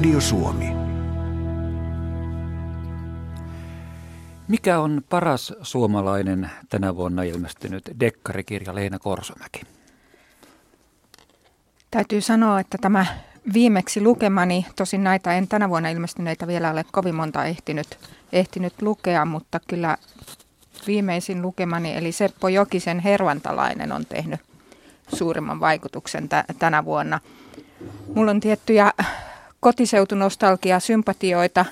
Radio 0.00 0.20
Suomi. 0.20 0.66
Mikä 4.48 4.80
on 4.80 5.02
paras 5.08 5.54
suomalainen 5.62 6.50
tänä 6.68 6.96
vuonna 6.96 7.22
ilmestynyt 7.22 7.90
dekkarikirja 8.00 8.74
Leena 8.74 8.98
Korsomäki? 8.98 9.60
Täytyy 11.90 12.20
sanoa, 12.20 12.60
että 12.60 12.78
tämä 12.80 13.06
viimeksi 13.54 14.00
lukemani, 14.00 14.66
tosin 14.76 15.04
näitä 15.04 15.32
en 15.32 15.48
tänä 15.48 15.68
vuonna 15.68 15.88
ilmestyneitä 15.88 16.46
vielä 16.46 16.70
ole 16.70 16.84
kovin 16.92 17.14
monta 17.14 17.44
ehtinyt, 17.44 17.98
ehtinyt 18.32 18.82
lukea, 18.82 19.24
mutta 19.24 19.60
kyllä 19.68 19.96
viimeisin 20.86 21.42
lukemani, 21.42 21.96
eli 21.96 22.12
Seppo 22.12 22.48
Jokisen 22.48 23.00
Hervantalainen 23.00 23.92
on 23.92 24.06
tehnyt 24.06 24.40
suurimman 25.16 25.60
vaikutuksen 25.60 26.28
t- 26.28 26.58
tänä 26.58 26.84
vuonna. 26.84 27.20
Mulla 28.14 28.30
on 28.30 28.40
tiettyjä 28.40 28.92
kotiseutunostalgia, 29.60 30.80
sympatioita 30.80 31.64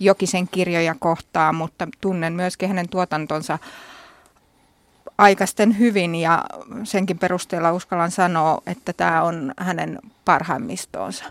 Jokisen 0.00 0.48
kirjoja 0.48 0.94
kohtaan, 0.98 1.54
mutta 1.54 1.88
tunnen 2.00 2.32
myöskin 2.32 2.68
hänen 2.68 2.88
tuotantonsa 2.88 3.58
aikaisten 5.18 5.78
hyvin 5.78 6.14
ja 6.14 6.44
senkin 6.84 7.18
perusteella 7.18 7.72
uskallan 7.72 8.10
sanoa, 8.10 8.62
että 8.66 8.92
tämä 8.92 9.22
on 9.22 9.54
hänen 9.58 9.98
parhaimmistoonsa. 10.24 11.24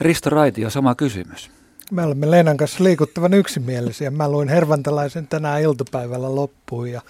Risto 0.00 0.30
Raitio, 0.30 0.70
sama 0.70 0.94
kysymys. 0.94 1.50
Me 1.90 2.02
olemme 2.02 2.30
Leenan 2.30 2.56
kanssa 2.56 2.84
liikuttavan 2.84 3.34
yksimielisiä. 3.34 4.10
Mä 4.10 4.28
luin 4.28 4.48
Hervantalaisen 4.48 5.26
tänään 5.26 5.62
iltapäivällä 5.62 6.34
loppuun 6.34 6.90
ja 6.90 7.02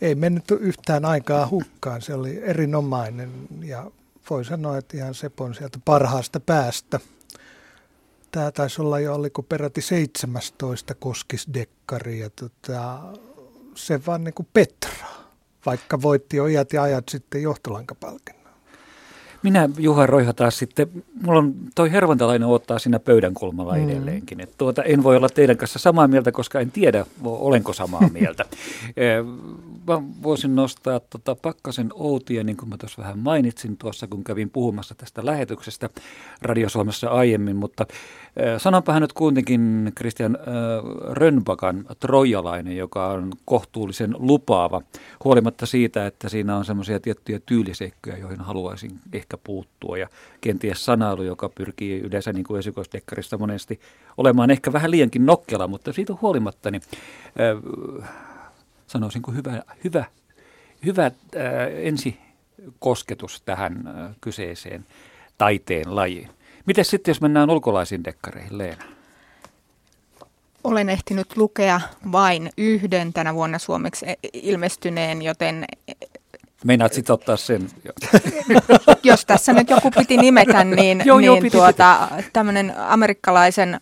ei 0.00 0.14
mennyt 0.14 0.44
yhtään 0.60 1.04
aikaa 1.04 1.48
hukkaan. 1.48 2.02
Se 2.02 2.14
oli 2.14 2.40
erinomainen 2.42 3.30
ja 3.62 3.90
voi 4.30 4.44
sanoa, 4.44 4.78
että 4.78 4.96
ihan 4.96 5.14
Sepon 5.14 5.54
sieltä 5.54 5.78
parhaasta 5.84 6.40
päästä. 6.40 7.00
Tämä 8.30 8.52
taisi 8.52 8.82
olla 8.82 9.00
jo, 9.00 9.14
oliko 9.14 9.42
peräti 9.42 9.82
17 9.82 10.94
koskisdekkari 10.94 12.18
ja 12.18 12.30
tota, 12.30 12.98
se 13.74 14.00
vaan 14.06 14.24
niin 14.24 14.34
kuin 14.34 14.48
Petra, 14.52 15.06
vaikka 15.66 16.02
voitti 16.02 16.36
jo 16.36 16.46
iät 16.46 16.72
ja 16.72 16.82
ajat 16.82 17.08
sitten 17.08 17.42
johtolankapalkinnon. 17.42 18.35
Minä, 19.46 19.68
Juha 19.78 20.06
Roiha, 20.06 20.32
taas 20.32 20.58
sitten, 20.58 20.88
mulla 21.22 21.38
on 21.38 21.54
toi 21.74 21.92
hervantalainen 21.92 22.48
ottaa 22.48 22.78
siinä 22.78 22.98
pöydän 22.98 23.34
kulmalla 23.34 23.74
mm. 23.76 23.88
edelleenkin. 23.88 24.40
Et 24.40 24.54
tuota, 24.58 24.82
en 24.82 25.02
voi 25.02 25.16
olla 25.16 25.28
teidän 25.28 25.56
kanssa 25.56 25.78
samaa 25.78 26.08
mieltä, 26.08 26.32
koska 26.32 26.60
en 26.60 26.70
tiedä, 26.70 27.06
olenko 27.24 27.72
samaa 27.72 28.08
mieltä. 28.12 28.44
Mä 29.86 30.02
voisin 30.22 30.56
nostaa 30.56 31.00
tota 31.00 31.34
Pakkasen 31.34 31.88
Outia, 31.94 32.44
niin 32.44 32.56
kuin 32.56 32.68
mä 32.68 32.76
tuossa 32.76 33.02
vähän 33.02 33.18
mainitsin 33.18 33.76
tuossa, 33.76 34.06
kun 34.06 34.24
kävin 34.24 34.50
puhumassa 34.50 34.94
tästä 34.94 35.26
lähetyksestä 35.26 35.90
Radio 36.42 36.68
Suomessa 36.68 37.08
aiemmin, 37.08 37.56
mutta 37.56 37.86
sanonpahan 38.58 39.02
nyt 39.02 39.12
kuitenkin 39.12 39.92
Christian 39.96 40.38
Rönbakan 41.10 41.84
Trojalainen, 42.00 42.76
joka 42.76 43.06
on 43.06 43.32
kohtuullisen 43.44 44.14
lupaava, 44.18 44.82
huolimatta 45.24 45.66
siitä, 45.66 46.06
että 46.06 46.28
siinä 46.28 46.56
on 46.56 46.64
semmoisia 46.64 47.00
tiettyjä 47.00 47.40
tyyliseikkoja, 47.46 48.18
joihin 48.18 48.40
haluaisin 48.40 48.90
ehkä 49.12 49.36
puuttua, 49.36 49.98
ja 49.98 50.08
kenties 50.40 50.84
sanailu, 50.84 51.22
joka 51.22 51.48
pyrkii 51.48 52.00
yleensä 52.00 52.32
niin 52.32 52.44
kuin 52.44 52.58
esikoisdekkarista 52.58 53.38
monesti 53.38 53.80
olemaan 54.16 54.50
ehkä 54.50 54.72
vähän 54.72 54.90
liiankin 54.90 55.26
nokkela, 55.26 55.68
mutta 55.68 55.92
siitä 55.92 56.14
huolimatta, 56.22 56.70
niin 56.70 56.82
sanoisin 58.86 59.22
kuin 59.22 59.36
hyvä, 59.36 59.62
hyvä, 59.84 60.04
hyvä 60.86 61.06
äh, 61.06 61.12
ensi 61.74 62.18
kosketus 62.78 63.42
tähän 63.42 63.86
äh, 63.86 64.16
kyseiseen 64.20 64.86
taiteen 65.38 65.96
lajiin. 65.96 66.28
Miten 66.66 66.84
sitten, 66.84 67.10
jos 67.12 67.20
mennään 67.20 67.50
ulkolaisiin 67.50 68.04
dekkareihin, 68.04 68.58
Leena? 68.58 68.84
Olen 70.64 70.88
ehtinyt 70.88 71.36
lukea 71.36 71.80
vain 72.12 72.50
yhden 72.56 73.12
tänä 73.12 73.34
vuonna 73.34 73.58
suomeksi 73.58 74.06
ilmestyneen, 74.32 75.22
joten... 75.22 75.64
Meinaat 76.64 76.92
sitten 76.92 77.14
ottaa 77.14 77.36
sen? 77.36 77.70
jos 79.02 79.26
tässä 79.26 79.52
nyt 79.52 79.70
joku 79.70 79.90
piti 79.90 80.16
nimetä, 80.16 80.64
niin, 80.64 81.02
joo, 81.04 81.18
niin 81.18 81.26
joo, 81.26 81.36
piti, 81.36 81.50
tuota, 81.50 82.08
tämmöinen 82.32 82.74
amerikkalaisen 82.78 83.80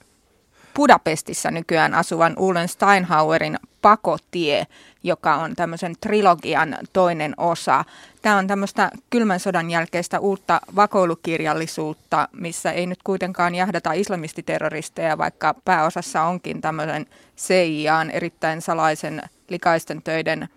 Budapestissa 0.75 1.51
nykyään 1.51 1.95
asuvan 1.95 2.35
Ulen 2.39 2.69
Steinhauerin 2.69 3.59
Pakotie, 3.83 4.67
joka 5.03 5.35
on 5.35 5.55
tämmöisen 5.57 5.95
trilogian 6.01 6.79
toinen 6.93 7.35
osa. 7.37 7.85
Tämä 8.25 8.39
on 8.39 8.47
tämmöistä 8.47 8.91
kylmän 9.11 9.41
sodan 9.41 9.71
jälkeistä 9.71 10.21
uutta 10.21 10.61
vakoilukirjallisuutta, 10.77 12.29
missä 12.33 12.73
ei 12.73 12.87
nyt 12.87 13.03
kuitenkaan 13.03 13.55
jahdata 13.55 13.93
islamistiterroristeja, 13.93 15.19
vaikka 15.19 15.55
pääosassa 15.65 16.23
onkin 16.23 16.61
tämmöisen 16.61 17.07
CIAn 17.39 18.11
erittäin 18.11 18.63
salaisen 18.63 19.23
likaisten 19.49 20.03
töiden, 20.03 20.49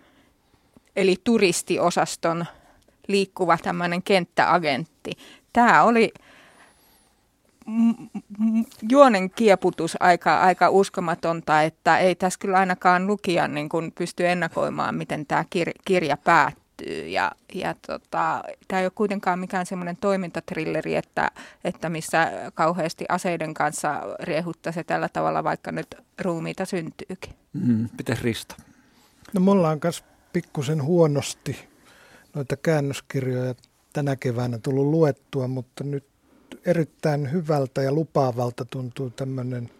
eli 0.96 1.16
turistiosaston 1.24 2.46
liikkuva 3.08 3.58
tämmöinen 3.62 4.02
kenttäagentti. 4.02 5.12
Tämä 5.52 5.82
oli 5.82 6.12
juonen 8.88 9.30
kieputus 9.30 9.96
aika, 10.00 10.40
aika 10.40 10.70
uskomatonta, 10.70 11.62
että 11.62 11.98
ei 11.98 12.14
tässä 12.14 12.38
kyllä 12.38 12.58
ainakaan 12.58 13.06
lukijan 13.06 13.54
niin 13.54 13.68
kuin 13.68 13.92
pysty 13.92 14.28
ennakoimaan, 14.28 14.94
miten 14.94 15.26
tämä 15.26 15.44
kir- 15.56 15.80
kirja 15.84 16.16
päättyy. 16.16 16.67
Ja, 17.06 17.32
ja 17.54 17.74
tota, 17.86 18.44
tämä 18.68 18.80
ei 18.80 18.86
ole 18.86 18.92
kuitenkaan 18.94 19.38
mikään 19.38 19.66
semmoinen 19.66 19.96
toimintatrilleri, 19.96 20.96
että, 20.96 21.30
että 21.64 21.88
missä 21.88 22.32
kauheasti 22.54 23.04
aseiden 23.08 23.54
kanssa 23.54 24.02
riehuttaisi 24.20 24.84
tällä 24.84 25.08
tavalla, 25.08 25.44
vaikka 25.44 25.72
nyt 25.72 25.94
ruumiita 26.20 26.64
syntyykin. 26.64 27.34
Mm, 27.52 27.88
pitäisi 27.96 28.22
Risto? 28.22 28.54
No 29.32 29.40
mulla 29.40 29.68
on 29.68 29.80
myös 29.82 30.04
pikkusen 30.32 30.82
huonosti 30.82 31.68
noita 32.34 32.56
käännöskirjoja 32.56 33.54
tänä 33.92 34.16
keväänä 34.16 34.58
tullut 34.58 34.86
luettua, 34.86 35.48
mutta 35.48 35.84
nyt 35.84 36.04
erittäin 36.66 37.32
hyvältä 37.32 37.82
ja 37.82 37.92
lupaavalta 37.92 38.64
tuntuu 38.64 39.10
tämmöinen 39.10 39.70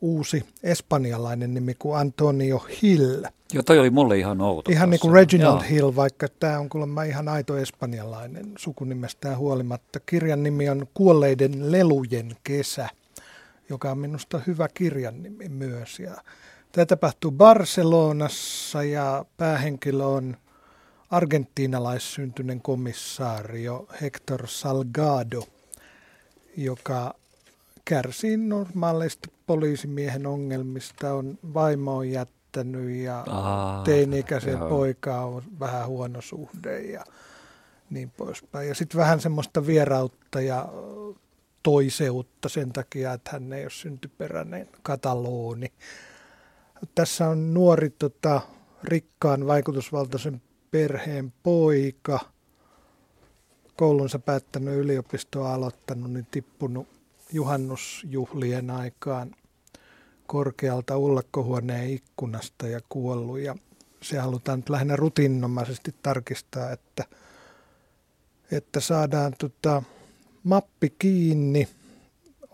uusi 0.00 0.44
espanjalainen 0.62 1.54
nimi 1.54 1.74
kuin 1.74 1.98
Antonio 1.98 2.58
Hill. 2.82 3.24
Joo, 3.52 3.62
toi 3.62 3.78
oli 3.78 3.90
mulle 3.90 4.18
ihan 4.18 4.40
outo. 4.40 4.70
Ihan 4.70 4.90
niin 4.90 5.00
kuin 5.00 5.14
Reginald 5.14 5.60
Joo. 5.60 5.70
Hill, 5.70 5.96
vaikka 5.96 6.26
tämä 6.40 6.58
on 6.58 6.68
kuulemma 6.68 7.02
ihan 7.02 7.28
aito 7.28 7.56
espanjalainen 7.56 8.52
sukunimestään 8.58 9.38
huolimatta. 9.38 10.00
Kirjan 10.00 10.42
nimi 10.42 10.68
on 10.68 10.86
Kuolleiden 10.94 11.72
lelujen 11.72 12.36
kesä, 12.44 12.88
joka 13.68 13.90
on 13.90 13.98
minusta 13.98 14.40
hyvä 14.46 14.68
kirjan 14.74 15.22
nimi 15.22 15.48
myös. 15.48 15.98
Ja 15.98 16.14
tämä 16.72 16.86
tapahtuu 16.86 17.30
Barcelonassa 17.30 18.82
ja 18.82 19.24
päähenkilö 19.36 20.04
on 20.04 20.36
argentiinalaissyntyinen 21.10 22.60
komissaario 22.60 23.86
Hector 24.00 24.46
Salgado– 24.46 25.44
joka 26.56 27.14
kärsii 27.84 28.36
normaaleista 28.36 29.28
poliisimiehen 29.46 30.26
ongelmista, 30.26 31.14
on 31.14 31.38
vaimo 31.54 31.96
on 31.96 32.10
jättänyt 32.10 32.41
ja 33.04 33.24
Aa, 33.28 33.82
teini-ikäisen 33.82 34.58
poika 34.58 35.20
on 35.20 35.42
vähän 35.60 35.86
huono 35.86 36.20
suhde 36.20 36.80
ja 36.80 37.04
niin 37.90 38.10
poispäin. 38.10 38.68
Ja 38.68 38.74
sitten 38.74 38.98
vähän 38.98 39.20
semmoista 39.20 39.66
vierautta 39.66 40.40
ja 40.40 40.68
toiseutta 41.62 42.48
sen 42.48 42.72
takia, 42.72 43.12
että 43.12 43.30
hän 43.30 43.52
ei 43.52 43.64
ole 43.64 43.70
syntyperäinen 43.70 44.68
katalooni. 44.82 45.72
Tässä 46.94 47.28
on 47.28 47.54
nuori 47.54 47.90
tota, 47.90 48.40
rikkaan 48.84 49.46
vaikutusvaltaisen 49.46 50.42
perheen 50.70 51.32
poika– 51.42 52.20
koulunsa 53.76 54.18
päättänyt, 54.18 54.74
yliopistoa 54.74 55.54
aloittanut, 55.54 56.10
niin 56.10 56.26
tippunut 56.30 56.88
juhannusjuhlien 57.32 58.70
aikaan 58.70 59.30
korkealta 60.26 60.98
ullakkohuoneen 60.98 61.90
ikkunasta 61.90 62.66
ja 62.66 62.80
kuollut. 62.88 63.38
Ja 63.38 63.56
se 64.02 64.18
halutaan 64.18 64.58
nyt 64.58 64.68
lähinnä 64.68 64.96
rutiinomaisesti 64.96 65.94
tarkistaa, 66.02 66.70
että, 66.70 67.04
että 68.50 68.80
saadaan 68.80 69.34
tota, 69.38 69.82
mappi 70.42 70.94
kiinni. 70.98 71.68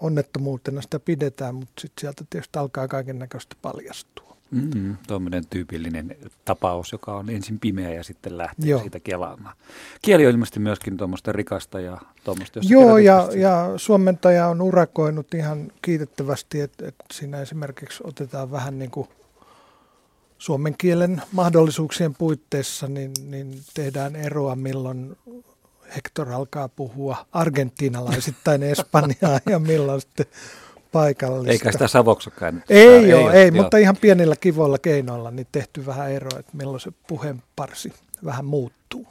Onnettomuutena 0.01 0.83
sitä 0.83 1.01
pidetään, 1.01 1.55
mutta 1.55 1.81
sitten 1.81 2.01
sieltä 2.01 2.25
tietysti 2.31 2.59
alkaa 2.59 2.89
kaiken 2.89 3.19
näköistä 3.19 3.57
paljastua. 3.63 4.28
Mm, 4.51 4.97
tuommoinen 5.07 5.47
tyypillinen 5.51 6.17
tapaus, 6.45 6.93
joka 6.93 7.17
on 7.17 7.31
ensin 7.31 7.61
pimeä 7.61 7.95
ja 7.95 8.05
sitten 8.05 8.39
lähtee 8.39 8.69
Joo. 8.71 8.81
siitä 8.81 9.01
kelaamaan. 9.01 9.57
Kieli 10.03 10.27
on 10.27 10.33
ilmeisesti 10.33 10.61
myöskin 10.61 10.97
tuommoista 10.97 11.33
rikasta 11.33 11.81
ja 11.81 12.01
tuommoista, 12.25 12.61
Joo, 12.63 12.99
ja, 12.99 13.29
ja 13.35 13.73
suomentaja 13.77 14.49
on 14.49 14.63
urakoinut 14.63 15.35
ihan 15.35 15.73
kiitettävästi, 15.83 16.61
että, 16.61 16.89
että 16.89 17.05
siinä 17.13 17.41
esimerkiksi 17.41 18.03
otetaan 18.07 18.51
vähän 18.51 18.79
niin 18.79 18.91
kuin 18.91 19.09
suomen 20.39 20.75
kielen 20.79 21.23
mahdollisuuksien 21.33 22.15
puitteissa, 22.15 22.89
niin, 22.89 23.13
niin 23.23 23.63
tehdään 23.75 24.17
eroa, 24.17 24.57
milloin 24.57 25.17
Hector 25.97 26.33
alkaa 26.33 26.69
puhua 26.69 27.27
argentiinalaisittain 27.33 28.63
Espanjaa 28.73 29.41
ja 29.51 29.59
milloin 29.59 30.01
sitten 30.01 30.27
paikallista. 30.93 31.53
Eikä 31.53 31.73
sitä 31.73 31.89
savoksakaan. 31.89 32.63
Ei, 32.69 32.89
ei 32.89 33.15
ole, 33.15 33.33
ei, 33.33 33.51
joo. 33.55 33.63
mutta 33.63 33.77
ihan 33.77 33.97
pienillä 34.01 34.37
kivoilla 34.37 34.79
keinoilla 34.79 35.31
niin 35.31 35.47
tehty 35.53 35.87
vähän 35.87 36.11
eroa, 36.11 36.39
että 36.39 36.57
milloin 36.57 36.81
se 36.81 36.93
puheenparsi 37.09 37.93
vähän 38.25 38.45
muuttuu. 38.45 39.07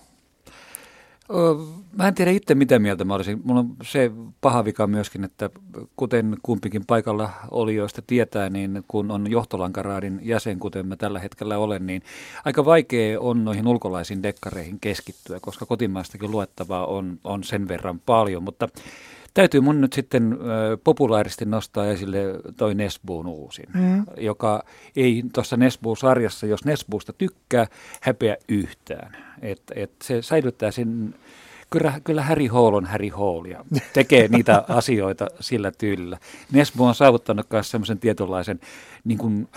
Mä 1.97 2.07
en 2.07 2.13
tiedä 2.13 2.31
itse 2.31 2.55
mitä 2.55 2.79
mieltä 2.79 3.05
mä 3.05 3.15
olisin. 3.15 3.41
Mulla 3.43 3.59
on 3.59 3.75
se 3.83 4.11
paha 4.41 4.65
vika 4.65 4.87
myöskin, 4.87 5.23
että 5.23 5.49
kuten 5.95 6.37
kumpikin 6.43 6.85
paikalla 6.85 7.29
olijoista 7.51 8.01
tietää, 8.07 8.49
niin 8.49 8.83
kun 8.87 9.11
on 9.11 9.31
johtolankaraadin 9.31 10.19
jäsen, 10.23 10.59
kuten 10.59 10.87
mä 10.87 10.95
tällä 10.95 11.19
hetkellä 11.19 11.57
olen, 11.57 11.87
niin 11.87 12.01
aika 12.45 12.65
vaikea 12.65 13.19
on 13.19 13.45
noihin 13.45 13.67
ulkolaisiin 13.67 14.23
dekkareihin 14.23 14.79
keskittyä, 14.79 15.39
koska 15.39 15.65
kotimaistakin 15.65 16.31
luettavaa 16.31 16.85
on, 16.85 17.19
on 17.23 17.43
sen 17.43 17.67
verran 17.67 17.99
paljon. 17.99 18.43
Mutta 18.43 18.69
Täytyy 19.37 19.61
mun 19.61 19.81
nyt 19.81 19.93
sitten 19.93 20.33
äh, 20.33 20.37
populaaristi 20.83 21.45
nostaa 21.45 21.87
esille 21.87 22.17
toi 22.57 22.75
Nesbuun 22.75 23.27
uusin, 23.27 23.65
mm. 23.73 24.05
joka 24.17 24.63
ei 24.95 25.23
tuossa 25.33 25.57
Nesbuu-sarjassa, 25.57 26.47
jos 26.47 26.65
Nesbuusta 26.65 27.13
tykkää, 27.13 27.67
häpeä 28.01 28.37
yhtään. 28.49 29.17
Et, 29.41 29.61
et 29.75 29.91
se 30.03 30.21
säilyttää 30.21 30.71
sen, 30.71 31.15
kyllä, 31.69 32.01
kyllä 32.03 32.23
Harry 32.23 32.47
Hall 32.47 32.73
on 32.73 32.85
Harry 32.85 33.09
Hall 33.09 33.45
ja 33.45 33.65
tekee 33.93 34.27
niitä 34.27 34.63
asioita 34.79 35.27
sillä 35.39 35.71
tyylillä. 35.71 36.17
Nesbu 36.51 36.83
on 36.83 36.95
saavuttanut 36.95 37.47
myös 37.51 37.71
semmoisen 37.71 37.99
tietynlaisen 37.99 38.59
niin 39.03 39.17
kuin, 39.17 39.47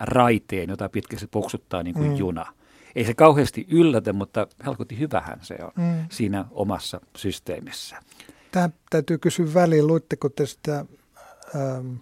raiteen, 0.00 0.70
jota 0.70 0.88
pitkästi 0.88 1.26
puksuttaa 1.26 1.82
niin 1.82 1.94
kuin 1.94 2.10
mm. 2.10 2.16
juna. 2.16 2.46
Ei 2.94 3.04
se 3.04 3.14
kauheasti 3.14 3.66
yllätä, 3.70 4.12
mutta 4.12 4.46
helkutti 4.64 4.98
hyvähän 4.98 5.38
se 5.42 5.56
on 5.62 5.72
mm. 5.76 6.06
siinä 6.10 6.44
omassa 6.50 7.00
systeemissä. 7.16 7.96
Tähän 8.52 8.74
täytyy 8.90 9.18
kysyä 9.18 9.54
väliin, 9.54 9.86
luitteko 9.86 10.28
te 10.28 10.46
sitä 10.46 10.84
ähm, 11.56 11.94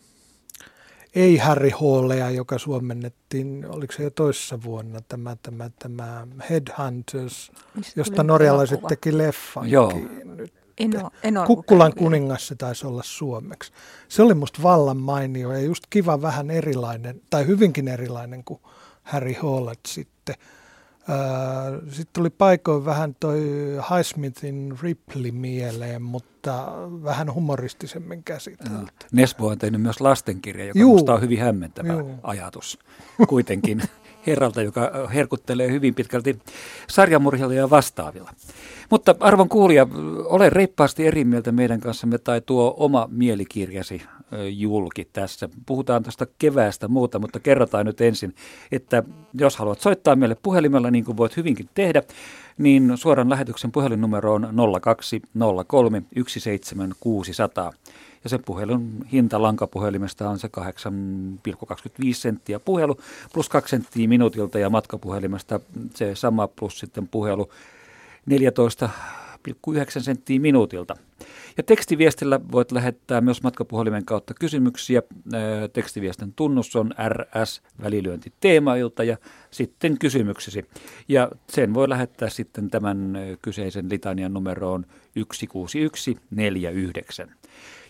ei 1.14 1.37
Harry 1.37 1.70
Hallia, 1.70 2.31
joka 2.31 2.58
suomennettiin, 2.58 3.67
oliko 3.69 3.93
se 3.93 4.02
jo 4.02 4.11
toissa 4.11 4.62
vuonna, 4.62 5.00
tämä, 5.08 5.37
tämä, 5.43 5.70
tämä 5.79 6.26
Headhunters, 6.50 7.52
Mistä 7.75 8.00
josta 8.00 8.23
norjalaiset 8.23 8.73
elokuva? 8.73 8.88
teki 8.88 9.19
leffan. 9.19 9.70
Joo. 9.70 9.93
Nyt. 10.25 10.52
En 10.79 11.02
ole, 11.02 11.11
en 11.23 11.37
ole 11.37 11.47
Kukkulan 11.47 11.94
kuningas 11.94 12.47
se 12.47 12.55
taisi 12.55 12.87
olla 12.87 13.03
suomeksi. 13.05 13.73
Se 14.08 14.23
oli 14.23 14.35
musta 14.35 14.62
vallan 14.62 14.96
mainio 14.96 15.53
ja 15.53 15.61
just 15.61 15.85
kiva 15.91 16.23
vähän 16.23 16.50
erilainen, 16.50 17.20
tai 17.31 17.46
hyvinkin 17.46 17.88
erilainen 17.88 18.44
kuin 18.44 18.61
Harry 19.03 19.32
Hallet 19.32 19.81
sitten. 19.87 20.35
Sitten 21.91 22.12
tuli 22.12 22.31
paikoin 22.31 22.85
vähän 22.85 23.17
toi 23.20 23.41
Highsmithin 23.91 24.79
Ripley 24.82 25.31
mieleen, 25.31 26.02
mutta 26.02 26.73
vähän 27.05 27.35
humoristisemmin 27.35 28.23
käsitelty. 28.25 28.93
Nesbo 29.12 29.47
on 29.47 29.58
tehnyt 29.58 29.82
myös 29.82 30.00
lastenkirja, 30.00 30.64
joka 30.64 30.79
Juu. 30.79 30.93
minusta 30.94 31.14
on 31.14 31.20
hyvin 31.20 31.41
hämmentävä 31.41 31.93
Juu. 31.93 32.14
ajatus 32.23 32.79
kuitenkin 33.29 33.82
herralta, 34.26 34.62
joka 34.62 35.08
herkuttelee 35.14 35.70
hyvin 35.70 35.94
pitkälti 35.94 36.38
sarjamurhilla 36.88 37.55
ja 37.55 37.70
vastaavilla. 37.70 38.31
Mutta 38.90 39.14
arvon 39.20 39.49
kuulija, 39.49 39.87
ole 40.25 40.50
reippaasti 40.50 41.06
eri 41.06 41.25
mieltä 41.25 41.52
meidän 41.52 41.81
kanssamme 41.81 42.19
tai 42.19 42.40
tuo 42.40 42.75
oma 42.76 43.08
mielikirjasi 43.11 44.02
julki 44.50 45.08
tässä. 45.12 45.49
Puhutaan 45.67 46.02
tuosta 46.02 46.26
keväästä 46.38 46.88
muuta, 46.88 47.19
mutta 47.19 47.40
kerrotaan 47.40 47.87
nyt 47.87 48.00
ensin, 48.00 48.34
että 48.72 49.02
jos 49.34 49.56
haluat 49.56 49.81
soittaa 49.81 50.17
meille 50.17 50.37
puhelimella, 50.43 50.90
niin 50.90 51.05
kuin 51.05 51.17
voit 51.17 51.37
hyvinkin 51.37 51.69
tehdä, 51.75 52.02
niin 52.58 52.93
suoran 52.94 53.31
lähetyksen 53.31 53.72
puhelinnumero 53.72 54.34
on 54.34 54.49
0203 54.82 56.02
17600. 56.26 57.72
Ja 58.25 58.31
sen 58.31 58.43
puhelun 58.46 59.06
hinta 59.12 59.43
lankapuhelimesta 59.43 60.31
on 60.31 60.38
se 60.38 60.50
8,25 60.61 60.64
senttiä 62.12 62.61
puhelu 62.61 63.00
plus 63.32 63.49
2 63.49 63.70
senttiä 63.70 64.08
minuutilta 64.08 64.58
ja 64.58 64.70
matkapuhelimesta 64.70 65.61
se 65.94 66.14
sama 66.14 66.49
plus 66.49 66.78
sitten 66.78 67.08
puhelu 67.08 67.50
14,9 68.31 68.34
senttiä 69.99 70.40
minuutilta. 70.40 70.96
Ja 71.56 71.62
tekstiviestillä 71.62 72.40
voit 72.52 72.72
lähettää 72.72 73.20
myös 73.20 73.43
matkapuhelimen 73.43 74.05
kautta 74.05 74.34
kysymyksiä. 74.34 75.02
Tekstiviestin 75.72 76.32
tunnus 76.32 76.76
on 76.76 76.94
RS 77.08 77.62
välilyönti 77.82 78.32
teemailta 78.40 79.05
ja 79.05 79.17
sitten 79.50 79.99
kysymyksesi. 79.99 80.67
Ja 81.08 81.31
sen 81.49 81.75
voi 81.75 81.88
lähettää 81.88 82.28
sitten 82.28 82.70
tämän 82.70 83.19
kyseisen 83.43 83.90
litanian 83.90 84.32
numeroon 84.32 84.87
16149. 85.14 87.31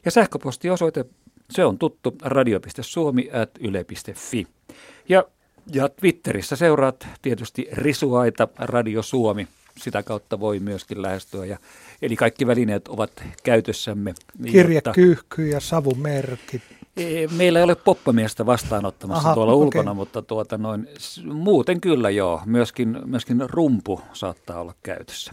Ja 0.05 0.11
sähköpostiosoite, 0.11 1.05
se 1.51 1.65
on 1.65 1.79
tuttu 1.79 2.17
radio.suomi.yle.fi. 2.23 4.47
Ja, 5.09 5.25
ja 5.73 5.89
Twitterissä 5.89 6.57
seuraat 6.57 7.07
tietysti 7.23 7.69
Risuaita 7.73 8.49
Radio 8.59 9.03
Suomi. 9.03 9.49
Sitä 9.79 10.03
kautta 10.03 10.41
voi 10.41 10.59
myöskin 10.59 11.03
lähestyä 11.03 11.47
ja 11.47 11.59
Eli 12.03 12.17
kaikki 12.17 12.47
välineet 12.47 12.89
ovat 12.89 13.11
käytössämme. 13.43 14.15
Kirjekyyhky 14.47 15.49
ja 15.49 15.61
savumerkit. 15.61 16.63
E, 16.97 17.27
meillä 17.37 17.59
ei 17.59 17.63
ole 17.63 17.75
poppamiestä 17.75 18.47
vastaanottamassa 18.47 19.29
Aha, 19.29 19.35
tuolla 19.35 19.53
okay. 19.53 19.65
ulkona, 19.65 19.95
mutta 19.95 20.23
tuota 20.23 20.59
noin, 20.59 20.89
muuten 21.25 21.81
kyllä 21.81 22.11
joo. 22.11 22.43
Myöskin, 22.47 22.99
myöskin 23.05 23.51
rumpu 23.51 24.01
saattaa 24.13 24.61
olla 24.61 24.75
käytössä. 24.83 25.33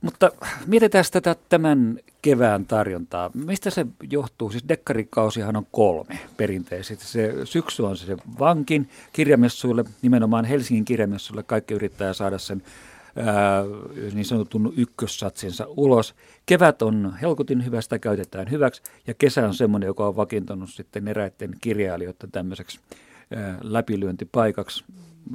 Mutta 0.00 0.30
mietitään 0.66 1.04
tätä 1.12 1.36
tämän 1.48 1.98
kevään 2.22 2.66
tarjontaa. 2.66 3.30
Mistä 3.34 3.70
se 3.70 3.86
johtuu? 4.10 4.50
Siis 4.50 4.68
dekkarikausihan 4.68 5.56
on 5.56 5.66
kolme 5.72 6.18
perinteisesti. 6.36 7.06
Se 7.06 7.34
syksy 7.44 7.82
on 7.82 7.96
se 7.96 8.16
vankin 8.38 8.88
kirjamessuille, 9.12 9.84
nimenomaan 10.02 10.44
Helsingin 10.44 10.84
kirjamessuille. 10.84 11.42
Kaikki 11.42 11.74
yrittää 11.74 12.12
saada 12.12 12.38
sen 12.38 12.62
ää, 13.16 13.62
niin 14.14 14.24
sanotun 14.24 14.72
ykkössatsinsa 14.76 15.64
ulos. 15.68 16.14
Kevät 16.46 16.82
on 16.82 17.14
helkutin 17.22 17.64
hyvä, 17.64 17.80
sitä 17.80 17.98
käytetään 17.98 18.50
hyväksi, 18.50 18.82
ja 19.06 19.14
kesä 19.14 19.46
on 19.46 19.54
semmoinen, 19.54 19.86
joka 19.86 20.06
on 20.06 20.16
vakiintunut 20.16 20.70
sitten 20.70 21.08
eräiden 21.08 21.50
kirjailijoiden 21.60 22.30
tämmöiseksi 22.30 22.80
ää, 23.36 23.58
läpilyöntipaikaksi. 23.62 24.84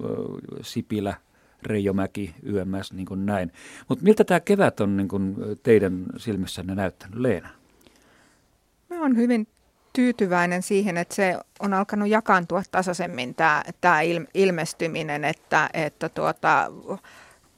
Ää, 0.03 0.09
Sipilä, 0.61 1.15
Reijomäki, 1.65 2.35
YMS, 2.43 2.93
niin 2.93 3.05
kuin 3.05 3.25
näin. 3.25 3.51
Mutta 3.87 4.03
miltä 4.03 4.23
tämä 4.23 4.39
kevät 4.39 4.79
on 4.79 4.97
niin 4.97 5.07
kuin 5.07 5.35
teidän 5.63 6.05
silmissänne 6.17 6.75
näyttänyt, 6.75 7.19
Leena? 7.19 7.49
Mä 8.89 8.99
olen 8.99 9.17
hyvin 9.17 9.47
tyytyväinen 9.93 10.61
siihen, 10.61 10.97
että 10.97 11.15
se 11.15 11.37
on 11.59 11.73
alkanut 11.73 12.07
jakaantua 12.07 12.63
tasaisemmin 12.71 13.35
tämä, 13.35 13.63
tämä 13.81 13.99
ilmestyminen, 14.33 15.25
että, 15.25 15.69
että 15.73 16.09
tuota, 16.09 16.71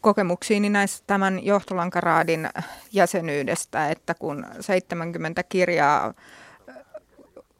kokemuksiini 0.01 0.69
näistä 0.69 1.03
tämän 1.07 1.45
johtolankaraadin 1.45 2.49
jäsenyydestä, 2.91 3.89
että 3.89 4.13
kun 4.13 4.45
70 4.59 5.43
kirjaa 5.43 6.13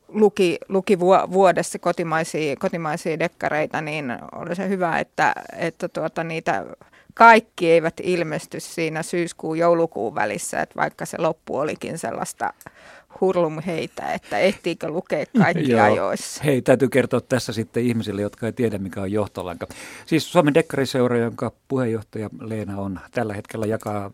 luki, 0.08 0.58
luki 0.70 1.00
vuodessa 1.32 1.80
kotimaisia, 1.80 2.56
kotimaisia 2.56 3.20
dekkareita, 3.20 3.82
niin 3.82 4.18
oli 4.36 4.56
se 4.56 4.70
hyvä, 4.70 5.00
että, 5.00 5.34
että 5.58 5.88
tuota, 5.90 6.24
niitä 6.24 6.66
kaikki 7.14 7.72
eivät 7.72 7.94
ilmesty 8.04 8.60
siinä 8.60 9.04
syyskuun 9.04 9.58
joulukuun 9.58 10.16
välissä, 10.16 10.62
että 10.62 10.76
vaikka 10.76 11.06
se 11.06 11.18
loppu 11.18 11.58
olikin 11.58 11.98
sellaista 11.98 12.54
hurlum 13.22 13.62
heitä, 13.62 14.14
että 14.14 14.38
ehtiikö 14.38 14.90
lukea 14.90 15.26
kaikki 15.44 15.72
Joo. 15.72 15.84
ajoissa. 15.84 16.44
Hei, 16.44 16.62
täytyy 16.62 16.90
kertoa 16.90 17.22
tässä 17.22 17.54
sitten 17.54 17.84
ihmisille, 17.84 18.22
jotka 18.22 18.46
ei 18.46 18.54
tiedä, 18.54 18.78
mikä 18.78 19.02
on 19.02 19.12
johtolanka. 19.12 19.68
Siis 20.06 20.32
Suomen 20.32 20.54
Dekkariseura, 20.54 21.18
jonka 21.18 21.52
puheenjohtaja 21.68 22.30
Leena 22.40 22.78
on 22.78 23.00
tällä 23.12 23.34
hetkellä 23.34 23.66
jakaa 23.66 24.12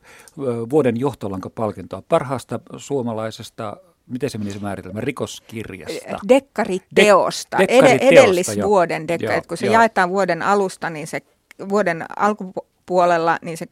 vuoden 0.69 0.99
johtolankapalkintoa 0.99 2.03
parhaasta 2.09 2.59
suomalaisesta 2.77 3.77
miten 4.07 4.29
se 4.29 4.37
menisi 4.37 4.59
määritelmä, 4.59 5.01
rikoskirjasta? 5.01 6.19
Dekkariteosta, 6.27 7.57
Dekkariteosta 7.57 8.05
edellisvuoden 8.05 9.07
dekkari. 9.07 9.41
Kun 9.47 9.57
se 9.57 9.65
joo. 9.65 9.73
jaetaan 9.73 10.09
vuoden 10.09 10.41
alusta, 10.41 10.89
niin 10.89 11.07
se 11.07 11.21
vuoden 11.69 12.05
alkupuolella, 12.15 13.37
niin 13.41 13.57
se 13.57 13.65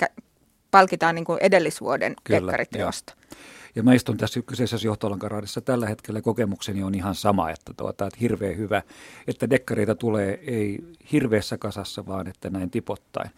palkitaan 0.72 1.16
niin 1.16 1.26
kuin 1.26 1.40
edellisvuoden 1.42 2.16
Kyllä, 2.24 2.40
dekkariteosta. 2.40 3.14
Jo. 3.18 3.38
Ja 3.76 3.84
mä 3.84 3.94
istun 3.94 4.18
tässä 4.18 4.42
kyseisessä 4.42 4.88
johtolankaraadissa 4.88 5.62
tällä 5.62 5.88
hetkellä 5.88 6.22
kokemukseni 6.22 6.84
on 6.84 6.96
ihan 6.96 7.16
sama, 7.16 7.50
että, 7.50 7.74
tuota, 7.78 8.08
että 8.08 8.18
hirveän 8.22 8.58
hyvä, 8.58 8.84
että 9.28 9.50
dekkareita 9.50 9.96
tulee 9.96 10.40
ei 10.48 10.80
hirveässä 11.12 11.58
kasassa, 11.58 12.06
vaan 12.06 12.28
että 12.28 12.50
näin 12.50 12.70
tipottain. 12.70 13.30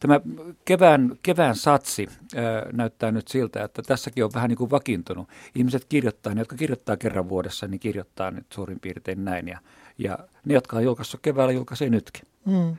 Tämä 0.00 0.20
kevään, 0.64 1.18
kevään 1.22 1.56
satsi 1.56 2.08
ää, 2.36 2.66
näyttää 2.72 3.10
nyt 3.10 3.28
siltä, 3.28 3.64
että 3.64 3.82
tässäkin 3.82 4.24
on 4.24 4.30
vähän 4.34 4.48
niin 4.48 4.58
kuin 4.58 4.70
vakiintunut. 4.70 5.28
Ihmiset 5.54 5.84
kirjoittaa, 5.84 6.34
ne 6.34 6.40
jotka 6.40 6.56
kirjoittaa 6.56 6.96
kerran 6.96 7.28
vuodessa, 7.28 7.68
niin 7.68 7.80
kirjoittaa 7.80 8.30
nyt 8.30 8.46
suurin 8.52 8.80
piirtein 8.80 9.24
näin. 9.24 9.48
Ja, 9.48 9.58
ja 9.98 10.18
ne, 10.44 10.54
jotka 10.54 10.76
on 10.76 10.84
julkaissut 10.84 11.20
keväällä, 11.22 11.52
julkaisee 11.52 11.90
nytkin. 11.90 12.22
Mm. 12.46 12.76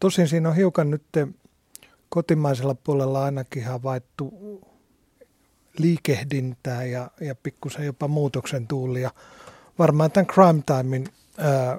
Tosin 0.00 0.28
siinä 0.28 0.48
on 0.48 0.56
hiukan 0.56 0.90
nyt 0.90 1.02
kotimaisella 2.08 2.74
puolella 2.74 3.24
ainakin 3.24 3.64
havaittu 3.64 4.34
liikehdintää 5.80 6.84
ja, 6.84 7.10
ja 7.20 7.34
pikkusen 7.34 7.86
jopa 7.86 8.08
muutoksen 8.08 8.66
tuulia. 8.66 9.10
Varmaan 9.78 10.10
tämän 10.10 10.26
Crime 10.26 10.62
Timein 10.66 11.08
ää, 11.38 11.78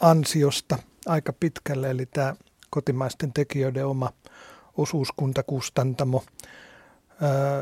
ansiosta 0.00 0.78
aika 1.06 1.32
pitkälle, 1.32 1.90
eli 1.90 2.06
tämä 2.06 2.34
kotimaisten 2.70 3.32
tekijöiden 3.32 3.86
oma 3.86 4.12
osuuskuntakustantamo. 4.76 6.24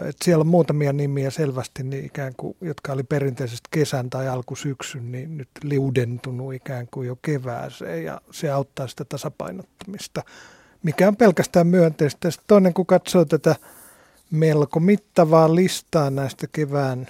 Et 0.08 0.16
siellä 0.24 0.42
on 0.42 0.46
muutamia 0.46 0.92
nimiä 0.92 1.30
selvästi, 1.30 1.82
niin 1.82 2.04
ikään 2.04 2.32
kuin, 2.36 2.56
jotka 2.60 2.92
oli 2.92 3.02
perinteisesti 3.02 3.68
kesän 3.70 4.10
tai 4.10 4.28
alkusyksyn, 4.28 5.12
niin 5.12 5.36
nyt 5.36 5.48
liudentunut 5.62 6.54
ikään 6.54 6.88
kuin 6.90 7.08
jo 7.08 7.16
kevääseen 7.22 8.04
ja 8.04 8.20
se 8.30 8.50
auttaa 8.50 8.86
sitä 8.86 9.04
tasapainottamista, 9.04 10.22
mikä 10.82 11.08
on 11.08 11.16
pelkästään 11.16 11.66
myönteistä. 11.66 12.30
Sitten 12.30 12.46
toinen, 12.48 12.74
kun 12.74 12.86
katsoo 12.86 13.24
tätä 13.24 13.56
melko 14.30 14.80
mittavaa 14.80 15.54
listaa 15.54 16.10
näistä 16.10 16.46
kevään 16.52 17.06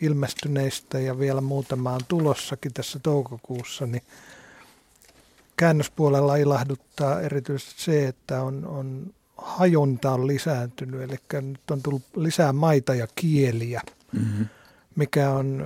ilmestyneistä 0.00 0.98
ja 0.98 1.18
vielä 1.18 1.40
muutamaan 1.40 2.00
tulossakin 2.08 2.72
tässä 2.72 2.98
toukokuussa, 2.98 3.86
niin 3.86 4.02
käännöspuolella 5.56 6.36
ilahduttaa 6.36 7.20
erityisesti 7.20 7.82
se, 7.82 8.08
että 8.08 8.42
on, 8.42 8.66
on 8.66 9.14
hajonta 9.36 10.12
on 10.12 10.26
lisääntynyt, 10.26 11.02
eli 11.02 11.16
nyt 11.42 11.70
on 11.70 11.82
tullut 11.82 12.02
lisää 12.16 12.52
maita 12.52 12.94
ja 12.94 13.06
kieliä, 13.14 13.82
mm-hmm. 14.12 14.46
mikä 14.96 15.30
on 15.30 15.64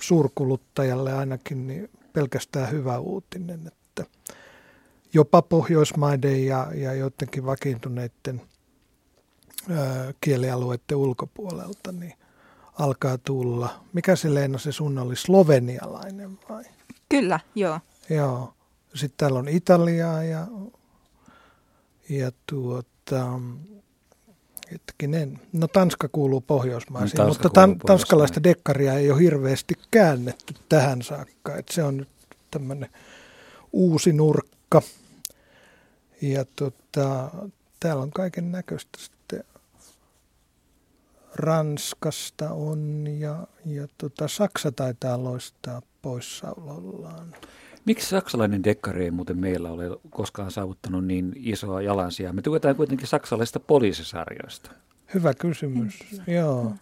suurkuluttajalle 0.00 1.12
ainakin 1.12 1.66
niin 1.66 1.90
pelkästään 2.12 2.70
hyvä 2.70 2.98
uutinen, 2.98 3.60
että 3.66 4.04
jopa 5.12 5.42
Pohjoismaiden 5.42 6.46
ja, 6.46 6.68
ja 6.74 6.94
joidenkin 6.94 7.46
vakiintuneiden 7.46 8.42
kielialueiden 10.20 10.96
ulkopuolelta 10.96 11.92
niin 11.92 12.14
alkaa 12.78 13.18
tulla. 13.18 13.84
Mikä 13.92 14.16
se 14.16 14.34
Leena 14.34 14.58
se 14.58 14.72
sun 14.72 14.98
oli, 14.98 15.16
slovenialainen 15.16 16.38
vai? 16.48 16.64
Kyllä, 17.08 17.40
joo. 17.54 17.80
Joo. 18.10 18.54
Sitten 18.94 19.16
täällä 19.16 19.38
on 19.38 19.48
Italiaa 19.48 20.22
ja, 20.22 20.46
ja 22.08 22.32
tuota, 22.46 23.40
hetkinen, 24.72 25.40
no 25.52 25.68
Tanska 25.68 26.08
kuuluu 26.12 26.40
Pohjoismaisiin, 26.40 27.18
no, 27.18 27.28
mutta 27.28 27.50
tan, 27.50 27.78
tanskalaista 27.78 28.42
dekkaria 28.42 28.94
ei 28.94 29.10
ole 29.10 29.20
hirveästi 29.20 29.74
käännetty 29.90 30.54
tähän 30.68 31.02
saakka. 31.02 31.56
että 31.56 31.74
se 31.74 31.82
on 31.82 31.96
nyt 31.96 32.08
tämmöinen 32.50 32.90
uusi 33.72 34.12
nurkka. 34.12 34.82
Ja 36.22 36.44
tota, 36.44 37.30
täällä 37.80 38.02
on 38.02 38.10
kaiken 38.10 38.52
näköistä 38.52 38.98
Ranskasta 41.38 42.50
on 42.50 43.06
ja, 43.18 43.46
ja 43.66 43.88
tota, 43.98 44.28
Saksa 44.28 44.72
taitaa 44.72 45.24
loistaa 45.24 45.82
poissaolollaan. 46.02 47.34
Miksi 47.84 48.08
saksalainen 48.08 48.64
dekkari 48.64 49.04
ei 49.04 49.10
muuten 49.10 49.38
meillä 49.38 49.70
ole 49.70 49.84
koskaan 50.10 50.50
saavuttanut 50.50 51.04
niin 51.04 51.32
isoa 51.36 51.82
jalansijaa? 51.82 52.32
Me 52.32 52.42
tuetaan 52.42 52.76
kuitenkin 52.76 53.06
saksalaisista 53.06 53.60
poliisisarjoista. 53.60 54.70
Hyvä 55.14 55.34
kysymys, 55.34 55.98
joo. 56.26 56.72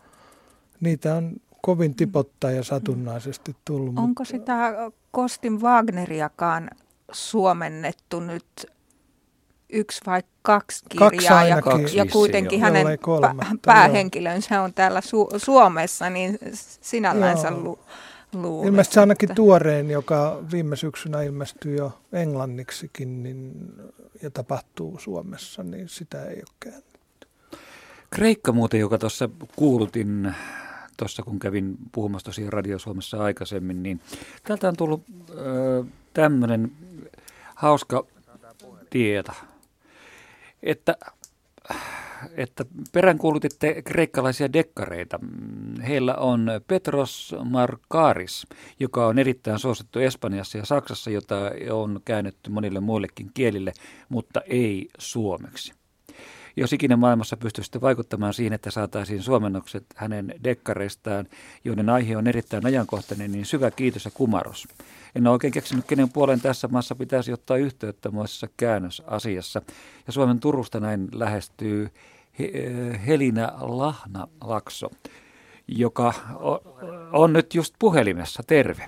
Niitä 0.81 1.15
on 1.15 1.33
kovin 1.63 1.95
tipottaa 1.95 2.51
ja 2.51 2.65
satunnaisesti 2.65 3.57
tullut. 3.65 3.89
Onko 3.89 4.05
mutta... 4.05 4.25
sitä 4.25 4.75
Kostin 5.11 5.61
Wagneriakaan 5.61 6.71
suomennettu 7.13 8.21
nyt 8.21 8.67
yksi 9.71 10.01
vai 10.07 10.23
kaksi 10.43 10.85
kirjaa 10.89 11.11
kaksi 11.11 11.49
ja, 11.49 11.63
kaksi 11.63 11.97
ja 11.97 12.07
kuitenkin 12.07 12.61
hänen 12.61 12.87
päähenkilönsä 13.67 14.63
on 14.63 14.75
täällä 14.75 15.01
Su- 15.01 15.39
Suomessa, 15.39 16.11
niin 16.11 16.39
sinällänsä 16.81 17.51
lu- 17.51 17.79
luulen. 18.33 18.69
Ilmeisesti 18.69 19.01
ainakin 19.01 19.31
että... 19.31 19.35
tuoreen, 19.35 19.91
joka 19.91 20.43
viime 20.53 20.77
syksynä 20.77 21.23
ilmestyi 21.23 21.77
jo 21.77 21.99
englanniksikin 22.13 23.23
niin, 23.23 23.53
ja 24.23 24.31
tapahtuu 24.31 24.99
Suomessa, 24.99 25.63
niin 25.63 25.89
sitä 25.89 26.25
ei 26.25 26.37
ole 26.37 26.55
käännetty. 26.61 27.27
Kreikka 28.11 28.53
muuten, 28.53 28.81
joka 28.81 28.99
tuossa 28.99 29.29
kuulutin 29.57 30.35
tuossa 30.97 31.23
kun 31.23 31.39
kävin 31.39 31.77
puhumassa 31.93 32.25
tosiaan 32.25 32.53
Radio 32.53 32.79
Suomessa 32.79 33.23
aikaisemmin, 33.23 33.83
niin 33.83 34.01
täältä 34.43 34.69
on 34.69 34.77
tullut 34.77 35.03
äh, 35.31 35.93
tämmöinen 36.15 36.73
hauska 37.55 38.05
tieto, 38.91 39.33
että 40.67 40.97
että 42.37 42.65
peräänkuulutitte 42.93 43.83
kreikkalaisia 43.83 44.53
dekkareita. 44.53 45.21
Heillä 45.89 46.15
on 46.15 46.51
Petros 46.67 47.35
Markaris, 47.45 48.47
joka 48.81 49.07
on 49.07 49.19
erittäin 49.19 49.59
suosittu 49.59 49.99
Espanjassa 49.99 50.59
ja 50.59 50.67
Saksassa, 50.67 51.11
jota 51.11 51.37
on 51.71 52.01
käännetty 52.05 52.51
monille 52.51 52.81
muillekin 52.81 53.31
kielille, 53.35 53.73
mutta 54.09 54.41
ei 54.41 54.89
suomeksi. 54.99 55.73
Jos 56.57 56.73
ikinä 56.73 56.97
maailmassa 56.97 57.37
pystyisitte 57.37 57.81
vaikuttamaan 57.81 58.35
siihen, 58.35 58.53
että 58.53 58.71
saataisiin 58.71 59.23
suomennokset 59.23 59.87
hänen 59.97 60.35
dekkareistaan, 60.45 61.27
joiden 61.65 61.89
aihe 61.89 62.17
on 62.17 62.27
erittäin 62.27 62.67
ajankohtainen, 62.67 63.33
niin 63.33 63.47
syvä 63.47 63.71
kiitos 63.71 64.05
ja 64.05 64.11
kumaros. 64.11 64.69
En 65.17 65.27
ole 65.27 65.33
oikein 65.33 65.53
keksinyt, 65.53 65.85
kenen 65.89 66.13
puolen 66.13 66.41
tässä 66.41 66.69
maassa 66.69 66.95
pitäisi 66.95 67.33
ottaa 67.33 67.57
yhteyttä 67.57 68.11
muissa 68.11 68.47
käännösasiassa. 68.57 69.63
Ja 70.07 70.13
Suomen 70.13 70.41
Turusta 70.41 70.81
näin 70.81 71.09
lähestyy 71.13 71.89
Helina 73.07 73.53
Lahna-Lakso, 73.61 74.91
joka 75.69 76.13
on 77.13 77.33
nyt 77.33 77.55
just 77.55 77.75
puhelimessa. 77.79 78.43
Terve. 78.47 78.85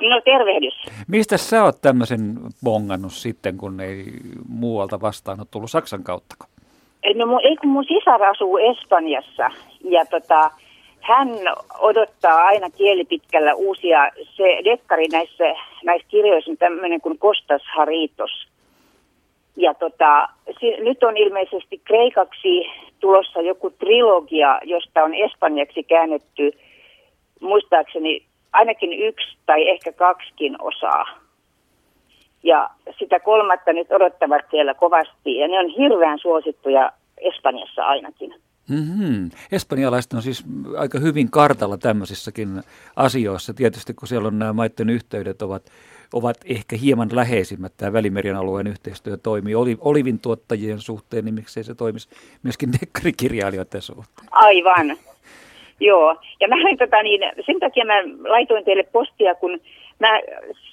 No 0.00 0.20
tervehdys. 0.24 0.74
Mistä 1.08 1.36
sä 1.36 1.64
oot 1.64 1.80
tämmöisen 1.82 2.38
bongannut 2.64 3.12
sitten, 3.12 3.58
kun 3.58 3.80
ei 3.80 4.04
muualta 4.48 5.00
vastaan 5.00 5.40
ole 5.40 5.46
tullut 5.50 5.70
Saksan 5.70 6.04
kautta? 6.04 6.34
No 7.14 7.40
ei 7.42 7.56
kun 7.56 7.70
mun 7.70 7.84
sisar 7.84 8.22
asuu 8.22 8.58
Espanjassa 8.58 9.50
ja 9.84 10.04
tota, 10.10 10.50
hän 11.00 11.28
odottaa 11.78 12.44
aina 12.44 12.70
kielipitkällä 12.70 13.54
uusia, 13.54 14.10
se 14.36 14.44
dekkari 14.64 15.08
näissä, 15.08 15.44
näissä 15.84 16.08
kirjoissa 16.08 16.50
on 16.50 16.56
tämmöinen 16.56 17.00
kuin 17.00 17.18
Kostas 17.18 17.62
Haritos. 17.74 18.46
Ja 19.56 19.74
tota, 19.74 20.28
si, 20.60 20.70
nyt 20.70 21.02
on 21.02 21.16
ilmeisesti 21.16 21.80
kreikaksi 21.84 22.66
tulossa 23.00 23.40
joku 23.40 23.70
trilogia, 23.70 24.60
josta 24.62 25.04
on 25.04 25.14
espanjaksi 25.14 25.82
käännetty 25.82 26.52
muistaakseni 27.40 28.22
ainakin 28.52 28.92
yksi 28.92 29.36
tai 29.46 29.68
ehkä 29.68 29.92
kaksikin 29.92 30.56
osaa. 30.62 31.04
Ja 32.42 32.70
sitä 32.98 33.20
kolmatta 33.20 33.72
nyt 33.72 33.92
odottavat 33.92 34.44
siellä 34.50 34.74
kovasti 34.74 35.36
ja 35.36 35.48
ne 35.48 35.58
on 35.58 35.68
hirveän 35.68 36.18
suosittuja 36.18 36.92
Espanjassa 37.18 37.84
ainakin. 37.84 38.34
Mm-hmm. 38.70 39.30
Espanjalaiset 39.52 40.12
on 40.12 40.22
siis 40.22 40.44
aika 40.78 40.98
hyvin 40.98 41.30
kartalla 41.30 41.78
tämmöisissäkin 41.78 42.48
asioissa. 42.96 43.54
Tietysti 43.54 43.94
kun 43.94 44.08
siellä 44.08 44.28
on 44.28 44.38
nämä 44.38 44.52
maiden 44.52 44.90
yhteydet 44.90 45.42
ovat, 45.42 45.62
ovat 46.12 46.36
ehkä 46.44 46.76
hieman 46.76 47.08
läheisimmät. 47.12 47.72
Tämä 47.76 47.92
Välimerian 47.92 48.36
alueen 48.36 48.66
yhteistyö 48.66 49.16
toimii 49.16 49.54
Oli, 49.54 49.76
olivin 49.80 50.18
tuottajien 50.18 50.78
suhteen, 50.78 51.24
niin 51.24 51.34
miksei 51.34 51.64
se 51.64 51.74
toimisi 51.74 52.08
myöskin 52.42 52.72
dekkarikirjailijoiden 52.80 53.82
suhteen. 53.82 54.28
Aivan. 54.30 54.96
Joo, 55.80 56.16
ja 56.40 56.48
mä 56.48 56.56
tota 56.78 57.02
niin, 57.02 57.20
sen 57.46 57.60
takia 57.60 57.84
mä 57.84 58.02
laitoin 58.28 58.64
teille 58.64 58.82
postia, 58.82 59.34
kun 59.34 59.60
mä 59.98 60.20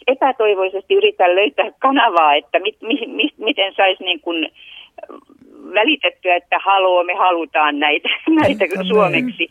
epätoivoisesti 0.07 0.93
yritän 0.93 1.35
löytää 1.35 1.71
kanavaa, 1.79 2.35
että 2.35 2.59
mit, 2.59 2.75
mi, 2.81 3.07
mi, 3.07 3.29
miten 3.37 3.73
saisi 3.75 4.03
niin 4.03 4.19
kuin 4.19 4.51
välitettyä, 5.73 6.35
että 6.35 6.59
haloo, 6.65 7.03
me 7.03 7.13
halutaan 7.13 7.79
näitä, 7.79 8.09
näitä 8.41 8.65
suomeksi. 8.87 9.49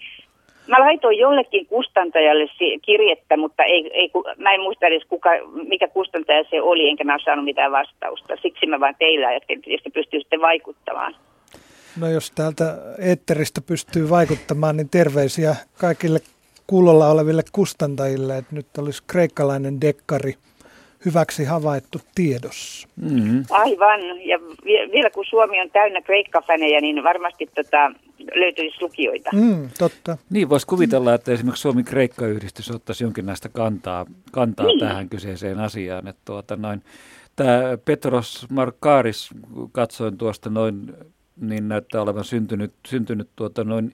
Mä 0.69 0.81
laitoin 0.81 1.19
jollekin 1.19 1.67
kustantajalle 1.67 2.47
kirjettä, 2.83 3.37
mutta 3.37 3.65
ei, 3.65 3.91
ei, 3.95 4.11
mä 4.39 4.55
en 4.55 4.61
muista 4.61 4.87
edes 4.87 5.05
kuka, 5.09 5.31
mikä 5.69 5.89
kustantaja 5.89 6.45
se 6.51 6.63
oli, 6.63 6.89
enkä 6.89 7.05
mä 7.05 7.13
ole 7.13 7.23
saanut 7.25 7.45
mitään 7.45 7.73
vastausta. 7.73 8.37
Siksi 8.43 8.67
mä 8.67 8.81
vaan 8.81 8.95
teillä 8.99 9.29
ajattelin, 9.29 9.63
että 9.67 9.91
pystyy 9.91 10.21
sitten 10.21 10.41
vaikuttamaan. 10.41 11.17
No 12.01 12.09
jos 12.09 12.31
täältä 12.31 12.65
eetteristä 13.09 13.61
pystyy 13.61 14.11
vaikuttamaan, 14.11 14.77
niin 14.77 14.89
terveisiä 14.89 15.57
kaikille 15.81 16.19
kuulolla 16.67 17.11
oleville 17.11 17.43
kustantajille, 17.53 18.39
että 18.39 18.55
nyt 18.55 18.67
olisi 18.79 19.03
kreikkalainen 19.07 19.81
dekkari 19.81 20.35
hyväksi 21.07 21.45
havaittu 21.45 21.99
tiedossa. 22.15 22.89
Mm-hmm. 22.97 23.45
Aivan, 23.51 24.01
ja 24.25 24.39
vielä 24.93 25.11
kun 25.11 25.25
Suomi 25.29 25.61
on 25.61 25.71
täynnä 25.71 26.03
kreikkafänejä, 26.03 26.81
niin 26.81 27.05
varmasti 27.05 27.47
tota, 27.55 27.93
löytyisi 28.35 28.77
lukijoita. 28.81 29.31
Mm, 29.33 29.69
totta. 29.79 30.17
Niin, 30.31 30.49
voisi 30.49 30.67
kuvitella, 30.67 31.15
että 31.15 31.33
esimerkiksi 31.33 31.63
Suomi-Kreikka-yhdistys 31.63 32.71
ottaisi 32.71 33.05
jonkinlaista 33.05 33.49
kantaa, 33.49 34.07
kantaa 34.33 34.67
niin. 34.67 34.81
tähän 34.81 35.09
kyseiseen 35.09 35.61
asiaan. 35.61 36.09
Että 36.09 36.23
tuota, 36.25 36.57
noin, 36.57 36.83
tämä 37.37 37.61
Petros 37.85 38.47
Markaaris, 38.51 39.31
katsoin 39.73 40.19
tuosta 40.19 40.51
noin 40.51 40.93
niin 41.41 41.69
näyttää 41.69 42.03
olevan 42.03 42.25
syntynyt, 42.25 42.73
syntynyt 42.87 43.29
tuota 43.37 43.65
noin 43.65 43.93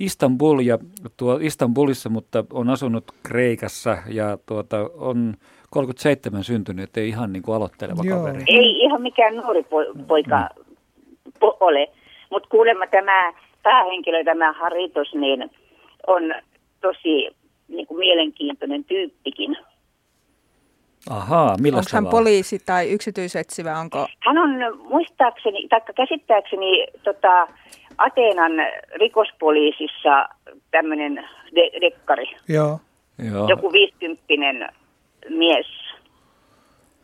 Istanbul 0.00 0.58
ja 0.58 0.78
tuo 1.16 1.38
Istanbulissa, 1.42 2.08
mutta 2.08 2.44
on 2.52 2.70
asunut 2.70 3.04
Kreikassa 3.22 3.98
ja 4.06 4.38
tuota, 4.46 4.90
on 4.94 5.36
37 5.70 6.44
syntynyt, 6.44 6.96
ei 6.96 7.08
ihan 7.08 7.32
niin 7.32 7.42
kuin 7.42 7.56
aloitteleva 7.56 8.02
Joo. 8.04 8.18
kaveri. 8.18 8.44
Ei 8.46 8.70
ihan 8.70 9.02
mikään 9.02 9.36
nuori 9.36 9.60
po- 9.60 10.04
poika 10.06 10.48
mm. 10.56 10.64
po- 11.44 11.56
ole, 11.60 11.88
mutta 12.30 12.48
kuulemma 12.48 12.86
tämä 12.86 13.32
päähenkilö, 13.62 14.24
tämä 14.24 14.52
Haritos, 14.52 15.14
niin 15.14 15.50
on 16.06 16.22
tosi 16.80 17.36
niin 17.68 17.86
kuin 17.86 17.98
mielenkiintoinen 17.98 18.84
tyyppikin. 18.84 19.56
Ahaa, 21.10 21.56
millä 21.60 21.78
Onko 21.78 21.90
hän 21.92 22.06
poliisi 22.06 22.58
tai 22.66 22.90
yksityisetsivä? 22.90 23.78
Onko... 23.78 24.06
Hän 24.26 24.38
on 24.38 24.78
muistaakseni, 24.78 25.68
tai 25.68 25.80
käsittääkseni 25.96 26.86
tota, 27.04 27.48
Ateenan 27.98 28.52
rikospoliisissa 28.94 30.28
tämmöinen 30.70 31.14
de- 31.54 31.80
dekkari. 31.80 32.26
Joo. 32.48 32.80
Joo. 33.32 33.48
Joku 33.48 33.72
viisikymppinen 33.72 34.68
mies. 35.28 35.66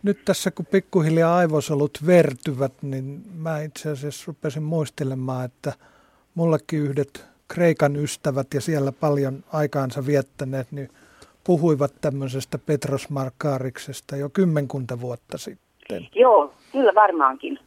Nyt 0.02 0.24
tässä 0.24 0.50
kun 0.50 0.66
pikkuhiljaa 0.66 1.36
aivosolut 1.36 1.98
vertyvät, 2.06 2.72
niin 2.82 3.22
mä 3.34 3.60
itse 3.60 3.90
asiassa 3.90 4.24
rupesin 4.26 4.62
muistelemaan, 4.62 5.44
että 5.44 5.72
mullekin 6.34 6.80
yhdet 6.80 7.24
Kreikan 7.48 7.96
ystävät 7.96 8.46
ja 8.54 8.60
siellä 8.60 8.92
paljon 9.00 9.44
aikaansa 9.52 10.06
viettäneet, 10.06 10.72
niin 10.72 10.88
puhuivat 11.44 11.92
tämmöisestä 12.00 12.58
Petros 12.58 13.10
Markaariksesta 13.10 14.16
jo 14.16 14.28
kymmenkunta 14.28 15.00
vuotta 15.00 15.38
sitten. 15.38 16.08
Joo, 16.14 16.54
kyllä 16.72 16.94
varmaankin. 16.94 17.58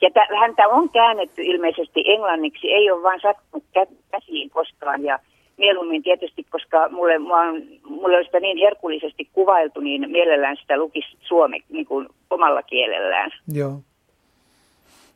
Ja 0.00 0.10
t- 0.10 0.40
häntä 0.40 0.68
on 0.68 0.90
käännetty 0.90 1.42
ilmeisesti 1.42 2.02
englanniksi, 2.06 2.72
ei 2.72 2.90
ole 2.90 3.02
vain 3.02 3.20
sattunut 3.20 3.64
käsiin 4.10 4.50
koskaan. 4.50 5.04
Ja 5.04 5.18
mieluummin 5.56 6.02
tietysti, 6.02 6.46
koska 6.50 6.88
mulle, 6.88 7.14
on, 7.16 7.62
mulle 7.88 8.18
on 8.18 8.24
sitä 8.24 8.40
niin 8.40 8.58
herkullisesti 8.58 9.28
kuvailtu, 9.32 9.80
niin 9.80 10.10
mielellään 10.10 10.56
sitä 10.56 10.76
lukisi 10.76 11.16
suomi 11.20 11.64
niin 11.68 11.86
kuin 11.86 12.08
omalla 12.30 12.62
kielellään. 12.62 13.30
Joo. 13.52 13.80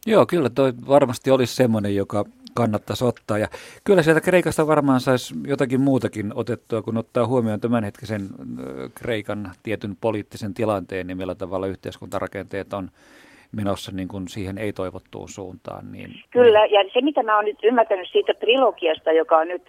Joo, 0.07 0.26
kyllä 0.26 0.50
toi 0.50 0.73
varmasti 0.88 1.30
olisi 1.30 1.54
semmoinen, 1.54 1.97
joka 1.97 2.25
kannattaisi 2.54 3.04
ottaa. 3.04 3.38
Ja 3.38 3.49
kyllä 3.85 4.02
sieltä 4.02 4.21
Kreikasta 4.21 4.66
varmaan 4.66 5.00
saisi 5.00 5.35
jotakin 5.47 5.80
muutakin 5.80 6.33
otettua, 6.35 6.83
kun 6.83 6.97
ottaa 6.97 7.26
huomioon 7.26 7.61
tämänhetkisen 7.61 8.23
Kreikan 8.95 9.50
tietyn 9.62 9.97
poliittisen 10.00 10.54
tilanteen, 10.54 11.07
niin 11.07 11.16
millä 11.16 11.35
tavalla 11.35 11.66
yhteiskuntarakenteet 11.66 12.73
on 12.73 12.90
menossa 13.52 13.92
niin 13.92 14.09
kuin 14.09 14.28
siihen 14.28 14.59
ei-toivottuun 14.59 15.28
suuntaan. 15.28 15.92
Niin, 15.92 16.11
Kyllä, 16.30 16.66
ja 16.66 16.85
se 16.92 17.00
mitä 17.00 17.23
mä 17.23 17.37
oon 17.37 17.45
nyt 17.45 17.59
ymmärtänyt 17.62 18.09
siitä 18.12 18.35
trilogiasta, 18.35 19.12
joka 19.12 19.37
on 19.37 19.49
nyt 19.49 19.62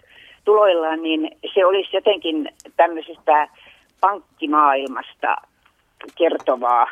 tuloillaan, 0.44 1.02
niin 1.02 1.30
se 1.54 1.66
olisi 1.66 1.96
jotenkin 1.96 2.48
tämmöisestä 2.76 3.48
pankkimaailmasta 4.00 5.36
kertovaa. 6.18 6.86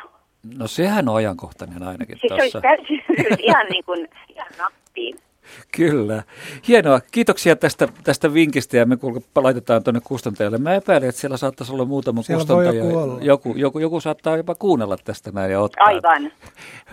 No 0.57 0.67
sehän 0.67 1.09
on 1.09 1.15
ajankohtainen 1.15 1.83
ainakin 1.83 2.17
siis 2.19 2.33
tuossa. 2.33 2.59
Se 2.61 2.67
olisi 2.67 2.77
täysin 2.77 3.03
ihan, 3.39 3.65
niin 3.65 3.83
kuin, 3.85 4.07
ihan 4.29 4.47
nappiin. 4.57 5.19
Kyllä. 5.77 6.23
Hienoa. 6.67 6.99
Kiitoksia 7.11 7.55
tästä, 7.55 7.87
tästä 8.03 8.33
vinkistä 8.33 8.77
ja 8.77 8.85
me 8.85 8.97
laitetaan 9.35 9.83
tuonne 9.83 10.01
kustantajalle. 10.03 10.57
Mä 10.57 10.75
epäilen, 10.75 11.09
että 11.09 11.21
siellä 11.21 11.37
saattaisi 11.37 11.73
olla 11.73 11.85
muutama 11.85 12.21
siellä 12.21 12.39
kustantaja. 12.39 12.83
Joku, 12.83 13.19
joku, 13.21 13.53
joku, 13.55 13.79
joku, 13.79 13.99
saattaa 13.99 14.37
jopa 14.37 14.55
kuunnella 14.55 14.97
tästä 15.03 15.31
näin 15.31 15.51
ja 15.51 15.61
ottaa. 15.61 15.85
Aivan. 15.85 16.31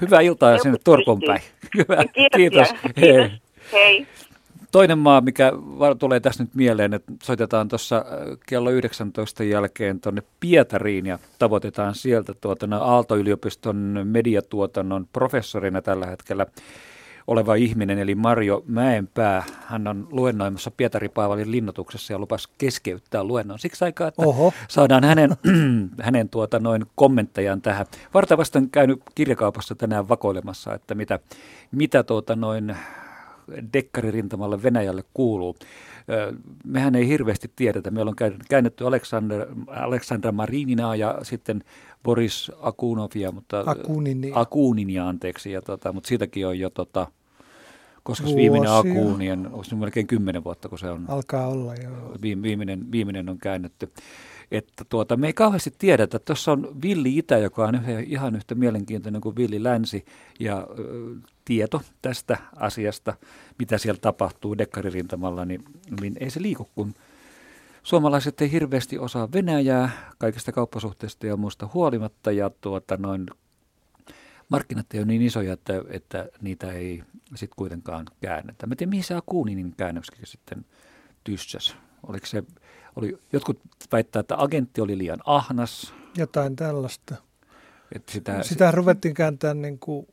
Hyvää 0.01 0.21
iltaa 0.21 0.51
joku 0.51 0.62
sinne 0.62 0.79
Turkuun 0.85 1.21
päin. 1.27 1.40
Hyvä. 1.77 2.05
Kiitos. 2.37 2.69
Kiitos. 2.95 3.31
Hei. 3.73 4.07
Toinen 4.77 4.99
maa, 4.99 5.21
mikä 5.21 5.53
tulee 5.99 6.21
tässä 6.21 6.43
nyt 6.43 6.55
mieleen, 6.55 6.95
että 6.95 7.12
soitetaan 7.23 7.69
tuossa 7.69 7.97
äh, 7.97 8.05
kello 8.47 8.71
19 8.71 9.45
jälkeen 9.45 10.01
tuonne 10.01 10.23
Pietariin 10.41 11.07
ja 11.07 11.19
tavoitetaan 11.39 11.95
sieltä 11.95 12.35
tuota, 12.41 12.67
Aalto-yliopiston 12.81 14.01
mediatuotannon 14.05 15.07
professorina 15.12 15.83
tällä 15.83 16.07
hetkellä 16.07 16.47
oleva 17.27 17.55
ihminen, 17.55 17.99
eli 17.99 18.15
Marjo 18.15 18.65
Mäenpää. 18.67 19.45
Hän 19.67 19.87
on 19.87 20.09
luennoimassa 20.11 20.71
Pietari 20.71 21.09
Paavalin 21.09 21.51
linnoituksessa 21.51 22.12
ja 22.12 22.19
lupas 22.19 22.47
keskeyttää 22.59 23.25
luennon 23.25 23.59
siksi 23.59 23.85
aikaa, 23.85 24.09
että 24.09 24.23
Oho. 24.23 24.53
saadaan 24.69 25.05
hänen, 25.05 25.31
hänen 26.03 26.29
tuota 26.29 26.59
noin 26.59 26.87
kommenttejaan 26.95 27.62
tähän. 27.62 27.87
Vartavasti 28.15 28.59
on 28.59 28.71
käynyt 28.71 29.03
kirjakaupassa 29.15 29.75
tänään 29.75 30.09
vakoilemassa, 30.09 30.75
että 30.75 30.95
mitä, 30.95 31.19
mitä 31.73 32.03
tuota 32.03 32.37
noin 32.37 32.77
dekkaririntamalle 33.73 34.63
Venäjälle 34.63 35.05
kuuluu. 35.15 35.57
Mehän 36.65 36.95
ei 36.95 37.09
hirveästi 37.09 37.51
tiedetä. 37.57 37.91
Meillä 37.91 38.09
on 38.09 38.39
käännetty 38.49 38.87
Aleksandr, 38.87 39.47
Aleksandra 39.67 40.33
Marininaa 40.33 40.97
ja 40.97 41.19
sitten 41.23 41.65
Boris 42.03 42.53
Akunovia, 42.61 43.33
mutta 43.33 43.65
Akuninia, 43.67 44.33
Akuninia 44.41 45.09
anteeksi, 45.09 45.53
ja 45.53 45.63
tota, 45.63 45.93
mutta 45.93 46.09
siitäkin 46.09 46.47
on 46.47 46.59
jo 46.59 46.71
tota, 46.71 47.07
koska 48.03 48.27
viimeinen 48.37 48.71
Akunien, 48.71 49.47
onko 49.47 49.65
se 49.65 49.77
melkein 49.77 50.07
kymmenen 50.07 50.45
vuotta, 50.45 50.69
kun 50.69 50.79
se 50.79 50.91
on. 50.91 51.05
Alkaa 51.09 51.47
olla, 51.47 51.75
joo. 51.75 52.17
Viimeinen, 52.23 52.93
viimeinen 52.93 53.29
on 53.29 53.39
käännetty. 53.39 53.93
Että 54.51 54.85
tuota, 54.89 55.17
me 55.17 55.27
ei 55.27 55.33
kauheasti 55.33 55.75
tiedetä. 55.79 56.19
Tuossa 56.19 56.53
on 56.53 56.83
Villi 56.83 57.19
Itä, 57.19 57.39
joka 57.39 57.65
on 57.65 57.75
yhä, 57.75 58.01
ihan 58.01 58.37
yhtä 58.37 58.55
mielenkiintoinen 58.55 59.21
kuin 59.21 59.37
Villi 59.37 59.63
Länsi, 59.63 60.05
ja 60.41 60.67
ö, 60.79 61.17
tieto 61.45 61.83
tästä 62.03 62.39
asiasta, 62.57 63.15
mitä 63.59 63.79
siellä 63.79 64.01
tapahtuu 64.01 64.59
dekkaririntamalla, 64.59 65.45
niin, 65.45 65.65
niin 66.01 66.17
ei 66.21 66.31
se 66.31 66.43
liiku, 66.43 66.69
kun 66.75 66.95
suomalaiset 67.83 68.41
ei 68.41 68.53
hirveästi 68.53 68.99
osaa 68.99 69.33
Venäjää 69.33 69.91
kaikista 70.19 70.53
kauppasuhteista 70.53 71.27
ja 71.27 71.37
muusta 71.37 71.69
huolimatta, 71.75 72.33
ja 72.33 72.51
tuota, 72.61 72.97
noin 72.97 73.27
markkinat 74.49 74.95
ei 74.95 75.01
ole 75.01 75.07
niin 75.07 75.23
isoja, 75.23 75.53
että, 75.53 75.83
että 75.89 76.29
niitä 76.41 76.73
ei 76.73 77.03
sitten 77.35 77.57
kuitenkaan 77.57 78.07
käännetä. 78.21 78.67
Mä 78.67 78.77
tiedän, 78.77 78.91
mihin 78.91 79.05
se 79.05 79.15
Akuninin 79.15 79.75
käännöksikin 79.77 80.27
sitten 80.27 80.65
tyssäs. 81.25 81.77
Oliko 82.03 82.27
se, 82.27 82.45
oli, 82.97 83.19
jotkut 83.33 83.61
väittää, 83.93 84.21
että 84.21 84.35
agentti 84.39 84.81
oli 84.81 84.99
liian 84.99 85.21
ahnas. 85.25 85.95
Jotain 86.17 86.57
tällaista. 86.57 87.15
Että 87.95 88.13
sitä, 88.13 88.43
sitä 88.43 88.71
ruvettiin 88.71 89.15
kääntää 89.15 89.55
niin 89.55 89.79
kuin 89.79 90.07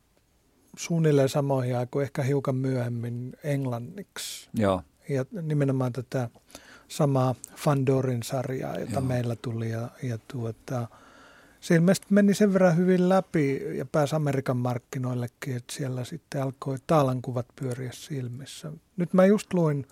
suunnilleen 0.76 1.28
samoihin 1.28 1.76
aikoihin, 1.76 2.04
ehkä 2.04 2.22
hiukan 2.22 2.56
myöhemmin 2.56 3.32
englanniksi. 3.44 4.48
Joo. 4.54 4.82
Ja 5.08 5.24
nimenomaan 5.42 5.92
tätä 5.92 6.28
samaa 6.88 7.34
Fandorin 7.56 8.22
sarjaa, 8.22 8.78
jota 8.78 8.92
Joo. 8.92 9.00
meillä 9.00 9.36
tuli. 9.36 9.70
Ja, 9.70 9.88
ja 10.02 10.18
tuota, 10.28 10.88
se 11.60 11.74
ilmeisesti 11.74 12.06
meni 12.10 12.34
sen 12.34 12.52
verran 12.52 12.76
hyvin 12.76 13.08
läpi 13.08 13.62
ja 13.76 13.86
pääsi 13.86 14.16
Amerikan 14.16 14.56
markkinoillekin, 14.56 15.56
että 15.56 15.72
siellä 15.72 16.04
sitten 16.04 16.42
alkoi 16.42 16.76
taalankuvat 16.86 17.46
pyöriä 17.60 17.90
silmissä. 17.92 18.72
Nyt 18.96 19.12
mä 19.12 19.26
just 19.26 19.54
luin 19.54 19.86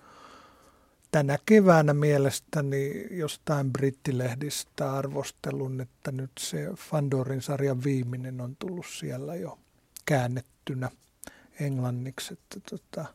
tänä 1.13 1.37
keväänä 1.45 1.93
mielestäni 1.93 3.07
jostain 3.11 3.73
brittilehdistä 3.73 4.93
arvostelun, 4.93 5.81
että 5.81 6.11
nyt 6.11 6.31
se 6.39 6.69
Fandorin 6.77 7.41
sarjan 7.41 7.83
viimeinen 7.83 8.41
on 8.41 8.55
tullut 8.59 8.85
siellä 8.85 9.35
jo 9.35 9.59
käännettynä 10.05 10.89
englanniksi. 11.59 12.33
Että 12.33 12.59
tota, 12.69 13.05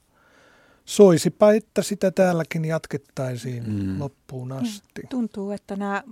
soisipa, 0.85 1.53
että 1.53 1.83
sitä 1.83 2.11
täälläkin 2.11 2.65
jatkettaisiin 2.65 3.65
mm. 3.71 4.01
loppuun 4.01 4.53
asti. 4.53 5.03
Tuntuu, 5.11 5.51
että 5.51 5.77
nämä 5.77 6.03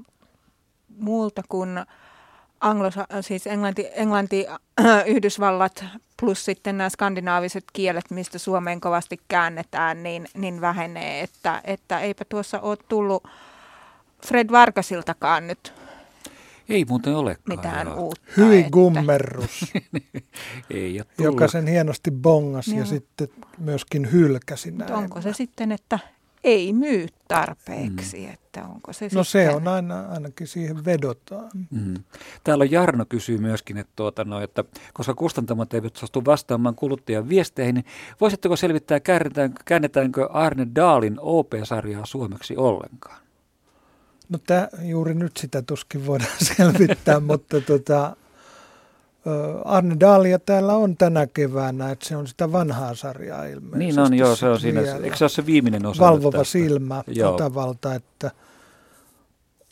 muulta 0.88 1.42
kuin 1.48 1.70
Anglo, 2.60 2.90
siis 3.20 3.46
Englanti, 3.46 3.88
Englanti 3.92 4.46
Yhdysvallat 5.06 5.84
plus 6.20 6.44
sitten 6.44 6.78
nämä 6.78 6.90
skandinaaviset 6.90 7.64
kielet, 7.72 8.10
mistä 8.10 8.38
Suomeen 8.38 8.80
kovasti 8.80 9.20
käännetään, 9.28 10.02
niin, 10.02 10.28
niin 10.34 10.60
vähenee. 10.60 11.20
Että, 11.22 11.60
että 11.64 12.00
eipä 12.00 12.24
tuossa 12.28 12.60
ole 12.60 12.76
tullut 12.88 13.28
Fred 14.26 14.50
Varkasiltakaan 14.50 15.46
nyt 15.46 15.72
ei 16.68 16.84
muuten 16.88 17.16
olekaan. 17.16 17.58
Mitään 17.58 17.86
joo. 17.86 17.96
uutta. 17.96 18.20
Hyi 18.36 18.58
että... 18.58 18.70
gummerus, 18.70 19.72
Ei 20.70 21.02
joka 21.18 21.48
sen 21.48 21.66
hienosti 21.66 22.10
bongasi 22.10 22.70
joo. 22.70 22.80
ja 22.80 22.86
sitten 22.86 23.28
myöskin 23.58 24.12
hylkäsi 24.12 24.70
näin. 24.70 24.92
Onko 24.92 25.20
se 25.20 25.32
sitten, 25.32 25.72
että 25.72 25.98
ei 26.46 26.72
myy 26.72 27.06
tarpeeksi, 27.28 28.26
mm. 28.26 28.32
että 28.32 28.64
onko 28.64 28.92
se 28.92 29.04
No 29.04 29.24
sitten... 29.24 29.50
se 29.50 29.54
on 29.54 29.68
aina, 29.68 30.00
ainakin 30.00 30.46
siihen 30.46 30.84
vedotaan. 30.84 31.50
Mm. 31.70 31.94
Täällä 32.44 32.62
on 32.62 32.70
Jarno 32.70 33.04
kysyy 33.08 33.38
myöskin, 33.38 33.76
että, 33.78 33.92
tuota, 33.96 34.24
no, 34.24 34.40
että 34.40 34.64
koska 34.94 35.14
kustantamot 35.14 35.74
eivät 35.74 35.96
suostu 35.96 36.24
vastaamaan 36.24 36.74
kuluttajan 36.74 37.28
viesteihin, 37.28 37.74
niin 37.74 37.84
voisitteko 38.20 38.56
selvittää, 38.56 39.00
käännetäänkö, 39.00 39.62
käännetäänkö 39.64 40.28
Arne 40.32 40.66
Daalin 40.74 41.16
OP-sarjaa 41.20 42.06
suomeksi 42.06 42.56
ollenkaan? 42.56 43.20
No 44.28 44.38
tää, 44.46 44.68
juuri 44.82 45.14
nyt 45.14 45.36
sitä 45.36 45.62
tuskin 45.62 46.06
voidaan 46.06 46.36
selvittää, 46.56 47.20
mutta 47.20 47.60
tota, 47.60 48.16
Arne 49.64 49.96
Daalia 50.00 50.38
täällä 50.38 50.74
on 50.74 50.96
tänä 50.96 51.26
keväänä, 51.26 51.90
että 51.90 52.08
se 52.08 52.16
on 52.16 52.26
sitä 52.26 52.52
vanhaa 52.52 52.94
sarjaa 52.94 53.44
ilmeisesti. 53.44 53.78
Niin 53.78 53.98
on, 53.98 54.14
joo, 54.14 54.36
se 54.36 54.48
on 54.48 54.60
siinä. 54.60 54.80
Eikö 54.80 55.16
se 55.16 55.24
ole 55.24 55.28
se 55.28 55.46
viimeinen 55.46 55.86
osa? 55.86 56.04
Valvova 56.04 56.44
silmä, 56.44 57.04
Otavalta, 57.24 57.94
että 57.94 58.30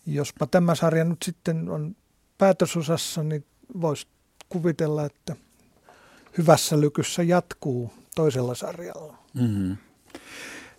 jospa 0.07 0.47
tämä 0.47 0.75
sarja 0.75 1.05
nyt 1.05 1.23
sitten 1.25 1.69
on 1.69 1.97
päätösosassa, 2.39 3.23
niin 3.23 3.45
voisi 3.81 4.07
kuvitella, 4.49 5.05
että 5.05 5.37
hyvässä 6.39 6.81
lykyssä 6.81 7.23
jatkuu 7.23 7.93
toisella 8.15 8.55
sarjalla. 8.55 9.17
Mm-hmm. 9.35 9.77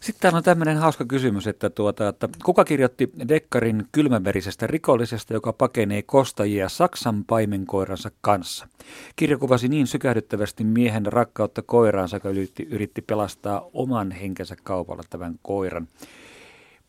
Sitten 0.06 0.22
täällä 0.22 0.38
on 0.38 0.44
tämmöinen 0.44 0.78
hauska 0.78 1.06
kysymys, 1.06 1.48
että, 1.48 1.70
tuota, 1.70 2.08
että 2.08 2.30
kuka 2.44 2.66
kirjoitti 2.66 3.12
Dekkarin 3.28 3.86
kylmäverisestä 3.92 4.68
rikollisesta, 4.68 5.34
joka 5.34 5.54
pakenee 5.54 6.02
kostajia 6.02 6.70
Saksan 6.70 7.24
paimenkoiransa 7.26 8.12
kanssa. 8.22 8.68
Kirja 9.16 9.38
kuvasi 9.38 9.68
niin 9.68 9.88
sykähdyttävästi 9.88 10.64
miehen 10.64 11.06
rakkautta 11.06 11.62
koiraansa, 11.62 12.16
joka 12.16 12.30
yritti, 12.30 12.68
yritti 12.72 13.02
pelastaa 13.02 13.70
oman 13.74 14.12
henkensä 14.12 14.56
kaupalla 14.64 15.04
tämän 15.10 15.36
koiran. 15.42 15.88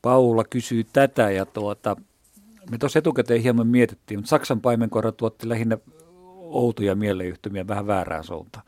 Paula 0.02 0.44
kysyy 0.44 0.85
tätä 0.85 1.31
ja 1.31 1.46
tuota, 1.46 1.96
me 2.70 2.79
tuossa 2.79 2.98
etukäteen 2.98 3.42
hieman 3.42 3.66
mietittiin, 3.66 4.18
mutta 4.18 4.31
Saksan 4.31 4.61
paimenkoira 4.61 5.12
tuotti 5.12 5.48
lähinnä 5.48 5.79
outoja 6.38 6.94
mieleyhtymiä 6.94 7.66
vähän 7.66 7.87
väärään 7.87 8.24
suuntaan 8.24 8.64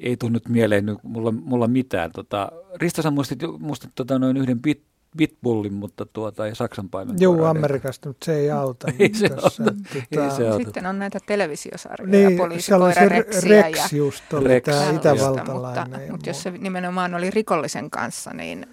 ei 0.00 0.16
tule 0.16 0.32
nyt 0.32 0.48
mieleen 0.48 0.86
nyt 0.86 0.98
mulla, 1.02 1.32
mulla 1.32 1.68
mitään. 1.68 2.12
Tota, 2.12 2.52
Rista, 2.74 3.02
sä 3.02 3.10
muistit, 3.10 3.38
muistit 3.58 3.90
tota, 3.94 4.18
noin 4.18 4.36
yhden 4.36 4.62
bit, 4.62 4.82
Bitbullin, 5.16 5.74
mutta 5.74 6.06
tuota, 6.06 6.46
ei 6.46 6.54
Saksan 6.54 6.88
paimen. 6.88 7.16
Joo, 7.20 7.44
Amerikasta, 7.44 8.08
mutta 8.08 8.24
se 8.24 8.36
ei 8.36 8.50
auta. 8.50 8.88
ei, 8.98 9.14
se 9.14 9.26
auta. 9.26 9.64
Tota... 9.64 10.24
ei 10.24 10.30
se 10.30 10.48
auta. 10.48 10.64
Sitten 10.64 10.86
on 10.86 10.98
näitä 10.98 11.18
televisiosarjoja, 11.26 12.28
niin, 12.28 12.62
se 12.62 13.48
Rex 13.48 13.92
ja... 13.92 13.98
just 13.98 14.32
oli 14.32 14.48
Rex. 14.48 14.64
tämä 14.64 14.90
itävaltalainen. 14.90 15.84
Mutta, 15.90 16.12
mutta 16.12 16.30
jos 16.30 16.42
se 16.42 16.50
nimenomaan 16.50 17.14
oli 17.14 17.30
rikollisen 17.30 17.90
kanssa, 17.90 18.30
niin 18.30 18.66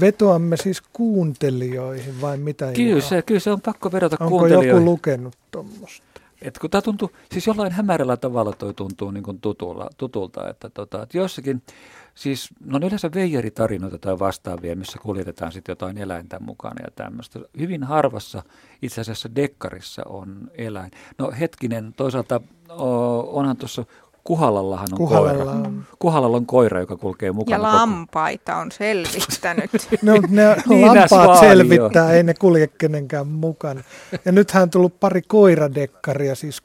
Vetoamme 0.00 0.56
siis 0.56 0.82
kuuntelijoihin 0.92 2.20
vai 2.20 2.36
mitä? 2.36 2.72
Kyllä 2.72 3.00
se, 3.00 3.22
kyllä 3.22 3.40
se 3.40 3.50
on 3.50 3.60
pakko 3.60 3.92
vedota 3.92 4.16
Onko 4.20 4.28
kuuntelijoihin. 4.28 4.70
Onko 4.70 4.80
joku 4.80 4.90
lukenut 4.90 5.34
tuommoista? 5.50 6.09
Et 6.42 6.58
kun 6.58 6.70
tämä 6.70 6.82
tuntuu, 6.82 7.10
siis 7.32 7.46
jollain 7.46 7.72
hämärällä 7.72 8.16
tavalla 8.16 8.52
toi 8.52 8.74
tuntuu 8.74 9.10
niin 9.10 9.22
kuin 9.22 9.40
tutulla, 9.40 9.90
tutulta, 9.96 10.48
että, 10.48 10.70
tota, 10.70 11.02
että 11.02 11.18
jossakin, 11.18 11.62
siis 12.14 12.48
no 12.64 12.76
on 12.76 12.82
yleensä 12.82 13.10
veijeritarinoita 13.14 13.98
tai 13.98 14.18
vastaavia, 14.18 14.76
missä 14.76 14.98
kuljetetaan 15.02 15.52
sitten 15.52 15.72
jotain 15.72 15.98
eläintä 15.98 16.40
mukana 16.40 16.84
ja 16.84 16.90
tämmöistä. 16.90 17.40
Hyvin 17.58 17.84
harvassa 17.84 18.42
itse 18.82 19.00
asiassa 19.00 19.34
dekkarissa 19.36 20.02
on 20.06 20.50
eläin. 20.54 20.90
No 21.18 21.32
hetkinen, 21.40 21.92
toisaalta 21.96 22.40
onhan 23.26 23.56
tuossa 23.56 23.84
Kuhalallahan 24.24 24.88
on 24.92 24.98
Kuhalalla 24.98 25.44
koira. 25.44 25.68
On. 25.68 25.86
Kuhalalla 25.98 26.36
on 26.36 26.46
koira, 26.46 26.80
joka 26.80 26.96
kulkee 26.96 27.32
mukana. 27.32 27.56
Ja 27.56 27.62
lampaita 27.62 28.56
on 28.56 28.72
selvittänyt. 28.72 29.70
no, 30.02 30.12
ne 30.28 30.56
niin 30.68 30.86
lampaat 30.86 31.40
selvittää, 31.40 32.10
jo. 32.10 32.16
ei 32.16 32.22
ne 32.22 32.34
kulje 32.34 32.66
kenenkään 32.66 33.26
mukana. 33.26 33.82
Ja 34.24 34.32
nythän 34.32 34.62
on 34.62 34.70
tullut 34.70 35.00
pari 35.00 35.22
koiradekkaria, 35.22 36.34
siis 36.34 36.62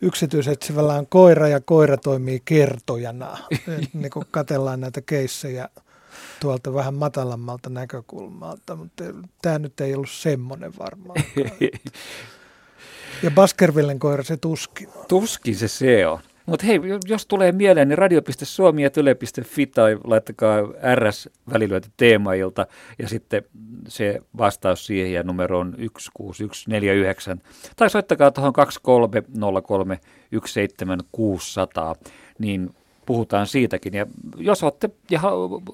yksityisetsivällä 0.00 0.94
on 0.94 1.06
koira 1.06 1.48
ja 1.48 1.60
koira 1.60 1.96
toimii 1.96 2.42
kertojana. 2.44 3.38
niin 3.94 4.10
kun 4.10 4.24
katellaan 4.30 4.80
näitä 4.80 5.00
keissejä 5.00 5.68
tuolta 6.40 6.74
vähän 6.74 6.94
matalammalta 6.94 7.70
näkökulmalta, 7.70 8.76
mutta 8.76 9.04
tämä 9.42 9.58
nyt 9.58 9.80
ei 9.80 9.94
ollut 9.94 10.10
semmoinen 10.10 10.72
varmaan. 10.78 11.24
Ja 13.22 13.30
Baskervillen 13.30 13.98
koira 13.98 14.22
se 14.22 14.36
tuskin 14.36 14.88
on. 14.88 15.04
Tuskin 15.08 15.56
se 15.56 15.68
se 15.68 16.06
on. 16.06 16.18
Mutta 16.50 16.66
hei, 16.66 16.80
jos 17.08 17.26
tulee 17.26 17.52
mieleen, 17.52 17.88
niin 17.88 17.98
radio.suomi 17.98 18.82
ja 18.82 18.90
yle.fi 18.96 19.66
tai 19.66 19.98
laittakaa 20.04 20.60
RS 20.94 21.28
välilyötä 21.52 21.88
teemailta 21.96 22.66
ja 22.98 23.08
sitten 23.08 23.42
se 23.88 24.22
vastaus 24.38 24.86
siihen 24.86 25.12
ja 25.12 25.22
numero 25.22 25.58
on 25.58 25.74
16149. 25.98 27.40
Tai 27.76 27.90
soittakaa 27.90 28.30
tuohon 28.30 28.52
2303 28.52 30.00
17600, 30.46 31.94
niin 32.38 32.70
puhutaan 33.06 33.46
siitäkin. 33.46 33.94
Ja 33.94 34.06
jos 34.36 34.62
olette 34.62 34.90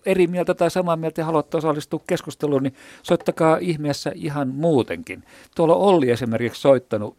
eri 0.06 0.26
mieltä 0.26 0.54
tai 0.54 0.70
samaa 0.70 0.96
mieltä 0.96 1.20
ja 1.20 1.24
haluatte 1.24 1.56
osallistua 1.56 2.00
keskusteluun, 2.06 2.62
niin 2.62 2.74
soittakaa 3.02 3.58
ihmeessä 3.60 4.12
ihan 4.14 4.48
muutenkin. 4.48 5.24
Tuolla 5.54 5.74
Olli 5.74 6.10
esimerkiksi 6.10 6.60
soittanut 6.60 7.16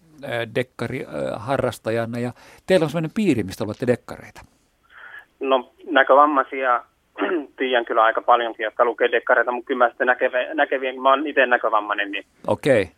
dekkariharrastajana 0.55 2.19
ja 2.19 2.31
teillä 2.67 2.83
on 2.83 2.89
sellainen 2.89 3.11
piiri, 3.15 3.43
mistä 3.43 3.63
olette 3.63 3.87
dekkareita. 3.87 4.41
No 5.39 5.71
näkövammaisia 5.89 6.83
tiedän 7.57 7.85
kyllä 7.85 8.03
aika 8.03 8.21
paljonkin, 8.21 8.63
jotka 8.63 8.85
lukee 8.85 9.11
dekkareita, 9.11 9.51
mutta 9.51 9.67
kyllä 9.67 9.85
mä 9.85 9.89
sitten 9.89 10.07
näkeviä, 10.07 10.53
näkeviä 10.53 10.93
mä 11.01 11.09
oon 11.09 11.27
itse 11.27 11.45
näkövammainen, 11.45 12.11
niin, 12.11 12.25
Okei. 12.47 12.81
Okay. 12.81 12.93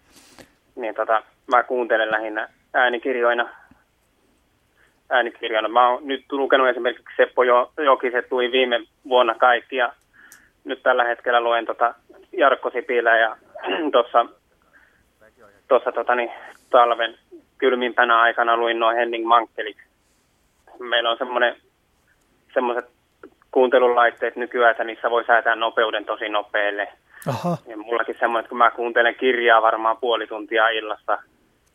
niin 0.76 0.96
tota, 0.96 1.24
mä 1.52 1.64
kuuntelen 1.64 2.12
lähinnä 2.12 2.50
äänikirjoina. 2.74 3.50
äänikirjoina. 5.10 5.68
Mä 5.68 5.90
oon 5.90 6.08
nyt 6.08 6.26
lukenut 6.32 6.68
esimerkiksi 6.68 7.16
Seppo 7.18 7.44
Jokiset 7.84 8.30
tuli 8.30 8.52
viime 8.52 8.80
vuonna 9.10 9.36
kaikki 9.36 9.76
ja 9.76 9.94
nyt 10.64 10.84
tällä 10.84 11.04
hetkellä 11.04 11.42
luen 11.42 11.66
tota 11.66 11.94
Jarkko 12.32 12.70
Sipilä 12.70 13.18
ja 13.18 13.38
tuossa 13.92 14.26
tuossa 15.68 15.92
tota, 15.92 16.16
niin, 16.16 16.32
talven 16.70 17.18
kylmimpänä 17.58 18.22
aikana 18.22 18.58
luin 18.58 18.80
noin 18.80 18.98
Henning 18.98 19.26
Mankkelit. 19.26 19.78
Meillä 20.80 21.10
on 21.10 21.18
semmoinen 21.18 21.56
semmoiset 22.54 22.86
kuuntelulaitteet 23.52 24.36
nykyään, 24.36 24.72
että 24.72 24.84
niissä 24.84 25.10
voi 25.10 25.26
säätää 25.26 25.56
nopeuden 25.56 26.06
tosi 26.06 26.30
nopealle. 26.30 26.88
Aha. 27.28 27.58
Ja 27.68 27.78
mullakin 27.78 28.16
semmoinen, 28.20 28.40
että 28.40 28.50
kun 28.50 28.58
mä 28.58 28.72
kuuntelen 28.72 29.16
kirjaa 29.16 29.62
varmaan 29.62 29.98
puoli 29.98 30.28
tuntia 30.28 30.70
illassa, 30.70 31.14
okay. 31.14 31.28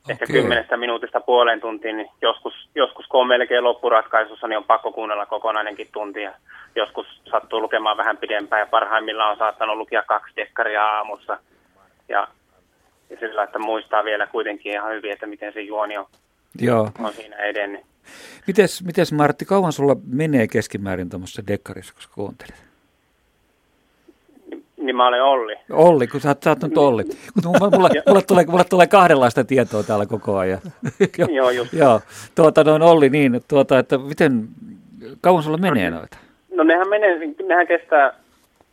ehkä 0.08 0.26
kymmenestä 0.26 0.76
minuutista 0.76 1.20
puoleen 1.20 1.60
tuntiin, 1.60 1.96
niin 1.96 2.10
joskus, 2.22 2.68
joskus 2.74 3.06
kun 3.06 3.20
on 3.20 3.28
melkein 3.28 3.64
loppuratkaisussa, 3.64 4.48
niin 4.48 4.58
on 4.58 4.64
pakko 4.64 4.92
kuunnella 4.92 5.26
kokonainenkin 5.26 5.88
tunti. 5.92 6.22
Ja 6.22 6.32
joskus 6.76 7.06
sattuu 7.30 7.60
lukemaan 7.60 7.96
vähän 7.96 8.16
pidempään 8.16 8.60
ja 8.60 8.66
parhaimmillaan 8.66 9.30
on 9.30 9.36
saattanut 9.36 9.76
lukea 9.76 10.02
kaksi 10.02 10.36
dekkaria 10.36 10.86
aamussa. 10.86 11.38
Ja 12.08 12.28
ja 13.14 13.28
sillä, 13.28 13.42
että 13.42 13.58
muistaa 13.58 14.04
vielä 14.04 14.26
kuitenkin 14.26 14.72
ihan 14.72 14.92
hyvin, 14.92 15.12
että 15.12 15.26
miten 15.26 15.52
se 15.52 15.60
juoni 15.60 15.98
on, 15.98 16.06
Joo. 16.60 16.90
on 16.98 17.12
siinä 17.12 17.36
edennyt. 17.36 17.80
Mites, 18.46 18.84
mites 18.84 19.12
Martti, 19.12 19.44
kauan 19.44 19.72
sulla 19.72 19.96
menee 20.06 20.46
keskimäärin 20.48 21.10
tuommoisessa 21.10 21.42
dekkarissa, 21.46 21.94
kun 21.94 22.02
kuuntelet? 22.14 22.54
Niin, 24.50 24.64
niin 24.76 24.96
mä 24.96 25.06
olen 25.06 25.22
Olli. 25.22 25.56
Olli, 25.70 26.06
kun 26.06 26.20
sä 26.20 26.28
oot, 26.28 26.42
sä 26.42 26.50
oot 26.50 26.62
nyt 26.62 26.78
Olli. 26.78 27.04
Mulla, 27.44 27.70
mulla, 27.70 27.90
mulla, 28.08 28.22
tulee, 28.22 28.44
mulla 28.46 28.64
tulee 28.64 28.86
kahdenlaista 28.86 29.44
tietoa 29.44 29.82
täällä 29.82 30.06
koko 30.06 30.38
ajan. 30.38 30.60
Joo, 31.36 31.50
just. 31.50 31.72
Joo, 31.72 32.00
tuota, 32.34 32.64
noin 32.64 32.82
Olli 32.82 33.10
niin, 33.10 33.40
tuota, 33.48 33.78
että 33.78 33.98
miten, 33.98 34.48
kauan 35.20 35.42
sulla 35.42 35.58
menee 35.58 35.90
noita? 35.90 36.16
No 36.54 36.64
nehän 36.64 36.88
menee, 36.88 37.18
nehän 37.48 37.66
kestää 37.66 38.23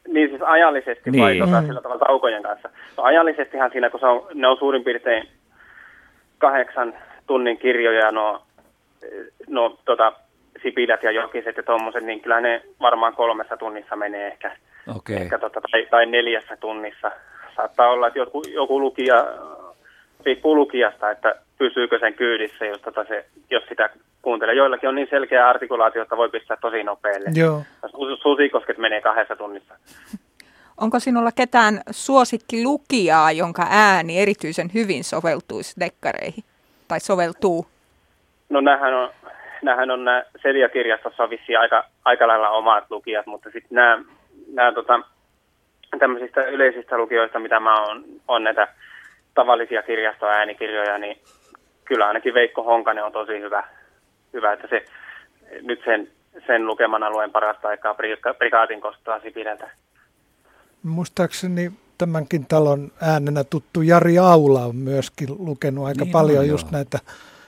niin 0.07 0.29
siis 0.29 0.41
ajallisesti 0.41 1.11
niin. 1.11 1.23
vai 1.23 1.37
tota, 1.37 1.61
sillä 1.61 1.81
tavalla 1.81 2.05
taukojen 2.05 2.43
kanssa? 2.43 2.69
No 2.97 3.03
ajallisestihan 3.03 3.71
siinä, 3.71 3.89
kun 3.89 3.99
se 3.99 4.05
on, 4.05 4.27
ne 4.33 4.47
on 4.47 4.57
suurin 4.57 4.83
piirtein 4.83 5.27
kahdeksan 6.37 6.93
tunnin 7.27 7.57
kirjoja, 7.57 8.11
no, 8.11 8.41
no 9.47 9.77
tota, 9.85 10.13
Sipilät 10.63 11.03
ja 11.03 11.11
Jokiset 11.11 11.57
ja 11.57 11.63
tuommoiset, 11.63 12.03
niin 12.03 12.21
kyllä 12.21 12.41
ne 12.41 12.61
varmaan 12.81 13.15
kolmessa 13.15 13.57
tunnissa 13.57 13.95
menee 13.95 14.27
ehkä, 14.27 14.57
okay. 14.95 15.15
ehkä 15.15 15.37
tota, 15.37 15.61
tai, 15.71 15.87
tai 15.91 16.05
neljässä 16.05 16.57
tunnissa. 16.57 17.11
Saattaa 17.55 17.89
olla, 17.89 18.07
että 18.07 18.19
joku, 18.19 18.43
joku 18.53 18.79
lukija, 18.79 19.25
riippuu 20.25 20.55
lukijasta, 20.55 21.11
että 21.11 21.35
pysyykö 21.57 21.99
sen 21.99 22.13
kyydissä, 22.13 22.65
jos, 22.65 22.81
tota 22.81 23.05
se, 23.05 23.25
jos 23.49 23.63
sitä 23.69 23.89
kuuntelee. 24.21 24.55
Joillakin 24.55 24.89
on 24.89 24.95
niin 24.95 25.07
selkeä 25.09 25.49
artikulaatio, 25.49 26.01
että 26.01 26.17
voi 26.17 26.29
pistää 26.29 26.57
tosi 26.61 26.83
nopealle. 26.83 27.29
Joo. 27.35 27.63
Susikosket 28.21 28.77
menee 28.77 29.01
kahdessa 29.01 29.35
tunnissa. 29.35 29.73
Onko 30.81 30.99
sinulla 30.99 31.31
ketään 31.31 31.81
suosikkilukijaa, 31.91 33.31
jonka 33.31 33.67
ääni 33.69 34.21
erityisen 34.21 34.69
hyvin 34.73 35.03
soveltuisi 35.03 35.79
dekkareihin? 35.79 36.43
Tai 36.87 36.99
soveltuu? 36.99 37.65
No 38.49 38.61
nämähän 38.61 38.93
on, 38.93 39.09
nämähän 39.61 39.91
on 39.91 40.05
nämä 40.05 40.23
Celia-kirjastossa 40.39 41.29
vissiin 41.29 41.59
aika, 41.59 41.83
aika 42.05 42.27
lailla 42.27 42.49
omat 42.49 42.83
lukijat, 42.89 43.25
mutta 43.25 43.49
sitten 43.49 43.75
nämä, 43.75 44.03
nämä 44.53 44.71
tota, 44.71 44.99
tämmöisistä 45.99 46.41
yleisistä 46.41 46.97
lukijoista, 46.97 47.39
mitä 47.39 47.59
mä 47.59 47.81
oon, 47.81 48.03
on 48.27 48.43
näitä 48.43 48.67
tavallisia 49.33 49.83
kirjastoäänikirjoja, 49.83 50.97
niin 50.97 51.17
kyllä 51.85 52.07
ainakin 52.07 52.33
Veikko 52.33 52.63
Honkanen 52.63 53.03
on 53.03 53.11
tosi 53.11 53.39
hyvä, 53.39 53.63
hyvä 54.33 54.53
että 54.53 54.67
se 54.69 54.85
nyt 55.61 55.81
sen, 55.85 56.07
sen 56.47 56.67
lukeman 56.67 57.03
alueen 57.03 57.31
parasta 57.31 57.67
aikaa 57.67 57.95
prikaatin 58.37 58.81
kostaa 58.81 59.19
Sipilältä. 59.19 59.69
Muistaakseni 60.83 61.71
tämänkin 61.97 62.45
talon 62.45 62.91
äänenä 63.01 63.43
tuttu 63.43 63.81
Jari 63.81 64.17
Aula 64.17 64.65
on 64.65 64.75
myöskin 64.75 65.27
lukenut 65.39 65.85
aika 65.85 66.03
niin 66.03 66.11
paljon 66.11 66.39
on, 66.39 66.47
just 66.47 66.67
joo. 66.67 66.71
näitä 66.71 66.99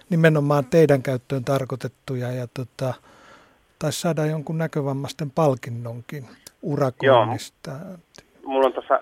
nimenomaan 0.10 0.66
teidän 0.66 1.04
käyttöön 1.04 1.46
tarkoitettuja 1.46 2.32
ja 2.32 2.48
tota, 2.54 2.94
taisi 3.80 4.02
saada 4.02 4.26
jonkun 4.26 4.58
näkövammaisten 4.58 5.32
palkinnonkin 5.32 6.24
urakoinnista. 6.62 7.72
Joo. 7.72 7.98
Mulla 8.46 8.68
on 8.68 8.74
tuossa 8.74 9.00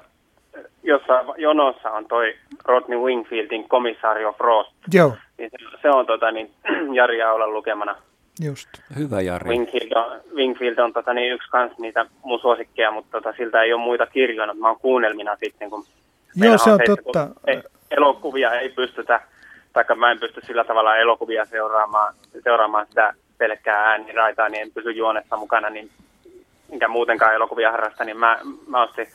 jossain 0.83 1.27
jonossa 1.37 1.91
on 1.91 2.05
toi 2.05 2.33
Rodney 2.65 2.99
Wingfieldin 2.99 3.69
Komisario 3.69 4.33
Frost. 4.33 4.71
Joo. 4.93 5.15
Niin 5.41 5.51
se 5.81 5.89
on 5.89 6.05
tota, 6.05 6.31
niin, 6.31 6.51
Jari 6.97 7.23
Aulan 7.23 7.53
lukemana. 7.53 7.95
Just. 8.43 8.69
Hyvä 8.97 9.21
Jari. 9.21 9.49
Wingfield 9.49 9.91
on, 9.95 10.21
Wingfield 10.35 10.77
on 10.77 10.93
tota, 10.93 11.13
niin, 11.13 11.33
yksi 11.33 11.49
kans 11.49 11.77
niitä 11.77 12.05
mun 12.23 12.39
suosikkeja, 12.39 12.91
mutta 12.91 13.11
tota, 13.11 13.37
siltä 13.37 13.61
ei 13.61 13.73
ole 13.73 13.81
muita 13.81 14.05
kirjoja. 14.05 14.53
Mä 14.53 14.67
oon 14.67 14.79
kuunnelmina 14.79 15.35
sitten, 15.35 15.69
kun 15.69 15.85
Joo, 16.35 16.57
se 16.57 16.71
on 16.71 16.79
se, 16.87 16.95
totta. 16.95 17.27
Ei, 17.47 17.61
elokuvia 17.91 18.51
ei 18.51 18.69
pystytä, 18.69 19.21
tai 19.73 19.83
mä 19.95 20.11
en 20.11 20.19
pysty 20.19 20.41
sillä 20.47 20.63
tavalla 20.63 20.97
elokuvia 20.97 21.45
seuraamaan, 21.45 22.13
seuraamaan 22.43 22.87
sitä 22.87 23.13
pelkkää 23.37 23.85
ääniraitaa, 23.85 24.49
niin 24.49 24.61
en 24.61 24.71
pysy 24.71 24.91
juonessa 24.91 25.37
mukana, 25.37 25.69
niin 25.69 25.89
enkä 26.71 26.87
muutenkaan 26.87 27.35
elokuvia 27.35 27.71
harrasta, 27.71 28.03
niin 28.03 28.17
mä, 28.17 28.39
mä 28.67 28.83
ostin 28.83 29.07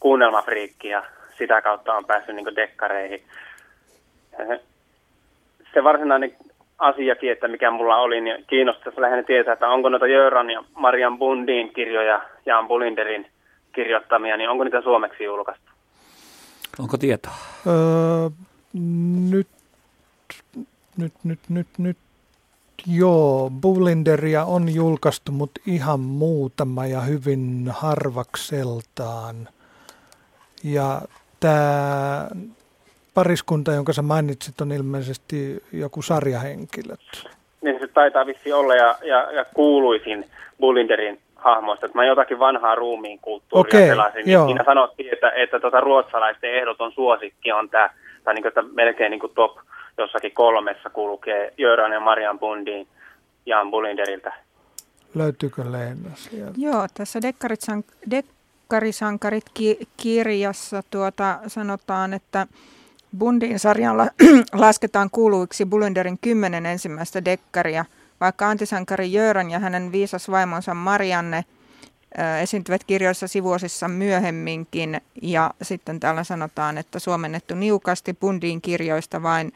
kuunnelmafriikki 0.00 0.88
ja 0.88 1.02
sitä 1.38 1.62
kautta 1.62 1.94
on 1.94 2.04
päässyt 2.04 2.34
niin 2.34 2.56
dekkareihin. 2.56 3.22
Se 5.76 5.84
varsinainen 5.84 6.36
asiakin, 6.78 7.32
että 7.32 7.48
mikä 7.48 7.70
mulla 7.70 7.96
oli, 7.96 8.20
niin 8.20 8.44
kiinnostaisi 8.46 9.00
lähinnä 9.00 9.22
tietää, 9.22 9.52
että 9.52 9.68
onko 9.68 9.88
noita 9.88 10.06
Jöran 10.06 10.50
ja 10.50 10.64
Marian 10.74 11.18
Bundin 11.18 11.74
kirjoja, 11.74 12.22
Jan 12.46 12.68
Bulinderin 12.68 13.26
kirjoittamia, 13.72 14.36
niin 14.36 14.50
onko 14.50 14.64
niitä 14.64 14.82
suomeksi 14.82 15.24
julkaistu? 15.24 15.70
Onko 16.78 16.96
tietoa? 16.96 17.32
Öö, 17.66 18.30
nyt, 19.30 19.48
nyt, 20.96 21.12
nyt, 21.24 21.40
nyt, 21.48 21.66
nyt, 21.78 21.96
joo, 22.86 23.50
Bullinderia 23.60 24.44
on 24.44 24.74
julkaistu, 24.74 25.32
mutta 25.32 25.60
ihan 25.66 26.00
muutama 26.00 26.86
ja 26.86 27.00
hyvin 27.00 27.66
harvakseltaan. 27.70 29.48
Ja 30.64 31.00
tämä 31.40 32.28
pariskunta, 33.16 33.72
jonka 33.72 33.92
sä 33.92 34.02
mainitsit, 34.02 34.60
on 34.60 34.72
ilmeisesti 34.72 35.62
joku 35.72 36.02
sarjahenkilöt. 36.02 37.00
Niin 37.62 37.80
se 37.80 37.88
taitaa 37.88 38.26
vissi 38.26 38.52
olla 38.52 38.74
ja, 38.74 38.98
ja, 39.02 39.32
ja 39.32 39.44
kuuluisin 39.54 40.24
Bullinderin 40.60 41.18
hahmoista, 41.36 41.86
että 41.86 41.98
mä 41.98 42.04
jotakin 42.04 42.38
vanhaa 42.38 42.74
ruumiin 42.74 43.18
kulttuuria 43.18 43.68
Okei, 43.68 43.88
pelasin. 43.88 44.24
Niin 44.24 44.32
joo. 44.32 44.46
siinä 44.46 44.64
sanottiin, 44.64 45.12
että, 45.12 45.30
että 45.30 45.60
tota 45.60 45.80
ruotsalaisten 45.80 46.54
ehdoton 46.54 46.92
suosikki 46.92 47.52
on 47.52 47.70
tämä, 47.70 47.90
tai 48.24 48.34
niin 48.34 48.42
kuin, 48.42 48.48
että 48.48 48.62
melkein 48.62 49.10
niin 49.10 49.20
kuin 49.20 49.32
top 49.34 49.56
jossakin 49.98 50.32
kolmessa 50.32 50.90
kulkee 50.90 51.52
Jöran 51.58 51.92
ja 51.92 52.00
Marian 52.00 52.38
Bundin 52.38 52.86
Jan 53.46 53.70
Bullinderiltä. 53.70 54.32
Löytyykö 55.14 55.62
Leena 55.72 56.10
sieltä? 56.14 56.52
Joo, 56.56 56.86
tässä 56.94 57.22
Dekkarit, 57.22 57.60
Dekkarisankarit 58.10 59.44
ki- 59.54 59.78
kirjassa 59.96 60.82
tuota, 60.90 61.38
sanotaan, 61.46 62.14
että 62.14 62.46
Bundin 63.18 63.58
sarjan 63.58 63.96
la- 63.96 64.10
lasketaan 64.52 65.10
kuuluiksi 65.10 65.66
Bullenderin 65.66 66.18
kymmenen 66.20 66.66
ensimmäistä 66.66 67.24
dekkaria, 67.24 67.84
vaikka 68.20 68.48
antisankari 68.48 69.12
Jöran 69.12 69.50
ja 69.50 69.58
hänen 69.58 69.92
viisas 69.92 70.30
vaimonsa 70.30 70.74
Marianne 70.74 71.44
ö, 72.18 72.38
esiintyvät 72.38 72.84
kirjoissa 72.84 73.28
sivuosissa 73.28 73.88
myöhemminkin. 73.88 75.00
Ja 75.22 75.50
sitten 75.62 76.00
täällä 76.00 76.24
sanotaan, 76.24 76.78
että 76.78 76.98
suomennettu 76.98 77.54
niukasti 77.54 78.14
Bundin 78.14 78.60
kirjoista 78.60 79.22
vain 79.22 79.52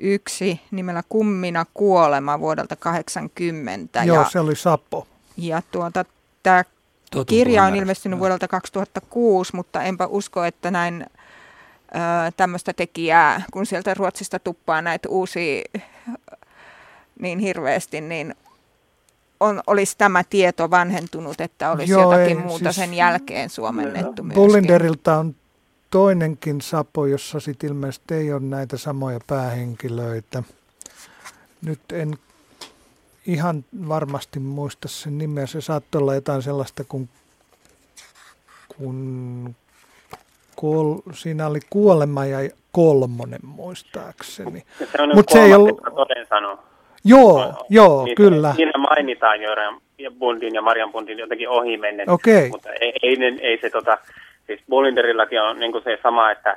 yksi 0.00 0.60
nimellä 0.70 1.02
Kummina 1.08 1.64
kuolema 1.74 2.40
vuodelta 2.40 2.76
80. 2.76 4.04
Joo, 4.04 4.16
ja, 4.16 4.28
se 4.30 4.40
oli 4.40 4.56
Sapo. 4.56 5.06
ja 5.36 5.62
tuota, 5.70 6.04
tämä 6.42 6.64
Kirja 7.26 7.64
on 7.64 7.76
ilmestynyt 7.76 8.18
vuodelta 8.18 8.48
2006, 8.48 9.56
mutta 9.56 9.82
enpä 9.82 10.06
usko, 10.06 10.44
että 10.44 10.70
näin 10.70 11.06
tämmöistä 12.36 12.72
tekijää, 12.72 13.42
kun 13.52 13.66
sieltä 13.66 13.94
Ruotsista 13.94 14.38
tuppaa 14.38 14.82
näitä 14.82 15.08
uusia 15.08 15.62
niin 17.20 17.38
hirveästi, 17.38 18.00
niin 18.00 18.34
on, 19.40 19.60
olisi 19.66 19.98
tämä 19.98 20.24
tieto 20.30 20.70
vanhentunut, 20.70 21.40
että 21.40 21.70
olisi 21.70 21.92
Joo, 21.92 22.02
jotakin 22.02 22.38
ei, 22.38 22.44
muuta 22.44 22.64
siis- 22.64 22.76
sen 22.76 22.94
jälkeen 22.94 23.50
suomennettu 23.50 24.22
myöskin. 24.22 24.42
Bullinderilta 24.42 25.18
on 25.18 25.34
toinenkin 25.90 26.60
Sapo, 26.60 27.06
jossa 27.06 27.40
sitten 27.40 27.68
ilmeisesti 27.68 28.14
ei 28.14 28.32
ole 28.32 28.40
näitä 28.40 28.76
samoja 28.76 29.20
päähenkilöitä. 29.26 30.42
Nyt 31.62 31.80
en 31.92 32.18
ihan 33.26 33.64
varmasti 33.88 34.40
muista 34.40 34.88
sen 34.88 35.18
nimeä. 35.18 35.46
Se 35.46 35.60
saattoi 35.60 36.00
olla 36.00 36.14
jotain 36.14 36.42
sellaista 36.42 36.84
kuin, 36.84 37.08
kun 38.76 39.54
kol, 40.60 40.94
siinä 41.12 41.46
oli 41.46 41.58
kuolema 41.70 42.24
ja 42.24 42.38
kolmonen 42.72 43.40
muistaakseni. 43.56 44.62
Se 44.78 45.02
on 45.02 45.10
Mut 45.14 45.28
se 45.28 45.42
ei 45.42 45.54
ollut- 45.54 45.80
toden 45.94 46.26
sanoo. 46.28 46.58
Joo, 47.04 47.52
joo, 47.68 48.04
Niin, 48.04 48.14
kyllä. 48.16 48.52
Siinä 48.56 48.72
mainitaan 48.78 49.40
Jöran 49.42 49.80
ja 49.98 50.10
Bundin 50.10 50.54
ja 50.54 50.62
Marian 50.62 50.92
Bundin 50.92 51.18
jotenkin 51.18 51.48
ohimennen. 51.48 52.10
Okei. 52.10 52.48
Mutta 52.50 52.68
ei, 52.80 52.92
ei, 53.02 53.16
ei 53.40 53.58
se 53.60 53.70
tota, 53.70 53.98
siis 54.46 54.60
Bullinderillakin 54.68 55.42
on 55.42 55.58
niin 55.60 55.72
se 55.84 55.98
sama, 56.02 56.30
että 56.30 56.56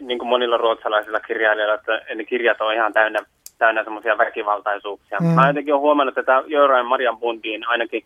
niin 0.00 0.18
kuin 0.18 0.28
monilla 0.28 0.56
ruotsalaisilla 0.56 1.20
kirjailijoilla, 1.20 1.74
että 1.74 2.14
ne 2.14 2.24
kirjat 2.24 2.60
on 2.60 2.74
ihan 2.74 2.92
täynnä, 2.92 3.18
täynnä 3.58 3.84
semmoisia 3.84 4.18
väkivaltaisuuksia. 4.18 5.18
Mm. 5.20 5.26
Mä 5.26 5.46
jotenkin 5.48 5.74
olen 5.74 5.80
huomannut, 5.82 6.18
että 6.18 6.42
ja 6.46 6.82
Marian 6.84 7.18
Bundin 7.18 7.68
ainakin 7.68 8.04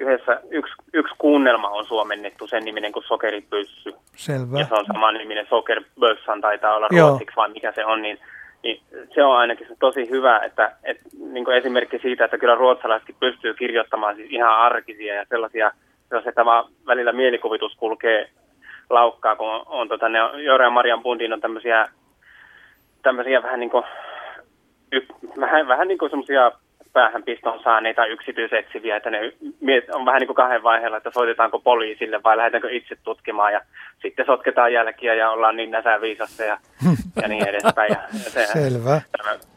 yhdessä, 0.00 0.40
yksi, 0.50 0.72
yksi 0.92 1.14
kuunnelma 1.18 1.68
on 1.68 1.86
suomennettu 1.86 2.46
sen 2.46 2.64
niminen 2.64 2.92
kuin 2.92 3.04
Sokeripyssy. 3.04 3.94
Selvä. 4.16 4.58
Ja 4.58 4.66
se 4.66 4.74
on 4.74 4.86
saman 4.86 5.14
niminen 5.14 5.46
Sokerbössan 5.48 6.40
taitaa 6.40 6.74
olla 6.74 6.88
Joo. 6.90 7.08
ruotsiksi 7.08 7.36
vai 7.36 7.50
mikä 7.50 7.72
se 7.72 7.84
on, 7.84 8.02
niin, 8.02 8.18
niin 8.62 8.82
se 9.14 9.24
on 9.24 9.36
ainakin 9.36 9.68
se 9.68 9.74
tosi 9.80 10.10
hyvä, 10.10 10.38
että, 10.38 10.72
että 10.84 11.02
niin 11.32 11.44
kuin 11.44 11.56
esimerkki 11.56 11.98
siitä, 11.98 12.24
että 12.24 12.38
kyllä 12.38 12.54
ruotsalaisetkin 12.54 13.16
pystyy 13.20 13.54
kirjoittamaan 13.54 14.16
siis 14.16 14.30
ihan 14.30 14.58
arkisia 14.58 15.14
ja 15.14 15.24
sellaisia, 15.28 15.70
jos 16.10 16.24
se 16.24 16.32
tämä 16.32 16.64
välillä 16.86 17.12
mielikuvitus 17.12 17.74
kulkee 17.76 18.30
laukkaa, 18.90 19.36
kun 19.36 19.48
on, 19.48 19.62
on 19.66 19.88
tota, 19.88 20.08
ne 20.08 20.18
Joora 20.18 20.64
ja 20.64 20.70
Marian 20.70 21.02
Bundin 21.02 21.32
on 21.32 21.40
tämmöisiä, 21.40 21.88
tämmöisiä 23.02 23.42
vähän 23.42 23.60
niin 23.60 23.70
kuin, 23.70 23.84
vähän, 25.40 25.68
vähän 25.68 25.88
niin 25.88 25.98
kuin 25.98 26.10
semmoisia 26.10 26.52
päähän 26.92 27.22
piston 27.22 27.60
saaneita 27.62 28.06
yksityisetsiviä, 28.06 28.96
että 28.96 29.10
ne 29.10 29.32
on 29.92 30.06
vähän 30.06 30.20
niin 30.20 30.26
kuin 30.26 30.36
kahden 30.36 30.62
vaiheella, 30.62 30.96
että 30.96 31.10
soitetaanko 31.14 31.58
poliisille 31.58 32.22
vai 32.22 32.36
lähdetäänkö 32.36 32.70
itse 32.70 32.96
tutkimaan 33.04 33.52
ja 33.52 33.60
sitten 34.02 34.26
sotketaan 34.26 34.72
jälkiä 34.72 35.14
ja 35.14 35.30
ollaan 35.30 35.56
niin 35.56 35.70
näsäviisassa 35.70 36.44
ja, 36.44 36.58
ja 37.22 37.28
niin 37.28 37.48
edespäin. 37.48 37.92
Ja, 37.92 38.02
ja 38.12 38.30
se, 38.30 38.46
Selvä. 38.46 39.00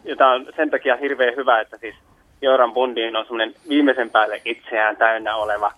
ja 0.04 0.15
tämä 0.15 0.34
on 0.34 0.48
sen 0.56 0.69
takia 0.69 0.96
hirveän 0.96 1.36
hyvä, 1.36 1.62
että 1.62 1.78
siis 1.78 1.96
Joran 2.41 2.74
Bundin 2.74 3.15
on 3.15 3.26
semmoinen 3.26 3.54
viimeisen 3.69 4.10
päälle 4.10 4.41
itseään 4.46 4.98
täynnä 4.98 5.36
oleva 5.36 5.72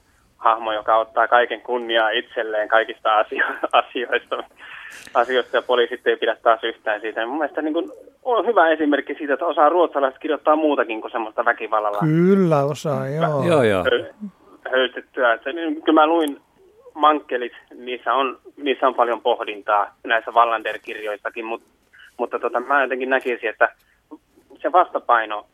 hahmo, 0.45 0.73
joka 0.73 0.97
ottaa 0.97 1.27
kaiken 1.27 1.61
kunniaa 1.61 2.09
itselleen 2.09 2.67
kaikista 2.67 3.17
asio- 3.17 3.59
asioista, 3.81 4.43
asioista 5.13 5.57
ja 5.57 5.61
poliisit 5.61 6.07
ei 6.07 6.17
pidä 6.17 6.35
taas 6.43 6.63
yhtään 6.63 7.01
siitä. 7.01 7.21
Ja 7.21 7.27
mun 7.27 7.37
mielestä 7.37 7.61
niin 7.61 7.73
kun 7.73 7.91
on 8.23 8.45
hyvä 8.45 8.69
esimerkki 8.69 9.15
siitä, 9.15 9.33
että 9.33 9.45
osaa 9.45 9.69
ruotsalaiset 9.69 10.19
kirjoittaa 10.19 10.55
muutakin 10.55 11.01
kuin 11.01 11.11
semmoista 11.11 11.45
väkivallalla 11.45 11.99
Kyllä 11.99 12.63
osaa, 12.63 13.09
joo. 13.09 13.43
Joo, 13.47 13.63
joo. 13.63 13.83
hö- 13.83 14.13
höystettyä. 14.71 15.33
Että, 15.33 15.53
niin, 15.53 15.81
kyllä 15.81 16.01
mä 16.01 16.07
luin 16.07 16.41
mankkelit, 16.93 17.53
niissä 17.75 18.13
on, 18.13 18.39
niissä 18.57 18.87
on 18.87 18.95
paljon 18.95 19.21
pohdintaa 19.21 19.95
näissä 20.03 20.31
Wallander-kirjoissakin, 20.31 21.45
mutta, 21.45 21.67
mutta 22.17 22.39
tota, 22.39 22.59
mä 22.59 22.81
jotenkin 22.81 23.09
näkisin, 23.09 23.49
että 23.49 23.69
se 24.61 24.71
vastapaino, 24.71 25.45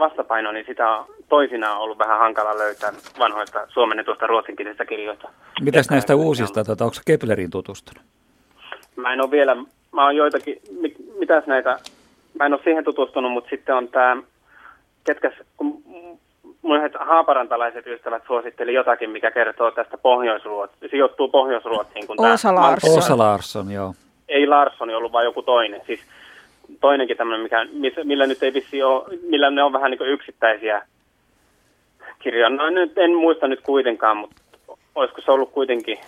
vastapaino, 0.00 0.52
niin 0.52 0.66
sitä 0.66 0.90
on 0.90 1.06
toisinaan 1.28 1.78
ollut 1.78 1.98
vähän 1.98 2.18
hankala 2.18 2.58
löytää 2.58 2.92
vanhoista 3.18 3.66
suomennetuista 3.68 4.26
ruotsinkielisistä 4.26 4.84
kirjoista. 4.84 5.28
Mitäs 5.60 5.90
näistä 5.90 6.16
uusista, 6.16 6.64
tota, 6.64 6.84
onko 6.84 6.96
Keplerin 7.06 7.50
tutustunut? 7.50 8.02
Mä 8.96 9.12
en 9.12 9.20
ole 9.20 9.30
vielä, 9.30 9.56
mä 9.92 10.04
oon 10.04 10.16
joitakin, 10.16 10.60
mit, 10.80 10.94
mitäs 11.18 11.46
näitä, 11.46 11.78
mä 12.38 12.46
en 12.46 12.52
ole 12.52 12.60
siihen 12.64 12.84
tutustunut, 12.84 13.32
mutta 13.32 13.50
sitten 13.50 13.74
on 13.74 13.88
tämä, 13.88 14.16
ketkäs, 15.04 15.34
kun 15.56 15.82
mun 16.62 16.76
yhdet 16.76 16.92
haaparantalaiset 17.00 17.86
ystävät 17.86 18.22
suositteli 18.26 18.74
jotakin, 18.74 19.10
mikä 19.10 19.30
kertoo 19.30 19.70
tästä 19.70 19.98
Pohjois-Ruotsiin, 19.98 20.90
sijoittuu 20.90 21.28
Pohjois-Ruotsiin. 21.28 22.06
Kun 22.06 22.16
tää 22.16 22.32
Åsa 22.32 22.54
Larsson. 22.54 22.98
Osa 22.98 23.18
Larsson, 23.18 23.70
joo. 23.70 23.94
Ei 24.28 24.46
Larsson 24.46 24.90
ollut, 24.90 25.12
vaan 25.12 25.24
joku 25.24 25.42
toinen. 25.42 25.80
Siis 25.86 26.00
toinenkin 26.80 27.16
tämmöinen, 27.16 27.42
mikä, 27.42 27.66
millä 28.04 28.26
nyt 28.26 28.42
ei 28.42 28.54
vissi 28.54 28.82
ole, 28.82 29.18
millä 29.22 29.50
ne 29.50 29.62
on 29.62 29.72
vähän 29.72 29.90
niin 29.90 30.12
yksittäisiä 30.12 30.82
kirjoja. 32.18 32.48
No 32.48 32.70
nyt 32.70 32.98
en 32.98 33.14
muista 33.14 33.48
nyt 33.48 33.60
kuitenkaan, 33.60 34.16
mutta 34.16 34.36
olisiko 34.94 35.20
se 35.20 35.30
ollut 35.30 35.52
kuitenkin 35.52 35.98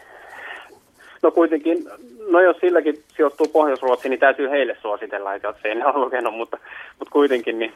No 1.23 1.31
kuitenkin, 1.31 1.85
no 2.31 2.41
jos 2.41 2.57
silläkin 2.61 3.03
sijoittuu 3.17 3.49
Pohjois-Ruotsiin, 3.49 4.11
niin 4.11 4.21
täytyy 4.21 4.51
heille 4.51 4.77
suositella, 4.83 5.35
että 5.35 5.49
jos 5.49 5.57
ei 5.65 5.75
ne 5.75 5.87
ole 5.87 6.05
lukenut, 6.05 6.35
mutta, 6.35 6.59
mutta 6.99 7.13
kuitenkin 7.13 7.59
niin 7.59 7.73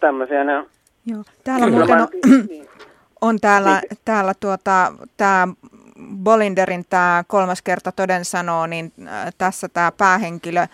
tämmöisiä 0.00 0.44
ne 0.44 0.64
Joo. 1.06 1.22
Täällä 1.44 1.66
Kyllä. 1.66 1.78
muuten 1.78 2.00
on, 2.00 2.08
niin. 2.48 2.68
on 3.20 3.40
täällä, 3.40 3.80
niin. 3.80 3.98
täällä 4.04 4.32
tuota, 4.40 4.92
tämä 5.16 5.48
Bolinderin 6.16 6.84
tämä 6.90 7.24
kolmas 7.26 7.62
kerta 7.62 7.92
toden 7.92 8.24
sanoo, 8.24 8.66
niin 8.66 8.92
äh, 9.08 9.34
tässä 9.38 9.68
tämä 9.68 9.92
päähenkilö 9.92 10.66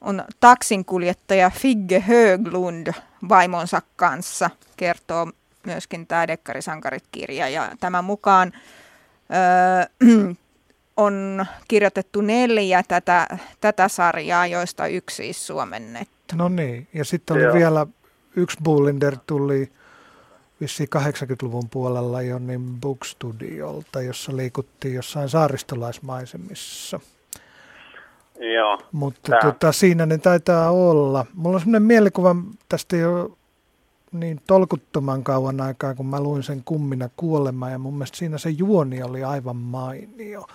on 0.00 0.24
taksinkuljettaja 0.40 1.50
Figge 1.50 2.00
Höglund 2.00 2.92
vaimonsa 3.28 3.82
kanssa, 3.96 4.50
kertoo 4.76 5.32
myöskin 5.66 6.06
tämä 6.06 6.28
Dekkarisankarit-kirja. 6.28 7.48
Ja 7.48 7.70
tämän 7.80 8.04
mukaan 8.04 8.52
öö, 9.30 10.24
on 10.96 11.46
kirjoitettu 11.68 12.20
neljä 12.20 12.82
tätä, 12.88 13.26
tätä 13.60 13.88
sarjaa, 13.88 14.46
joista 14.46 14.86
yksi 14.86 15.16
siis 15.16 15.46
suomennettu. 15.46 16.36
No 16.36 16.48
niin, 16.48 16.88
ja 16.94 17.04
sitten 17.04 17.36
oli 17.36 17.42
Joo. 17.42 17.54
vielä 17.54 17.86
yksi 18.36 18.56
Bullinder 18.64 19.16
tuli 19.26 19.72
vissiin 20.64 20.88
80-luvun 20.96 21.68
puolella 21.70 22.22
jo 22.22 22.38
niin 22.38 22.80
Bookstudiolta, 22.80 24.02
jossa 24.02 24.36
liikuttiin 24.36 24.94
jossain 24.94 25.28
saaristolaismaisemissa. 25.28 27.00
Joo. 28.54 28.78
Mutta 28.92 29.36
tota, 29.42 29.72
siinä 29.72 30.06
ne 30.06 30.18
taitaa 30.18 30.70
olla. 30.70 31.26
Mulla 31.34 31.54
on 31.54 31.60
sellainen 31.60 31.82
mielikuva 31.82 32.36
tästä 32.68 32.96
jo 32.96 33.30
niin 34.12 34.40
tolkuttoman 34.46 35.24
kauan 35.24 35.60
aikaa, 35.60 35.94
kun 35.94 36.06
mä 36.06 36.20
luin 36.20 36.42
sen 36.42 36.62
kummina 36.64 37.08
kuolema, 37.16 37.70
ja 37.70 37.78
mun 37.78 37.94
mielestä 37.94 38.18
siinä 38.18 38.38
se 38.38 38.50
juoni 38.50 39.02
oli 39.02 39.24
aivan 39.24 39.56
mainio. 39.56 40.46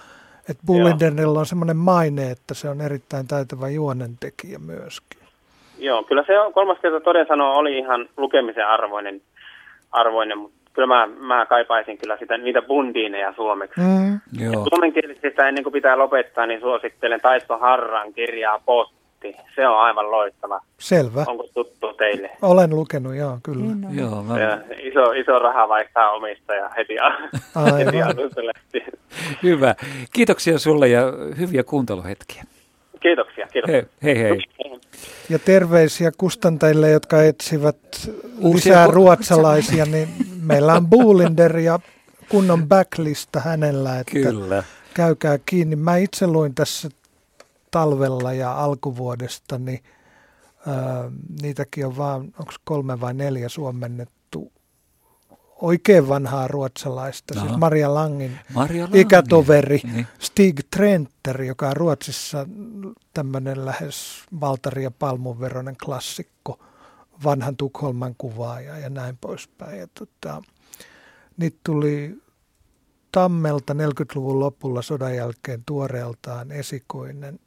Että 0.50 0.64
Bullinderilla 0.66 1.40
on 1.40 1.46
semmoinen 1.46 1.78
maine, 1.78 2.32
että 2.32 2.54
se 2.54 2.70
on 2.70 2.82
erittäin 2.82 3.28
taitava 3.28 3.70
juonentekijä 3.70 4.60
myöskin. 4.60 5.20
Joo, 5.78 6.04
kyllä 6.04 6.24
se 6.28 6.40
on, 6.40 6.54
kolmas 6.54 6.78
kerta 6.82 7.00
toden 7.00 7.28
sanoa 7.28 7.54
oli 7.54 7.78
ihan 7.78 8.10
lukemisen 8.18 8.68
arvoinen, 8.68 9.22
arvoinen 9.92 10.38
mutta 10.38 10.60
kyllä 10.74 10.88
mä, 10.88 11.08
mä 11.08 11.46
kaipaisin 11.46 11.98
kyllä 11.98 12.18
sitä, 12.18 12.38
niitä 12.38 12.62
bundiineja 12.62 13.34
suomeksi. 13.36 13.80
Mm, 13.80 14.20
joo. 14.40 14.66
Suomenkielisistä 14.70 15.48
ennen 15.48 15.64
kuin 15.64 15.74
pitää 15.74 15.98
lopettaa, 15.98 16.46
niin 16.46 16.62
suosittelen 16.62 17.22
Taisto 17.22 17.58
Harran 17.58 18.14
kirjaa 18.14 18.60
Potti. 18.66 19.36
Se 19.56 19.68
on 19.68 19.80
aivan 19.80 20.12
loistava. 20.12 20.62
Selvä. 20.78 21.24
Onko 21.28 21.48
tuttu 21.54 21.94
teille? 21.94 22.30
Olen 22.42 22.70
lukenut, 22.70 23.16
joo, 23.16 23.38
kyllä. 23.44 23.66
Niin 23.66 24.00
joo, 24.00 24.24
mä... 24.24 24.40
ja 24.40 24.58
iso, 24.84 25.12
iso 25.12 25.40
raha 25.40 25.70
vaihtaa 25.70 26.12
omista 26.12 26.54
ja 26.54 26.70
heti, 26.78 26.96
heti 27.78 27.98
Hyvä. 29.44 29.76
Kiitoksia 30.14 30.60
sulle 30.60 30.88
ja 30.88 31.02
hyviä 31.40 31.64
kuunteluhetkiä. 31.64 32.44
Kiitoksia. 33.00 33.48
kiitoksia. 33.48 33.84
Hei, 34.04 34.18
hei. 34.18 34.30
hei. 34.30 34.80
Ja 35.30 35.40
terveisiä 35.40 36.12
kustantajille, 36.18 36.90
jotka 36.90 37.24
etsivät 37.24 37.78
Uusia 38.40 38.74
lisää 38.74 38.88
ruotsalaisia, 38.88 39.86
niin 39.86 40.10
meillä 40.42 40.74
on 40.74 40.88
Bulinder 40.88 41.58
ja 41.58 41.80
kunnon 42.30 42.68
backlista 42.68 43.40
hänellä, 43.40 44.00
että 44.00 44.12
Kyllä. 44.12 44.64
käykää 44.94 45.40
kiinni. 45.46 45.76
Mä 45.76 45.98
itse 45.98 46.28
luin 46.28 46.56
tässä 46.56 46.90
talvella 47.72 48.34
ja 48.34 48.64
alkuvuodesta, 48.64 49.58
niin 49.58 49.80
äh, 50.68 51.12
niitäkin 51.42 51.86
on 51.86 51.98
vaan, 51.98 52.22
onko 52.22 52.54
kolme 52.64 53.02
vai 53.02 53.14
neljä 53.14 53.50
suomennettu 53.50 54.19
oikein 55.62 56.10
vanhaa 56.10 56.48
ruotsalaista, 56.48 57.36
no. 57.36 57.42
siis 57.42 57.58
Maria 57.58 57.94
Langin 57.94 58.40
Maria 58.54 58.84
Langin. 58.84 59.02
ikätoveri 59.02 59.82
niin. 59.84 60.08
Stig 60.20 60.60
Trenter, 60.76 61.42
joka 61.42 61.70
on 61.70 61.78
Ruotsissa 61.78 62.48
tämmöinen 63.14 63.66
lähes 63.66 64.24
Valtari 64.42 64.84
ja 64.84 64.92
Palmun 64.92 65.40
veroinen 65.40 65.76
klassikko, 65.86 66.60
vanhan 67.24 67.58
Tukholman 67.58 68.16
kuvaaja 68.18 68.78
ja 68.78 68.90
näin 68.90 69.18
poispäin. 69.22 69.80
Ja 69.80 69.88
tota, 69.88 70.42
niitä 71.38 71.58
tuli 71.64 72.18
Tammelta 73.12 73.74
40-luvun 73.74 74.40
lopulla 74.40 74.82
sodan 74.82 75.16
jälkeen 75.16 75.64
tuoreeltaan 75.66 76.52
esikoinen 76.52 77.40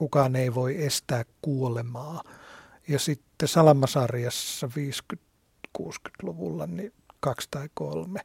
Kukaan 0.00 0.36
ei 0.36 0.54
voi 0.54 0.84
estää 0.84 1.24
kuolemaa. 1.42 2.22
Ja 2.88 2.98
sitten 2.98 3.48
Salamasarjassa 3.48 4.70
50-60-luvulla 5.78 6.66
niin 6.66 6.92
kaksi 7.20 7.48
tai 7.50 7.68
kolme. 7.74 8.20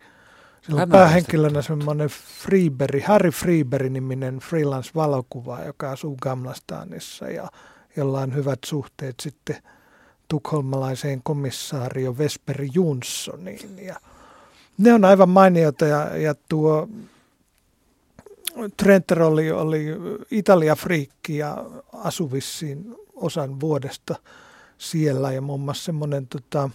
Sillä 0.62 0.82
on 0.82 0.90
päähenkilönä 0.90 1.62
semmoinen 1.62 2.10
Freeberi, 2.44 3.02
Harry 3.02 3.30
Freeberi-niminen 3.30 4.40
freelance-valokuva, 4.40 5.66
joka 5.66 5.92
asuu 5.92 6.18
Gamlastanissa 6.22 7.30
ja 7.30 7.48
jolla 7.96 8.20
on 8.20 8.36
hyvät 8.36 8.60
suhteet 8.66 9.16
sitten 9.20 9.58
tukholmalaiseen 10.28 11.22
komissaario 11.24 12.18
Vesperi 12.18 12.70
Jonssoniin. 12.74 13.80
Ja 13.86 13.96
ne 14.78 14.94
on 14.94 15.06
aivan 15.06 15.30
mainiota 15.30 15.86
ja, 15.86 16.18
ja 16.18 16.36
tuo 16.50 16.90
Trenter 18.78 19.24
oli, 19.24 19.52
oli 19.52 19.86
Italia-friikki 20.32 21.38
ja 21.38 21.66
asui 21.94 22.32
vissiin 22.32 22.96
osan 23.16 23.60
vuodesta 23.60 24.16
siellä 24.78 25.32
ja 25.32 25.42
muun 25.42 25.62
muassa 25.62 25.84
semmoinen 25.84 26.28
tota, 26.28 26.70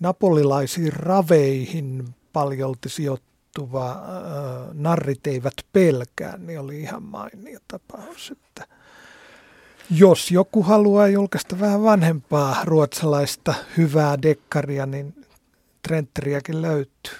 napolilaisiin 0.00 0.92
raveihin 0.92 2.04
paljolti 2.32 2.88
sijoittuva 2.88 3.90
äh, 3.90 3.98
Narrit 4.74 5.26
eivät 5.26 5.54
pelkää, 5.72 6.36
niin 6.36 6.60
oli 6.60 6.80
ihan 6.80 7.02
mainio 7.02 7.58
tapaus. 7.68 8.30
Että 8.30 8.66
jos 9.90 10.30
joku 10.30 10.62
haluaa 10.62 11.08
julkaista 11.08 11.60
vähän 11.60 11.82
vanhempaa 11.82 12.56
ruotsalaista 12.64 13.54
hyvää 13.76 14.22
dekkaria, 14.22 14.86
niin 14.86 15.14
Trenteriäkin 15.82 16.62
löytyy. 16.62 17.12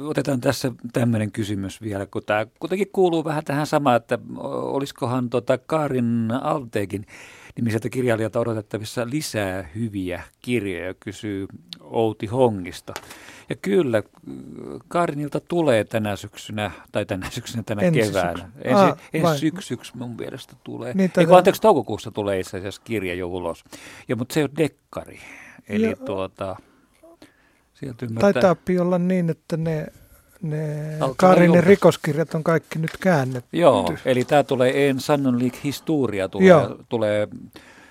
Otetaan 0.00 0.40
tässä 0.40 0.72
tämmöinen 0.92 1.32
kysymys 1.32 1.82
vielä, 1.82 2.06
kun 2.06 2.22
tämä 2.26 2.46
kuitenkin 2.60 2.90
kuuluu 2.92 3.24
vähän 3.24 3.44
tähän 3.44 3.66
samaan, 3.66 3.96
että 3.96 4.18
olisikohan 4.46 5.30
tota 5.30 5.58
Karin 5.58 6.28
Alteekin 6.42 7.06
nimiseltä 7.56 7.88
kirjailijalta 7.88 8.40
odotettavissa 8.40 9.10
lisää 9.10 9.68
hyviä 9.74 10.22
kirjoja, 10.42 10.94
kysyy 10.94 11.46
Outi 11.90 12.26
Hongista. 12.26 12.94
Ja 13.48 13.56
kyllä, 13.56 14.02
Karinilta 14.88 15.40
tulee 15.40 15.84
tänä 15.84 16.16
syksynä, 16.16 16.70
tai 16.92 17.06
tänä 17.06 17.30
syksynä, 17.30 17.62
tänä 17.62 17.82
ensi 17.82 18.00
keväänä. 18.00 18.38
Syksy. 18.38 18.58
Ensi, 18.62 18.82
ah, 18.82 18.98
ensi 19.12 19.38
syksyksi 19.38 19.96
mun 19.96 20.16
mielestä 20.18 20.56
tulee. 20.64 20.94
Niin, 20.94 21.10
Eikö, 21.18 21.36
anteeksi, 21.36 21.62
toukokuussa 21.62 22.10
tulee 22.10 22.40
itse 22.40 22.58
asiassa 22.58 22.82
kirja 22.84 23.14
jo 23.14 23.28
ulos. 23.28 23.64
Ja, 24.08 24.16
mutta 24.16 24.34
se 24.34 24.44
on 24.44 24.50
dekkari. 24.56 25.20
Eli 25.68 25.90
ja, 25.90 25.96
tuota, 25.96 26.56
sieltä 27.74 28.06
Taitaa 28.20 28.56
olla 28.80 28.98
niin, 28.98 29.30
että 29.30 29.56
ne 29.56 29.86
ne 30.42 30.98
Kaarinen 31.16 31.64
rikoskirjat 31.64 32.34
on 32.34 32.44
kaikki 32.44 32.78
nyt 32.78 32.96
käännetty. 33.00 33.56
Joo, 33.56 33.94
eli 34.04 34.24
tämä 34.24 34.42
tulee 34.42 34.88
En 34.88 35.00
Sannonlik 35.00 35.54
Historia, 35.64 36.28
tulee, 36.28 36.54
tulee 36.88 37.28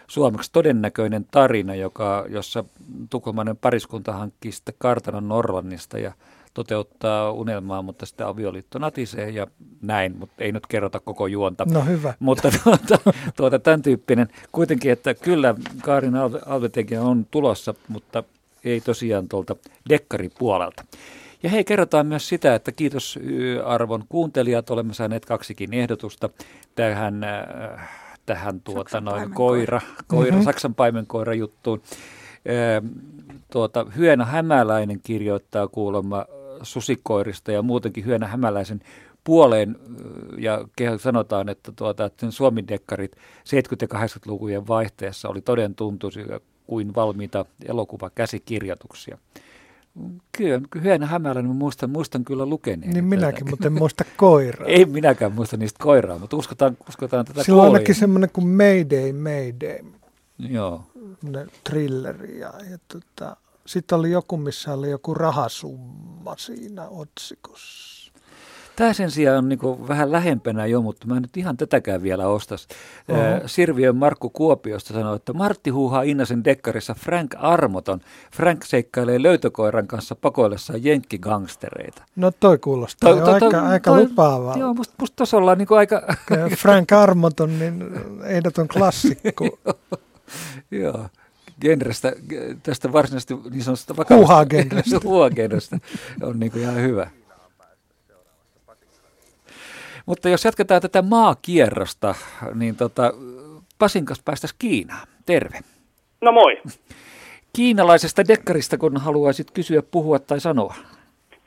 suomeksi 0.09 0.49
todennäköinen 0.51 1.25
tarina, 1.31 1.75
joka, 1.75 2.25
jossa 2.29 2.63
tukholmainen 3.09 3.57
pariskunta 3.57 4.13
hankkii 4.13 4.51
sitten 4.51 4.75
kartanon 4.77 5.27
Norlannista 5.27 5.99
ja 5.99 6.13
toteuttaa 6.53 7.31
unelmaa, 7.31 7.81
mutta 7.81 8.05
sitten 8.05 8.27
avioliitto 8.27 8.79
natisee 8.79 9.29
ja 9.29 9.47
näin, 9.81 10.15
mutta 10.19 10.43
ei 10.43 10.51
nyt 10.51 10.67
kerrota 10.67 10.99
koko 10.99 11.27
juonta. 11.27 11.65
No 11.71 11.81
hyvä. 11.81 12.13
Mutta 12.19 12.49
tuota, 12.63 13.11
tuota, 13.37 13.59
tämän 13.59 13.81
tyyppinen. 13.81 14.27
Kuitenkin, 14.51 14.91
että 14.91 15.13
kyllä 15.13 15.55
Kaarin 15.81 16.15
Alvetekin 16.45 16.99
on 16.99 17.25
tulossa, 17.31 17.73
mutta 17.87 18.23
ei 18.63 18.81
tosiaan 18.81 19.27
tuolta 19.27 19.55
dekkaripuolelta. 19.89 20.85
Ja 21.43 21.49
hei, 21.49 21.63
kerrotaan 21.63 22.07
myös 22.07 22.29
sitä, 22.29 22.55
että 22.55 22.71
kiitos 22.71 23.19
arvon 23.65 24.03
kuuntelijat, 24.09 24.69
olemme 24.69 24.93
saaneet 24.93 25.25
kaksikin 25.25 25.73
ehdotusta 25.73 26.29
tähän, 26.75 27.23
äh, 27.23 27.89
tähän 28.29 28.61
tuota, 28.61 29.01
noin 29.01 29.31
koira, 29.31 29.81
koira 30.07 30.31
mm-hmm. 30.31 30.45
Saksan 30.45 30.75
paimenkoira 30.75 31.33
juttuun. 31.33 31.81
Äh, 32.49 32.89
tuota, 33.51 33.85
Hyönä 33.97 34.25
Hämäläinen 34.25 34.99
kirjoittaa 35.03 35.67
kuulemma 35.67 36.25
susikoirista 36.63 37.51
ja 37.51 37.61
muutenkin 37.61 38.05
Hyönä 38.05 38.27
Hämäläisen 38.27 38.81
puoleen 39.23 39.75
ja 40.37 40.65
sanotaan, 40.97 41.49
että, 41.49 41.71
tuota, 41.75 42.05
että 42.05 42.21
sen 42.21 42.31
Suomi-dekkarit 42.31 43.15
70- 43.15 43.17
ja 43.81 43.87
80-lukujen 43.87 44.67
vaihteessa 44.67 45.29
oli 45.29 45.41
toden 45.41 45.75
tuntuisia 45.75 46.39
kuin 46.67 46.95
valmiita 46.95 47.45
elokuvakäsikirjoituksia. 47.65 49.17
Kyllä, 50.37 50.61
Hyönä 50.83 51.05
Hämäläinen 51.05 51.55
muistan, 51.55 51.89
muistan 51.89 52.25
kyllä 52.25 52.45
lukeneen. 52.45 52.93
Niin 52.93 53.05
minäkin, 53.05 53.49
mutta 53.49 53.67
en 53.67 53.73
muista 53.73 54.03
koiraa. 54.17 54.67
Ei 54.77 54.85
minäkään 54.85 55.31
muista 55.31 55.57
niistä 55.57 55.83
koiraa, 55.83 56.19
mutta 56.19 56.37
uskotaan, 56.37 56.77
uskotaan 56.89 57.25
tätä 57.25 57.43
Sillä 57.43 57.61
on 57.61 57.67
ainakin 57.73 57.95
semmoinen 57.95 58.29
kuin 58.33 58.47
Mayday, 58.47 59.13
Mayday. 59.13 59.79
Joo. 60.39 60.83
Ne 61.21 61.47
trilleri 61.63 62.39
ja, 62.39 62.53
ja 62.71 62.77
tota, 62.87 63.37
sitten 63.65 63.97
oli 63.97 64.11
joku, 64.11 64.37
missä 64.37 64.73
oli 64.73 64.89
joku 64.89 65.13
rahasumma 65.13 66.35
siinä 66.37 66.87
otsikossa. 66.87 67.88
Tämä 68.79 68.93
sen 68.93 69.11
sijaan 69.11 69.37
on 69.37 69.49
niin 69.49 69.87
vähän 69.87 70.11
lähempänä 70.11 70.65
jo, 70.65 70.81
mutta 70.81 71.07
mä 71.07 71.15
en 71.15 71.21
nyt 71.21 71.37
ihan 71.37 71.57
tätäkään 71.57 72.03
vielä 72.03 72.27
ostas. 72.27 72.67
Uh-huh. 73.09 73.41
Sirviön 73.45 73.95
Markku 73.95 74.29
Kuopiosta 74.29 74.93
sanoi, 74.93 75.15
että 75.15 75.33
Martti 75.33 75.69
huuhaa 75.69 76.01
Innasen 76.01 76.43
dekkarissa 76.43 76.93
Frank 76.93 77.35
Armoton. 77.37 77.99
Frank 78.35 78.63
seikkailee 78.63 79.23
löytökoiran 79.23 79.87
kanssa 79.87 80.15
pakoillessaan 80.15 80.83
jenkkigangstereita. 80.83 82.03
No 82.15 82.31
toi 82.31 82.57
kuulostaa 82.57 83.13
to, 83.13 83.19
to, 83.19 83.25
to, 83.25 83.45
aika, 83.45 83.61
aika 83.61 83.91
toi, 83.91 84.01
lupaavaa. 84.03 84.57
Joo, 84.57 84.73
musta, 84.73 84.93
musta 84.99 85.15
tuossa 85.15 85.37
ollaan 85.37 85.57
niin 85.57 85.67
aika... 85.77 86.01
Frank 86.57 86.91
Armoton, 86.91 87.59
niin 87.59 87.83
ehdoton 88.23 88.67
klassikko. 88.67 89.59
joo 90.71 91.05
genrestä, 91.61 92.13
tästä 92.63 92.91
varsinaisesti 92.91 93.33
niin 93.49 93.63
sanotusta 93.63 93.97
vakavasta 93.97 94.99
huuhaa-genrestä 95.03 95.79
on 96.21 96.39
niin 96.39 96.51
kuin 96.51 96.61
ihan 96.61 96.75
hyvä. 96.75 97.09
Mutta 100.09 100.29
jos 100.29 100.45
jatketaan 100.45 100.81
tätä 100.81 101.01
maakierrosta, 101.01 102.15
niin 102.55 102.75
tota, 102.75 103.13
Pasin 103.79 104.05
kanssa 104.05 104.23
päästäisiin 104.25 104.57
Kiinaan. 104.59 105.07
Terve. 105.25 105.59
No 106.21 106.31
moi. 106.31 106.57
Kiinalaisesta 107.53 108.27
dekkarista, 108.27 108.77
kun 108.77 108.97
haluaisit 108.97 109.51
kysyä, 109.51 109.81
puhua 109.91 110.19
tai 110.19 110.39
sanoa. 110.39 110.75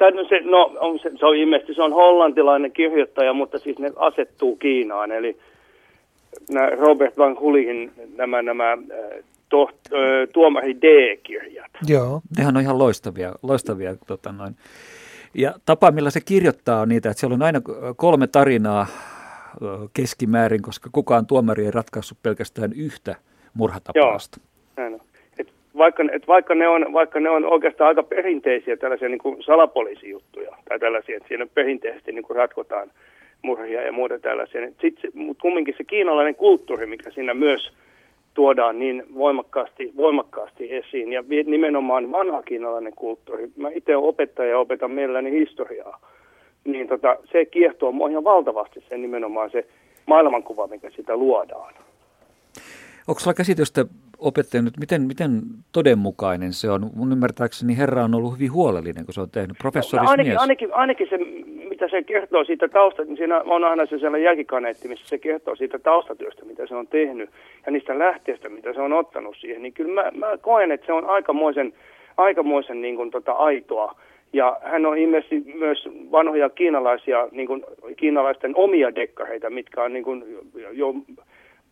No, 0.01 0.25
se, 0.29 0.41
no 0.41 0.77
on, 0.81 0.99
se, 0.99 1.11
se 1.19 1.27
on 1.27 1.37
ilmeisesti 1.37 1.75
se 1.75 1.83
on 1.83 1.93
hollantilainen 1.93 2.73
kirjoittaja, 2.73 3.33
mutta 3.33 3.59
siis 3.59 3.79
ne 3.79 3.93
asettuu 3.97 4.57
Kiinaan. 4.57 5.13
Eli 5.13 5.37
nämä 6.51 6.71
Robert 6.71 7.19
Van 7.19 7.41
Hulihin 7.41 7.93
nämä, 8.17 8.43
nämä 8.43 8.79
to, 9.49 9.71
tuomari 10.33 10.77
D-kirjat. 10.77 11.71
Joo, 11.87 12.21
nehän 12.37 12.57
on 12.57 12.63
ihan 12.63 12.79
loistavia, 12.79 13.33
loistavia 13.43 13.97
tota 14.07 14.33
noin, 14.33 14.57
ja 15.35 15.55
tapa, 15.67 15.91
millä 15.91 16.11
se 16.11 16.21
kirjoittaa 16.21 16.81
on 16.81 16.89
niitä, 16.89 17.11
että 17.11 17.21
siellä 17.21 17.35
on 17.35 17.43
aina 17.43 17.61
kolme 17.97 18.27
tarinaa 18.27 18.87
keskimäärin, 19.95 20.63
koska 20.63 20.91
kukaan 20.93 21.27
tuomari 21.27 21.65
ei 21.65 21.71
ratkaissut 21.71 22.19
pelkästään 22.23 22.73
yhtä 22.77 23.17
murhatapausta. 23.55 24.41
Vaikka, 25.77 26.03
et 26.13 26.29
vaikka, 26.29 26.55
ne 26.55 26.69
on, 26.69 26.93
vaikka 26.93 27.21
ne 27.21 27.31
on 27.31 27.45
oikeastaan 27.45 27.89
aika 27.89 28.03
perinteisiä 28.03 28.77
tällaisia 28.77 29.09
niin 29.09 29.19
kuin 29.19 29.43
salapoliisijuttuja 29.43 30.57
tai 30.69 30.79
tällaisia, 30.79 31.17
että 31.17 31.29
siinä 31.29 31.47
perinteisesti 31.55 32.13
niin 32.13 32.23
kuin 32.25 32.37
ratkotaan 32.37 32.91
murhia 33.43 33.83
ja 33.83 33.93
muuta 33.93 34.19
tällaisia, 34.19 34.61
niin 34.61 34.75
mutta 35.15 35.41
kumminkin 35.41 35.75
se 35.77 35.85
kiinalainen 35.85 36.35
kulttuuri, 36.35 36.87
mikä 36.87 37.11
siinä 37.11 37.35
myös– 37.35 37.71
tuodaan 38.35 38.79
niin 38.79 39.05
voimakkaasti, 39.15 39.93
voimakkaasti 39.97 40.75
esiin. 40.75 41.13
Ja 41.13 41.25
nimenomaan 41.47 42.13
vanha 42.13 42.43
kiinalainen 42.43 42.93
kulttuuri. 42.97 43.51
Mä 43.57 43.71
itse 43.71 43.97
olen 43.97 44.09
opettaja 44.09 44.51
ja 44.51 44.59
opetan 44.59 44.91
mielelläni 44.91 45.31
historiaa. 45.31 46.01
Niin 46.65 46.89
tota, 46.89 47.17
se 47.33 47.45
kiehtoo 47.45 47.93
mua 47.93 48.09
ihan 48.09 48.25
valtavasti 48.25 48.85
se 48.89 48.99
nimenomaan 48.99 49.51
se 49.51 49.67
maailmankuva, 50.07 50.67
mikä 50.67 50.91
sitä 50.91 51.17
luodaan. 51.17 51.75
Onko 53.09 53.21
sulla 53.21 53.35
käsitystä 53.35 53.85
opettaja 54.19 54.63
nyt, 54.63 54.77
miten, 54.81 55.03
miten 55.03 55.41
todenmukainen 55.73 56.53
se 56.53 56.71
on? 56.71 56.91
Mun 56.95 57.13
ymmärtääkseni 57.13 57.77
herra 57.77 58.05
on 58.05 58.15
ollut 58.15 58.35
hyvin 58.35 58.53
huolellinen, 58.53 59.05
kun 59.05 59.15
se 59.15 59.21
on 59.21 59.31
tehnyt 59.31 59.59
professoris 59.59 60.05
no, 60.05 60.11
ainakin, 60.11 60.41
ainakin, 60.41 60.75
ainakin 60.75 61.07
se, 61.11 61.19
mitä 61.83 61.97
se 61.97 62.03
kertoo 62.03 62.45
siitä 62.45 62.69
taustasta, 62.69 63.11
niin 63.11 63.17
siinä 63.17 63.41
on 63.41 63.65
aina 63.65 63.87
se 63.87 63.99
sellainen 63.99 64.23
jälkikaneetti, 64.23 64.89
missä 64.89 65.09
se 65.09 65.19
kertoo 65.19 65.57
siitä 65.57 65.79
taustatyöstä, 65.79 66.45
mitä 66.45 66.67
se 66.67 66.75
on 66.75 66.87
tehnyt, 66.87 67.31
ja 67.67 67.73
niistä 67.73 67.99
lähteistä, 67.99 68.49
mitä 68.49 68.73
se 68.73 68.81
on 68.81 68.93
ottanut 68.93 69.37
siihen. 69.41 69.63
Niin 69.63 69.73
kyllä 69.73 70.03
mä, 70.03 70.11
mä 70.15 70.39
koen, 70.39 70.73
että 70.73 70.87
se 70.87 70.93
on 70.93 71.05
aikamoisen, 71.05 71.73
aikamoisen 72.17 72.83
niin 72.83 72.97
kuin, 72.97 73.11
tota, 73.11 73.33
aitoa. 73.33 73.95
Ja 74.33 74.57
hän 74.63 74.87
on 74.87 74.99
ilmeisesti 74.99 75.43
myös 75.55 75.89
vanhoja 76.13 76.51
kiinalaisia, 76.51 77.29
niin 77.33 77.47
kuin, 77.47 77.65
kiinalaisten 77.97 78.57
omia 78.57 78.95
dekkareita, 78.95 79.51
mitkä 79.51 79.83
on 79.83 79.93
niin 79.93 80.05
kuin, 80.05 80.25
jo 80.73 80.95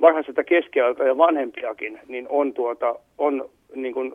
varhaiselta 0.00 0.44
keskeältä 0.44 1.04
ja 1.04 1.18
vanhempiakin, 1.18 2.00
niin 2.08 2.26
on, 2.28 2.54
tuota, 2.54 2.94
on 3.18 3.50
niin 3.74 3.94
kuin, 3.94 4.14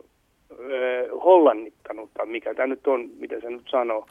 hollannittanut, 1.24 2.10
tai 2.14 2.26
mikä 2.26 2.54
tämä 2.54 2.66
nyt 2.66 2.86
on, 2.86 3.08
miten 3.18 3.40
se 3.40 3.50
nyt 3.50 3.68
sanoo. 3.68 4.06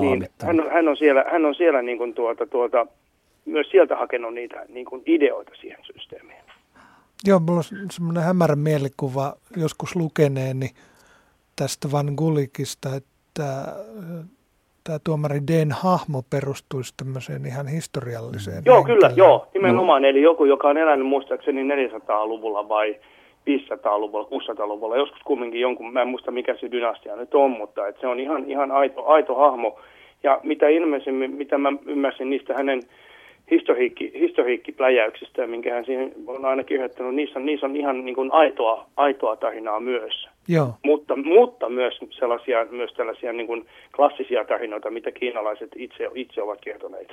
Niin 0.00 0.28
hän, 0.42 0.60
on, 0.60 0.70
hän 0.70 0.88
on 0.88 0.96
siellä, 0.96 1.24
hän 1.32 1.44
on 1.44 1.54
siellä 1.54 1.82
niin 1.82 1.98
kuin 1.98 2.14
tuota, 2.14 2.46
tuota, 2.46 2.86
myös 3.44 3.70
sieltä 3.70 3.96
hakenut 3.96 4.34
niitä 4.34 4.64
niin 4.68 4.86
kuin 4.86 5.02
ideoita 5.06 5.52
siihen 5.60 5.78
systeemiin. 5.82 6.40
Joo, 7.26 7.38
mulla 7.38 7.58
on 7.58 7.90
semmoinen 7.90 8.22
hämärä 8.22 8.56
mielikuva 8.56 9.34
joskus 9.56 9.96
lukeneeni 9.96 10.70
tästä 11.56 11.88
Van 11.92 12.12
Gulikista, 12.16 12.88
että 12.96 13.64
tämä 14.84 14.98
tuomari 15.04 15.40
Den 15.46 15.72
hahmo 15.72 16.22
perustuisi 16.30 16.94
tämmöiseen 16.96 17.46
ihan 17.46 17.66
historialliseen. 17.66 18.62
Joo, 18.66 18.76
henkilöön. 18.76 19.00
kyllä, 19.00 19.14
joo, 19.16 19.48
nimenomaan. 19.54 20.02
No. 20.02 20.08
Eli 20.08 20.22
joku, 20.22 20.44
joka 20.44 20.68
on 20.68 20.78
elänyt 20.78 21.06
muistaakseni 21.06 21.62
400-luvulla 21.62 22.68
vai 22.68 22.96
500-luvulla, 23.48 24.28
600-luvulla, 24.28 24.96
joskus 24.96 25.20
kumminkin 25.24 25.60
jonkun, 25.60 25.92
mä 25.92 26.02
en 26.02 26.08
muista 26.08 26.30
mikä 26.30 26.56
se 26.60 26.70
dynastia 26.70 27.16
nyt 27.16 27.34
on, 27.34 27.50
mutta 27.50 27.88
että 27.88 28.00
se 28.00 28.06
on 28.06 28.20
ihan, 28.20 28.50
ihan 28.50 28.70
aito, 28.70 29.06
aito 29.06 29.34
hahmo. 29.34 29.80
Ja 30.22 30.40
mitä 30.42 30.68
ilmeisemmin, 30.68 31.30
mitä 31.30 31.58
mä 31.58 31.72
ymmärsin 31.86 32.30
niistä 32.30 32.54
hänen 32.54 32.82
historiikki, 33.50 34.12
historiikkipläjäyksistä, 34.14 35.46
minkä 35.46 35.74
hän 35.74 35.84
siihen 35.84 36.12
on 36.26 36.44
aina 36.44 36.64
kirjoittanut, 36.64 37.14
niissä, 37.14 37.40
niissä 37.40 37.66
on 37.66 37.76
ihan 37.76 38.04
niin 38.04 38.14
kuin 38.14 38.32
aitoa, 38.32 38.86
aitoa 38.96 39.36
tarinaa 39.36 39.80
myös. 39.80 40.28
Joo. 40.48 40.74
Mutta, 40.84 41.16
mutta 41.16 41.68
myös, 41.68 41.98
sellaisia, 42.10 42.66
myös 42.70 42.92
tällaisia 42.92 43.32
niin 43.32 43.46
kuin 43.46 43.66
klassisia 43.96 44.44
tarinoita, 44.44 44.90
mitä 44.90 45.10
kiinalaiset 45.12 45.70
itse, 45.76 46.08
itse 46.14 46.42
ovat 46.42 46.58
kertoneet. 46.60 47.12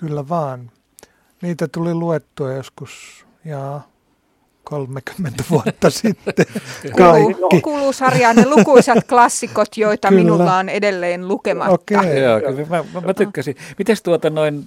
Kyllä 0.00 0.24
vaan. 0.28 0.60
Niitä 1.42 1.66
tuli 1.74 1.94
luettua 1.94 2.52
joskus, 2.52 3.26
ja 3.44 3.80
30 4.68 5.44
vuotta 5.50 5.90
sitten 6.00 6.46
kaikki. 6.96 7.60
Kuuluu 7.62 7.92
sarjaan 7.92 8.36
ne 8.36 8.46
lukuisat 8.46 9.04
klassikot, 9.08 9.76
joita 9.76 10.08
kyllä. 10.08 10.22
minulla 10.22 10.56
on 10.56 10.68
edelleen 10.68 11.28
lukematta. 11.28 11.72
Okay. 11.72 12.18
Joo, 12.18 12.40
kyllä 12.40 12.66
mä, 12.68 12.84
mä, 12.94 13.00
mä 13.00 13.14
tykkäsin. 13.14 13.56
Mites 13.78 14.02
tuota 14.02 14.30
noin, 14.30 14.64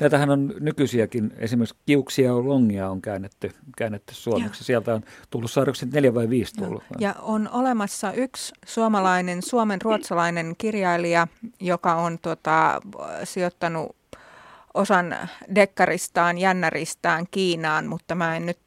näitähän 0.00 0.30
on 0.30 0.54
nykyisiäkin, 0.60 1.32
esimerkiksi 1.38 1.76
Kiuksia 1.86 2.26
ja 2.26 2.34
Longia 2.34 2.90
on 2.90 3.02
käännetty, 3.02 3.52
käännetty 3.76 4.14
suomeksi. 4.14 4.60
Ja. 4.60 4.64
Sieltä 4.64 4.94
on 4.94 5.02
tullut 5.30 5.50
sarjaksi 5.50 5.86
neljä 5.92 6.14
vai 6.14 6.30
viisi 6.30 6.54
tullut. 6.54 6.82
Ja, 6.98 7.08
ja 7.08 7.14
on 7.22 7.48
olemassa 7.52 8.12
yksi 8.12 8.52
suomalainen, 8.66 9.42
suomen-ruotsalainen 9.42 10.54
kirjailija, 10.58 11.28
joka 11.60 11.94
on 11.94 12.18
tuota, 12.18 12.80
sijoittanut 13.24 13.96
osan 14.74 15.16
dekkaristaan, 15.54 16.38
jännäristään 16.38 17.26
Kiinaan, 17.30 17.86
mutta 17.86 18.14
mä 18.14 18.36
en 18.36 18.46
nyt 18.46 18.58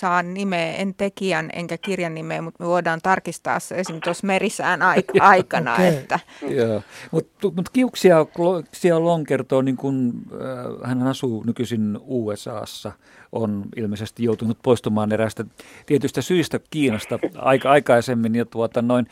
saa 0.00 0.22
nimeä, 0.22 0.72
en 0.72 0.94
tekijän 0.94 1.50
enkä 1.52 1.78
kirjan 1.78 2.14
nimeä, 2.14 2.42
mutta 2.42 2.64
me 2.64 2.68
voidaan 2.68 3.00
tarkistaa 3.02 3.60
se 3.60 3.74
esim. 3.74 4.00
tuossa 4.04 4.26
merisään 4.26 4.80
aikana. 5.20 5.74
okay. 5.74 5.86
että. 5.86 6.20
Joo. 6.48 6.82
Mutta 7.10 7.48
mut 7.56 7.68
Kiuksia 7.68 8.26
Long 8.98 9.26
kertoo, 9.26 9.62
niin 9.62 9.76
kun, 9.76 10.12
äh, 10.32 10.88
hän 10.88 11.06
asuu 11.06 11.42
nykyisin 11.46 11.98
USAssa, 12.02 12.92
on 13.34 13.64
ilmeisesti 13.76 14.24
joutunut 14.24 14.58
poistumaan 14.62 15.12
erästä 15.12 15.44
tietystä 15.86 16.22
syistä 16.22 16.60
Kiinasta 16.70 17.18
aika 17.34 17.70
aikaisemmin 17.70 18.34
ja 18.34 18.44
tuota, 18.44 18.82
noin, 18.82 19.06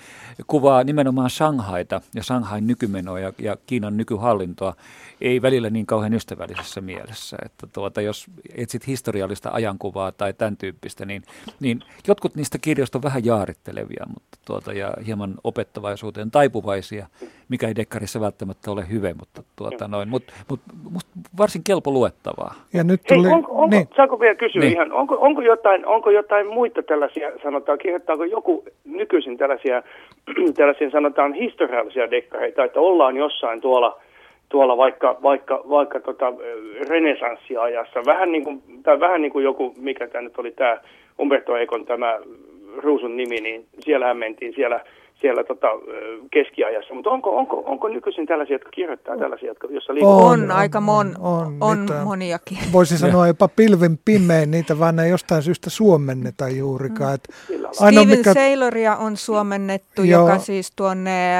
kuvaa 0.46 0.84
nimenomaan 0.84 1.30
Shanghaita 1.30 2.00
ja 2.14 2.22
Shanghain 2.22 2.66
nykymenoa 2.66 3.20
ja 3.20 3.56
Kiinan 3.66 3.96
nykyhallintoa 3.96 4.76
ei 5.20 5.42
välillä 5.42 5.70
niin 5.70 5.86
kauhean 5.86 6.14
ystävällisessä 6.14 6.80
mielessä. 6.80 7.36
Että 7.44 7.66
tuota, 7.66 8.00
jos 8.00 8.26
etsit 8.54 8.86
historiallista 8.86 9.50
ajankuvaa 9.52 10.12
tai 10.12 10.32
tämän 10.32 10.56
tyyppistä, 10.56 11.04
niin, 11.04 11.22
niin 11.60 11.80
jotkut 12.08 12.34
niistä 12.34 12.58
kirjoista 12.58 12.98
on 12.98 13.02
vähän 13.02 13.24
jaarittelevia 13.24 14.06
mutta 14.08 14.38
tuota, 14.44 14.72
ja 14.72 14.94
hieman 15.06 15.34
opettavaisuuteen 15.44 16.30
taipuvaisia, 16.30 17.06
mikä 17.52 17.66
ei 17.68 17.76
dekkarissa 17.76 18.20
välttämättä 18.20 18.70
ole 18.70 18.84
hyvä, 18.92 19.14
mutta 19.18 19.42
tuota, 19.56 19.88
noin, 19.88 20.08
mut, 20.08 20.22
mut, 20.50 20.60
mut 20.90 21.06
varsin 21.38 21.62
kelpo 21.66 21.90
luettavaa. 21.90 22.54
Ja 22.74 22.84
nyt 22.84 23.00
tuli, 23.08 23.26
Hei, 23.26 23.32
onko, 23.32 23.52
onko, 23.52 23.76
niin. 23.76 23.88
saanko 23.96 24.20
vielä 24.20 24.34
kysyä 24.34 24.60
niin. 24.62 24.72
ihan, 24.72 24.92
onko, 24.92 25.16
onko, 25.20 25.40
jotain, 25.42 25.86
onko 25.86 26.10
jotain 26.10 26.46
muita 26.46 26.82
tällaisia, 26.82 27.32
sanotaan, 27.42 27.78
kirjoittaako 27.78 28.24
joku 28.24 28.64
nykyisin 28.84 29.38
tällaisia, 29.38 29.82
tällaisia 30.56 30.90
sanotaan 30.90 31.34
historiallisia 31.34 32.10
dekkareita, 32.10 32.64
että 32.64 32.80
ollaan 32.80 33.16
jossain 33.16 33.60
tuolla– 33.60 33.96
tuolla 34.52 34.76
vaikka, 34.76 35.16
vaikka, 35.22 35.62
vaikka 35.68 36.00
tota 36.00 36.32
renesanssiajassa. 36.88 38.00
Vähän 38.06 38.32
niin 38.32 38.44
kuin, 38.44 38.62
tai 38.82 39.00
vähän 39.00 39.22
niin 39.22 39.32
kuin 39.32 39.44
joku, 39.44 39.74
mikä 39.78 40.06
tämä 40.06 40.22
nyt 40.22 40.38
oli 40.38 40.50
tämä 40.50 40.80
Umberto 41.20 41.56
Econ 41.56 41.84
tämä 41.84 42.18
Ruusun 42.76 43.16
nimi, 43.16 43.40
niin 43.40 43.64
siellähän 43.80 44.16
mentiin 44.16 44.54
siellä 44.54 44.80
siellä 45.20 45.44
tota, 45.44 45.66
keskiajassa. 46.30 46.94
Mutta 46.94 47.10
onko, 47.10 47.36
onko, 47.36 47.62
onko 47.66 47.88
nykyisin 47.88 48.26
tällaisia, 48.26 48.54
jotka 48.54 48.70
kirjoittaa 48.70 49.16
tällaisia, 49.16 49.48
jotka, 49.48 49.68
jossa 49.70 49.94
liikkuu? 49.94 50.24
On, 50.24 50.42
on, 50.42 50.50
aika 50.50 50.80
mon, 50.80 51.14
on, 51.20 51.56
on, 51.60 51.86
on 51.90 52.04
moniakin. 52.04 52.58
Voisi 52.72 52.98
sanoa 52.98 53.26
jopa 53.26 53.48
pilven 53.48 53.98
pimein, 54.04 54.50
niitä 54.50 54.78
vaan 54.78 54.98
ei 54.98 55.10
jostain 55.10 55.42
syystä 55.42 55.70
suomenneta 55.70 56.48
juurikaan. 56.48 57.18
Mm. 57.48 57.62
Steven 57.72 58.08
mikä... 58.08 58.34
Sailoria 58.34 58.96
on 58.96 59.16
suomennettu, 59.16 60.02
Joo. 60.02 60.20
joka 60.28 60.38
siis 60.38 60.72
tuonne 60.76 61.34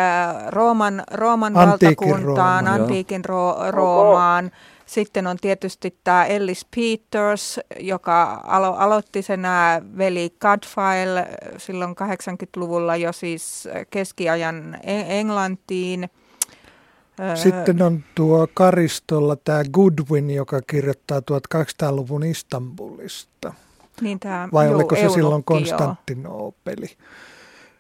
Rooman, 0.48 1.02
Rooman 1.12 1.54
valtakuntaan, 1.54 2.64
Rooma, 2.64 2.82
antiikin 2.82 3.24
ro- 3.24 3.70
Roomaan. 3.70 4.44
Okay 4.46 4.71
sitten 4.92 5.26
on 5.26 5.36
tietysti 5.40 5.96
tämä 6.04 6.24
Ellis 6.24 6.66
Peters, 6.76 7.60
joka 7.80 8.42
alo- 8.44 8.76
aloitti 8.78 9.22
sen 9.22 9.42
veli 9.98 10.34
Godfile 10.40 11.28
silloin 11.56 11.90
80-luvulla 11.90 12.96
jo 12.96 13.12
siis 13.12 13.68
keskiajan 13.90 14.78
e- 14.82 15.20
Englantiin. 15.20 16.10
Sitten 17.34 17.82
on 17.82 18.04
tuo 18.14 18.48
Karistolla 18.54 19.36
tämä 19.36 19.62
Goodwin, 19.72 20.30
joka 20.30 20.60
kirjoittaa 20.66 21.20
1800-luvun 21.20 22.24
Istanbulista. 22.24 23.54
Niin 24.00 24.20
tämä, 24.20 24.48
Vai 24.52 24.66
juu, 24.66 24.74
oliko 24.74 24.96
se 24.96 25.08
silloin 25.08 25.44
Konstantinopeli? 25.44 26.86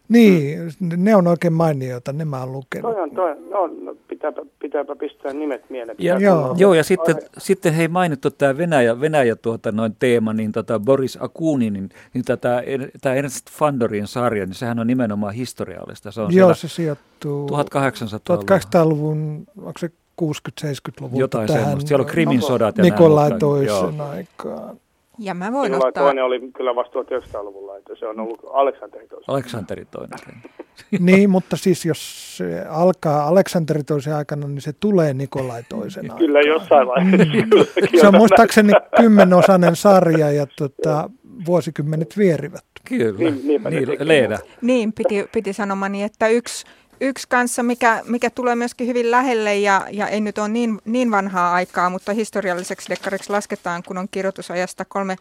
Niin, 0.08 0.58
ne 0.96 1.16
on 1.16 1.26
oikein 1.26 1.52
mainioita, 1.52 2.12
ne 2.12 2.24
mä 2.24 2.40
oon 2.40 2.52
lukenut. 2.52 2.92
Toi 2.92 3.02
on, 3.02 3.10
toi, 3.10 3.34
no, 3.50 3.66
no, 3.66 3.96
pitääpä, 4.08 4.42
pitääpä 4.58 4.96
pistää 4.96 5.32
nimet 5.32 5.70
mieleen. 5.70 5.96
Ja, 6.00 6.18
joo. 6.18 6.54
joo, 6.58 6.74
ja 6.74 6.84
sitten, 6.84 7.16
sitten 7.38 7.74
hei 7.74 7.88
mainittu 7.88 8.30
tämä 8.30 8.56
Venäjä, 8.56 9.00
Venäjä 9.00 9.36
tuota, 9.36 9.72
noin 9.72 9.96
teema, 9.98 10.32
niin 10.32 10.52
tota 10.52 10.80
Boris 10.80 11.18
Akunin, 11.20 11.72
niin, 11.72 11.88
niin 12.14 12.24
tämä, 12.24 12.62
tämä 13.00 13.14
Ernst 13.14 13.50
Fandorin 13.50 14.06
sarja, 14.06 14.46
niin 14.46 14.54
sehän 14.54 14.78
on 14.78 14.86
nimenomaan 14.86 15.34
historiallista. 15.34 16.10
Se 16.10 16.20
on 16.20 16.34
joo, 16.34 16.54
se 16.54 16.68
sijoittuu 16.68 17.48
1800-luvun. 17.48 18.48
1800-luvun, 18.50 19.44
onko 19.58 19.78
se 19.78 19.90
60-70-luvulta 20.22 21.20
Jotain 21.20 21.46
tähän. 21.46 21.64
semmoista. 21.64 21.88
Siellä 21.88 22.02
on 22.02 22.10
Krimin 22.10 22.42
sodat. 22.42 22.78
Ja 22.78 22.84
Nikolai 22.84 23.30
toisen 23.38 24.00
aikaan. 24.00 24.76
Ja 25.18 25.34
mä 25.34 25.52
voin 25.52 25.70
Minulla 25.70 25.88
ottaa... 25.88 26.02
toinen 26.02 26.24
oli 26.24 26.40
kyllä 26.56 26.74
vasta 26.74 26.98
1900-luvulla, 26.98 27.76
että 27.76 27.94
se 27.98 28.06
on 28.06 28.20
ollut 28.20 28.40
Aleksanteri 28.52 29.08
toinen. 29.08 29.24
Aleksanteri 29.28 29.84
toinen. 29.84 30.18
niin, 31.00 31.30
mutta 31.30 31.56
siis 31.56 31.84
jos 31.84 32.36
se 32.36 32.64
alkaa 32.68 33.26
Aleksanteri 33.26 33.84
toisen 33.84 34.14
aikana, 34.14 34.48
niin 34.48 34.60
se 34.60 34.72
tulee 34.72 35.14
Nikolai 35.14 35.62
toisen 35.68 36.04
aikana. 36.04 36.18
Kyllä 36.18 36.40
jossain 36.40 36.88
vaiheessa. 36.88 38.00
Se 38.00 38.08
on 38.08 38.16
muistaakseni 38.16 38.72
kymmenosainen 38.96 39.76
sarja 39.76 40.32
ja 40.32 40.46
tota, 40.58 41.10
vuosikymmenet 41.46 42.18
vierivät. 42.18 42.64
Kyllä, 42.88 43.18
niin, 43.18 43.62
niin, 43.70 43.96
Leena. 44.00 44.38
Niin, 44.62 44.92
piti, 44.92 45.28
piti 45.32 45.52
sanomani, 45.52 46.02
että 46.02 46.28
yksi 46.28 46.66
yksi 47.02 47.28
kanssa, 47.28 47.62
mikä, 47.62 48.02
mikä 48.06 48.30
tulee 48.30 48.54
myöskin 48.54 48.86
hyvin 48.86 49.10
lähelle 49.10 49.56
ja, 49.56 49.86
ja 49.90 50.08
ei 50.08 50.20
nyt 50.20 50.38
ole 50.38 50.48
niin, 50.48 50.78
niin 50.84 51.10
vanhaa 51.10 51.54
aikaa, 51.54 51.90
mutta 51.90 52.12
historialliseksi 52.12 52.88
dekkariksi 52.88 53.30
lasketaan, 53.30 53.82
kun 53.82 53.98
on 53.98 54.08
kirjoitusajasta 54.10 54.84
kolme 54.84 55.16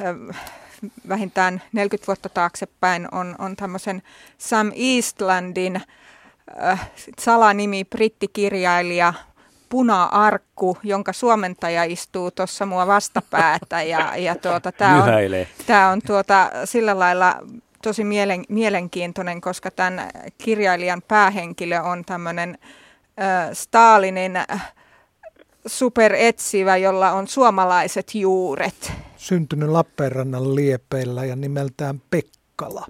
äh, 0.00 0.36
vähintään 1.08 1.62
40 1.72 2.06
vuotta 2.06 2.28
taaksepäin, 2.28 3.08
on, 3.12 3.34
on 3.38 3.56
tämmöisen 3.56 4.02
Sam 4.38 4.72
Eastlandin 4.76 5.80
äh, 6.62 6.90
salanimi 7.18 7.84
brittikirjailija 7.84 9.14
Puna-arkku, 9.68 10.78
jonka 10.82 11.12
suomentaja 11.12 11.84
istuu 11.84 12.30
tuossa 12.30 12.66
mua 12.66 12.86
vastapäätä. 12.86 13.82
Ja, 13.82 14.16
ja 14.16 14.34
tuota, 14.34 14.72
tämä 14.72 15.04
on, 15.04 15.10
tää 15.66 15.90
on 15.90 16.00
tuota, 16.06 16.50
sillä 16.64 16.98
lailla 16.98 17.36
tosi 17.82 18.04
mielen, 18.04 18.44
mielenkiintoinen, 18.48 19.40
koska 19.40 19.70
tämän 19.70 20.10
kirjailijan 20.38 21.02
päähenkilö 21.08 21.80
on 21.80 22.04
tämmöinen 22.04 22.58
äh, 23.20 23.50
Stalinin 23.52 24.32
superetsivä, 25.66 26.76
jolla 26.76 27.12
on 27.12 27.28
suomalaiset 27.28 28.14
juuret. 28.14 28.92
Syntynyt 29.16 29.68
Lappeenrannan 29.68 30.54
liepeillä 30.54 31.24
ja 31.24 31.36
nimeltään 31.36 32.02
Pekkala. 32.10 32.86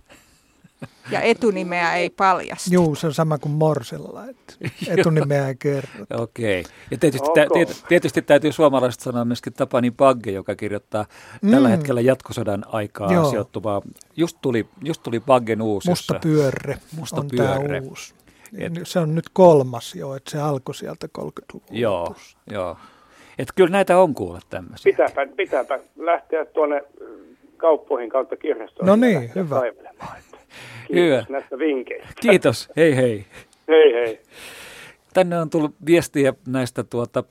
Ja 1.10 1.20
etunimeä 1.20 1.94
ei 1.94 2.10
paljasta. 2.10 2.70
Joo, 2.72 2.94
se 2.94 3.06
on 3.06 3.14
sama 3.14 3.38
kuin 3.38 3.52
Morsella, 3.52 4.24
että 4.28 4.54
etunimeä 4.96 5.48
ei 5.48 5.54
kerrota. 5.58 6.22
Okei. 6.22 6.60
Okay. 6.60 6.72
Ja 6.90 6.98
tietysti, 6.98 7.28
tä, 7.34 7.46
tietysti 7.88 8.22
täytyy 8.22 8.52
suomalaiset 8.52 9.00
sanoa 9.00 9.24
myöskin 9.24 9.52
Tapani 9.52 9.90
Bagge, 9.90 10.30
joka 10.30 10.54
kirjoittaa 10.54 11.06
mm. 11.42 11.50
tällä 11.50 11.68
hetkellä 11.68 12.00
jatkosodan 12.00 12.64
aikaa 12.66 13.12
Joo. 13.12 13.30
sijoittuvaa. 13.30 13.82
Just 14.16 14.38
tuli, 14.42 14.66
just 14.84 15.02
tuli 15.02 15.20
Baggen 15.20 15.62
uusi. 15.62 15.88
Musta 15.88 16.18
pyörre 16.22 16.78
Musta 16.96 17.20
on 17.20 17.28
pyörre. 17.28 17.80
tämä 17.80 17.88
uusi. 17.88 18.14
Et, 18.58 18.72
se 18.84 18.98
on 18.98 19.14
nyt 19.14 19.28
kolmas 19.32 19.94
jo, 19.94 20.14
että 20.14 20.30
se 20.30 20.40
alkoi 20.40 20.74
sieltä 20.74 21.08
30-luvun 21.18 21.68
Joo, 21.70 22.14
joo. 22.50 22.76
Että 23.38 23.52
kyllä 23.56 23.70
näitä 23.70 23.98
on 23.98 24.14
kuulla 24.14 24.40
tämmöisiä. 24.50 24.92
Pitääpä, 24.92 25.26
pitääpä 25.36 25.78
lähteä 25.96 26.44
tuonne 26.44 26.84
kauppoihin 27.56 28.10
kautta 28.10 28.36
kirjastoon. 28.36 28.86
No 28.86 28.96
niin, 28.96 29.32
hyvä. 29.34 29.62
Kiitos 30.86 31.04
Hyvä. 31.04 31.24
näistä 31.28 31.58
vinkkeistä. 31.58 32.08
Kiitos, 32.20 32.68
hei 32.76 32.96
hei. 32.96 33.26
Hei 33.68 33.92
hei. 33.92 34.20
Tänne 35.14 35.40
on 35.40 35.50
tullut 35.50 35.74
viestiä 35.86 36.34
näistä 36.46 36.84
tuota, 36.84 37.24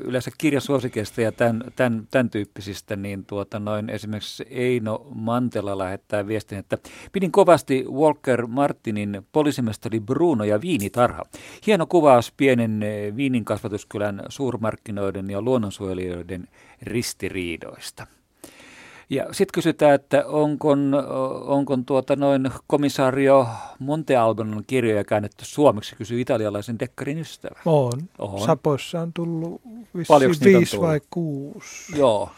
yleensä 0.00 0.30
kirjasuosikeista 0.38 1.20
ja 1.20 1.32
tämän, 1.32 1.64
tämän, 1.76 2.06
tämän 2.10 2.30
tyyppisistä, 2.30 2.96
niin 2.96 3.26
tuota, 3.26 3.58
noin 3.58 3.90
esimerkiksi 3.90 4.44
Eino 4.50 5.06
Mantela 5.14 5.78
lähettää 5.78 6.26
viestin, 6.26 6.58
että 6.58 6.78
pidin 7.12 7.32
kovasti 7.32 7.84
Walker 7.92 8.46
Martinin 8.46 9.26
poliisimestari 9.32 10.00
Bruno 10.00 10.44
ja 10.44 10.60
viinitarha. 10.60 11.22
Hieno 11.66 11.86
kuvaus 11.86 12.32
pienen 12.36 12.80
viinin 13.16 13.44
kasvatuskylän 13.44 14.22
suurmarkkinoiden 14.28 15.30
ja 15.30 15.42
luonnonsuojelijoiden 15.42 16.48
ristiriidoista. 16.82 18.06
Ja 19.12 19.26
sitten 19.32 19.52
kysytään, 19.54 19.94
että 19.94 20.24
onko, 20.26 20.68
onko 21.46 21.76
tuota 21.86 22.16
noin 22.16 22.50
komisario 22.66 23.48
Montealbanon 23.78 24.64
kirjoja 24.66 25.04
käännetty 25.04 25.44
suomeksi, 25.44 25.96
kysyy 25.96 26.20
italialaisen 26.20 26.78
dekkarin 26.78 27.18
ystävä. 27.18 27.60
On. 27.64 27.92
on. 28.18 28.40
Sapoissa 28.40 29.00
on 29.00 29.12
tullut 29.12 29.62
viisi 30.44 30.80
vai 30.80 31.00
kuusi. 31.10 31.98
Joo. 31.98 32.30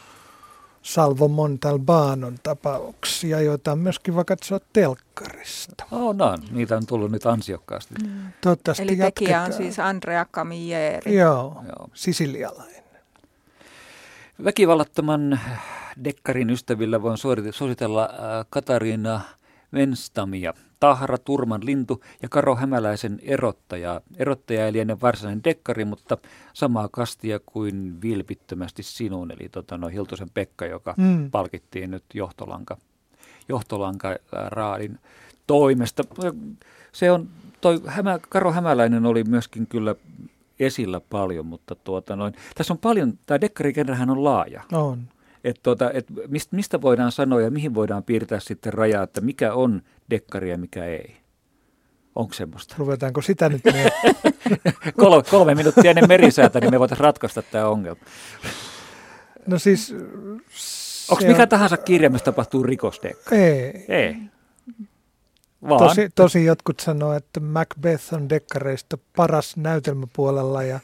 Salvo 0.82 1.28
Montalbanon 1.28 2.34
tapauksia, 2.42 3.40
joita 3.40 3.72
on 3.72 3.78
myöskin 3.78 4.14
vaikka 4.14 4.36
katsoa 4.36 4.60
telkkarista. 4.72 5.84
Oh, 5.92 6.14
no, 6.14 6.36
niitä 6.50 6.76
on 6.76 6.86
tullut 6.86 7.10
nyt 7.10 7.26
ansiokkaasti. 7.26 7.94
Mm. 8.04 8.32
Toivottavasti 8.40 8.82
Eli 8.82 8.96
tekijä 8.96 9.42
on 9.42 9.52
siis 9.52 9.78
Andrea 9.78 10.24
Camilleri. 10.24 11.14
Joo, 11.14 11.62
Joo. 11.66 11.88
sisilialainen. 11.94 12.84
Väkivallattoman 14.44 15.40
Dekkarin 16.04 16.50
ystävillä 16.50 17.02
voin 17.02 17.18
suositella 17.50 18.04
äh, 18.04 18.46
Katariina 18.50 19.20
Venstamia, 19.72 20.54
Tahra, 20.80 21.18
Turman 21.18 21.60
lintu 21.64 22.04
ja 22.22 22.28
Karo 22.28 22.56
Hämäläisen 22.56 23.20
erottaja. 23.22 24.00
Erottaja 24.16 24.66
ei 24.66 24.72
liene 24.72 25.00
varsinainen 25.00 25.44
dekkari, 25.44 25.84
mutta 25.84 26.18
samaa 26.52 26.88
kastia 26.92 27.40
kuin 27.46 28.02
vilpittömästi 28.02 28.82
sinun, 28.82 29.30
eli 29.30 29.48
tota, 29.48 29.78
no, 29.78 29.88
Hiltosen 29.88 30.30
Pekka, 30.34 30.66
joka 30.66 30.94
mm. 30.96 31.30
palkittiin 31.30 31.90
nyt 31.90 32.04
johtolanka, 32.14 32.76
johtolanka 33.48 34.08
äh, 34.08 34.16
raadin 34.30 34.98
toimesta. 35.46 36.02
Se 36.92 37.10
on, 37.10 37.28
toi 37.60 37.80
Hämä, 37.86 38.18
Karo 38.28 38.52
Hämäläinen 38.52 39.06
oli 39.06 39.24
myöskin 39.24 39.66
kyllä 39.66 39.94
esillä 40.60 41.00
paljon, 41.00 41.46
mutta 41.46 41.74
tuota 41.74 42.16
noin, 42.16 42.34
tässä 42.54 42.74
on 42.74 42.78
paljon, 42.78 43.18
tämä 43.26 43.40
dekkarikenrähän 43.40 44.10
on 44.10 44.24
laaja. 44.24 44.62
On. 44.72 45.08
Et 45.44 45.60
tuota, 45.62 45.90
et 45.90 46.06
mistä 46.50 46.80
voidaan 46.80 47.12
sanoa 47.12 47.40
ja 47.40 47.50
mihin 47.50 47.74
voidaan 47.74 48.04
piirtää 48.04 48.40
sitten 48.40 48.72
rajaa, 48.72 49.02
että 49.02 49.20
mikä 49.20 49.54
on 49.54 49.82
dekkari 50.10 50.50
ja 50.50 50.58
mikä 50.58 50.84
ei? 50.84 51.16
Onko 52.14 52.34
semmoista? 52.34 52.74
Ruvetaanko 52.78 53.22
sitä 53.22 53.48
nyt 53.48 53.62
kolme, 55.00 55.22
kolme 55.30 55.54
minuuttia 55.54 55.90
ennen 55.90 56.08
merisäätä, 56.08 56.60
niin 56.60 56.70
me 56.70 56.78
voitaisiin 56.78 57.04
ratkaista 57.04 57.42
tämä 57.42 57.68
ongelma. 57.68 58.00
No 59.46 59.58
siis... 59.58 59.94
Onko 61.10 61.24
mikä 61.26 61.42
on... 61.42 61.48
tahansa 61.48 61.76
kirja, 61.76 62.10
missä 62.10 62.24
tapahtuu 62.24 62.62
rikosdekkari? 62.62 63.42
Ei. 63.42 63.84
Ei. 63.88 64.16
Vaan. 65.68 65.78
Tosi, 65.78 66.08
tosi 66.14 66.44
jotkut 66.44 66.80
sanoo, 66.80 67.12
että 67.12 67.40
Macbeth 67.40 68.14
on 68.14 68.28
dekkareista 68.28 68.98
paras 69.16 69.56
näytelmäpuolella 69.56 70.62
ja 70.62 70.80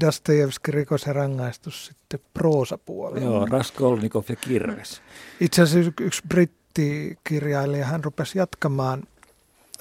Dostojevski 0.00 0.70
rikos 0.70 1.06
ja 1.06 1.12
rangaistus 1.12 1.86
sitten 1.86 2.20
proosapuolella. 2.34 3.24
Joo, 3.24 3.46
Raskolnikov 3.46 4.24
ja 4.28 4.36
Kirves. 4.36 5.02
Itse 5.40 5.62
asiassa 5.62 5.92
yksi 6.00 6.22
brittikirjailija, 6.28 7.86
hän 7.86 8.04
rupesi 8.04 8.38
jatkamaan 8.38 9.02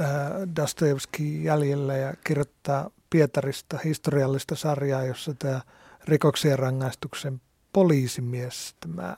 äh, 0.02 0.08
Dostojevskin 0.56 1.44
jäljellä 1.44 1.98
ja 1.98 2.14
kirjoittaa 2.24 2.90
Pietarista 3.10 3.78
historiallista 3.84 4.56
sarjaa, 4.56 5.04
jossa 5.06 5.34
tämä 5.40 5.62
rikoksien 6.06 6.60
rangaistuksen 6.60 7.42
poliisimies, 7.74 8.76
tämä 8.80 9.18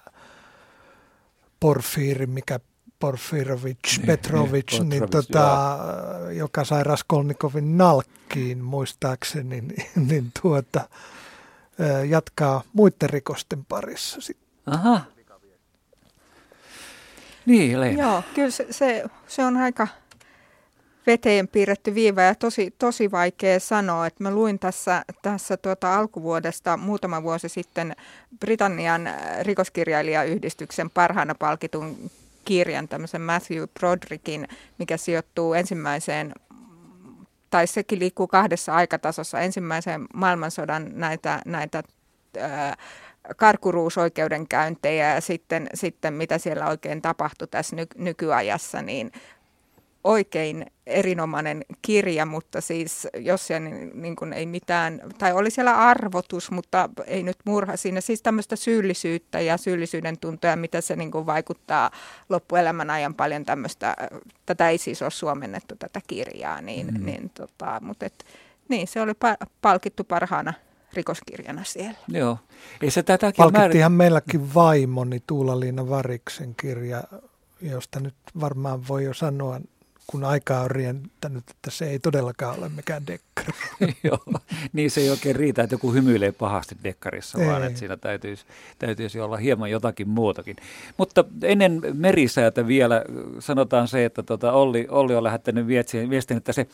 Porfiiri, 1.60 2.26
mikä 2.26 2.60
Porfirovich 3.04 4.06
Petrovic, 4.06 4.80
niin 4.80 5.10
tota, 5.10 5.78
joka 6.32 6.64
sai 6.64 6.84
Raskolnikovin 6.84 7.78
nalkkiin 7.78 8.64
muistaakseni, 8.64 9.62
niin, 9.62 9.86
niin 9.96 10.32
tuota, 10.42 10.90
jatkaa 12.10 12.64
muiden 12.74 13.10
rikosten 13.10 13.66
parissa 13.66 14.22
sitten. 14.22 14.48
Aha. 14.66 15.02
Niin, 17.46 17.82
Leena. 17.82 18.02
Joo, 18.02 18.24
kyllä 18.36 18.52
se, 18.52 18.68
se, 18.70 19.04
se 19.28 19.46
on 19.46 19.58
aika 19.58 19.88
veteen 21.08 21.48
piirretty 21.48 21.96
viiva 21.96 22.22
ja 22.22 22.36
tosi, 22.36 22.74
tosi 22.80 23.12
vaikea 23.12 23.60
sanoa. 23.60 24.08
Että 24.08 24.24
mä 24.24 24.32
luin 24.32 24.60
tässä, 24.60 25.06
tässä 25.22 25.58
tuota 25.58 25.96
alkuvuodesta 25.96 26.78
muutama 26.78 27.24
vuosi 27.24 27.50
sitten 27.50 27.96
Britannian 28.40 29.10
rikoskirjailijayhdistyksen 29.42 30.90
parhaana 30.90 31.36
palkitun 31.36 32.12
kirjan, 32.46 32.88
tämmöisen 32.88 33.22
Matthew 33.22 33.64
Brodrickin, 33.80 34.48
mikä 34.80 34.98
sijoittuu 34.98 35.54
ensimmäiseen 35.54 36.34
tai 37.50 37.68
sekin 37.68 38.00
liikkuu 38.00 38.28
kahdessa 38.28 38.76
aikatasossa. 38.76 39.40
Ensimmäisen 39.40 40.06
maailmansodan 40.14 40.92
näitä, 40.94 41.42
näitä 41.46 41.84
ää, 42.40 42.78
karkuruusoikeudenkäyntejä 43.38 45.14
ja 45.14 45.22
sitten, 45.22 45.70
sitten 45.74 46.14
mitä 46.14 46.38
siellä 46.38 46.68
oikein 46.68 47.02
tapahtui 47.02 47.48
tässä 47.48 47.76
ny, 47.76 47.86
nykyajassa, 47.98 48.82
niin 48.82 49.12
oikein 50.04 50.66
erinomainen 50.88 51.66
kirja, 51.82 52.26
mutta 52.26 52.62
siis 52.62 53.08
jos 53.18 53.48
siellä 53.48 53.70
niin, 53.70 54.02
niin 54.02 54.16
kuin 54.16 54.34
ei 54.34 54.46
mitään, 54.46 55.02
tai 55.18 55.34
oli 55.34 55.52
siellä 55.52 55.78
arvotus, 55.78 56.52
mutta 56.52 56.90
ei 57.06 57.24
nyt 57.24 57.38
murha 57.46 57.78
siinä, 57.78 58.02
siis 58.02 58.22
tämmöistä 58.22 58.56
syyllisyyttä 58.56 59.40
ja 59.40 59.58
syyllisyyden 59.58 60.20
tuntoja, 60.20 60.56
mitä 60.56 60.82
se 60.82 60.96
niin 60.96 61.12
kuin 61.12 61.26
vaikuttaa 61.26 61.92
loppuelämän 62.30 62.90
ajan 62.90 63.14
paljon 63.14 63.46
tämmöistä, 63.46 63.96
tätä 64.46 64.70
ei 64.70 64.78
siis 64.78 65.02
ole 65.02 65.12
suomennettu 65.12 65.76
tätä 65.80 66.02
kirjaa, 66.08 66.62
niin, 66.62 66.88
mm. 66.88 67.06
niin 67.06 67.30
tota, 67.30 67.80
mutta 67.82 68.06
et, 68.06 68.26
niin 68.70 68.88
se 68.88 69.02
oli 69.02 69.12
pa- 69.12 69.48
palkittu 69.62 70.04
parhaana 70.04 70.54
rikoskirjana 70.94 71.64
siellä. 71.64 71.98
Joo. 72.08 72.38
Ei 72.82 72.92
se 72.92 73.04
tätäkin 73.04 73.38
Palkittiinhan 73.38 73.92
määr... 73.92 73.98
meilläkin 73.98 74.54
vaimoni 74.54 75.24
Tuula-Liina 75.28 75.90
Variksen 75.90 76.56
kirja, 76.56 77.04
josta 77.62 78.00
nyt 78.00 78.16
varmaan 78.40 78.88
voi 78.88 79.04
jo 79.04 79.14
sanoa 79.14 79.60
kun 80.08 80.24
aikaa 80.24 80.62
on 80.62 80.72
rientänyt, 80.72 81.44
että 81.50 81.72
se 81.72 81.90
ei 81.90 82.00
todellakaan 82.00 82.58
ole 82.58 82.70
mikään 82.70 83.08
dekkari. 83.08 83.52
Joo, 84.04 84.24
niin 84.74 84.92
se 84.92 85.02
ei 85.02 85.10
oikein 85.10 85.36
riitä, 85.36 85.64
että 85.64 85.74
joku 85.74 85.94
hymyilee 85.94 86.32
pahasti 86.32 86.78
dekkarissa, 86.84 87.42
ei. 87.42 87.48
vaan 87.48 87.64
että 87.64 87.80
siinä 87.80 87.98
täytyisi, 87.98 88.46
täytyisi 88.80 89.20
olla 89.20 89.38
hieman 89.38 89.72
jotakin 89.72 90.10
muutakin. 90.10 90.56
Mutta 90.98 91.26
ennen 91.44 91.82
merisäätä 91.94 92.68
vielä 92.68 93.04
sanotaan 93.40 93.88
se, 93.88 94.06
että 94.06 94.24
tota 94.24 94.52
Olli, 94.52 94.88
Olli 94.90 95.16
on 95.16 95.24
lähettänyt 95.24 95.68
viestin, 96.10 96.38
että 96.38 96.54
se 96.54 96.68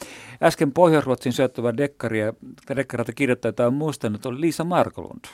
äsken 0.44 0.72
Pohjois-Ruotsin 0.72 1.34
syöttävä 1.34 1.78
dekkari 1.78 2.20
ja 2.20 2.34
dekkarilta 2.76 3.14
kirjoittaja 3.14 3.68
on 3.68 3.74
muistanut, 3.74 4.26
oli 4.26 4.42
Liisa 4.42 4.64
Markolund. 4.64 5.26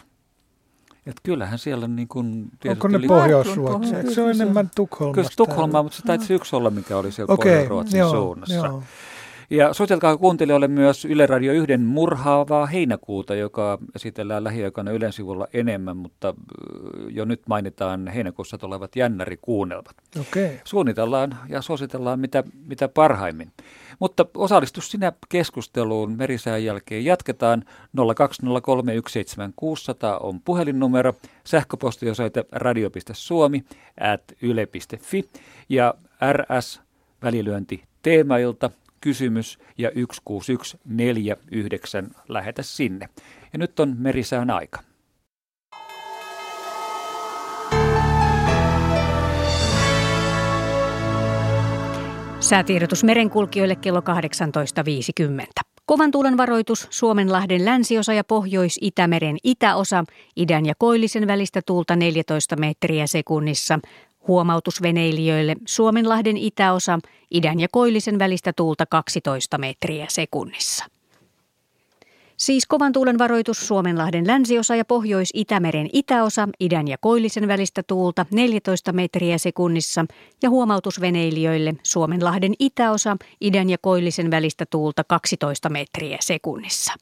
Että 1.05 1.21
kyllähän 1.23 1.59
siellä 1.59 1.87
niin 1.87 2.07
kuin... 2.07 2.49
Onko 2.69 2.87
ne 2.87 2.99
Pohjois-Ruotsi? 3.07 3.95
Eikö 3.95 4.11
se 4.11 4.21
ole 4.21 4.31
enemmän 4.31 4.71
Tukholmasta? 4.75 5.21
Kyllä 5.21 5.29
Tukholmaa, 5.37 5.83
mutta 5.83 5.97
se 5.97 6.03
taisi 6.03 6.33
yksi 6.33 6.55
olla, 6.55 6.69
mikä 6.69 6.97
oli 6.97 7.11
siellä 7.11 7.33
okay, 7.33 7.51
Pohjois-Ruotsin 7.51 7.97
joo, 7.99 8.11
suunnassa. 8.11 8.55
Joo. 8.55 8.83
Ja 9.49 9.73
soitelkaa 9.73 10.17
kuuntelijoille 10.17 10.67
myös 10.67 11.05
Yle 11.05 11.25
Radio 11.25 11.53
1 11.53 11.77
murhaavaa 11.77 12.65
heinäkuuta, 12.65 13.35
joka 13.35 13.77
esitellään 13.95 14.43
lähiaikana 14.43 14.91
Ylen 14.91 15.13
sivulla 15.13 15.47
enemmän, 15.53 15.97
mutta 15.97 16.33
jo 17.09 17.25
nyt 17.25 17.41
mainitaan 17.47 18.07
heinäkuussa 18.07 18.57
tulevat 18.57 18.95
jännärikuunnelmat. 18.95 19.95
Okay. 20.19 20.49
Suunnitellaan 20.63 21.37
ja 21.49 21.61
suositellaan 21.61 22.19
mitä, 22.19 22.43
mitä 22.65 22.87
parhaimmin. 22.87 23.51
Mutta 23.99 24.25
osallistu 24.37 24.81
sinä 24.81 25.13
keskusteluun 25.29 26.17
merisään 26.17 26.63
jälkeen. 26.63 27.05
Jatketaan 27.05 27.63
020317600 27.97 28.01
on 30.19 30.41
puhelinnumero, 30.41 31.13
sähköpostiosoite 31.43 32.45
radio.suomi 32.51 33.63
at 33.99 34.23
yle.fi 34.41 35.29
ja 35.69 35.93
RS 36.33 36.81
välilyönti 37.23 37.83
teemailta 38.01 38.69
kysymys 39.05 39.59
ja 39.77 39.91
16149 39.95 42.07
lähetä 42.27 42.63
sinne. 42.63 43.09
Ja 43.53 43.59
nyt 43.59 43.79
on 43.79 43.95
merisään 43.97 44.49
aika. 44.49 44.79
Säätiedotus 52.39 53.03
merenkulkijoille 53.03 53.75
kello 53.75 53.99
18.50. 53.99 54.05
Kovan 55.85 56.11
tuulen 56.11 56.37
varoitus 56.37 56.87
Suomenlahden 56.89 57.65
länsiosa 57.65 58.13
ja 58.13 58.23
Pohjois-Itämeren 58.23 59.37
itäosa, 59.43 60.03
idän 60.35 60.65
ja 60.65 60.73
koillisen 60.77 61.27
välistä 61.27 61.61
tuulta 61.65 61.95
14 61.95 62.55
metriä 62.55 63.07
sekunnissa. 63.07 63.79
Huomautus 64.27 64.81
veneilijöille 64.81 65.55
Suomenlahden 65.67 66.37
itäosa, 66.37 66.99
idän 67.31 67.59
ja 67.59 67.67
koillisen 67.71 68.19
välistä 68.19 68.53
tuulta 68.53 68.85
12 68.85 69.57
metriä 69.57 70.05
sekunnissa. 70.09 70.85
Siis 72.37 72.65
kovan 72.65 72.93
tuulen 72.93 73.17
varoitus 73.17 73.67
Suomenlahden 73.67 74.27
länsiosa 74.27 74.75
ja 74.75 74.85
Pohjois-Itämeren 74.85 75.89
itäosa, 75.93 76.49
idän 76.59 76.87
ja 76.87 76.97
koillisen 77.01 77.47
välistä 77.47 77.83
tuulta 77.83 78.25
14 78.31 78.93
metriä 78.93 79.37
sekunnissa 79.37 80.05
ja 80.43 80.49
huomautus 80.49 81.01
veneilijöille 81.01 81.73
Suomenlahden 81.83 82.53
itäosa, 82.59 83.17
idän 83.41 83.69
ja 83.69 83.77
koillisen 83.81 84.31
välistä 84.31 84.65
tuulta 84.69 85.03
12 85.03 85.69
metriä 85.69 86.17
sekunnissa. 86.21 86.93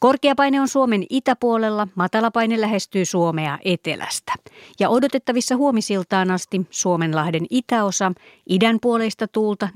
Korkeapaine 0.00 0.60
on 0.60 0.68
Suomen 0.68 1.06
itäpuolella, 1.10 1.88
matalapaine 1.94 2.60
lähestyy 2.60 3.04
Suomea 3.04 3.58
etelästä. 3.64 4.32
Ja 4.80 4.88
odotettavissa 4.88 5.56
huomisiltaan 5.56 6.30
asti 6.30 6.66
Suomenlahden 6.70 7.46
itäosa, 7.50 8.12
idän 8.50 8.78
puoleista 8.82 9.28
tuulta 9.28 9.68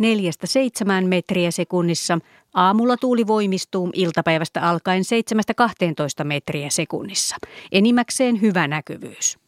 4-7 1.02 1.06
metriä 1.06 1.50
sekunnissa, 1.50 2.18
aamulla 2.54 2.96
tuuli 2.96 3.26
voimistuu 3.26 3.90
iltapäivästä 3.94 4.62
alkaen 4.62 5.02
7-12 6.22 6.24
metriä 6.24 6.70
sekunnissa. 6.70 7.36
Enimmäkseen 7.72 8.40
hyvä 8.40 8.68
näkyvyys. 8.68 9.38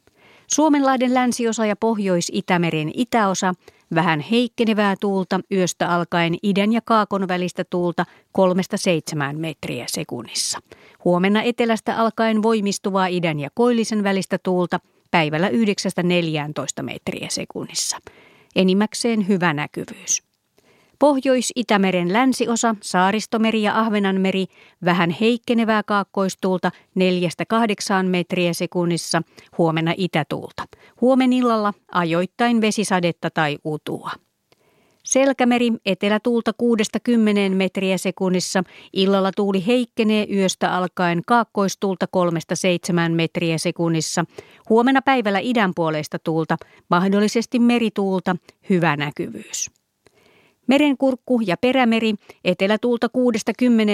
Suomenlahden 0.52 1.14
länsiosa 1.14 1.66
ja 1.66 1.76
Pohjois-Itämeren 1.76 2.90
itäosa 2.94 3.54
Vähän 3.94 4.20
heikkenevää 4.20 4.94
tuulta 5.00 5.40
yöstä 5.52 5.88
alkaen 5.88 6.34
idän 6.42 6.72
ja 6.72 6.80
kaakon 6.84 7.28
välistä 7.28 7.64
tuulta 7.70 8.06
3-7 9.34 9.36
metriä 9.36 9.84
sekunnissa. 9.88 10.58
Huomenna 11.04 11.42
etelästä 11.42 11.96
alkaen 11.96 12.42
voimistuvaa 12.42 13.06
idän 13.06 13.40
ja 13.40 13.48
koillisen 13.54 14.02
välistä 14.02 14.38
tuulta 14.38 14.80
päivällä 15.10 15.48
9-14 15.48 15.52
metriä 16.82 17.26
sekunnissa. 17.30 17.98
Enimmäkseen 18.56 19.28
hyvä 19.28 19.54
näkyvyys. 19.54 20.31
Pohjois-Itämeren 21.02 22.12
länsiosa, 22.12 22.74
Saaristomeri 22.82 23.62
ja 23.62 23.78
Ahvenanmeri, 23.80 24.46
vähän 24.84 25.10
heikkenevää 25.10 25.82
kaakkoistuulta 25.82 26.70
4-8 28.04 28.06
metriä 28.06 28.52
sekunnissa, 28.52 29.22
huomenna 29.58 29.94
itätuulta. 29.96 30.64
Huomenillalla 31.00 31.74
ajoittain 31.92 32.60
vesisadetta 32.60 33.30
tai 33.30 33.58
utua. 33.64 34.10
Selkämeri 35.04 35.72
etelätuulta 35.86 36.52
6-10 37.50 37.54
metriä 37.54 37.98
sekunnissa, 37.98 38.62
illalla 38.92 39.30
tuuli 39.36 39.66
heikkenee 39.66 40.26
yöstä 40.32 40.76
alkaen 40.76 41.22
kaakkoistuulta 41.26 42.06
3-7 43.10 43.14
metriä 43.14 43.58
sekunnissa, 43.58 44.24
huomenna 44.68 45.02
päivällä 45.02 45.38
idänpuoleista 45.42 46.18
tuulta, 46.18 46.56
mahdollisesti 46.90 47.58
merituulta, 47.58 48.36
hyvä 48.70 48.96
näkyvyys. 48.96 49.81
Merenkurkku 50.68 51.40
ja 51.46 51.56
perämeri 51.56 52.14
etelätuulta 52.44 53.08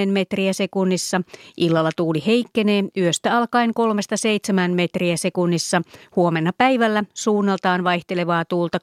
6-10 0.08 0.10
metriä 0.12 0.52
sekunnissa. 0.52 1.20
Illalla 1.56 1.90
tuuli 1.96 2.22
heikkenee 2.26 2.84
yöstä 2.96 3.38
alkaen 3.38 3.70
3-7 4.70 4.74
metriä 4.74 5.16
sekunnissa. 5.16 5.82
Huomenna 6.16 6.52
päivällä 6.58 7.04
suunnaltaan 7.14 7.84
vaihtelevaa 7.84 8.44
tuulta 8.44 8.78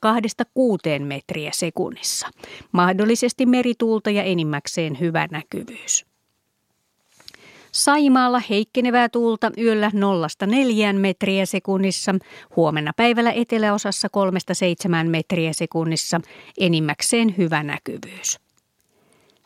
2-6 0.99 1.03
metriä 1.03 1.49
sekunnissa. 1.53 2.27
Mahdollisesti 2.71 3.45
merituulta 3.45 4.09
ja 4.09 4.23
enimmäkseen 4.23 4.99
hyvä 4.99 5.27
näkyvyys. 5.31 6.14
Saimaalla 7.76 8.41
heikkenevää 8.49 9.09
tuulta 9.09 9.51
yöllä 9.57 9.91
0-4 10.95 10.97
metriä 10.99 11.45
sekunnissa, 11.45 12.15
huomenna 12.55 12.91
päivällä 12.97 13.32
eteläosassa 13.32 14.07
3-7 15.05 15.09
metriä 15.09 15.53
sekunnissa, 15.53 16.21
enimmäkseen 16.59 17.38
hyvä 17.38 17.63
näkyvyys. 17.63 18.39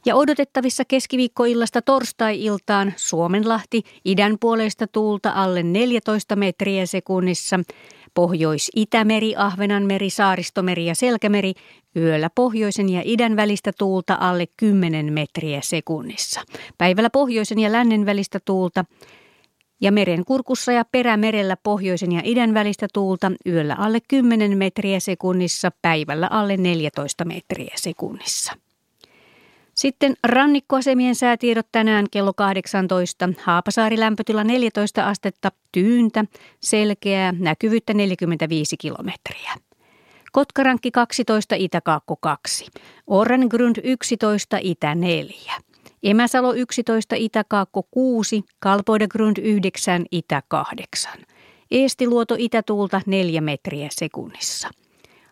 Ja 0.06 0.16
odotettavissa 0.16 0.86
keskiviikkoillasta 0.86 1.82
torstai-iltaan 1.82 2.94
Suomenlahti 2.96 3.82
idän 4.06 4.38
puolesta 4.40 4.88
tuulta 4.88 5.32
alle 5.36 5.64
14 5.64 6.36
metriä 6.36 6.86
sekunnissa. 6.86 7.60
Pohjois-Itämeri, 8.14 9.34
Ahvenanmeri, 9.38 10.10
Saaristomeri 10.10 10.86
ja 10.86 10.96
Selkämeri 10.96 11.54
yöllä 11.96 12.30
pohjoisen 12.36 12.90
ja 12.90 13.02
idän 13.06 13.36
välistä 13.36 13.72
tuulta 13.78 14.18
alle 14.20 14.46
10 14.58 15.14
metriä 15.14 15.60
sekunnissa. 15.64 16.42
Päivällä 16.78 17.10
pohjoisen 17.10 17.60
ja 17.60 17.72
lännen 17.72 18.06
välistä 18.06 18.40
tuulta 18.46 18.86
ja 19.82 19.92
meren 19.92 20.26
kurkussa 20.26 20.72
ja 20.72 20.86
perämerellä 20.86 21.58
pohjoisen 21.64 22.12
ja 22.12 22.22
idän 22.24 22.54
välistä 22.54 22.88
tuulta 22.94 23.32
yöllä 23.46 23.76
alle 23.76 24.00
10 24.08 24.58
metriä 24.58 25.00
sekunnissa, 25.00 25.72
päivällä 25.82 26.28
alle 26.32 26.58
14 26.58 27.26
metriä 27.26 27.74
sekunnissa. 27.76 28.69
Sitten 29.80 30.14
rannikkoasemien 30.24 31.16
säätiedot 31.16 31.68
tänään 31.72 32.06
kello 32.12 32.34
18. 32.34 33.30
Haapasaari 33.44 34.00
lämpötila 34.00 34.44
14 34.44 35.10
astetta, 35.10 35.52
tyyntä, 35.72 36.26
selkeää, 36.60 37.34
näkyvyyttä 37.40 37.94
45 37.94 38.78
kilometriä. 38.78 39.54
Kotkarankki 40.32 40.92
12, 40.92 41.56
Itäkaakko 41.56 42.16
2. 42.16 42.66
Orrengrund 43.08 43.76
11, 43.84 44.58
Itä 44.62 44.96
4. 44.96 45.54
Emäsalo 46.04 46.54
11, 46.54 47.16
Itäkaakko 47.16 47.84
6, 47.92 48.44
Kalpoidegrund 48.60 49.38
9, 49.38 50.06
Itä 50.12 50.44
8. 50.48 51.12
Eestiluoto 51.72 52.36
itätuulta 52.38 53.02
4 53.06 53.42
metriä 53.42 53.88
sekunnissa. 53.92 54.70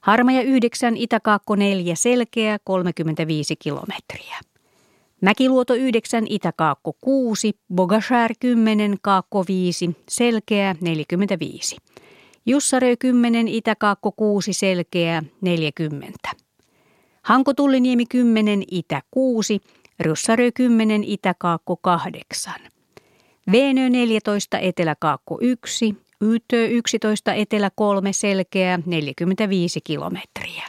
Harmaja 0.08 0.42
9, 0.42 0.98
Itäkaakko 0.98 1.56
4, 1.56 1.96
selkeä 1.96 2.60
35 2.64 3.56
kilometriä. 3.56 4.40
Mäkiluoto 5.22 5.74
9, 5.74 6.26
Itäkaakko 6.30 6.94
6, 7.02 7.54
Bogashär 7.74 8.34
10, 8.40 8.98
Kaakko 9.02 9.46
5, 9.48 9.90
selkeä 10.10 10.76
45. 10.82 11.78
Jussarö 12.46 12.96
10, 13.00 13.48
Itäkaakko 13.48 14.12
6, 14.12 14.54
selkeä 14.54 15.24
40. 15.42 16.30
Hankotulliniemi 17.22 18.06
10, 18.06 18.64
Itä 18.72 19.02
6, 19.12 19.60
Russarö 20.00 20.52
10, 20.52 21.04
Itäkaakko 21.04 21.78
8. 21.78 22.54
Veenö 23.52 23.90
14, 23.90 24.60
Eteläkaakko 24.60 25.38
1, 25.42 25.98
Ytö 26.22 26.66
11, 26.66 27.34
Etelä 27.34 27.70
3, 27.76 28.14
Selkeä 28.14 28.80
45 28.86 29.80
kilometriä. 29.84 30.64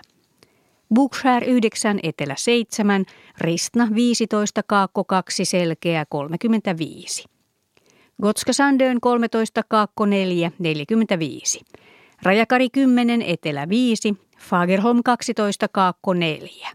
Bukshär 0.95 1.45
9, 1.45 2.01
Etelä 2.03 2.35
7, 2.39 3.05
Ristna 3.39 3.89
15, 3.95 4.63
Kaakko 4.63 5.05
2, 5.05 5.45
Selkeä 5.45 6.07
35. 6.09 7.25
Gotska 8.23 8.53
Sandön 8.53 9.01
13, 9.01 9.63
Kaakko 9.69 10.07
4, 10.07 10.53
45. 10.59 11.61
Rajakari 12.23 12.71
10, 12.71 13.23
Etelä 13.23 13.69
5, 13.69 14.15
Fagerholm 14.39 15.01
12, 15.05 15.69
Kaakko 15.69 16.15
4. 16.15 16.69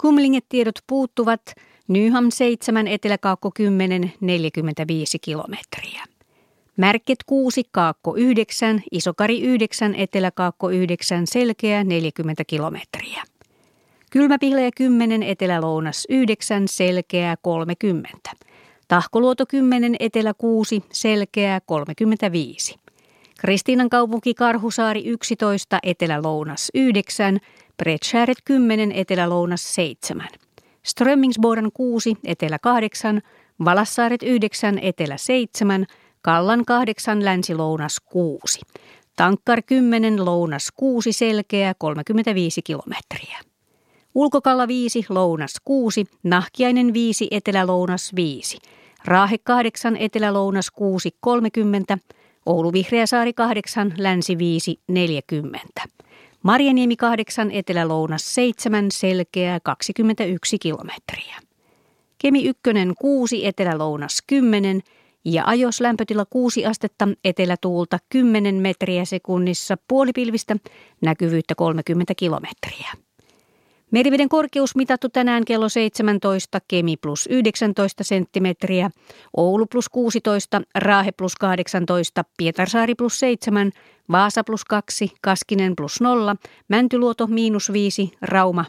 Kumlinget 0.00 0.44
tiedot 0.48 0.78
puuttuvat. 0.86 1.42
Nyham 1.88 2.26
7, 2.30 2.88
Eteläkaakko 2.88 3.50
10, 3.54 4.12
45 4.20 5.18
kilometriä. 5.18 6.13
Märket 6.76 7.18
6, 7.26 7.62
Kaakko 7.70 8.16
9, 8.16 8.82
Isokari 8.92 9.40
9, 9.40 9.94
Eteläkaakko 9.94 10.70
9, 10.70 11.26
Selkeä 11.26 11.84
40 11.84 12.44
kilometriä. 12.44 13.22
Kylmäpihlejä 14.10 14.70
10, 14.76 15.22
Etelä-Lounas 15.22 16.06
9, 16.08 16.68
Selkeä 16.68 17.36
30. 17.42 18.30
Tahkoluoto 18.88 19.46
10, 19.46 19.96
Etelä 20.00 20.34
6, 20.34 20.82
Selkeä 20.92 21.60
35. 21.66 22.76
Kristiinan 23.40 23.90
kaupunki 23.90 24.34
Karhusaari 24.34 25.04
11, 25.04 25.78
Etelä-Lounas 25.82 26.70
9, 26.74 27.40
Bretschäret 27.76 28.38
10, 28.44 28.92
Etelä-Lounas 28.92 29.74
7. 29.74 30.28
Strömmingsboden 30.82 31.72
6, 31.72 32.16
Etelä 32.24 32.58
8, 32.58 33.22
Valassaaret 33.64 34.22
9, 34.22 34.78
Etelä 34.82 35.16
7, 35.16 35.86
Kallan 36.24 36.64
8, 36.64 37.24
Länsi-Lounas 37.24 38.00
6. 38.04 38.60
Tankkar 39.16 39.62
10, 39.62 40.24
Lounas 40.24 40.72
6, 40.76 41.12
Selkeä 41.12 41.74
35 41.78 42.62
kilometriä. 42.62 43.38
Ulkokalla 44.14 44.68
5, 44.68 45.06
Lounas 45.08 45.54
6, 45.64 46.04
Nahkiainen 46.22 46.94
5, 46.94 47.28
Etelä-Lounas 47.30 48.14
5. 48.16 48.58
Raahe 49.04 49.38
8, 49.38 49.96
Etelä-Lounas 49.96 50.70
6, 50.70 51.16
30. 51.20 51.98
Oulu 52.46 52.72
Vihreäsaari 52.72 53.32
8, 53.32 53.94
Länsi 53.98 54.38
5, 54.38 54.80
40. 54.88 55.82
Marjaniemi 56.42 56.96
8, 56.96 57.50
Etelä-Lounas 57.50 58.34
7, 58.34 58.90
Selkeä 58.90 59.60
21 59.62 60.58
kilometriä. 60.58 61.36
Kemi 62.18 62.44
1, 62.44 62.60
6, 62.98 63.46
Etelä-Lounas 63.46 64.22
10 64.26 64.82
ja 65.24 65.42
ajos 65.46 65.80
lämpötila 65.80 66.24
6 66.30 66.66
astetta, 66.66 67.08
etelätuulta 67.24 67.98
10 68.08 68.54
metriä 68.54 69.04
sekunnissa, 69.04 69.76
puolipilvistä, 69.88 70.56
näkyvyyttä 71.02 71.54
30 71.54 72.14
kilometriä. 72.16 72.92
Meriveden 73.90 74.28
korkeus 74.28 74.76
mitattu 74.76 75.08
tänään 75.08 75.44
kello 75.44 75.68
17, 75.68 76.60
Kemi 76.68 76.96
plus 76.96 77.26
19 77.30 78.04
senttimetriä, 78.04 78.90
Oulu 79.36 79.66
plus 79.66 79.88
16, 79.88 80.62
Raahe 80.74 81.12
plus 81.12 81.36
18, 81.36 82.24
Pietarsaari 82.36 82.94
plus 82.94 83.18
7, 83.18 83.70
Vaasa 84.10 84.44
plus 84.44 84.64
2, 84.64 85.12
Kaskinen 85.22 85.76
plus 85.76 86.00
0, 86.00 86.36
Mäntyluoto 86.68 87.26
miinus 87.26 87.72
5, 87.72 88.10
Rauma 88.22 88.64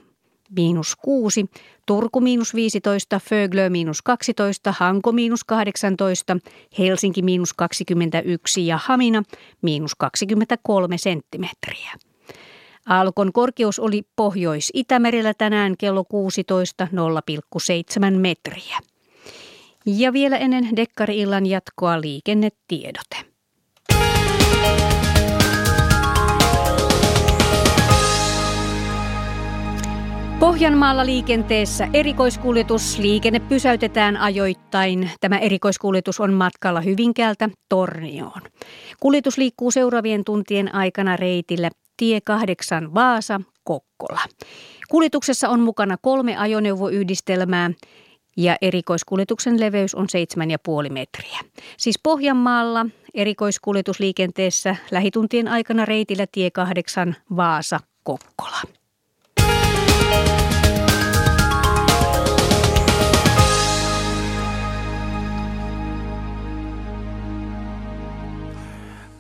miinus 0.50 0.96
6, 0.96 1.46
Turku 1.86 2.22
miinus 2.22 2.56
15, 2.56 3.20
Föglö 3.20 3.70
miinus 3.70 4.02
12, 4.02 4.72
Hanko 4.72 5.12
miinus 5.12 5.44
18, 5.44 6.38
Helsinki 6.80 7.22
miinus 7.22 7.54
21 7.54 8.68
ja 8.68 8.80
Hamina 8.84 9.24
miinus 9.62 9.96
23 9.96 10.98
senttimetriä. 10.98 11.92
Alkon 12.86 13.34
korkeus 13.34 13.80
oli 13.80 14.04
Pohjois-Itämerellä 14.16 15.34
tänään 15.34 15.78
kello 15.78 16.04
16 16.04 16.88
0,7 16.92 18.18
metriä. 18.18 18.80
Ja 19.86 20.14
vielä 20.14 20.38
ennen 20.38 20.76
Dekkari-illan 20.76 21.46
jatkoa 21.46 22.02
liikennetiedote. 22.02 23.35
Pohjanmaalla 30.46 31.06
liikenteessä 31.06 31.88
erikoiskuljetus. 31.94 33.00
Liikenne 33.00 33.40
pysäytetään 33.40 34.18
ajoittain. 34.18 35.12
Tämä 35.22 35.38
erikoiskuljetus 35.38 36.20
on 36.20 36.34
matkalla 36.34 36.82
Hyvinkäältä 36.82 37.50
Tornioon. 37.70 38.42
Kuljetus 39.00 39.38
liikkuu 39.38 39.72
seuraavien 39.72 40.24
tuntien 40.24 40.76
aikana 40.76 41.16
reitillä 41.16 41.70
tie 41.98 42.22
8 42.22 42.94
Vaasa, 42.94 43.42
Kokkola. 43.64 44.22
Kuljetuksessa 44.90 45.50
on 45.50 45.60
mukana 45.60 45.98
kolme 46.02 46.38
ajoneuvoyhdistelmää 46.38 47.72
ja 48.38 48.56
erikoiskuljetuksen 48.62 49.60
leveys 49.60 49.96
on 49.96 50.08
7,5 50.86 50.94
metriä. 50.94 51.40
Siis 51.78 52.00
Pohjanmaalla 52.04 52.86
erikoiskuljetusliikenteessä 53.14 54.76
lähituntien 54.92 55.48
aikana 55.48 55.86
reitillä 55.86 56.26
tie 56.32 56.52
8 56.52 57.16
Vaasa, 57.36 57.80
Kokkola. 58.04 58.85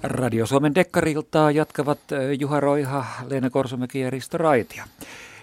Radio 0.07 0.45
Suomen 0.45 0.75
dekkariltaa 0.75 1.51
jatkavat 1.51 1.99
Juha 2.39 2.59
Roiha, 2.59 3.05
Leena 3.29 3.49
Korsomäki 3.49 3.99
ja 3.99 4.09
Risto 4.09 4.37
Raitia. 4.37 4.85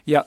Ja 0.07 0.25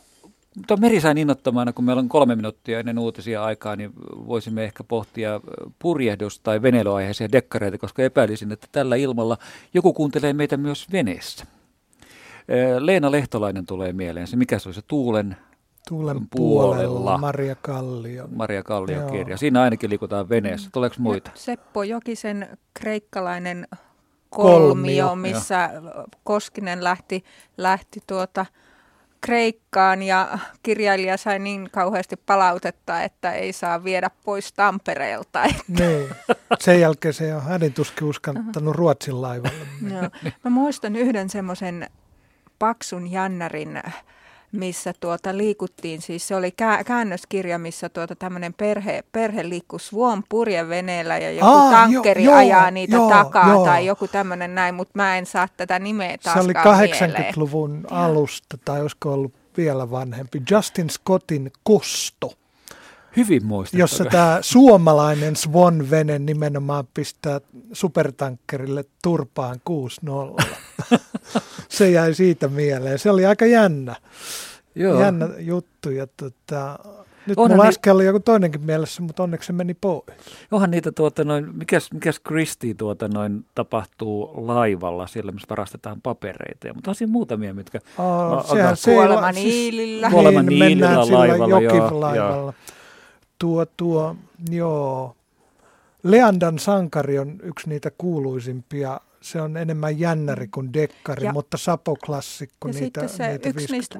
Tuon 0.67 0.81
merisain 0.81 1.17
innoittamana, 1.17 1.73
kun 1.73 1.85
meillä 1.85 1.99
on 1.99 2.09
kolme 2.09 2.35
minuuttia 2.35 2.79
ennen 2.79 2.99
uutisia 2.99 3.43
aikaa, 3.43 3.75
niin 3.75 3.91
voisimme 4.27 4.63
ehkä 4.63 4.83
pohtia 4.83 5.41
purjehdus- 5.79 6.39
tai 6.43 6.61
veneilyaiheisia 6.61 7.31
dekkareita, 7.31 7.77
koska 7.77 8.03
epäilisin, 8.03 8.51
että 8.51 8.67
tällä 8.71 8.95
ilmalla 8.95 9.37
joku 9.73 9.93
kuuntelee 9.93 10.33
meitä 10.33 10.57
myös 10.57 10.91
veneessä. 10.91 11.45
Leena 12.79 13.11
Lehtolainen 13.11 13.65
tulee 13.65 13.93
mieleen. 13.93 14.27
Se 14.27 14.35
mikä 14.35 14.59
se 14.59 14.69
oli 14.69 14.73
se 14.73 14.81
Tuulen 14.87 15.37
Tuulen 15.89 16.17
puolella, 16.35 16.87
puolella. 16.87 17.17
Maria 17.17 17.55
Kallio. 17.55 18.27
Maria 18.35 18.63
Kallio 18.63 18.99
Joo. 19.01 19.11
kirja. 19.11 19.37
Siinä 19.37 19.61
ainakin 19.61 19.89
liikutaan 19.89 20.29
veneessä. 20.29 20.69
Tuleeko 20.73 20.95
muita? 20.99 21.31
Seppo 21.33 21.83
Jokisen 21.83 22.57
kreikkalainen 22.73 23.67
kolmio, 24.35 25.07
kolmio 25.07 25.15
missä 25.15 25.69
Joo. 25.73 26.05
Koskinen 26.23 26.83
lähti, 26.83 27.23
lähti 27.57 27.99
tuota 28.07 28.45
Kreikkaan 29.21 30.03
ja 30.03 30.39
kirjailija 30.63 31.17
sai 31.17 31.39
niin 31.39 31.69
kauheasti 31.71 32.15
palautetta, 32.15 33.03
että 33.03 33.31
ei 33.33 33.53
saa 33.53 33.83
viedä 33.83 34.09
pois 34.25 34.53
Tampereelta. 34.53 35.43
Että. 35.43 35.63
Niin. 35.67 36.09
Sen 36.59 36.81
jälkeen 36.81 37.13
se 37.13 37.35
on 37.35 37.43
hänen 37.43 37.73
tuskin 37.73 38.07
uskaltanut 38.07 38.75
Ruotsin 38.75 39.21
laivalle. 39.21 39.67
No. 39.81 40.31
Mä 40.43 40.49
muistan 40.49 40.95
yhden 40.95 41.29
semmoisen 41.29 41.89
paksun 42.59 43.11
jännärin 43.11 43.83
missä 44.55 44.93
tuota 44.99 45.37
liikuttiin, 45.37 46.01
siis 46.01 46.27
se 46.27 46.35
oli 46.35 46.53
käännöskirja, 46.85 47.59
missä 47.59 47.89
tuota 47.89 48.15
tämmöinen 48.15 48.53
perhe, 48.53 49.03
perhe 49.11 49.49
liikkui 49.49 49.79
Suon 49.79 50.23
purjeveneellä 50.29 51.17
ja 51.17 51.31
joku 51.31 51.45
Aa, 51.45 51.71
tankkeri 51.71 52.23
jo, 52.23 52.33
ajaa 52.33 52.71
niitä 52.71 52.95
jo, 52.95 53.09
takaa 53.09 53.49
jo. 53.49 53.63
tai 53.65 53.85
joku 53.85 54.07
tämmöinen 54.07 54.55
näin, 54.55 54.75
mutta 54.75 54.91
mä 54.95 55.17
en 55.17 55.25
saa 55.25 55.47
tätä 55.57 55.79
nimeä 55.79 56.17
taas 56.23 56.33
Se 56.33 56.39
oli 56.39 56.53
80-luvun 56.53 57.71
mieleen. 57.71 57.93
alusta 57.93 58.57
tai 58.65 58.81
olisiko 58.81 59.13
ollut 59.13 59.33
vielä 59.57 59.91
vanhempi. 59.91 60.41
Justin 60.51 60.89
Scottin 60.89 61.51
Kosto. 61.63 62.33
Hyvin 63.17 63.45
muistettu. 63.45 63.79
Jossa 63.81 64.05
tämä 64.05 64.37
suomalainen 64.41 65.35
Swan-vene 65.35 66.19
nimenomaan 66.19 66.87
pistää 66.93 67.41
supertankkerille 67.73 68.85
turpaan 69.03 69.61
6-0. 70.41 70.45
se 71.69 71.89
jäi 71.89 72.13
siitä 72.13 72.47
mieleen. 72.47 72.99
Se 72.99 73.09
oli 73.09 73.25
aika 73.25 73.45
jännä. 73.45 73.95
Joo. 74.75 74.99
Jännä 74.99 75.29
juttu. 75.39 75.89
Ja 75.89 76.07
tota, 76.17 76.79
nyt 77.27 77.37
Onhan 77.37 77.57
mulla 77.57 77.69
äsken 77.69 77.93
oli 77.93 78.05
joku 78.05 78.19
toinenkin 78.19 78.61
mielessä, 78.61 79.01
mutta 79.01 79.23
onneksi 79.23 79.47
se 79.47 79.53
meni 79.53 79.73
pois. 79.73 80.05
Onhan 80.51 80.71
niitä, 80.71 80.91
tuota, 80.91 81.23
noin, 81.23 81.57
mikäs, 81.57 81.91
mikäs 81.91 82.19
Kristi 82.19 82.75
tuota, 82.75 83.07
noin, 83.07 83.45
tapahtuu 83.55 84.33
laivalla, 84.47 85.07
siellä 85.07 85.31
missä 85.31 85.47
varastetaan 85.49 86.01
papereita. 86.01 86.73
Mutta 86.73 86.91
on 86.91 86.95
siinä 86.95 87.11
muutamia, 87.11 87.53
mitkä... 87.53 87.79
Oh, 87.97 88.49
sehän 88.49 88.77
se 88.77 88.93
kuolema 88.93 89.31
niilillä. 89.31 90.07
Siis, 90.07 90.13
kuolema 90.13 90.43
niilillä 90.43 91.11
laivalla. 91.11 91.61
Jokilaivalla. 91.61 92.15
Joo, 92.15 92.53
tuo, 93.39 93.65
tuo, 93.77 94.15
joo. 94.51 95.15
Leandan 96.03 96.59
sankari 96.59 97.19
on 97.19 97.35
yksi 97.43 97.69
niitä 97.69 97.91
kuuluisimpia 97.97 98.99
se 99.25 99.41
on 99.41 99.57
enemmän 99.57 99.99
jännäri 99.99 100.47
kuin 100.47 100.73
dekkari, 100.73 101.25
ja, 101.25 101.33
mutta 101.33 101.57
sapoklassikko 101.57 102.67
ja 102.67 102.73
niitä, 102.73 103.07
se 103.07 103.27
niitä 103.27 103.49
yksi 103.49 103.71
niistä 103.71 103.99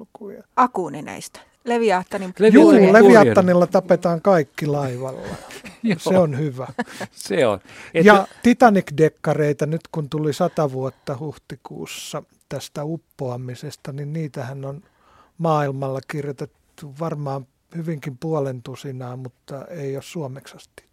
Akuunineista. 0.55 1.39
Leviattanin 1.63 2.33
Juu, 2.53 2.71
Leviattanilla 2.71 3.67
tapetaan 3.67 4.21
kaikki 4.21 4.67
laivalla. 4.67 5.27
se 5.97 6.17
on 6.17 6.37
hyvä. 6.37 6.67
se 7.11 7.47
on. 7.47 7.59
Et 7.93 8.05
ja 8.05 8.27
Titanic-dekkareita 8.43 9.65
nyt 9.65 9.81
kun 9.91 10.09
tuli 10.09 10.33
sata 10.33 10.71
vuotta 10.71 11.17
huhtikuussa 11.19 12.23
tästä 12.49 12.83
uppoamisesta, 12.83 13.91
niin 13.91 14.13
niitähän 14.13 14.65
on 14.65 14.83
maailmalla 15.37 15.99
kirjoitettu 16.07 16.93
varmaan 16.99 17.47
hyvinkin 17.75 18.17
puolentusinaa, 18.17 19.15
mutta 19.15 19.65
ei 19.65 19.95
ole 19.95 20.03
suomeksi 20.03 20.55
asti. 20.55 20.83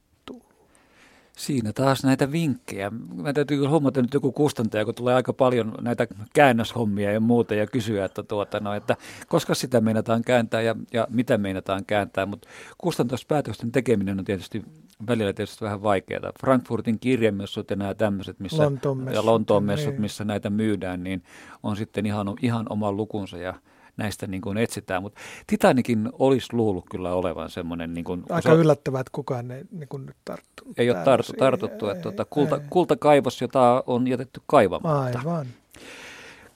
Siinä 1.37 1.72
taas 1.72 2.05
näitä 2.05 2.33
vinkkejä. 2.33 2.91
Mä 3.14 3.33
täytyy 3.33 3.57
kyllä 3.57 3.68
huomata 3.70 4.03
nyt 4.03 4.14
joku 4.14 4.33
kustantaja, 4.33 4.85
kun 4.85 4.95
tulee 4.95 5.14
aika 5.14 5.33
paljon 5.33 5.74
näitä 5.80 6.07
käännöshommia 6.35 7.12
ja 7.12 7.20
muuta 7.20 7.55
ja 7.55 7.66
kysyä, 7.66 8.05
että, 8.05 8.22
tuota, 8.22 8.61
no, 8.61 8.74
että 8.74 8.97
koska 9.28 9.55
sitä 9.55 9.80
meinataan 9.80 10.22
kääntää 10.22 10.62
ja, 10.62 10.76
ja 10.93 11.07
mitä 11.11 11.39
meinataan 11.39 11.85
kääntää. 11.85 12.26
Mutta 12.26 12.49
kustantajaspäätösten 12.78 13.72
tekeminen 13.72 14.18
on 14.18 14.24
tietysti 14.24 14.64
välillä 15.07 15.33
tietysti 15.33 15.64
vähän 15.64 15.83
vaikeaa. 15.83 16.33
Frankfurtin 16.41 16.99
kirjamessut 16.99 17.70
ja 17.70 17.76
nämä 17.76 17.95
tämmöiset, 17.95 18.41
missä, 18.41 18.62
Lontoon 18.62 19.09
ja 19.14 19.26
Lontoon 19.26 19.64
messut, 19.64 19.93
niin. 19.93 20.01
missä 20.01 20.24
näitä 20.24 20.51
myydään, 20.51 21.05
niin 21.05 21.22
on 21.62 21.76
sitten 21.76 22.07
ihan, 22.07 22.35
ihan 22.43 22.66
oma 22.70 22.93
lukunsa 22.93 23.39
ja– 23.39 23.55
näistä 23.97 24.26
niin 24.26 24.40
kuin 24.40 24.59
etsitään. 24.59 25.03
Mutta 25.03 25.20
Titanikin 25.47 26.09
olisi 26.12 26.49
luullut 26.53 26.84
kyllä 26.90 27.14
olevan 27.14 27.51
semmoinen... 27.51 27.95
Niin 27.95 28.05
kuin, 28.05 28.22
Aika 28.30 28.49
osa... 28.49 28.61
yllättävää, 28.61 29.01
että 29.01 29.11
kukaan 29.12 29.51
ei 29.51 29.64
niin 29.70 29.88
kuin 29.88 30.07
nyt 30.07 30.16
tarttunut. 30.24 30.78
Ei 30.78 30.90
ole 30.90 30.99
tarttu, 31.05 31.32
tartuttu. 31.32 31.86
Ei, 31.86 31.93
että 31.93 32.03
tuota, 32.03 32.24
kulta, 32.24 32.61
kultakaivos, 32.70 33.40
jota 33.40 33.84
on 33.86 34.09
jätetty 34.09 34.40
kaivamatta. 34.47 35.18
Aivan. 35.18 35.47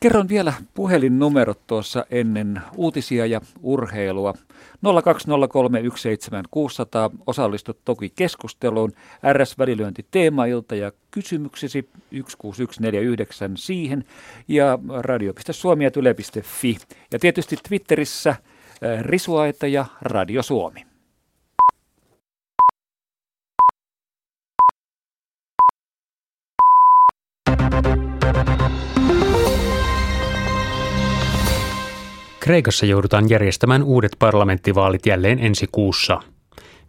Kerron 0.00 0.28
vielä 0.28 0.52
puhelinnumerot 0.74 1.66
tuossa 1.66 2.06
ennen 2.10 2.62
uutisia 2.76 3.26
ja 3.26 3.40
urheilua. 3.62 4.34
020317600 7.12 7.16
osallistut 7.26 7.78
toki 7.84 8.12
keskusteluun. 8.16 8.92
RS-välilyönti 9.32 10.06
teemailta 10.10 10.74
ja 10.74 10.92
kysymyksesi 11.10 11.88
16149 12.10 13.56
siihen 13.56 14.04
ja 14.48 14.78
radio.suomi.yle.fi. 14.98 16.76
Ja 17.12 17.18
tietysti 17.18 17.56
Twitterissä 17.68 18.30
äh, 18.30 18.38
Risuaita 19.02 19.66
ja 19.66 19.86
Radio 20.02 20.42
Suomi. 20.42 20.86
Kreikassa 32.46 32.86
joudutaan 32.86 33.30
järjestämään 33.30 33.82
uudet 33.82 34.16
parlamenttivaalit 34.18 35.06
jälleen 35.06 35.38
ensi 35.38 35.66
kuussa. 35.72 36.20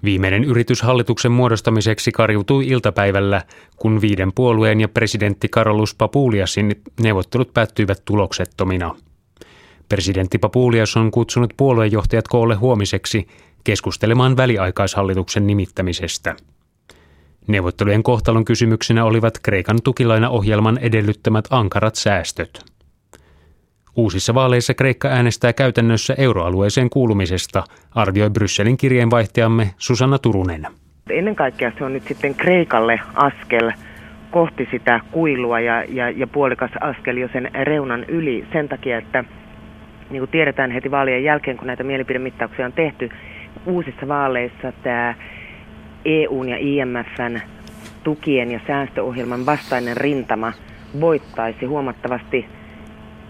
Viimeinen 0.03 0.43
yritys 0.43 0.81
hallituksen 0.81 1.31
muodostamiseksi 1.31 2.11
karjutui 2.11 2.67
iltapäivällä, 2.67 3.41
kun 3.75 4.01
viiden 4.01 4.31
puolueen 4.35 4.81
ja 4.81 4.87
presidentti 4.87 5.47
Karolus 5.49 5.95
Papuliasin 5.95 6.81
neuvottelut 7.01 7.53
päättyivät 7.53 8.01
tuloksettomina. 8.05 8.95
Presidentti 9.89 10.37
Papulias 10.37 10.97
on 10.97 11.11
kutsunut 11.11 11.53
puoluejohtajat 11.57 12.27
koolle 12.27 12.55
huomiseksi 12.55 13.27
keskustelemaan 13.63 14.37
väliaikaishallituksen 14.37 15.47
nimittämisestä. 15.47 16.35
Neuvottelujen 17.47 18.03
kohtalon 18.03 18.45
kysymyksenä 18.45 19.05
olivat 19.05 19.39
Kreikan 19.43 19.77
tukilainaohjelman 19.83 20.77
edellyttämät 20.77 21.45
ankarat 21.49 21.95
säästöt. 21.95 22.76
Uusissa 23.97 24.33
vaaleissa 24.33 24.73
Kreikka 24.73 25.07
äänestää 25.07 25.53
käytännössä 25.53 26.15
euroalueeseen 26.17 26.89
kuulumisesta, 26.89 27.63
arvioi 27.95 28.29
Brysselin 28.29 28.77
kirjeenvaihtajamme 28.77 29.69
Susanna 29.77 30.19
Turunen. 30.19 30.67
Ennen 31.09 31.35
kaikkea 31.35 31.71
se 31.77 31.83
on 31.83 31.93
nyt 31.93 32.03
sitten 32.03 32.35
Kreikalle 32.35 32.99
askel 33.13 33.71
kohti 34.31 34.67
sitä 34.71 34.99
kuilua 35.11 35.59
ja, 35.59 35.83
ja, 35.83 36.09
ja 36.09 36.27
puolikas 36.27 36.71
askel 36.81 37.17
jo 37.17 37.29
sen 37.33 37.51
reunan 37.63 38.03
yli 38.03 38.47
sen 38.53 38.69
takia, 38.69 38.97
että 38.97 39.23
niin 40.09 40.21
kuin 40.21 40.31
tiedetään 40.31 40.71
heti 40.71 40.91
vaalien 40.91 41.23
jälkeen, 41.23 41.57
kun 41.57 41.67
näitä 41.67 41.83
mielipidemittauksia 41.83 42.65
on 42.65 42.73
tehty, 42.73 43.09
uusissa 43.65 44.07
vaaleissa 44.07 44.71
tämä 44.83 45.15
EUn 46.05 46.49
ja 46.49 46.57
IMFn 46.59 47.39
tukien 48.03 48.51
ja 48.51 48.59
säästöohjelman 48.67 49.45
vastainen 49.45 49.97
rintama 49.97 50.53
voittaisi 50.99 51.65
huomattavasti 51.65 52.56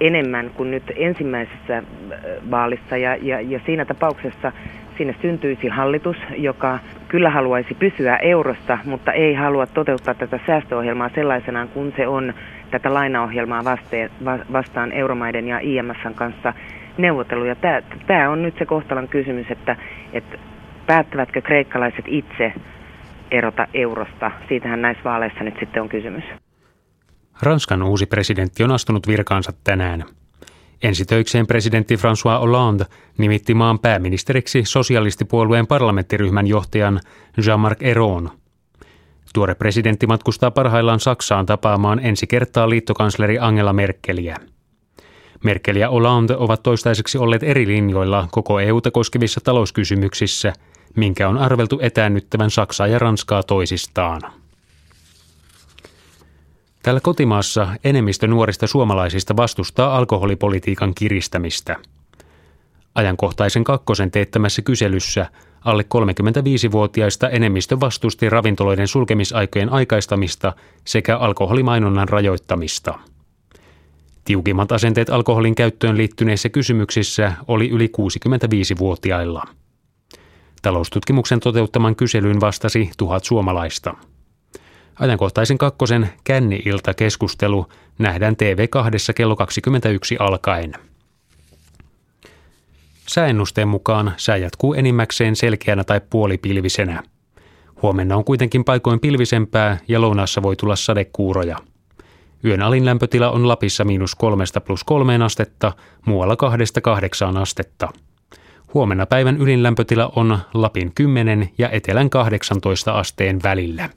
enemmän 0.02 0.50
kuin 0.50 0.72
nyt 0.72 0.84
ensimmäisessä 0.95 1.78
äh, 1.78 1.84
vaalissa 2.52 2.98
ja, 2.98 3.16
ja, 3.22 3.41
ja 3.41 3.60
siinä 3.66 3.86
tapauksessa 3.86 4.52
sinne 4.98 5.16
syntyisi 5.22 5.68
hallitus, 5.68 6.18
joka 6.38 6.80
kyllä 7.08 7.30
haluaisi 7.30 7.74
pysyä 7.74 8.18
eurosta, 8.18 8.78
mutta 8.86 9.12
ei 9.12 9.34
halua 9.34 9.66
toteuttaa 9.68 10.14
tätä 10.14 10.39
säästöohjelmaa 10.48 11.10
sellaisenaan 11.16 11.68
kuin 11.68 11.93
se 11.98 12.08
on 12.08 12.34
tätä 12.72 12.93
lainaohjelmaa 12.93 13.64
vasteen, 13.64 14.10
vastaan 14.54 14.91
euromaiden 14.91 15.48
ja 15.48 15.60
IMFn 15.60 16.14
kanssa 16.16 16.54
neuvotteluja. 16.98 17.56
Tämä, 17.56 17.82
tämä 18.08 18.30
on 18.30 18.43
nyt 18.43 18.56
se 18.58 18.66
kohtalon 18.66 19.08
kysymys, 19.08 19.52
että, 19.52 19.76
että 20.14 20.38
päättävätkö 20.88 21.41
kreikkalaiset 21.41 22.06
itse 22.08 22.54
erota 23.32 23.68
eurosta. 23.74 24.32
Siitähän 24.50 24.82
näissä 24.82 25.04
vaaleissa 25.04 25.43
nyt 25.43 25.60
sitten 25.60 25.82
on 25.84 25.89
kysymys. 25.89 26.24
Ranskan 27.41 27.83
uusi 27.83 28.05
presidentti 28.05 28.63
on 28.63 28.71
astunut 28.71 29.07
virkaansa 29.07 29.53
tänään. 29.63 30.05
Ensitöikseen 30.83 31.47
presidentti 31.47 31.95
François 31.95 32.39
Hollande 32.39 32.85
nimitti 33.17 33.53
maan 33.53 33.79
pääministeriksi 33.79 34.61
sosialistipuolueen 34.65 35.67
parlamenttiryhmän 35.67 36.47
johtajan 36.47 36.99
Jean-Marc 37.38 37.85
Ayron. 37.85 38.29
Tuore 39.33 39.55
presidentti 39.55 40.07
matkustaa 40.07 40.51
parhaillaan 40.51 40.99
Saksaan 40.99 41.45
tapaamaan 41.45 41.99
ensi 41.99 42.27
kertaa 42.27 42.69
liittokansleri 42.69 43.39
Angela 43.39 43.73
Merkeliä. 43.73 44.38
Merkel 45.43 45.75
ja 45.75 45.89
Hollande 45.89 46.35
ovat 46.38 46.63
toistaiseksi 46.63 47.17
olleet 47.17 47.43
eri 47.43 47.67
linjoilla 47.67 48.27
koko 48.31 48.59
EUta 48.59 48.91
koskevissa 48.91 49.41
talouskysymyksissä, 49.43 50.53
minkä 50.95 51.29
on 51.29 51.38
arveltu 51.38 51.79
etäännyttävän 51.81 52.51
Saksaa 52.51 52.88
ja 52.88 52.99
Ranskaa 52.99 53.43
toisistaan. 53.43 54.21
Täällä 56.88 57.01
kotimaassa 57.01 57.67
enemmistö 57.83 58.27
nuorista 58.27 58.67
suomalaisista 58.67 59.35
vastustaa 59.35 59.97
alkoholipolitiikan 59.97 60.93
kiristämistä. 60.95 61.75
Ajankohtaisen 62.95 63.63
kakkosen 63.63 64.11
teettämässä 64.11 64.61
kyselyssä 64.61 65.25
alle 65.65 65.83
35-vuotiaista 65.83 67.29
enemmistö 67.29 67.79
vastusti 67.79 68.29
ravintoloiden 68.29 68.88
sulkemisaikojen 68.88 69.71
aikaistamista 69.71 70.53
sekä 70.85 71.17
alkoholimainonnan 71.17 72.09
rajoittamista. 72.09 72.99
Tiukimmat 74.25 74.71
asenteet 74.71 75.09
alkoholin 75.09 75.55
käyttöön 75.55 75.97
liittyneissä 75.97 76.49
kysymyksissä 76.49 77.33
oli 77.47 77.69
yli 77.69 77.91
65-vuotiailla. 77.97 79.43
Taloustutkimuksen 80.61 81.39
toteuttaman 81.39 81.95
kyselyyn 81.95 82.41
vastasi 82.41 82.91
tuhat 82.97 83.23
suomalaista. 83.23 83.93
Ajankohtaisen 85.00 85.58
kakkosen 85.58 86.10
känni-ilta 86.24 86.93
keskustelu 86.93 87.66
nähdään 88.00 88.34
TV2 88.36 89.14
kello 89.16 89.36
21 89.36 90.18
alkaen. 90.20 90.74
Sääennusteen 93.08 93.68
mukaan 93.68 94.14
sää 94.18 94.38
jatkuu 94.38 94.74
enimmäkseen 94.74 95.36
selkeänä 95.36 95.84
tai 95.84 96.02
puolipilvisenä. 96.10 97.04
Huomenna 97.82 98.16
on 98.16 98.24
kuitenkin 98.26 98.64
paikoin 98.64 99.00
pilvisempää 99.00 99.78
ja 99.88 100.02
lounaassa 100.02 100.43
voi 100.43 100.56
tulla 100.56 100.76
sadekuuroja. 100.76 101.58
Yön 102.45 102.62
alin 102.62 102.86
lämpötila 102.86 103.32
on 103.32 103.48
Lapissa 103.48 103.84
miinus 103.84 104.16
kolmesta 104.16 104.62
plus 104.62 104.84
kolmeen 104.84 105.22
astetta, 105.22 105.74
muualla 106.06 106.36
kahdesta 106.36 106.82
kahdeksaan 106.82 107.38
astetta. 107.38 107.89
Huomenna 108.74 109.06
päivän 109.06 109.38
ylin 109.38 109.64
lämpötila 109.64 110.12
on 110.16 110.39
Lapin 110.54 110.91
10 110.95 111.50
ja 111.58 111.70
Etelän 111.70 112.10
18 112.10 112.91
asteen 112.91 113.39
välillä. 113.43 113.89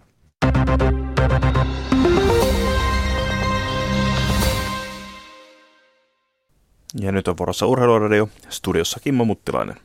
Ja 7.00 7.12
nyt 7.12 7.28
on 7.28 7.38
vuorossa 7.38 7.66
Urheiluradio, 7.66 8.28
studiossa 8.48 9.00
Kimmo 9.00 9.24
Muttilainen. 9.24 9.76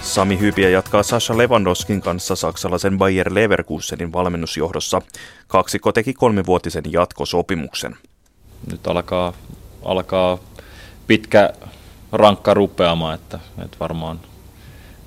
Sami 0.00 0.40
Hypiä 0.40 0.68
jatkaa 0.68 1.02
Sasha 1.02 1.38
Lewandowskin 1.38 2.00
kanssa 2.00 2.36
saksalaisen 2.36 2.98
Bayer 2.98 3.34
Leverkusenin 3.34 4.12
valmennusjohdossa. 4.12 5.02
Kaksiko 5.48 5.92
teki 5.92 6.14
kolmivuotisen 6.14 6.84
jatkosopimuksen. 6.86 7.96
Nyt 8.70 8.86
alkaa, 8.86 9.32
alkaa 9.84 10.38
pitkä 11.12 11.52
rankka 12.12 12.54
rupeamaan, 12.54 13.14
että, 13.14 13.38
että 13.64 13.76
varmaan, 13.80 14.20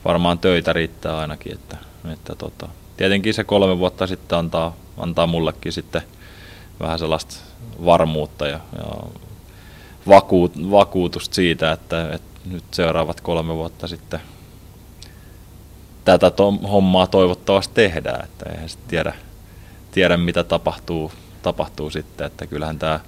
varmaan 0.05 0.39
töitä 0.39 0.73
riittää 0.73 1.17
ainakin. 1.17 1.53
Että, 1.53 1.77
että 2.13 2.35
tota, 2.35 2.67
tietenkin 2.97 3.33
se 3.33 3.43
kolme 3.43 3.79
vuotta 3.79 4.07
sitten 4.07 4.37
antaa, 4.37 4.75
antaa 4.97 5.27
mullekin 5.27 5.71
sitten 5.73 6.01
vähän 6.79 6.99
sellaista 6.99 7.35
varmuutta 7.85 8.47
ja, 8.47 8.59
ja 8.77 8.85
vakuut, 10.07 10.71
vakuutusta 10.71 11.35
siitä, 11.35 11.71
että, 11.71 12.13
että 12.13 12.39
nyt 12.45 12.63
seuraavat 12.71 13.21
kolme 13.21 13.55
vuotta 13.55 13.87
sitten 13.87 14.19
tätä 16.05 16.31
to, 16.31 16.51
hommaa 16.51 17.07
toivottavasti 17.07 17.73
tehdään, 17.73 18.25
että 18.25 18.49
eihän 18.49 18.69
sitten 18.69 18.89
tiedä, 18.89 19.13
tiedä 19.91 20.17
mitä 20.17 20.43
tapahtuu, 20.43 21.11
tapahtuu 21.41 21.89
sitten, 21.89 22.27
että 22.27 22.47
kyllähän 22.47 22.79
tämä 22.79 22.99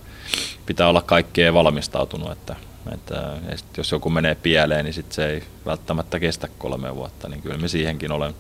pitää 0.65 0.89
olla 0.89 1.01
kaikkeen 1.01 1.53
valmistautunut, 1.53 2.31
että, 2.31 2.55
että 2.93 3.37
jos 3.77 3.91
joku 3.91 4.09
menee 4.09 4.35
pieleen, 4.35 4.85
niin 4.85 4.93
sit 4.93 5.11
se 5.11 5.29
ei 5.29 5.43
välttämättä 5.65 6.19
kestä 6.19 6.47
kolme 6.57 6.95
vuotta, 6.95 7.29
niin 7.29 7.41
kyllä 7.41 7.57
me 7.57 7.67
siihenkin 7.67 8.11
olen 8.11 8.33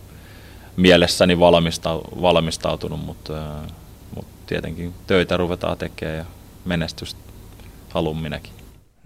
mielessäni 0.77 1.39
valmista, 1.39 1.95
valmistautunut, 2.21 3.05
mutta, 3.05 3.33
mutta 4.15 4.33
tietenkin 4.47 4.93
töitä 5.07 5.37
ruvetaan 5.37 5.77
tekemään 5.77 6.17
ja 6.17 6.25
menestystä 6.65 7.19
halun 7.89 8.17
minäkin. 8.17 8.53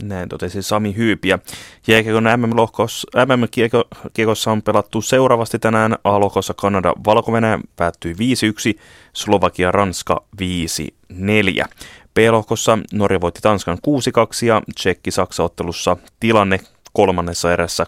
Näin 0.04 0.30
totesi 0.30 0.62
Sami 0.62 0.96
Hyypiä. 0.98 1.40
Jääkiekon 1.88 2.24
MM-kiekossa 3.26 4.52
on 4.52 4.62
pelattu 4.62 5.02
seuraavasti 5.02 5.60
tänään. 5.60 5.98
A-lohkossa 6.04 6.54
Kanada 6.54 6.94
valko 7.06 7.32
päättyi 7.76 8.14
5-1, 8.14 8.18
Slovakia 9.14 9.72
Ranska 9.72 10.24
5-4. 11.12 11.66
B-lohkossa 12.14 12.78
Norja 12.94 13.22
voitti 13.22 13.42
Tanskan 13.42 13.78
6-2 13.78 14.46
ja 14.46 14.62
Tsekki-Saksa-ottelussa 14.76 15.98
tilanne 16.20 16.60
kolmannessa 16.94 17.54
erässä 17.54 17.86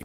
8-1. 0.00 0.04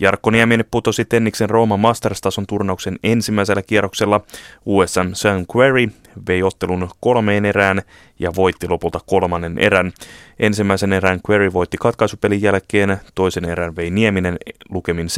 Jarkko 0.00 0.30
Nieminen 0.30 0.66
putosi 0.70 1.04
Tenniksen 1.04 1.50
Rooman 1.50 1.80
Masters-tason 1.80 2.46
turnauksen 2.48 2.98
ensimmäisellä 3.02 3.62
kierroksella. 3.62 4.20
USM 4.66 5.12
Sam 5.12 5.46
Query 5.56 5.88
vei 6.28 6.42
ottelun 6.42 6.90
kolmeen 7.00 7.44
erään 7.44 7.82
ja 8.18 8.34
voitti 8.36 8.68
lopulta 8.68 9.00
kolmannen 9.06 9.58
erän. 9.58 9.92
Ensimmäisen 10.38 10.92
erän 10.92 11.20
Query 11.30 11.52
voitti 11.52 11.76
katkaisupelin 11.76 12.42
jälkeen, 12.42 13.00
toisen 13.14 13.44
erän 13.44 13.76
vei 13.76 13.90
Nieminen 13.90 14.38
lukemin 14.70 15.08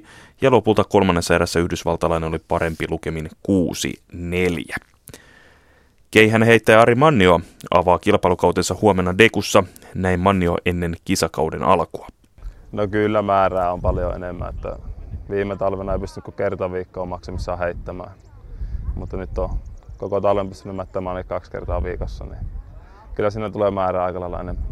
7-5 0.00 0.04
ja 0.40 0.50
lopulta 0.50 0.84
kolmannessa 0.84 1.34
erässä 1.34 1.60
yhdysvaltalainen 1.60 2.28
oli 2.28 2.38
parempi 2.48 2.86
lukemin 2.90 3.30
6-4. 3.48 4.95
Keihän 6.16 6.42
heittäjä 6.42 6.80
Ari 6.80 6.94
Mannio 6.94 7.40
avaa 7.70 7.98
kilpailukautensa 7.98 8.76
huomenna 8.82 9.18
Dekussa, 9.18 9.64
näin 9.94 10.20
Mannio 10.20 10.56
ennen 10.66 10.94
kisakauden 11.04 11.62
alkua. 11.62 12.06
No 12.72 12.88
kyllä 12.88 13.22
määrää 13.22 13.72
on 13.72 13.80
paljon 13.80 14.14
enemmän. 14.14 14.48
Että 14.48 14.76
viime 15.30 15.56
talvena 15.56 15.92
ei 15.92 15.98
pysty 15.98 16.20
kuin 16.20 16.34
kerta 16.34 16.72
viikkoa 16.72 17.06
maksimissaan 17.06 17.58
heittämään. 17.58 18.10
Mutta 18.94 19.16
nyt 19.16 19.38
on 19.38 19.50
koko 19.98 20.20
talven 20.20 20.48
pystynyt 20.48 20.76
mättämään 20.76 21.16
niin 21.16 21.26
kaksi 21.26 21.50
kertaa 21.50 21.82
viikossa. 21.82 22.24
Niin 22.24 22.46
kyllä 23.14 23.30
sinne 23.30 23.50
tulee 23.50 23.70
määrää 23.70 24.04
aika 24.04 24.20
lailla 24.20 24.40
enemmän. 24.40 24.66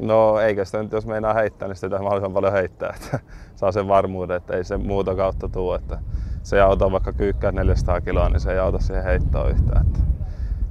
No 0.00 0.38
eikä 0.38 0.64
sitä 0.64 0.82
nyt, 0.82 0.92
jos 0.92 1.06
meinaa 1.06 1.34
heittää, 1.34 1.68
niin 1.68 1.76
sitä 1.76 1.98
mahdollisimman 1.98 2.34
paljon 2.34 2.52
heittää. 2.52 2.94
Että 2.96 3.20
saa 3.56 3.72
sen 3.72 3.88
varmuuden, 3.88 4.36
että 4.36 4.56
ei 4.56 4.64
se 4.64 4.76
muuta 4.76 5.14
kautta 5.14 5.48
tule. 5.48 5.76
Että 5.76 5.98
se 6.42 6.56
ei 6.56 6.62
auta 6.62 6.92
vaikka 6.92 7.12
kyykkää 7.12 7.52
400 7.52 8.00
kiloa, 8.00 8.28
niin 8.28 8.40
se 8.40 8.52
ei 8.52 8.58
auta 8.58 8.78
siihen 8.78 9.04
heittoon 9.04 9.50
yhtään. 9.50 9.86
Että 9.86 10.19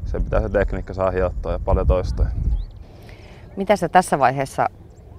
se 0.09 0.19
pitää 0.19 0.41
se 0.41 0.49
tekniikka 0.49 0.93
saa 0.93 1.11
hiottua 1.11 1.51
ja 1.51 1.59
paljon 1.65 1.87
toistoja. 1.87 2.29
Mitä 3.55 3.75
sä 3.75 3.89
tässä 3.89 4.19
vaiheessa 4.19 4.69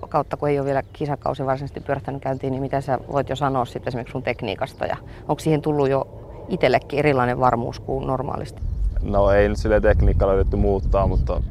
kautta, 0.08 0.36
kun 0.36 0.48
ei 0.48 0.58
ole 0.58 0.66
vielä 0.66 0.82
kisakausi 0.92 1.46
varsinaisesti 1.46 1.80
pyörähtänyt 1.80 2.22
käyntiin, 2.22 2.50
niin 2.50 2.62
mitä 2.62 2.80
sä 2.80 2.98
voit 3.12 3.28
jo 3.28 3.36
sanoa 3.36 3.64
sitten 3.64 3.88
esimerkiksi 3.88 4.12
sun 4.12 4.22
tekniikasta 4.22 4.86
ja 4.86 4.96
onko 5.28 5.40
siihen 5.40 5.62
tullut 5.62 5.88
jo 5.88 6.06
itsellekin 6.48 6.98
erilainen 6.98 7.40
varmuus 7.40 7.80
kuin 7.80 8.06
normaalisti? 8.06 8.62
No 9.02 9.30
ei 9.30 9.48
nyt 9.48 9.58
sille 9.58 9.80
tekniikkaa 9.80 10.28
löydetty 10.28 10.56
muuttaa, 10.56 11.06
mutta 11.06 11.42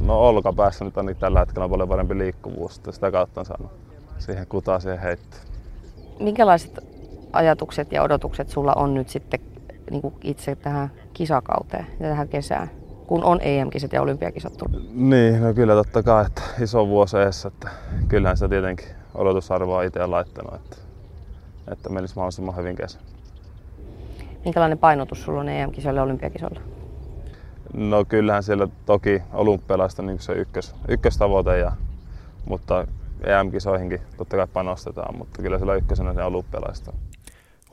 no 0.00 0.20
olkapäässä 0.20 0.84
nyt 0.84 0.96
on 0.96 1.16
tällä 1.20 1.40
hetkellä 1.40 1.68
paljon 1.68 1.88
parempi 1.88 2.18
liikkuvuus, 2.18 2.76
että 2.76 2.92
sitä 2.92 3.10
kautta 3.10 3.40
on 3.40 3.46
saanut 3.46 3.70
siihen 4.18 4.46
kutaa 4.46 4.80
siihen 4.80 5.00
heittää. 5.00 5.40
Minkälaiset 6.20 6.78
ajatukset 7.32 7.92
ja 7.92 8.02
odotukset 8.02 8.48
sulla 8.48 8.72
on 8.72 8.94
nyt 8.94 9.08
sitten 9.08 9.40
niin 9.90 10.02
kuin 10.02 10.14
itse 10.24 10.56
tähän 10.56 10.90
kisakauteen 11.12 11.86
ja 12.00 12.08
tähän 12.08 12.28
kesään? 12.28 12.70
kun 13.06 13.24
on 13.24 13.38
EM-kisat 13.42 13.92
ja 13.92 14.02
olympiakisat 14.02 14.56
tullut? 14.56 14.94
Niin, 14.94 15.42
no 15.42 15.54
kyllä 15.54 15.74
totta 15.74 16.02
kai, 16.02 16.26
että 16.26 16.42
iso 16.60 16.88
vuosi 16.88 17.16
eessä, 17.16 17.48
että 17.48 17.68
kyllähän 18.08 18.36
se 18.36 18.48
tietenkin 18.48 18.86
odotusarvoa 19.14 19.82
itse 19.82 20.06
laittanut, 20.06 20.54
että, 20.54 20.76
että 21.72 21.88
menisi 21.88 22.14
mahdollisimman 22.16 22.56
hyvin 22.56 22.76
kesä. 22.76 22.98
Minkälainen 24.44 24.78
painotus 24.78 25.22
sulla 25.22 25.40
on 25.40 25.48
EM-kisoilla 25.48 26.00
ja 26.00 26.04
olympiakisoilla? 26.04 26.60
No 27.72 28.04
kyllähän 28.04 28.42
siellä 28.42 28.68
toki 28.86 29.22
olympialaista 29.32 30.02
niin 30.02 30.20
se 30.20 30.32
ykkös, 30.32 30.74
ykköstavoite, 30.88 31.58
ja, 31.58 31.72
mutta 32.44 32.86
EM-kisoihinkin 33.26 34.00
totta 34.16 34.36
kai 34.36 34.46
panostetaan, 34.52 35.18
mutta 35.18 35.42
kyllä 35.42 35.58
siellä 35.58 35.74
ykkösenä 35.74 36.14
se 36.14 36.22
olympialaista. 36.22 36.92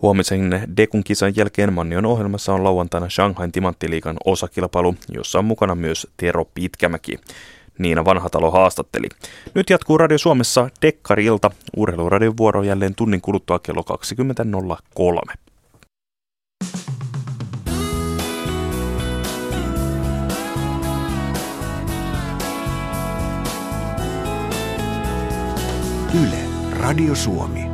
Huomisen 0.02 0.64
Dekun 0.78 1.04
kisan 1.04 1.36
jälkeen 1.36 1.74
Mannion 1.74 2.06
ohjelmassa 2.06 2.54
on 2.54 2.64
lauantaina 2.64 3.10
Shanghain 3.10 3.52
timanttiliikan 3.52 4.18
osakilpailu, 4.26 4.96
jossa 5.10 5.40
on 5.40 5.46
mukana 5.46 5.76
myös 5.76 6.08
Tero 6.18 6.46
Pitkämäki. 6.46 7.20
Niina 7.78 8.06
Vanhatalo 8.06 8.52
haastatteli. 8.52 9.08
Nyt 9.54 9.70
jatkuu 9.70 9.98
Radio 9.98 10.18
Suomessa 10.18 10.70
Dekkarilta. 10.82 11.52
Urheiluradion 11.78 12.38
vuoro 12.38 12.64
jälleen 12.64 12.96
tunnin 12.96 13.22
kuluttua 13.22 13.60
kello 13.60 13.82
20.03. 13.82 15.34
Yle, 26.24 26.40
Radio 26.80 27.16
Suomi. 27.16 27.71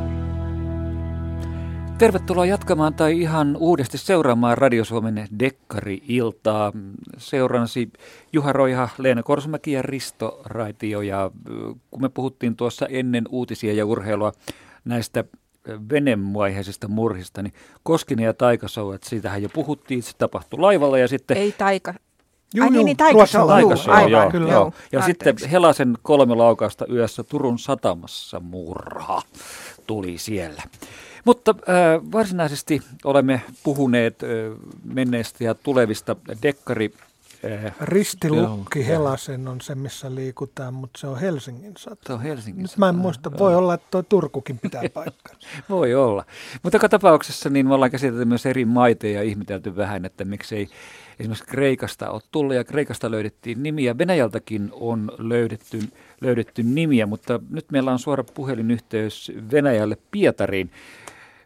Tervetuloa 1.98 2.46
jatkamaan 2.46 2.94
tai 2.94 3.20
ihan 3.20 3.56
uudesti 3.56 3.98
seuraamaan 3.98 4.58
Radio 4.58 4.84
Suomen 4.84 5.28
Dekkari-iltaa. 5.38 6.72
Seurannasi 7.18 7.90
Juha 8.32 8.52
Roiha, 8.52 8.88
Leena 8.98 9.22
Korsomäki 9.22 9.72
ja 9.72 9.82
Risto 9.82 10.40
Raitio. 10.44 11.00
Ja 11.00 11.30
kun 11.90 12.02
me 12.02 12.08
puhuttiin 12.08 12.56
tuossa 12.56 12.86
ennen 12.86 13.24
uutisia 13.28 13.72
ja 13.72 13.86
urheilua 13.86 14.32
näistä 14.84 15.24
venemaiheisista 15.90 16.88
murhista, 16.88 17.42
niin 17.42 17.52
Koskinen 17.82 18.24
ja 18.24 18.34
Taikasou, 18.34 18.92
että 18.92 19.08
siitähän 19.08 19.42
jo 19.42 19.48
puhuttiin, 19.48 20.02
se 20.02 20.12
tapahtui 20.18 20.60
laivalla 20.60 20.98
ja 20.98 21.08
sitten... 21.08 21.36
Ei 21.36 21.52
Taika, 21.52 21.94
Juu, 22.54 22.64
Ai 22.64 22.70
niin, 22.70 22.84
niin 22.84 22.96
taikashow. 22.96 23.46
taikashow 23.48 23.94
aivan, 23.94 24.10
joo, 24.10 24.30
kyllä. 24.30 24.52
joo. 24.52 24.72
Ja 24.92 25.00
Anteeksi. 25.00 25.06
sitten 25.06 25.50
Helasen 25.50 25.98
kolme 26.02 26.34
laukausta 26.34 26.86
yössä 26.92 27.22
Turun 27.22 27.58
satamassa 27.58 28.40
murha 28.40 29.22
tuli 29.86 30.18
siellä. 30.18 30.62
Mutta 31.28 31.54
äh, 31.58 32.12
varsinaisesti 32.12 32.82
olemme 33.04 33.42
puhuneet 33.62 34.22
äh, 34.22 34.28
menneistä 34.84 35.44
ja 35.44 35.54
tulevista 35.54 36.16
dekkari 36.42 36.92
Eh, 37.42 37.72
Ristilukki 37.80 38.86
Helasen 38.86 39.48
on 39.48 39.60
se, 39.60 39.74
missä 39.74 40.14
liikutaan, 40.14 40.74
mutta 40.74 41.00
se 41.00 41.06
on 41.06 41.20
Helsingin 41.20 41.72
sata. 41.78 42.06
Se 42.06 42.12
on 42.12 42.22
Helsingin 42.22 42.62
Nyt 42.62 42.76
mä 42.76 42.88
en 42.88 42.94
muista, 42.94 43.38
voi 43.38 43.54
olla, 43.54 43.74
että 43.74 43.86
tuo 43.90 44.02
Turkukin 44.02 44.58
pitää 44.58 44.82
paikkaa. 44.94 45.36
voi 45.68 45.94
olla. 45.94 46.24
Mutta 46.62 46.76
joka 46.76 46.88
tapauksessa 46.88 47.50
niin 47.50 47.66
me 47.66 47.74
ollaan 47.74 47.90
käsitelty 47.90 48.24
myös 48.24 48.46
eri 48.46 48.64
maita 48.64 49.06
ja 49.06 49.22
ihmetelty 49.22 49.76
vähän, 49.76 50.04
että 50.04 50.24
miksei 50.24 50.68
esimerkiksi 51.20 51.46
Kreikasta 51.46 52.10
ole 52.10 52.22
tullut 52.32 52.54
ja 52.54 52.64
Kreikasta 52.64 53.10
löydettiin 53.10 53.62
nimiä. 53.62 53.98
Venäjältäkin 53.98 54.68
on 54.72 55.12
löydetty, 55.18 55.80
löydetty 56.20 56.62
nimiä, 56.62 57.06
mutta 57.06 57.40
nyt 57.50 57.66
meillä 57.72 57.92
on 57.92 57.98
suora 57.98 58.24
puhelinyhteys 58.24 59.32
Venäjälle 59.52 59.96
Pietariin. 60.10 60.70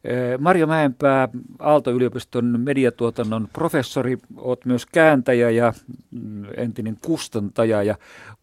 Eh, 0.04 0.38
Marjo 0.38 0.66
Mäenpää, 0.66 1.28
Aalto-yliopiston 1.58 2.60
mediatuotannon 2.60 3.48
professori, 3.52 4.18
olet 4.36 4.64
myös 4.64 4.86
kääntäjä 4.86 5.50
ja 5.50 5.72
mm, 6.10 6.44
entinen 6.56 6.96
kustantaja 7.06 7.82
ja 7.82 7.94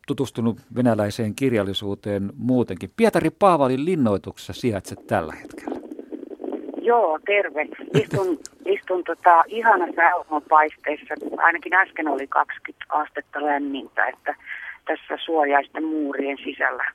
tutustunut 0.07 0.57
venäläiseen 0.75 1.35
kirjallisuuteen 1.35 2.31
muutenkin. 2.37 2.91
Pietari 2.97 3.29
Paavalin 3.29 3.85
linnoituksessa 3.85 4.53
sijaitset 4.53 5.07
tällä 5.07 5.33
hetkellä. 5.33 5.79
Joo, 6.81 7.19
terve. 7.25 7.67
Istun, 8.01 8.39
istun 8.65 9.03
tota, 9.03 9.43
ihanassa 9.47 10.01
auringonpaisteessa. 10.13 11.13
Ainakin 11.37 11.73
äsken 11.73 12.07
oli 12.07 12.27
20 12.27 12.85
astetta 12.89 13.45
lämmintä, 13.45 14.07
että 14.07 14.35
tässä 14.89 15.23
suojaisten 15.25 15.83
muurien 15.83 16.37
sisällä. 16.43 16.91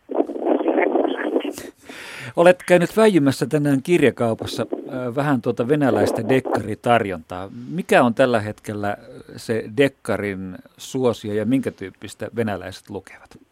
Olet 2.36 2.62
käynyt 2.66 2.96
väijymässä 2.96 3.46
tänään 3.46 3.82
kirjakaupassa 3.82 4.66
vähän 5.14 5.42
tuota 5.42 5.68
venäläistä 5.68 6.28
dekkaritarjontaa. 6.28 7.48
Mikä 7.70 8.02
on 8.02 8.14
tällä 8.14 8.40
hetkellä 8.40 8.96
se 9.36 9.64
dekkarin 9.76 10.56
suosio 10.76 11.34
ja 11.34 11.44
minkä 11.44 11.70
tyyppistä 11.70 12.28
venäläiset 12.36 12.90
lukevat? 12.90 13.43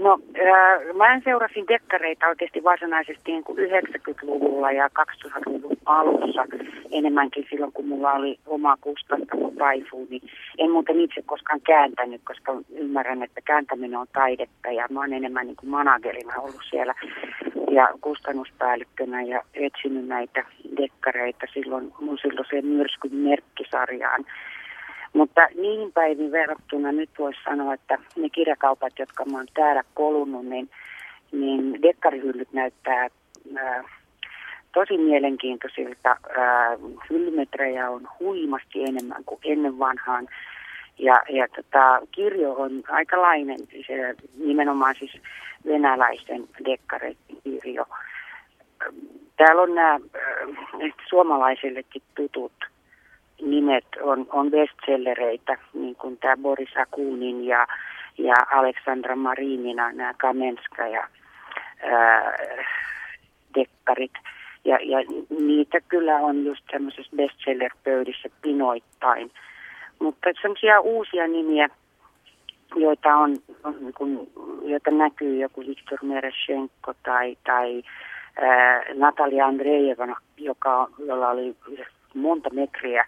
No, 0.00 0.18
äh, 0.36 0.96
mä 0.96 1.20
seurasin 1.24 1.68
dekkareita 1.68 2.26
oikeasti 2.28 2.64
varsinaisesti 2.64 3.32
niin 3.32 3.44
kuin 3.44 3.58
90-luvulla 3.58 4.72
ja 4.72 4.88
2000-luvun 4.98 5.76
alussa 5.86 6.44
enemmänkin 6.92 7.46
silloin, 7.50 7.72
kun 7.72 7.88
mulla 7.88 8.12
oli 8.12 8.38
oma 8.46 8.76
kustantamo 8.80 9.52
Taifu, 9.58 10.06
niin 10.10 10.22
en 10.58 10.70
muuten 10.70 11.00
itse 11.00 11.22
koskaan 11.26 11.60
kääntänyt, 11.60 12.20
koska 12.24 12.52
ymmärrän, 12.76 13.22
että 13.22 13.40
kääntäminen 13.40 13.98
on 13.98 14.06
taidetta 14.12 14.70
ja 14.70 14.86
mä 14.90 15.00
oon 15.00 15.12
enemmän 15.12 15.46
niin 15.46 15.56
kuin 15.56 15.70
managerina 15.70 16.34
ollut 16.36 16.62
siellä 16.70 16.94
ja 17.70 17.88
kustannuspäällikkönä 18.00 19.22
ja 19.22 19.42
etsinyt 19.54 20.06
näitä 20.06 20.44
dekkareita 20.76 21.46
silloin 21.54 21.92
mun 22.00 22.18
silloiseen 22.18 22.66
myrskyn 22.66 23.14
merkkisarjaan 23.14 24.24
mutta 25.12 25.40
niihin 25.56 25.92
päiviin 25.92 26.32
verrattuna 26.32 26.92
nyt 26.92 27.10
voisi 27.18 27.38
sanoa, 27.44 27.74
että 27.74 27.98
ne 28.16 28.28
kirjakaupat, 28.28 28.98
jotka 28.98 29.24
mä 29.24 29.36
oon 29.36 29.46
täällä 29.54 29.82
kolunnut, 29.94 30.46
niin, 30.46 30.70
niin 31.32 31.82
dekkarihyllyt 31.82 32.52
näyttää 32.52 33.08
ää, 33.56 33.84
tosi 34.72 34.98
mielenkiintoisilta. 34.98 36.08
Ää, 36.08 36.76
hyllymetrejä 37.10 37.90
on 37.90 38.08
huimasti 38.20 38.82
enemmän 38.82 39.24
kuin 39.26 39.40
ennen 39.44 39.78
vanhaan. 39.78 40.28
Ja, 40.98 41.22
ja 41.28 41.48
tota, 41.48 42.06
kirjo 42.10 42.52
on 42.52 42.82
aikalainen, 42.88 43.58
se, 43.86 44.14
nimenomaan 44.38 44.94
siis 44.98 45.12
venäläisten 45.66 46.48
dekkarikirjo. 46.64 47.84
Täällä 49.36 49.62
on 49.62 49.74
nämä 49.74 50.00
suomalaisillekin 51.08 52.02
tutut 52.14 52.52
nimet 53.42 53.84
on, 54.02 54.26
on 54.32 54.50
bestsellereitä, 54.50 55.58
niin 55.74 55.96
kuin 55.96 56.16
tämä 56.16 56.36
Boris 56.36 56.76
Akunin 56.76 57.46
ja, 57.46 57.66
ja 58.18 58.34
Aleksandra 58.50 59.16
Marinina, 59.16 59.92
nämä 59.92 60.14
Kamenska 60.14 60.86
ja 60.86 61.08
ää, 61.82 62.38
dekkarit. 63.54 64.12
Ja, 64.64 64.78
ja 64.82 64.98
niitä 65.40 65.80
kyllä 65.88 66.16
on 66.16 66.44
just 66.44 66.64
semmoisessa 66.70 67.16
bestseller-pöydissä 67.16 68.28
pinoittain. 68.42 69.30
Mutta 69.98 70.30
semmoisia 70.42 70.80
uusia 70.80 71.28
nimiä, 71.28 71.68
joita 72.76 73.16
on, 73.16 73.36
on 73.64 73.76
niin 73.80 73.94
kuin, 73.94 74.30
joita 74.62 74.90
näkyy 74.90 75.36
joku 75.36 75.60
Viktor 75.60 75.98
Mereshenko 76.02 76.94
tai, 77.02 77.36
tai 77.46 77.82
ää, 78.40 78.84
Natalia 78.94 79.46
Andreeva, 79.46 80.16
joka, 80.36 80.88
jolla 81.06 81.28
oli 81.28 81.56
monta 82.14 82.50
metriä 82.50 83.06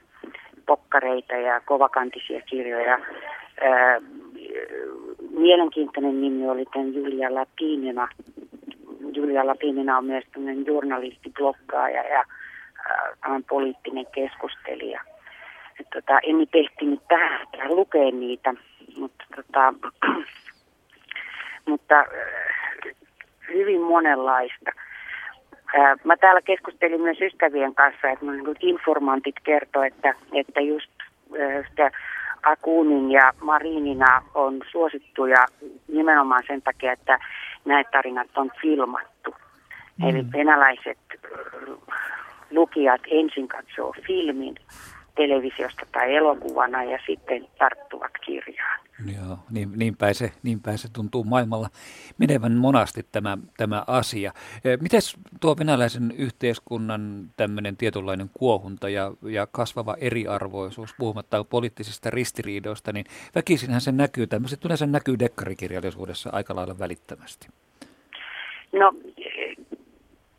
pokkareita 0.67 1.35
ja 1.35 1.61
kovakantisia 1.61 2.41
kirjoja. 2.41 2.99
Mielenkiintoinen 5.31 6.21
nimi 6.21 6.49
oli 6.49 6.65
tämän 6.73 6.95
Julia 6.95 7.35
Lapinina. 7.35 8.09
Julia 9.13 9.47
Lapinina 9.47 9.99
on 9.99 10.05
myös 10.05 10.25
tämmöinen 10.33 10.67
journalisti, 10.67 11.31
bloggaaja 11.39 12.03
ja 12.03 12.25
ää, 12.89 13.41
poliittinen 13.49 14.07
keskustelija. 14.15 15.01
Et 15.81 15.87
tota, 15.95 16.19
en 16.23 16.39
nyt 16.39 16.55
ehtinyt 16.55 17.01
tähän 17.09 17.77
lukea 17.77 18.11
niitä, 18.11 18.55
mutta, 19.01 19.25
tota, 19.37 19.75
mutta 21.67 22.05
hyvin 23.49 23.81
monenlaista. 23.81 24.71
Mä 26.05 26.17
täällä 26.17 26.41
keskustelin 26.43 27.01
myös 27.01 27.21
ystävien 27.21 27.75
kanssa, 27.75 28.11
että 28.11 28.27
niin 28.27 28.57
informantit 28.61 29.35
kertovat, 29.45 29.87
että, 29.87 30.15
että 30.33 30.61
just 30.61 30.91
sitä 31.69 31.91
Akunin 32.43 33.11
ja 33.11 33.33
Marinina 33.41 34.23
on 34.35 34.61
suosittuja 34.71 35.47
nimenomaan 35.89 36.43
sen 36.47 36.63
takia, 36.63 36.93
että 36.93 37.19
näitä 37.65 37.91
tarinat 37.91 38.29
on 38.37 38.51
filmattu. 38.63 39.35
Mm. 39.99 40.09
Eli 40.09 40.25
venäläiset 40.33 40.99
lukijat 42.51 43.01
ensin 43.11 43.49
katsoo 43.49 43.95
filmin 44.07 44.55
televisiosta 45.15 45.87
tai 45.93 46.15
elokuvana 46.15 46.85
ja 46.85 46.99
sitten 47.07 47.47
tarttuvat 47.59 48.13
kirjaan. 48.27 48.81
Joo, 49.07 49.39
niin, 49.51 49.73
niin, 49.77 49.97
päin 49.97 50.15
se, 50.15 50.33
niin 50.43 50.61
päin 50.61 50.79
se 50.79 50.89
tuntuu 50.93 51.25
maailmalla 51.25 51.69
menevän 52.19 52.53
monasti 52.53 53.07
tämä, 53.13 53.39
tämä 53.57 53.85
asia. 53.87 54.33
E, 54.65 54.77
Miten 54.77 55.01
tuo 55.41 55.57
venäläisen 55.59 56.11
yhteiskunnan 56.19 57.25
tämmöinen 57.37 57.77
tietynlainen 57.77 58.31
kuohunta 58.35 58.89
ja, 58.89 59.13
ja 59.23 59.47
kasvava 59.53 59.97
eriarvoisuus, 60.01 60.95
puhumatta 60.99 61.45
poliittisista 61.45 62.11
ristiriidoista, 62.11 62.93
niin 62.93 63.07
väkisinhän 63.35 63.81
se 63.81 63.93
näkyy, 63.93 64.27
tämmöiset 64.27 64.65
yleensä 64.65 64.87
näkyy 64.87 65.19
dekkarikirjallisuudessa 65.19 66.31
aika 66.33 66.57
lailla 66.57 66.79
välittömästi. 66.79 67.49
No 68.73 68.93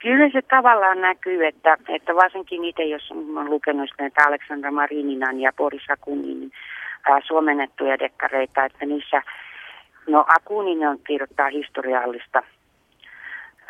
Kyllä 0.04 0.30
se 0.30 0.42
tavallaan 0.42 1.02
näkyy, 1.02 1.46
että, 1.46 1.78
että 1.88 2.16
varsinkin 2.16 2.66
itse, 2.66 2.84
jos 2.84 3.12
olen 3.12 3.50
lukenut 3.50 3.90
näitä 4.00 4.24
Aleksandra 4.28 4.72
Marininan 4.72 5.40
ja 5.40 5.54
Boris 5.58 5.90
Akunin 5.90 6.52
ää, 7.10 7.20
suomennettuja 7.28 8.00
dekkareita, 8.00 8.66
että 8.66 8.86
niissä, 8.86 9.22
no 10.08 10.26
Akunin 10.28 10.88
on 10.88 11.00
kirjoittaa 11.08 11.50
historiallista, 11.50 12.44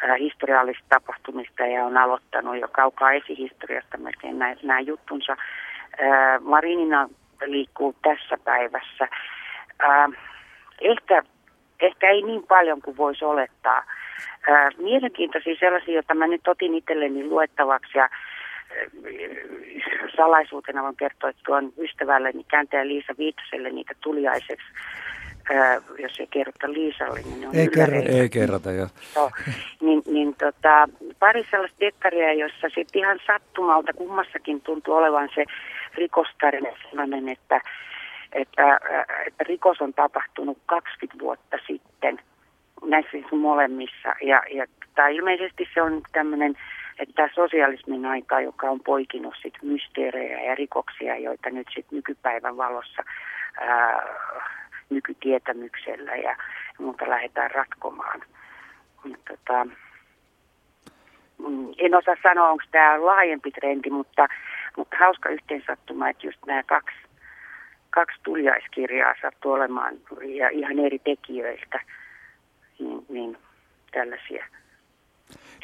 ää, 0.03 0.15
historiallista 0.15 0.85
tapahtumista 0.89 1.65
ja 1.65 1.85
on 1.85 1.97
aloittanut 1.97 2.59
jo 2.59 2.67
kaukaa 2.67 3.11
esihistoriasta 3.11 3.97
melkein 3.97 4.39
nämä 4.39 4.79
juttunsa. 4.79 5.37
Ää, 6.01 6.39
Marinina 6.39 7.09
liikkuu 7.45 7.95
tässä 8.01 8.37
päivässä. 8.43 9.07
Ää, 9.79 10.09
ehkä, 10.81 11.23
ehkä 11.79 12.09
ei 12.09 12.21
niin 12.21 12.43
paljon 12.43 12.81
kuin 12.81 12.97
voisi 12.97 13.25
olettaa 13.25 13.83
ää, 14.47 14.69
mielenkiintoisia 14.77 15.55
sellaisia, 15.59 15.93
joita 15.93 16.13
mä 16.13 16.27
nyt 16.27 16.47
otin 16.47 16.75
itselleni 16.75 17.27
luettavaksi 17.27 17.97
ja 17.97 18.09
salaisuutena 20.15 20.83
voin 20.83 20.95
kertoa, 20.95 21.29
että 21.29 21.41
tuon 21.45 21.73
ystävälleni 21.77 22.43
kääntäjä 22.43 22.87
Liisa 22.87 23.13
Viitaselle 23.17 23.69
niitä 23.69 23.93
tuliaiseksi. 24.01 24.67
Ää, 25.53 25.81
jos 25.99 26.19
ei 26.19 26.27
kerrota 26.27 26.73
Liisalle, 26.73 27.19
niin 27.21 27.47
on 27.47 27.55
ei, 27.55 27.67
kerrota, 27.67 28.09
ei 28.09 28.29
kerrota, 28.29 28.71
jo. 28.71 28.87
No, 29.15 29.31
niin, 29.81 30.01
niin 30.05 30.35
tota, 30.35 30.89
pari 31.19 31.45
sellaista 31.51 31.79
dekkaria, 31.79 32.33
jossa 32.33 32.67
sitten 32.75 33.01
ihan 33.01 33.19
sattumalta 33.27 33.93
kummassakin 33.93 34.61
tuntuu 34.61 34.93
olevan 34.93 35.29
se 35.35 35.45
rikostarina 35.95 36.69
sellainen, 36.89 37.29
että, 37.29 37.61
että, 38.31 38.79
että 39.27 39.43
rikos 39.47 39.81
on 39.81 39.93
tapahtunut 39.93 40.57
20 40.65 41.23
vuotta 41.23 41.57
sitten– 41.67 42.19
näissä 42.85 43.17
molemmissa. 43.31 44.09
Ja, 44.21 44.43
ja 44.51 44.65
tai 44.95 45.15
ilmeisesti 45.15 45.67
se 45.73 45.81
on 45.81 46.01
tämmöinen 46.11 46.55
että 46.99 47.29
sosialismin 47.35 48.05
aika, 48.05 48.41
joka 48.41 48.69
on 48.69 48.79
poikinut 48.79 49.33
sit 49.41 49.53
mysteerejä 49.61 50.41
ja 50.41 50.55
rikoksia, 50.55 51.17
joita 51.17 51.49
nyt 51.49 51.67
sit 51.75 51.85
nykypäivän 51.91 52.57
valossa 52.57 53.03
ää, 53.61 54.01
nykytietämyksellä 54.89 56.15
ja 56.15 56.35
muuta 56.79 57.09
lähdetään 57.09 57.51
ratkomaan. 57.51 58.21
Tota, 59.03 59.65
mm, 61.37 61.67
en 61.77 61.95
osaa 61.95 62.15
sanoa, 62.23 62.49
onko 62.49 62.63
tämä 62.71 63.05
laajempi 63.05 63.51
trendi, 63.51 63.89
mutta, 63.89 64.27
mutta 64.77 64.97
hauska 64.99 65.29
yhteensattuma, 65.29 66.09
että 66.09 66.27
just 66.27 66.39
nämä 66.45 66.63
kaksi, 66.63 66.97
kaksi 67.89 68.19
tuliaiskirjaa 68.23 69.15
sattuu 69.21 69.51
olemaan 69.51 69.95
ja 70.21 70.49
ihan 70.49 70.79
eri 70.79 70.99
tekijöiltä, 70.99 71.79
niin, 72.79 73.05
niin 73.09 73.37
tällaisia 73.91 74.45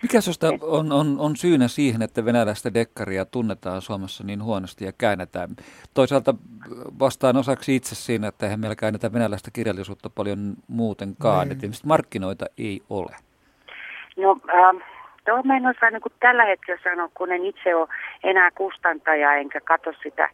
mikä 0.01 0.21
sinusta 0.21 0.47
on, 0.61 0.91
on, 0.91 1.15
on 1.19 1.35
syynä 1.35 1.67
siihen, 1.67 2.01
että 2.01 2.25
venäläistä 2.25 2.73
dekkaria 2.73 3.25
tunnetaan 3.25 3.81
Suomessa 3.81 4.23
niin 4.23 4.43
huonosti 4.43 4.85
ja 4.85 4.91
käännetään? 4.97 5.49
Toisaalta 5.93 6.33
vastaan 6.99 7.37
osaksi 7.37 7.75
itse 7.75 7.95
siinä, 7.95 8.27
että 8.27 8.45
eihän 8.45 8.59
meillä 8.59 8.75
käännetä 8.75 9.13
venäläistä 9.13 9.51
kirjallisuutta 9.51 10.09
paljon 10.09 10.53
muutenkaan. 10.67 11.49
Niin. 11.49 11.65
Että 11.65 11.67
markkinoita 11.85 12.45
ei 12.57 12.81
ole. 12.89 13.15
No, 14.17 14.31
ähm, 14.53 14.77
tuo 15.25 15.43
mä 15.43 15.57
en 15.57 15.67
osaa 15.67 15.89
niin 15.89 16.01
tällä 16.19 16.45
hetkellä 16.45 16.81
sanoa, 16.83 17.09
kun 17.13 17.31
en 17.31 17.45
itse 17.45 17.75
ole 17.75 17.87
enää 18.23 18.51
kustantaja 18.51 19.35
enkä 19.35 19.61
katso 19.61 19.91
sitä 20.03 20.29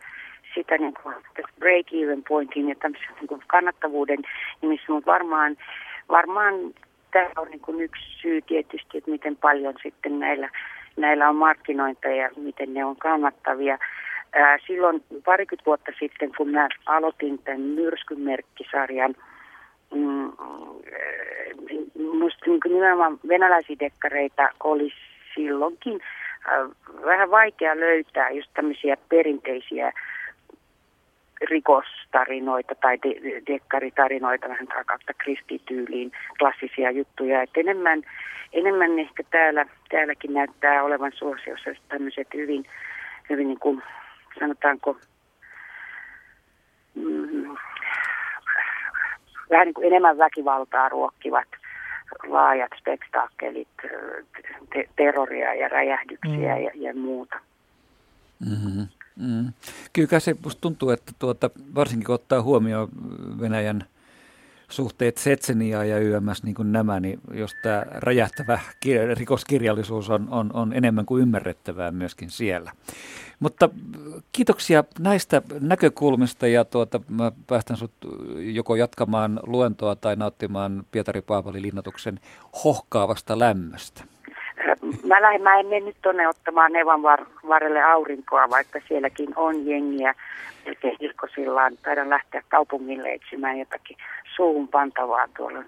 sitä 0.56 0.78
niin 0.78 0.94
kuin 1.04 1.16
break-even 1.60 2.24
pointin 2.28 2.70
ja 2.70 2.76
niin 2.90 3.28
kuin 3.28 3.42
kannattavuuden 3.48 4.20
nimissä, 4.62 4.92
mutta 4.92 5.12
varmaan, 5.12 5.58
varmaan 6.10 6.54
tämä 7.16 7.32
on 7.38 7.48
niin 7.48 7.60
kuin 7.60 7.82
yksi 7.82 8.04
syy 8.22 8.42
tietysti, 8.42 8.98
että 8.98 9.12
miten 9.12 9.36
paljon 9.36 9.74
sitten 9.84 10.20
näillä, 10.20 10.50
näillä 10.98 11.30
on 11.30 11.36
markkinointia 11.36 12.16
ja 12.16 12.30
miten 12.38 12.74
ne 12.74 12.86
on 12.86 12.96
kannattavia. 12.96 13.78
Ää, 14.34 14.58
silloin 14.68 15.04
parikymmentä 15.26 15.66
vuotta 15.66 15.92
sitten, 16.00 16.32
kun 16.38 16.50
mä 16.50 16.68
aloitin 16.86 17.40
tämän 17.40 17.62
myrskymerkkisarjan, 17.62 19.16
mm, 19.96 20.32
niin 21.70 21.92
nimenomaan 22.66 23.20
venäläisiä 23.28 23.76
dekkareita 23.80 24.50
oli 24.64 24.92
silloinkin 25.36 26.00
äh, 26.02 26.70
vähän 27.06 27.32
vaikea 27.32 27.80
löytää 27.80 28.30
just 28.30 28.50
tämmöisiä 28.54 28.98
perinteisiä 29.10 29.92
rikostarinoita 31.42 32.76
tai 32.76 32.98
de- 33.04 33.42
dekkaritarinoita 33.48 34.50
vähän 34.50 34.68
kautta 34.68 35.14
kristityyliin, 35.18 36.12
klassisia 36.40 36.92
juttuja. 36.92 37.42
Et 37.42 37.58
enemmän, 37.58 38.02
enemmän 38.54 39.00
ehkä 39.00 39.24
täällä, 39.32 39.66
täälläkin 39.90 40.34
näyttää 40.34 40.84
olevan 40.84 41.12
suosiossa 41.16 41.70
tämmöiset 41.90 42.28
hyvin, 42.34 42.66
hyvin 43.30 43.48
niin 43.48 43.60
kuin, 43.60 43.84
sanotaanko, 44.40 44.98
mm, 46.96 47.56
vähän 49.50 49.66
niin 49.66 49.74
kuin 49.74 49.88
enemmän 49.88 50.18
väkivaltaa 50.18 50.90
ruokkivat 50.90 51.48
laajat 52.28 52.72
spektaakkelit, 52.80 53.68
te- 54.74 54.90
terroria 54.96 55.54
ja 55.54 55.68
räjähdyksiä 55.68 56.56
mm. 56.56 56.64
ja, 56.64 56.72
ja 56.76 56.94
muuta. 56.96 57.40
Mm-hmm. 58.40 58.88
Mm. 59.16 59.54
Kyllä 59.94 60.20
se 60.20 60.36
musta 60.44 60.62
tuntuu, 60.62 60.90
että 60.90 61.12
tuota, 61.20 61.50
varsinkin 61.76 62.06
kun 62.06 62.16
ottaa 62.16 62.42
huomioon 62.42 62.90
Venäjän 63.40 63.86
suhteet 64.70 65.18
Setseniä 65.18 65.84
ja 65.84 66.00
YMS 66.00 66.44
niin 66.44 66.56
kuin 66.56 66.72
nämä, 66.72 67.00
niin 67.00 67.20
jos 67.34 67.52
tämä 67.64 67.86
räjähtävä 67.92 68.60
rikoskirjallisuus 69.14 70.10
on, 70.10 70.28
on, 70.32 70.50
on 70.54 70.74
enemmän 70.74 71.06
kuin 71.06 71.22
ymmärrettävää 71.22 71.92
myöskin 71.92 72.30
siellä. 72.30 72.72
Mutta 73.40 73.70
kiitoksia 74.32 74.84
näistä 75.00 75.42
näkökulmista 75.60 76.48
ja 76.48 76.66
tuota, 76.66 77.02
mä 77.10 77.32
päästän 77.48 77.78
sut 77.78 77.92
joko 78.38 78.76
jatkamaan 78.76 79.40
luentoa 79.44 79.96
tai 79.96 80.16
nauttimaan 80.16 80.86
Pietari 80.92 81.22
Paavali 81.22 81.62
linnatuksen 81.62 82.20
hohkaavasta 82.64 83.40
lämmöstä. 83.40 84.15
Mä, 85.04 85.22
lähdin, 85.22 85.42
mä 85.42 85.60
en 85.60 85.66
mene 85.68 85.86
nyt 85.86 85.96
tuonne 86.02 86.28
ottamaan 86.28 86.72
Nevan 86.72 87.04
var, 87.04 87.26
varrelle 87.48 87.82
aurinkoa, 87.84 88.50
vaikka 88.50 88.80
sielläkin 88.88 89.30
on 89.36 89.66
jengiä. 89.68 90.14
Melkein 90.66 90.98
Ilkosillaan 91.00 91.74
taidan 91.84 92.10
lähteä 92.10 92.42
kaupungille 92.50 93.14
etsimään 93.14 93.60
jotakin 93.60 93.98
suuhun 94.36 94.68
pantavaa. 94.68 95.28
Tuolla 95.38 95.64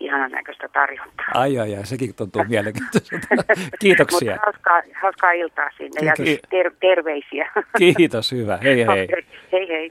ihanan 0.00 0.30
näköistä 0.30 0.68
tarjontaa. 0.68 1.26
Ai 1.34 1.58
ai 1.58 1.76
ai, 1.76 1.86
sekin 1.86 2.14
tuntuu 2.14 2.44
mielenkiintoiselta. 2.48 3.26
Kiitoksia. 3.80 4.32
Mutta 4.32 4.46
hauskaa, 4.46 4.82
hauskaa 5.02 5.32
iltaa 5.32 5.70
sinne 5.76 6.00
Kiitos. 6.00 6.28
ja 6.28 6.48
ter- 6.50 6.72
terveisiä. 6.80 7.50
Kiitos, 7.96 8.32
hyvä. 8.32 8.56
Hei 8.62 8.86
hei. 8.86 9.08
Hei 9.52 9.68
hei. 9.68 9.90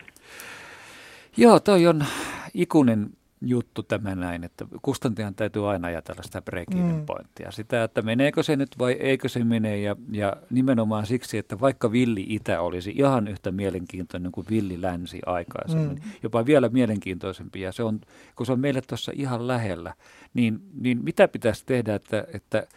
Joo, 1.38 1.60
toi 1.60 1.88
on 1.88 2.06
ikuinen 2.54 3.08
juttu 3.46 3.84
tämä 3.84 4.16
näin, 4.16 4.44
että 4.44 4.66
kustantajan 4.82 5.36
täytyy 5.36 5.70
aina 5.70 5.88
ajatella 5.88 6.24
sitä 6.24 6.42
break 6.42 6.68
mm. 6.74 7.06
pointtia. 7.06 7.52
Sitä, 7.52 7.84
että 7.84 8.02
meneekö 8.02 8.44
se 8.44 8.56
nyt 8.56 8.80
vai 8.80 8.92
eikö 8.92 9.30
se 9.30 9.44
mene 9.44 9.78
ja, 9.78 9.96
ja 10.12 10.36
nimenomaan 10.50 11.06
siksi, 11.06 11.38
että 11.38 11.60
vaikka 11.60 11.92
villi 11.92 12.26
itä 12.30 12.62
olisi 12.62 12.94
ihan 12.96 13.28
yhtä 13.28 13.52
mielenkiintoinen 13.52 14.32
kuin 14.32 14.48
villi 14.50 14.82
länsi 14.82 15.22
aikaisemmin, 15.26 15.98
mm. 16.06 16.12
jopa 16.24 16.46
vielä 16.46 16.70
mielenkiintoisempi 16.70 17.62
ja 17.62 17.72
se 17.72 17.84
on, 17.84 18.02
kun 18.36 18.46
se 18.46 18.52
on 18.52 18.60
meille 18.60 18.82
tuossa 18.82 19.12
ihan 19.16 19.48
lähellä, 19.48 19.94
niin, 20.34 20.60
niin 20.82 21.04
mitä 21.04 21.28
pitäisi 21.28 21.66
tehdä, 21.66 21.96
että, 21.96 22.28
että 22.34 22.68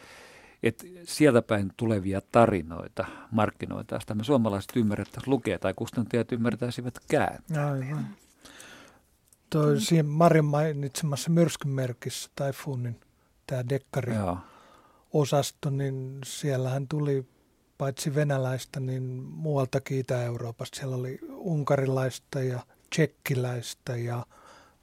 että 0.62 0.84
sieltä 1.04 1.42
päin 1.42 1.72
tulevia 1.76 2.20
tarinoita 2.32 3.06
markkinoita, 3.30 4.00
sitä 4.00 4.14
me 4.14 4.24
suomalaiset 4.24 4.72
ymmärrettäisiin 4.76 5.30
lukea 5.30 5.58
tai 5.58 5.74
kustantajat 5.74 6.32
ymmärtäisivät 6.32 6.94
kääntää. 7.08 7.72
Aivan 7.72 8.06
toi 9.50 9.74
mm. 9.74 9.80
siinä 9.80 10.08
Marin 10.08 10.44
mainitsemassa 10.44 11.30
myrskymerkissä 11.30 12.30
Taifunin 12.34 13.00
tämä 13.46 13.68
dekkari 13.68 14.14
Joo. 14.14 14.38
osasto, 15.12 15.70
niin 15.70 16.18
siellähän 16.24 16.88
tuli 16.88 17.26
paitsi 17.78 18.14
venäläistä, 18.14 18.80
niin 18.80 19.02
muualtakin 19.36 19.98
Itä-Euroopasta. 19.98 20.78
Siellä 20.78 20.96
oli 20.96 21.18
unkarilaista 21.30 22.40
ja 22.40 22.60
tsekkiläistä 22.90 23.96
ja 23.96 24.26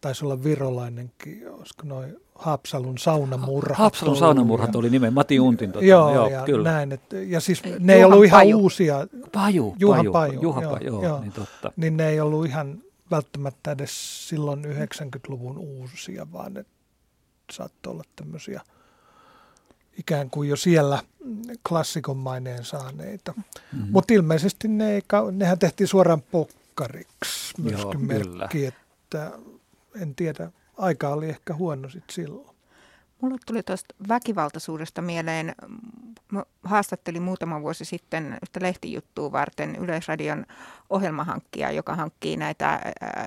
taisi 0.02 0.26
olla 0.26 0.44
virolainenkin, 0.44 1.52
olisiko 1.52 1.84
noin 1.86 2.18
Haapsalun 2.36 2.98
saunamurhat. 2.98 3.78
Haapsalun 3.78 4.18
saunamurhat 4.18 4.76
oli 4.76 4.90
nimen, 4.90 5.14
Mati 5.14 5.40
Untin. 5.40 5.72
Tota, 5.72 5.86
joo, 5.86 6.14
joo, 6.14 6.28
ja 6.28 6.44
kyllä. 6.44 6.72
näin. 6.72 6.92
Et, 6.92 7.02
ja 7.28 7.40
siis 7.40 7.64
ne 7.64 7.72
Juhan 7.72 7.90
ei 7.90 8.04
ollut 8.04 8.26
ihan 8.26 8.40
Paju. 8.40 8.58
uusia. 8.58 9.08
Paju, 9.32 9.76
Juha 9.80 9.98
Paju, 9.98 10.12
Paju, 10.12 10.42
Juha 10.42 10.62
Paju, 10.62 10.86
joo, 10.86 11.04
joo, 11.04 11.20
niin 11.20 11.32
totta. 11.32 11.72
Niin 11.76 11.98
ne 11.98 12.10
ei 12.10 12.20
ollut 12.20 12.46
ihan 12.46 12.82
välttämättä 13.16 13.72
edes 13.72 14.28
silloin 14.30 14.66
90-luvun 14.66 15.58
uusia, 15.58 16.32
vaan 16.32 16.54
ne 16.54 16.66
saattoi 17.52 17.92
olla 17.92 18.04
tämmöisiä 18.16 18.62
ikään 19.98 20.30
kuin 20.30 20.50
jo 20.50 20.56
siellä 20.56 21.04
klassikon 21.70 22.18
maineen 22.18 22.66
saaneita. 22.66 23.34
Mm-hmm. 23.38 23.92
Mutta 23.92 24.14
ilmeisesti 24.14 24.68
ne 24.68 24.92
ei, 24.92 25.02
nehän 25.32 25.60
tehtiin 25.60 25.88
suoraan 25.88 26.22
pokkariksi 26.22 27.62
myöskin 27.62 28.10
Joo, 28.10 28.22
merkki, 28.40 28.66
että 28.66 29.32
en 30.02 30.16
tiedä, 30.16 30.52
aika 30.78 31.10
oli 31.10 31.30
ehkä 31.30 31.56
huono 31.56 31.90
sitten 31.90 32.16
silloin. 32.16 32.53
Mulle 33.24 33.38
tuli 33.46 33.64
tuosta 33.64 33.96
väkivaltaisuudesta 34.08 35.02
mieleen, 35.02 35.56
mä 36.32 36.44
haastattelin 36.64 37.22
muutama 37.22 37.62
vuosi 37.62 37.86
sitten 37.86 38.38
yhtä 38.44 38.60
lehtijuttua 38.62 39.32
varten 39.32 39.76
Yleisradion 39.76 40.46
ohjelmahankkija, 40.90 41.72
joka 41.72 41.96
hankkii 41.96 42.38
näitä, 42.38 42.80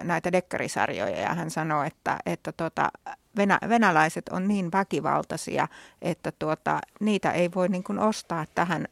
näitä 0.03 0.33
dekkarisarjoja. 0.33 1.21
Ja 1.21 1.35
hän 1.35 1.51
sanoi, 1.51 1.87
että, 1.87 2.19
että 2.27 2.53
tota, 2.53 2.89
venä, 3.37 3.59
venäläiset 3.69 4.29
on 4.29 4.49
niin 4.49 4.73
väkivaltaisia, 4.73 5.69
että 6.03 6.33
tuota, 6.39 6.81
niitä 7.01 7.31
ei 7.31 7.51
voi 7.55 7.69
niin 7.69 7.85
kuin 7.85 7.99
ostaa 7.99 8.45
tähän 8.55 8.89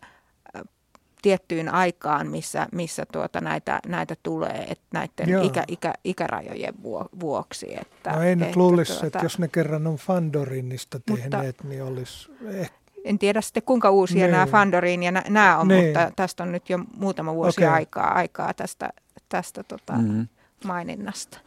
tiettyyn 1.25 1.69
aikaan, 1.69 2.27
missä, 2.27 2.67
missä 2.73 3.07
tuota 3.13 3.41
näitä, 3.41 3.81
näitä 3.87 4.15
tulee, 4.23 4.67
että 4.69 4.85
näiden 4.93 5.45
ikä, 5.45 5.65
ikä, 5.69 5.95
ikärajojen 6.05 6.75
vuoksi. 7.21 7.67
Että, 7.81 8.11
no 8.11 8.23
ei 8.23 8.37
nyt 8.37 8.49
että, 8.49 8.61
luulisi, 8.61 8.93
tuota, 8.93 9.07
että 9.07 9.19
jos 9.23 9.39
ne 9.39 9.49
kerran 9.49 9.87
on 9.87 9.97
Fandorinista 9.97 11.01
tehneet, 11.01 11.47
mutta, 11.47 11.69
niin 11.69 11.83
olisi 11.83 12.31
ehkä 12.45 12.85
en 13.05 13.19
tiedä 13.19 13.41
sitten 13.41 13.63
kuinka 13.63 13.91
uusia 13.91 14.27
niin. 14.27 14.33
nämä 14.33 14.47
Fandorin 14.47 15.03
ja 15.03 15.13
nämä 15.13 15.59
on, 15.59 15.69
niin. 15.69 15.85
mutta 15.85 16.11
tästä 16.17 16.43
on 16.43 16.53
nyt 16.53 16.71
jo 16.71 16.79
muutama 16.97 17.35
vuosi 17.35 17.65
okay. 17.65 17.75
aikaa, 17.75 18.15
aikaa 18.15 18.55
tästä, 18.55 18.91
tästä 19.29 19.63
tota 19.63 19.93
mm. 19.93 20.29
maininnasta. 20.65 21.39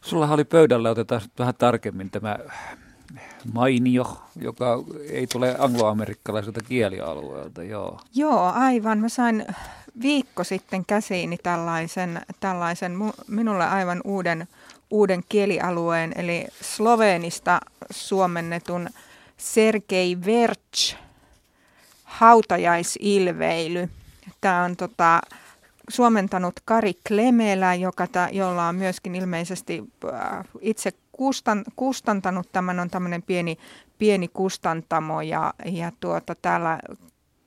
Sulla 0.00 0.28
oli 0.28 0.44
pöydällä, 0.44 0.90
otetaan 0.90 1.20
vähän 1.38 1.54
tarkemmin 1.54 2.10
tämä 2.10 2.38
mainio, 3.52 4.18
joka 4.40 4.84
ei 5.10 5.26
tule 5.26 5.56
angloamerikkalaiselta 5.58 6.60
kielialueelta, 6.60 7.62
joo. 7.62 8.00
Joo, 8.14 8.52
aivan. 8.54 8.98
Mä 8.98 9.08
sain 9.08 9.46
viikko 10.02 10.44
sitten 10.44 10.84
käsiini 10.86 11.38
tällaisen, 11.42 12.20
tällaisen 12.40 12.92
minulle 13.28 13.64
aivan 13.64 14.00
uuden, 14.04 14.48
uuden 14.90 15.22
kielialueen, 15.28 16.12
eli 16.16 16.46
sloveenista 16.60 17.60
suomennetun 17.90 18.88
Sergei 19.36 20.18
Verch 20.24 20.96
hautajaisilveily. 22.04 23.88
Tämä 24.40 24.64
on 24.64 24.76
tota, 24.76 25.20
suomentanut 25.88 26.54
Kari 26.64 26.94
Klemelä, 27.08 27.74
joka 27.74 28.06
ta, 28.06 28.28
jolla 28.32 28.68
on 28.68 28.74
myöskin 28.74 29.14
ilmeisesti 29.14 29.84
äh, 30.04 30.44
itse 30.60 30.92
kustan, 31.16 31.64
kustantanut 31.76 32.52
tämän, 32.52 32.80
on 32.80 32.90
tämmöinen 32.90 33.22
pieni, 33.22 33.58
pieni 33.98 34.28
kustantamo 34.28 35.20
ja, 35.20 35.54
ja 35.64 35.92
tuota, 36.00 36.34
täällä 36.34 36.78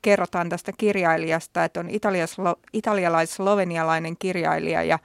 kerrotaan 0.02 0.48
tästä 0.48 0.72
kirjailijasta, 0.78 1.64
että 1.64 1.80
on 1.80 1.88
italialais-slovenialainen 2.72 4.16
kirjailija 4.16 4.82
ja 4.82 4.98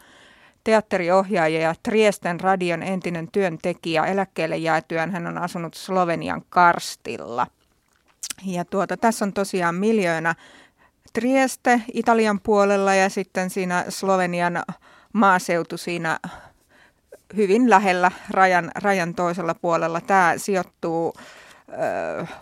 teatteriohjaaja 0.63 1.59
ja 1.59 1.75
Triesten 1.83 2.39
radion 2.39 2.83
entinen 2.83 3.31
työntekijä. 3.31 4.05
Eläkkeelle 4.05 4.57
jäätyään 4.57 5.11
hän 5.11 5.27
on 5.27 5.37
asunut 5.37 5.73
Slovenian 5.73 6.41
Karstilla. 6.49 7.47
Ja 8.45 8.65
tuota, 8.65 8.97
tässä 8.97 9.25
on 9.25 9.33
tosiaan 9.33 9.75
miljoona 9.75 10.35
Trieste 11.13 11.81
Italian 11.93 12.39
puolella 12.39 12.95
ja 12.95 13.09
sitten 13.09 13.49
siinä 13.49 13.85
Slovenian 13.89 14.63
maaseutu 15.13 15.77
siinä 15.77 16.19
hyvin 17.35 17.69
lähellä 17.69 18.11
rajan, 18.29 18.71
rajan 18.75 19.15
toisella 19.15 19.55
puolella. 19.55 20.01
Tämä 20.01 20.33
sijoittuu 20.37 21.13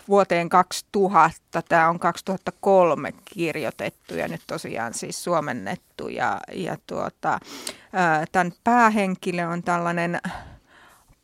vuoteen 0.08 0.48
2000. 0.48 1.62
Tämä 1.68 1.88
on 1.88 1.98
2003 1.98 3.12
kirjoitettu 3.24 4.14
ja 4.14 4.28
nyt 4.28 4.42
tosiaan 4.46 4.94
siis 4.94 5.24
suomennettu. 5.24 6.08
Ja, 6.08 6.40
ja 6.52 6.76
tuota, 6.86 7.38
tämän 8.32 8.52
päähenkilö 8.64 9.48
on 9.48 9.62
tällainen 9.62 10.20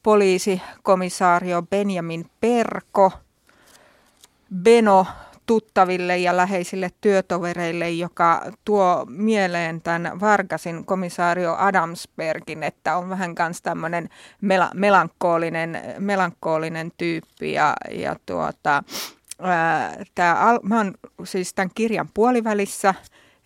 poliisikomissaario 0.02 1.62
Benjamin 1.62 2.30
Perko. 2.40 3.12
Beno 4.54 5.06
tuttaville 5.50 6.18
ja 6.18 6.36
läheisille 6.36 6.90
työtovereille, 7.00 7.90
joka 7.90 8.42
tuo 8.64 9.06
mieleen 9.08 9.80
tämän 9.80 10.20
Vargasin 10.20 10.84
komisaario 10.84 11.56
Adamsbergin, 11.58 12.62
että 12.62 12.96
on 12.96 13.08
vähän 13.08 13.34
myös 13.38 13.62
tämmöinen 13.62 14.08
mel- 14.42 14.74
melankolinen, 14.74 15.82
melankolinen 15.98 16.92
tyyppi 16.98 17.52
ja, 17.52 17.74
ja 17.90 18.16
tuota, 18.26 18.82
ää, 19.38 20.04
tää, 20.14 20.36
mä 20.62 20.76
oon 20.76 20.94
siis 21.24 21.54
tämän 21.54 21.70
kirjan 21.74 22.08
puolivälissä, 22.14 22.94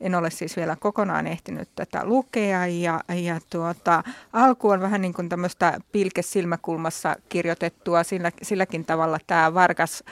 en 0.01 0.15
ole 0.15 0.31
siis 0.31 0.57
vielä 0.57 0.77
kokonaan 0.81 1.27
ehtinyt 1.27 1.69
tätä 1.75 2.05
lukea 2.05 2.67
ja, 2.67 3.01
ja 3.15 3.41
tuota, 3.51 4.03
alku 4.33 4.69
on 4.69 4.81
vähän 4.81 5.01
niin 5.01 5.15
kuin 5.15 5.29
tämmöistä 5.29 5.79
pilkesilmäkulmassa 5.93 7.17
kirjoitettua. 7.29 8.03
Sillä, 8.03 8.33
silläkin 8.43 8.85
tavalla 8.85 9.19
tämä 9.27 9.55
Vargas 9.55 10.05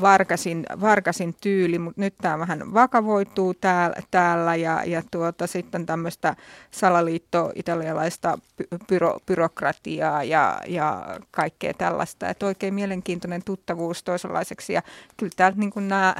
Varkasin, 0.00 0.66
Varkasin 0.80 1.34
tyyli, 1.40 1.78
mutta 1.78 2.00
nyt 2.00 2.14
tämä 2.22 2.38
vähän 2.38 2.74
vakavoituu 2.74 3.54
täällä, 3.54 3.96
täällä 4.10 4.56
ja, 4.56 4.84
ja 4.84 5.02
tuota, 5.10 5.46
sitten 5.46 5.86
tämmöistä 5.86 6.36
salaliitto-italialaista 6.70 8.38
pyro, 8.86 9.18
byrokratiaa 9.26 10.24
ja, 10.24 10.60
ja 10.66 11.18
kaikkea 11.30 11.74
tällaista. 11.74 12.28
Että 12.28 12.46
oikein 12.46 12.74
mielenkiintoinen 12.74 13.42
tuttavuus 13.44 14.02
toisenlaiseksi 14.02 14.72
ja 14.72 14.82
kyllä 15.16 15.32
täältä 15.36 15.58
niin 15.58 15.88
nämä 15.88 16.14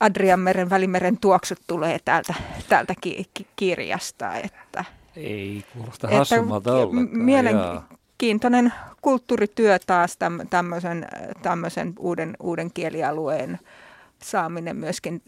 Adrianmeren, 0.00 0.70
Välimeren 0.70 1.18
tuoksut 1.18 1.58
tulee 1.66 1.98
täältä, 2.04 2.34
täältä 2.68 2.94
ki, 3.00 3.24
ki, 3.34 3.46
kirjasta. 3.56 4.34
Että, 4.34 4.84
Ei 5.16 5.64
kuulosta 5.72 6.08
hassummalta 6.08 6.74
ollenkaan. 6.74 7.18
Mielen, 7.18 7.56
kiintoinen 8.18 8.72
kulttuurityö 9.02 9.78
taas 9.86 10.18
tämmöisen, 10.50 11.06
tämmöisen 11.42 11.92
uuden, 11.98 12.36
uuden 12.40 12.70
kielialueen 12.72 13.58
saaminen 14.22 14.76
myöskin 14.76 15.22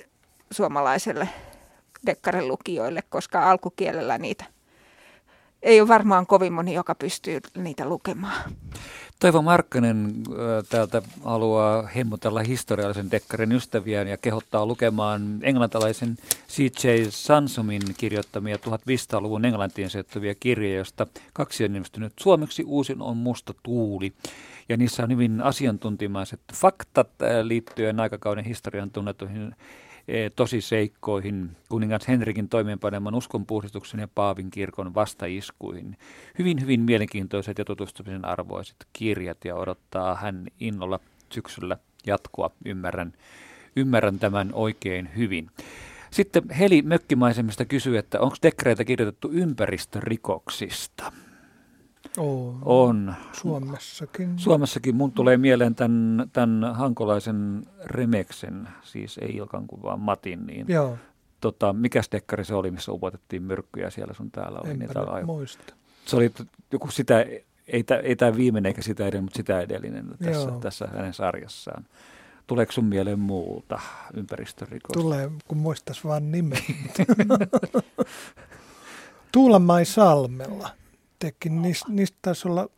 suomalaiselle 0.50 1.28
dekkarin 2.06 2.48
lukijoille, 2.48 3.02
koska 3.08 3.50
alkukielellä 3.50 4.18
niitä 4.18 4.44
ei 5.62 5.80
ole 5.80 5.88
varmaan 5.88 6.26
kovin 6.26 6.52
moni, 6.52 6.74
joka 6.74 6.94
pystyy 6.94 7.40
niitä 7.56 7.88
lukemaan. 7.88 8.52
Toivo 9.20 9.42
Markkanen 9.42 10.14
täältä 10.68 11.02
haluaa 11.24 11.82
hemmotella 11.82 12.40
historiallisen 12.42 13.10
dekkarin 13.10 13.52
ystäviään 13.52 14.08
ja 14.08 14.16
kehottaa 14.16 14.66
lukemaan 14.66 15.38
englantilaisen 15.42 16.16
C.J. 16.48 16.88
Sansomin 17.08 17.82
kirjoittamia 17.98 18.56
1500-luvun 18.56 19.44
englantiin 19.44 19.90
sijoittuvia 19.90 20.34
kirjoja, 20.34 20.76
joista 20.76 21.06
kaksi 21.32 21.64
on 21.64 21.74
ilmestynyt 21.74 22.12
suomeksi. 22.20 22.64
Uusin 22.64 23.02
on 23.02 23.16
Musta 23.16 23.54
tuuli. 23.62 24.12
Ja 24.68 24.76
niissä 24.76 25.02
on 25.02 25.10
hyvin 25.10 25.40
asiantuntimaiset 25.40 26.40
faktat 26.54 27.10
liittyen 27.42 28.00
aikakauden 28.00 28.44
historian 28.44 28.90
tunnetuihin 28.90 29.54
tosiseikkoihin, 30.36 31.50
kuningas 31.68 32.08
Henrikin 32.08 32.48
toimeenpaneman 32.48 33.14
uskonpuhdistuksen 33.14 34.00
ja 34.00 34.08
Paavin 34.14 34.50
kirkon 34.50 34.94
vastaiskuihin. 34.94 35.96
Hyvin, 36.38 36.60
hyvin 36.60 36.80
mielenkiintoiset 36.80 37.58
ja 37.58 37.64
tutustumisen 37.64 38.24
arvoiset 38.24 38.76
kirjat 38.92 39.44
ja 39.44 39.54
odottaa 39.54 40.14
hän 40.14 40.46
innolla 40.60 41.00
syksyllä 41.32 41.76
jatkoa. 42.06 42.50
Ymmärrän, 42.64 43.12
ymmärrän 43.76 44.18
tämän 44.18 44.50
oikein 44.52 45.08
hyvin. 45.16 45.50
Sitten 46.10 46.50
Heli 46.50 46.82
Mökkimaisemista 46.82 47.64
kysyy, 47.64 47.98
että 47.98 48.20
onko 48.20 48.36
dekreitä 48.42 48.84
kirjoitettu 48.84 49.30
ympäristörikoksista? 49.32 51.12
On. 52.16 52.58
on. 52.64 53.14
Suomessakin. 53.32 54.38
Suomessakin. 54.38 54.96
Mun 54.96 55.12
tulee 55.12 55.36
mieleen 55.36 55.74
tämän, 55.74 56.28
tämän 56.32 56.74
hankolaisen 56.74 57.62
Remeksen, 57.84 58.68
siis 58.82 59.18
ei 59.18 59.36
Ilkan 59.36 59.66
kuin 59.66 59.82
vaan 59.82 60.00
Matin. 60.00 60.46
Niin, 60.46 60.66
Joo. 60.68 60.98
Tota, 61.40 61.72
mikä 61.72 62.02
stekkari 62.02 62.44
se 62.44 62.54
oli, 62.54 62.70
missä 62.70 62.92
upotettiin 62.92 63.42
myrkkyjä 63.42 63.90
siellä 63.90 64.14
sun 64.14 64.30
täällä 64.30 64.58
oli? 64.58 64.70
Enpä 64.70 64.86
niitä 64.86 65.26
muista. 65.26 65.74
Se 66.04 66.16
oli 66.16 66.32
joku 66.72 66.90
sitä, 66.90 67.20
ei, 67.66 67.84
ei 68.02 68.16
tämä 68.16 68.36
viimeinen 68.36 68.70
eikä 68.70 68.82
sitä 68.82 69.06
edellinen, 69.06 69.24
mutta 69.24 69.36
sitä 69.36 69.60
edellinen 69.60 70.06
tässä, 70.18 70.52
tässä 70.60 70.86
hänen 70.86 71.14
sarjassaan. 71.14 71.86
Tuleeko 72.46 72.72
sun 72.72 72.84
mieleen 72.84 73.18
muuta 73.18 73.80
ympäristörikosta? 74.14 75.00
Tulee, 75.00 75.30
kun 75.48 75.58
muistas 75.58 76.04
vaan 76.04 76.32
nimen. 76.32 76.62
Tuulamai 79.32 79.84
Salmella 79.84 80.68
teki. 81.18 81.48
Niistä, 81.48 81.86
niistä 81.88 82.18
taisi 82.22 82.48
olla 82.48 82.68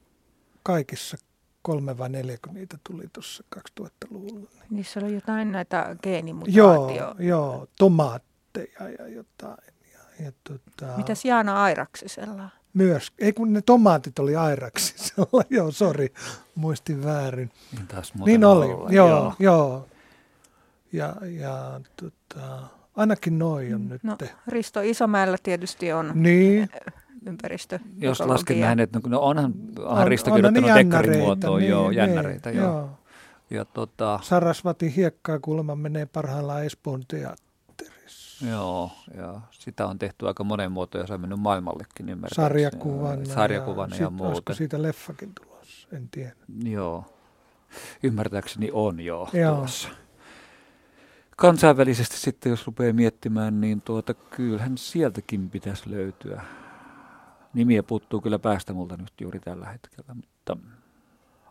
kaikissa 0.62 1.16
kolme 1.62 1.98
vai 1.98 2.08
neljä, 2.08 2.38
kun 2.44 2.54
niitä 2.54 2.78
tuli 2.84 3.04
tuossa 3.12 3.44
2000-luvulla. 3.56 4.50
Niissä 4.70 5.00
oli 5.00 5.14
jotain 5.14 5.52
näitä 5.52 5.96
geenimutaatio. 6.02 6.94
Joo, 6.94 7.14
joo 7.18 7.66
tomaatteja 7.78 8.88
ja 8.98 9.08
jotain. 9.08 9.74
Ja, 9.92 10.24
ja 10.24 10.32
tota... 10.44 10.96
Mitäs 10.96 11.24
Jaana 11.24 11.62
Airaksisella? 11.62 12.50
Myös, 12.74 13.12
ei 13.18 13.32
kun 13.32 13.52
ne 13.52 13.62
tomaatit 13.62 14.18
oli 14.18 14.36
Airaksisella, 14.36 15.42
joo, 15.50 15.70
sori, 15.70 16.12
muistin 16.54 17.04
väärin. 17.04 17.50
Niin, 17.72 17.86
taas 17.86 18.14
niin 18.14 18.44
oli, 18.44 18.66
olla, 18.66 18.90
joo, 18.90 19.08
joo. 19.08 19.34
joo. 19.38 19.88
Ja, 20.92 21.16
ja 21.22 21.80
tota, 21.96 22.62
ainakin 22.96 23.38
noin 23.38 23.74
on 23.74 23.88
nyt. 23.88 24.04
No, 24.04 24.16
Risto 24.46 24.80
Isomäellä 24.80 25.36
tietysti 25.42 25.92
on 25.92 26.12
niin 26.14 26.68
ympäristö. 27.28 27.78
Jos 27.98 28.20
lasken 28.20 28.60
näin, 28.60 28.80
että 28.80 29.00
no, 29.06 29.20
onhan, 29.20 29.54
onhan 29.78 30.02
on, 30.02 30.08
Risto 30.08 30.34
kirjoittanut 30.34 30.74
dekkarin 30.74 31.18
muotoon, 31.18 31.60
niin, 31.60 31.70
joo, 31.70 31.88
niin, 31.88 31.96
jännäreitä, 31.96 32.50
niin, 32.50 32.62
joo. 32.62 32.72
joo. 32.72 32.90
Ja 33.50 33.64
tota... 33.64 34.20
Sarasvatin 34.22 34.90
hiekkaa 34.90 35.38
kuulemma 35.38 35.76
menee 35.76 36.06
parhaillaan 36.06 36.64
Espoon 36.64 37.02
teatterissa. 37.08 38.46
Joo, 38.46 38.90
ja 39.16 39.40
sitä 39.50 39.86
on 39.86 39.98
tehty 39.98 40.26
aika 40.26 40.44
monen 40.44 40.72
muotoon, 40.72 41.02
ja 41.02 41.06
se 41.06 41.14
on 41.14 41.20
mennyt 41.20 41.40
maailmallekin 41.40 42.08
ymmärtääkseni. 42.08 42.44
Sarjakuvana, 42.44 43.24
Sarjakuvana 43.24 43.96
ja, 43.96 44.02
ja 44.02 44.10
muuta. 44.10 44.28
Olisiko 44.28 44.54
siitä 44.54 44.82
leffakin 44.82 45.32
tulossa, 45.34 45.88
en 45.92 46.08
tiedä. 46.10 46.32
Joo, 46.64 47.04
ymmärtääkseni 48.02 48.70
on 48.72 49.00
jo 49.00 49.28
joo. 49.32 49.54
tulossa 49.54 49.88
kansainvälisesti 51.38 52.16
sitten, 52.16 52.50
jos 52.50 52.66
rupeaa 52.66 52.92
miettimään, 52.92 53.60
niin 53.60 53.82
tuota, 53.82 54.14
kyllähän 54.14 54.78
sieltäkin 54.78 55.50
pitäisi 55.50 55.90
löytyä 55.90 56.42
Nimiä 57.54 57.82
puuttuu 57.82 58.20
kyllä 58.20 58.38
päästä 58.38 58.72
multa 58.72 58.96
nyt 58.96 59.12
juuri 59.20 59.40
tällä 59.40 59.66
hetkellä, 59.66 60.14
mutta... 60.14 60.56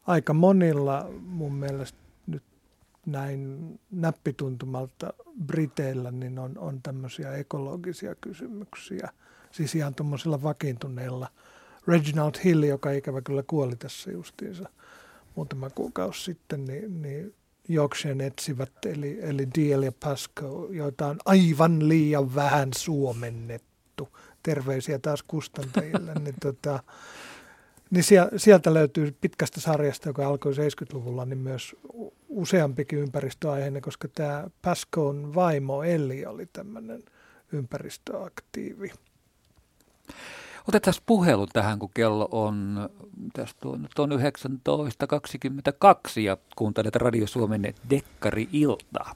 Aika 0.07 0.33
monilla 0.33 1.09
mun 1.19 1.53
mielestä 1.53 1.99
nyt 2.27 2.43
näin 3.05 3.79
näppituntumalta 3.91 5.13
Briteillä 5.45 6.11
niin 6.11 6.39
on, 6.39 6.57
on 6.57 6.81
tämmöisiä 6.81 7.33
ekologisia 7.33 8.15
kysymyksiä. 8.15 9.09
Siis 9.51 9.75
ihan 9.75 9.95
tuommoisilla 9.95 10.43
vakiintuneilla. 10.43 11.27
Reginald 11.87 12.33
Hill, 12.43 12.63
joka 12.63 12.91
ikävä 12.91 13.21
kyllä 13.21 13.43
kuoli 13.47 13.75
tässä 13.75 14.11
justiinsa 14.11 14.69
muutama 15.35 15.69
kuukausi 15.69 16.23
sitten, 16.23 16.65
niin, 16.65 17.01
niin 17.01 17.33
Yorkshiren 17.69 18.21
etsivät, 18.21 18.71
eli, 18.85 19.19
eli 19.21 19.47
Deal 19.57 19.83
ja 19.83 19.91
Pasco, 20.03 20.67
joita 20.71 21.07
on 21.07 21.17
aivan 21.25 21.89
liian 21.89 22.35
vähän 22.35 22.69
suomennettu 22.77 24.09
terveisiä 24.43 24.99
taas 24.99 25.23
kustantajille, 25.23 26.13
niin, 26.13 26.35
tota, 26.41 26.83
niin 27.89 28.03
sieltä 28.37 28.73
löytyy 28.73 29.15
pitkästä 29.21 29.61
sarjasta, 29.61 30.09
joka 30.09 30.27
alkoi 30.27 30.53
70-luvulla, 30.53 31.25
niin 31.25 31.37
myös 31.37 31.75
useampikin 32.29 32.99
ympäristöaiheinen, 32.99 33.81
koska 33.81 34.07
tämä 34.07 34.47
Pascoon 34.61 35.35
vaimo 35.35 35.83
Elli 35.83 36.25
oli 36.25 36.45
tämmöinen 36.45 37.03
ympäristöaktiivi. 37.51 38.91
Otetaan 40.67 40.93
puhelu 41.05 41.47
tähän, 41.47 41.79
kun 41.79 41.89
kello 41.93 42.27
on, 42.31 42.89
tästä 43.33 43.69
on, 43.69 43.81
nyt 43.81 43.99
on 43.99 44.11
19.22 44.11 46.21
ja 46.21 46.37
kuuntelet 46.55 46.95
Radio 46.95 47.27
Suomen 47.27 47.73
Dekkari-iltaa. 47.89 49.15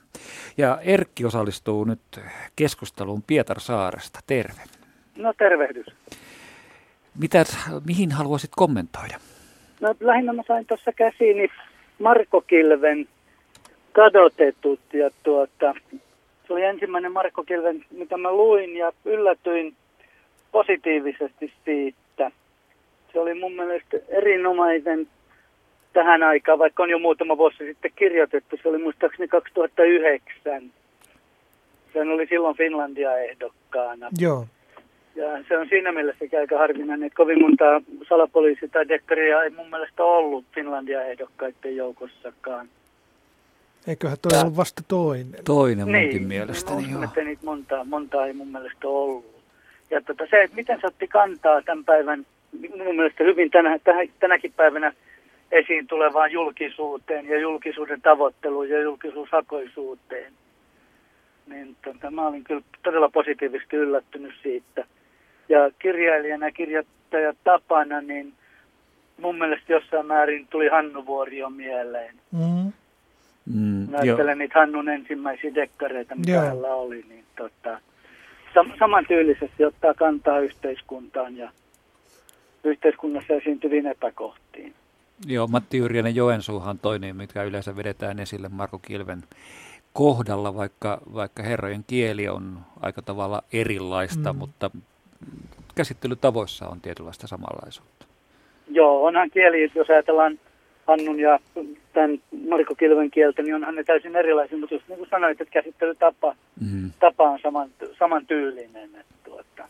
Ja 0.57 0.79
Erkki 0.81 1.25
osallistuu 1.25 1.83
nyt 1.83 2.19
keskusteluun 2.55 3.23
Pietarsaaresta. 3.23 4.19
Terve. 4.27 4.61
No 5.21 5.33
tervehdys. 5.37 5.85
Mitä, 7.19 7.43
mihin 7.87 8.11
haluaisit 8.11 8.51
kommentoida? 8.55 9.15
No 9.81 9.95
lähinnä 9.99 10.33
mä 10.33 10.43
sain 10.47 10.65
tuossa 10.65 10.91
käsiini 10.91 11.47
Marko 11.99 12.41
Kilven 12.41 13.07
kadotetut 13.91 14.79
ja 14.93 15.09
tuota, 15.23 15.73
se 16.47 16.53
oli 16.53 16.63
ensimmäinen 16.63 17.11
Marko 17.11 17.43
Kilven, 17.43 17.85
mitä 17.91 18.17
mä 18.17 18.31
luin 18.31 18.77
ja 18.77 18.91
yllätyin 19.05 19.75
positiivisesti 20.51 21.53
siitä. 21.65 22.31
Se 23.13 23.19
oli 23.19 23.33
mun 23.33 23.55
mielestä 23.55 23.97
erinomainen 24.09 25.07
tähän 25.93 26.23
aikaan, 26.23 26.59
vaikka 26.59 26.83
on 26.83 26.89
jo 26.89 26.99
muutama 26.99 27.37
vuosi 27.37 27.57
sitten 27.57 27.91
kirjoitettu. 27.95 28.57
Se 28.61 28.69
oli 28.69 28.83
muistaakseni 28.83 29.27
2009. 29.27 30.71
Se 31.93 32.01
oli 32.01 32.27
silloin 32.27 32.57
Finlandia 32.57 33.17
ehdokkaana. 33.17 34.09
Joo. 34.19 34.45
Ja 35.15 35.43
se 35.47 35.57
on 35.57 35.67
siinä 35.69 35.91
mielessä 35.91 36.25
aika 36.39 36.57
harvinainen, 36.57 37.07
että 37.07 37.17
kovin 37.17 37.41
monta 37.41 37.81
salapoliisi- 38.09 38.69
tai 38.71 38.87
dekkaria 38.87 39.43
ei 39.43 39.49
mun 39.49 39.69
mielestä 39.69 40.03
ollut 40.03 40.45
Finlandia 40.55 41.03
ehdokkaiden 41.03 41.75
joukossakaan. 41.75 42.69
Eiköhän 43.87 44.17
toi 44.21 44.39
ollut 44.41 44.57
vasta 44.57 44.81
toinen. 44.87 45.43
Toinen 45.45 45.87
niin, 45.87 46.01
munkin 46.01 46.27
mielestäni, 46.27 46.81
niin, 46.81 46.91
joo. 46.91 47.03
Että 47.03 47.23
niitä 47.23 47.45
monta, 47.45 47.83
monta 47.83 48.25
ei 48.25 48.33
mun 48.33 48.47
mielestä 48.47 48.87
ollut. 48.87 49.41
Ja 49.91 50.01
tota, 50.01 50.23
se, 50.29 50.41
että 50.41 50.55
miten 50.55 50.81
se 50.81 50.87
otti 50.87 51.07
kantaa 51.07 51.61
tämän 51.61 51.85
päivän, 51.85 52.25
mun 52.85 52.95
mielestä 52.95 53.23
hyvin 53.23 53.51
tänä, 53.51 53.79
tänä, 53.83 53.99
tänäkin 54.19 54.53
päivänä 54.53 54.93
esiin 55.51 55.87
tulevaan 55.87 56.31
julkisuuteen 56.31 57.25
ja 57.25 57.39
julkisuuden 57.39 58.01
tavoitteluun 58.01 58.69
ja 58.69 58.81
julkisuushakoisuuteen. 58.81 60.33
Niin 61.47 61.75
tota, 61.83 62.11
mä 62.11 62.27
olin 62.27 62.43
kyllä 62.43 62.61
todella 62.83 63.09
positiivisesti 63.09 63.75
yllättynyt 63.75 64.33
siitä. 64.43 64.85
Ja 65.51 65.71
kirjailijana 65.79 66.45
ja 66.45 66.51
kirjoittaja 66.51 67.33
tapana, 67.43 68.01
niin 68.01 68.33
mun 69.21 69.37
mielestä 69.37 69.73
jossain 69.73 70.05
määrin 70.05 70.47
tuli 70.47 70.67
Hannu 70.67 71.05
Vuorio 71.05 71.49
mieleen. 71.49 72.15
Mm. 72.31 72.71
Mm, 73.45 73.91
Mä 73.91 73.97
ajattelen 73.97 74.37
niitä 74.37 74.59
Hannun 74.59 74.89
ensimmäisiä 74.89 75.55
dekkareita, 75.55 76.15
mitä 76.15 76.31
Joo. 76.31 76.41
hänellä 76.41 76.75
oli, 76.75 77.05
niin 77.09 77.25
tota, 77.37 77.79
sam- 78.55 78.79
samantyylisesti 78.79 79.65
ottaa 79.65 79.93
kantaa 79.93 80.39
yhteiskuntaan 80.39 81.37
ja 81.37 81.51
yhteiskunnassa 82.63 83.33
esiintyviin 83.33 83.87
epäkohtiin. 83.87 84.73
Joo, 85.27 85.47
Matti 85.47 85.77
Yrjänen 85.77 86.15
Joensuuhan 86.15 86.79
toinen, 86.79 87.15
mitkä 87.15 87.43
yleensä 87.43 87.75
vedetään 87.75 88.19
esille 88.19 88.49
Marko 88.49 88.79
Kilven 88.79 89.23
kohdalla, 89.93 90.55
vaikka, 90.55 91.01
vaikka 91.13 91.43
herrojen 91.43 91.83
kieli 91.87 92.27
on 92.29 92.59
aika 92.81 93.01
tavalla 93.01 93.43
erilaista, 93.53 94.33
mm. 94.33 94.39
mutta 94.39 94.71
käsittelytavoissa 95.75 96.67
on 96.67 96.81
tietynlaista 96.81 97.27
samanlaisuutta. 97.27 98.05
Joo, 98.69 99.05
onhan 99.05 99.29
kieli, 99.29 99.71
jos 99.75 99.89
ajatellaan 99.89 100.39
Hannun 100.87 101.19
ja 101.19 101.39
tämän 101.93 102.17
Marko 102.49 102.75
Kilven 102.75 103.11
kieltä, 103.11 103.41
niin 103.41 103.55
onhan 103.55 103.75
ne 103.75 103.83
täysin 103.83 104.15
erilaisia, 104.15 104.57
mutta 104.57 104.75
just 104.75 104.87
niin 104.87 104.97
kuin 104.97 105.09
sanoit, 105.09 105.41
että 105.41 105.51
käsittelytapa 105.51 106.35
Mm. 106.71 106.91
tapa 106.99 107.23
on 107.29 107.39
saman, 107.43 107.69
samantyylinen. 107.99 108.89
Että 108.95 109.15
tuota, 109.23 109.63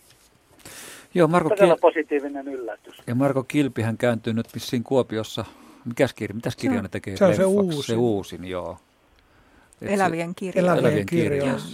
Joo, 1.14 1.28
Marko 1.28 1.50
todella 1.50 1.74
Kil- 1.76 1.80
positiivinen 1.82 2.48
yllätys. 2.48 3.02
ja 3.08 3.16
Marko 3.16 3.44
Kilpihän 3.44 3.98
kääntyy 3.98 4.34
nyt 4.34 4.54
vissiin 4.56 4.84
Kuopiossa. 4.84 5.46
Mikäs 5.86 6.14
kirja, 6.14 6.36
mitäs 6.36 6.56
kirja 6.56 6.78
Se- 6.78 6.82
ne 6.84 6.90
tekee? 6.90 7.18
se 7.18 7.26
on 7.26 7.36
se 7.36 7.46
uusin. 7.46 7.84
Se 7.84 7.96
uusin, 7.96 8.46
joo. 8.46 8.78
Se- 9.82 9.94
Elävien 9.94 10.36
kirjoja. 10.36 10.74
Elävien. 10.74 11.06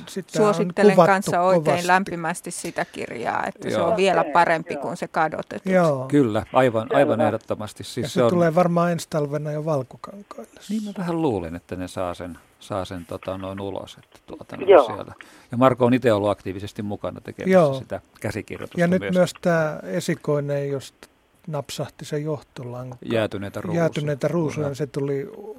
Sitä 0.08 0.40
on 0.44 0.54
Suosittelen 0.54 0.96
kanssa 0.96 1.42
oikein 1.42 1.64
kovasti. 1.64 1.88
lämpimästi 1.88 2.52
sitä 2.52 2.86
kirjaa, 2.86 3.44
että 3.48 3.70
se 3.70 3.76
Joo. 3.76 3.88
on 3.90 3.98
vielä 3.98 4.24
parempi 4.34 4.74
joo. 4.74 4.82
kuin 4.82 4.98
se 4.98 5.08
kadotettu. 5.08 5.70
Joo. 5.70 6.06
Kyllä, 6.08 6.44
aivan, 6.54 6.88
aivan 6.96 7.22
ehdottomasti. 7.22 7.84
Siis 7.84 7.98
Ja 7.98 8.10
se, 8.10 8.14
se 8.14 8.24
on, 8.24 8.30
tulee 8.30 8.56
varmaan 8.56 8.92
ensi 8.92 9.08
talvena 9.10 9.52
jo 9.52 9.66
valkokankaille. 9.66 10.60
Niin 10.70 10.84
mä 10.84 10.92
vähän 10.98 11.22
luulen, 11.22 11.56
että 11.56 11.76
ne 11.76 11.88
saa 11.88 12.14
sen, 12.14 12.38
saa 12.60 12.86
sen 12.86 13.06
tota, 13.06 13.38
noin 13.38 13.60
ulos. 13.60 13.98
Että, 14.04 14.20
tuota, 14.28 14.58
noin 14.58 14.70
Joo. 14.70 14.86
siellä. 14.86 15.14
Ja 15.52 15.58
Marko 15.58 15.86
on 15.86 15.94
itse 15.94 16.14
ollut 16.14 16.30
aktiivisesti 16.30 16.82
mukana 16.82 17.22
tekemässä 17.22 17.52
Joo. 17.54 17.74
sitä 17.74 18.02
käsikirjoitusta 18.22 18.82
Ja 18.82 18.88
nyt 18.88 19.00
myös. 19.00 19.14
myös 19.14 19.34
tämä 19.42 19.80
esikoinen, 19.84 20.70
josta 20.70 21.08
napsahti 21.48 22.06
se 22.06 22.18
johtolanka. 22.20 22.98
Jäätyneitä 23.06 23.62
ruusuja. 23.62 23.82
Jäätyneitä 23.84 24.28
ruusuja, 24.28 24.76
se 24.76 24.88
tuli 24.88 25.24
u- 25.26 25.58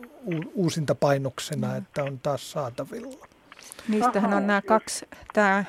uusinta 0.54 0.94
painoksena, 0.94 1.76
että 1.76 2.04
on 2.04 2.18
taas 2.20 2.50
saatavilla. 2.50 3.26
Niistähän 3.88 4.34
on 4.34 4.46
nämä 4.46 4.62
kaksi, 4.62 5.06
tämä 5.32 5.64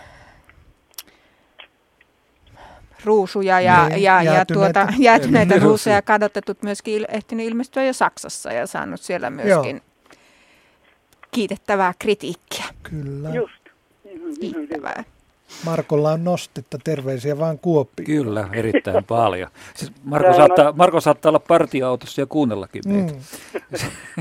ruusuja 3.05 3.61
ja, 3.61 3.89
Niin, 3.89 4.03
ja, 4.03 4.23
ja 4.23 4.33
jäätyneitä. 4.33 4.53
tuota, 4.83 4.93
jäätyneitä 4.99 5.53
Niin, 5.53 5.61
ruusuja 5.61 5.69
ruusuja. 5.95 6.01
kadotetut 6.01 6.63
myöskin 6.63 7.01
il- 7.01 7.05
ehtinyt 7.15 7.45
ilmestyä 7.47 7.83
jo 7.83 7.93
Saksassa 7.93 8.53
ja 8.53 8.67
saanut 8.67 9.01
siellä 9.01 9.29
myöskin 9.29 9.81
kiitettävää 11.31 11.93
kritiikkiä. 11.99 12.65
Kyllä. 12.83 13.29
Just. 13.29 13.63
Kiittävää. 14.39 15.03
Markolla 15.65 16.11
on 16.11 16.23
nostetta, 16.23 16.77
terveisiä 16.83 17.39
vaan 17.39 17.59
Kuoppiin. 17.59 18.05
Kyllä, 18.05 18.49
erittäin 18.53 19.03
paljon. 19.03 19.49
Siis 19.75 19.91
Marko, 20.03 20.23
Täällä 20.23 20.37
saattaa, 20.47 20.71
Marko 20.71 21.01
saattaa 21.01 21.29
olla 21.29 21.39
partioautossa 21.39 22.21
ja 22.21 22.25
kuunnellakin 22.25 22.81
meitä. 22.87 23.13
Mm. 23.13 23.19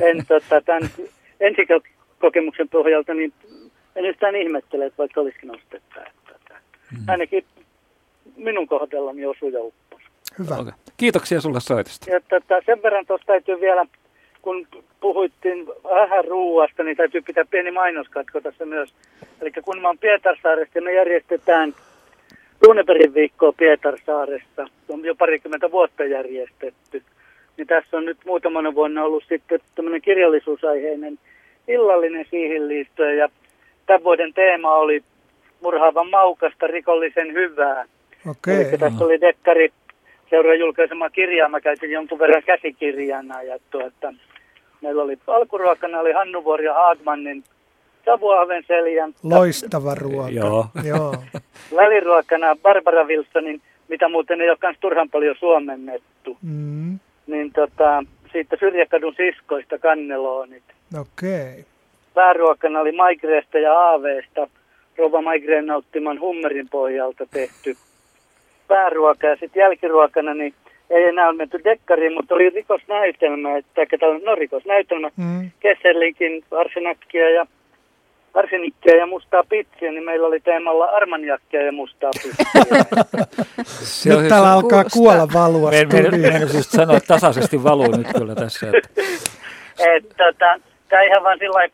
en 0.03 0.27
tota, 0.29 0.61
tämän 0.61 0.91
ensikokemuksen 1.41 2.69
pohjalta, 2.69 3.15
niin 3.15 3.33
en 3.97 4.05
yhtään 4.05 4.37
ihmettele, 4.37 4.87
että 4.87 4.99
vaikka 4.99 5.21
olisikin 5.21 5.49
nostetta. 5.49 6.01
Että, 6.01 6.33
että, 6.37 6.55
Mm. 6.93 7.09
ainakin 7.09 7.45
minun 8.37 8.67
kohdallani 8.67 9.27
osui 9.27 9.53
ja 9.53 9.61
uppos. 9.61 10.01
Hyvä. 10.39 10.57
Okay. 10.57 10.73
Kiitoksia 10.97 11.41
sulle 11.41 11.61
soitosta. 11.61 12.11
Ja 12.11 12.21
tota, 12.21 12.55
sen 12.67 12.83
verran 12.83 13.07
tuossa 13.07 13.27
täytyy 13.27 13.61
vielä, 13.61 13.87
kun 14.43 14.67
puhuittiin 15.01 15.67
vähän 15.85 16.25
ruuasta, 16.25 16.83
niin 16.83 16.97
täytyy 16.97 17.21
pitää 17.21 17.45
pieni 17.51 17.71
mainoskatko 17.71 18.41
tässä 18.41 18.67
myös. 18.67 18.95
Eli 19.41 19.51
kun 19.63 19.81
mä 19.81 19.89
oon 19.89 19.99
Pietarsaaresta 19.99 20.81
me 20.81 20.93
järjestetään 20.93 21.75
Runebergin 22.63 23.15
viikkoa 23.15 23.53
Pietarsaaressa, 23.53 24.69
se 24.87 24.93
on 24.93 25.05
jo 25.05 25.15
parikymmentä 25.15 25.71
vuotta 25.71 26.05
järjestetty, 26.05 27.03
niin 27.57 27.67
tässä 27.67 27.97
on 27.97 28.05
nyt 28.05 28.19
muutamana 28.27 28.75
vuonna 28.75 29.05
ollut 29.05 29.25
sitten 29.29 29.61
tämmöinen 29.75 30.03
kirjallisuusaiheinen 30.03 31.19
illallinen 31.69 32.27
siihen 32.31 32.69
liittyen 32.69 33.19
ja 33.19 33.29
tämän 33.87 34.05
vuoden 34.05 34.35
teema 34.35 34.75
oli 34.75 35.03
murhaavan 35.61 36.11
maukasta 36.11 36.67
rikollisen 36.67 37.33
hyvää. 37.33 37.85
Okei. 38.31 38.69
Eli 38.69 38.79
tässä 38.79 39.05
oli 39.05 39.21
Dekkari 39.21 39.73
seuraa 40.31 40.55
julkaisema 40.55 41.11
kirjaa. 41.11 41.49
Mä 41.49 41.61
käytin 41.61 41.91
jonkun 41.91 42.19
verran 42.19 42.43
käsikirjana. 42.43 43.43
Ja 43.43 43.59
tuota, 43.71 44.15
meillä 44.81 45.03
oli 45.03 45.19
alkuruokana 45.27 46.01
oli 46.01 46.13
Hannu 46.13 46.45
Vuori 46.45 46.65
ja 46.65 46.75
Haagmannin 46.75 47.45
Savuahven 48.05 48.65
seljan. 48.67 49.15
Loistava 49.23 49.95
ruoka. 49.95 50.31
Joo. 50.31 50.67
Joo. 50.85 51.15
Väliruokana 51.77 52.57
Barbara 52.63 53.05
Wilsonin, 53.05 53.63
mitä 53.89 54.09
muuten 54.09 54.41
ei 54.41 54.51
ole 54.51 54.59
kans 54.61 54.77
turhan 54.81 55.11
paljon 55.11 55.37
suomennettu. 55.39 56.37
Mm. 56.43 56.99
Niin 57.27 57.53
tota, 57.53 58.05
siitä 58.33 58.57
Syrjäkadun 58.61 59.15
siskoista 59.17 59.79
kanneloonit. 59.79 60.63
Okei. 61.01 61.65
Pääruokana 62.15 62.81
oli 62.81 62.93
Maigreesta 62.93 63.59
ja 63.59 63.79
Aaveesta 63.79 64.49
Rova 64.99 65.23
Maigreen 65.23 65.67
nauttiman 65.67 66.21
hummerin 66.21 66.69
pohjalta 66.69 67.27
tehty 67.31 67.77
pääruoka. 68.69 69.27
Ja 69.27 69.37
sitten 69.37 69.61
jälkiruokana 69.61 70.35
niin 70.35 70.55
ei 70.91 71.05
enää 71.05 71.29
ole 71.29 71.37
menty 71.37 71.61
dekkariin, 71.65 72.13
mutta 72.15 72.35
oli 72.35 72.51
rikosnäytelmä, 72.51 73.57
että 73.57 73.83
no 74.25 74.35
rikosnäytelmä, 74.35 75.11
Mm. 75.17 75.51
Kesserlinkin 75.61 76.45
arsenakkia 76.51 77.31
ja 77.31 77.47
arsenikkia 78.35 78.97
ja 78.97 79.07
mustaa 79.07 79.45
pitsiä, 79.49 79.93
niin 79.93 80.05
meillä 80.05 80.27
oli 80.27 80.41
teemalla 80.41 80.85
armaniakkia 80.85 81.63
ja 81.63 81.73
mustaa 81.73 82.11
pitsiä. 82.23 82.75
Se 83.83 84.09
Nyt 84.09 84.19
on- 84.19 84.29
täällä 84.29 84.53
alkaa 84.53 84.85
kuolla 84.93 85.29
valua 85.35 85.71
Me, 85.71 85.77
me, 85.77 85.85
studioon. 86.03 86.33
me, 86.33 86.39
just 86.41 86.71
sanoa, 86.71 86.97
että 86.97 87.15
tasaisesti 87.15 87.63
valuu 87.65 87.97
nyt 87.97 88.07
kyllä 88.19 88.35
tässä. 88.35 88.67
Että, 88.67 88.89
että 89.97 90.15
tota, 90.25 90.61
tämä 90.89 91.03
ihan 91.03 91.23
vaan 91.23 91.39
sillä 91.39 91.69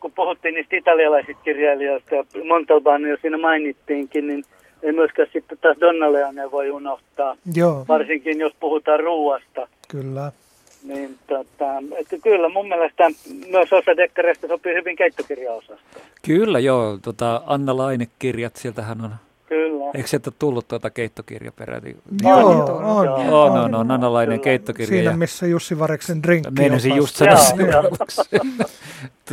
kun 0.00 0.12
puhuttiin 0.12 0.54
niistä 0.54 0.76
italialaisista 0.76 1.42
kirjailijoista 1.42 2.14
ja 2.14 2.24
Montalbano 2.44 3.08
jo 3.08 3.16
siinä 3.22 3.38
mainittiinkin, 3.38 4.26
niin 4.26 4.44
ei 4.82 4.92
myöskään 4.92 5.28
sitten 5.32 5.58
taas 5.58 5.76
Donna 5.80 6.12
Leone 6.12 6.50
voi 6.50 6.70
unohtaa, 6.70 7.36
Joo, 7.54 7.84
varsinkin 7.88 8.40
jos 8.40 8.52
puhutaan 8.60 9.00
ruuasta. 9.00 9.68
kyllä. 9.88 10.32
Niin, 10.84 11.18
tota, 11.26 11.82
että 11.98 12.16
kyllä 12.22 12.48
mun 12.48 12.68
mielestä 12.68 13.10
myös 13.50 13.72
osa 13.72 13.96
dekkareista 13.96 14.48
sopii 14.48 14.74
hyvin 14.74 14.96
keittokirjaosastoon. 14.96 16.04
Kyllä 16.26 16.58
joo, 16.58 16.98
tota 17.02 17.42
Anna 17.46 17.76
Laine-kirjat, 17.76 18.56
sieltähän 18.56 19.04
on 19.04 19.10
Kyllä. 19.48 19.84
Eikö 19.94 20.08
sieltä 20.08 20.30
tullut 20.30 20.68
tuota 20.68 20.90
keittokirja 20.90 21.52
peräti? 21.52 21.96
Joo, 22.22 22.46
on. 22.50 22.84
on. 22.84 23.08
On, 23.08 23.58
on, 23.58 23.74
on 23.74 23.90
Annalainen 23.90 24.40
keittokirja. 24.40 24.88
Siinä, 24.88 25.16
missä 25.16 25.46
Jussi 25.46 25.78
Vareksen 25.78 26.22
drinkki 26.22 26.50
Meinasin 26.58 26.96
just 26.96 27.16
sanoa 27.16 27.36
seuraavaksi. 27.56 28.22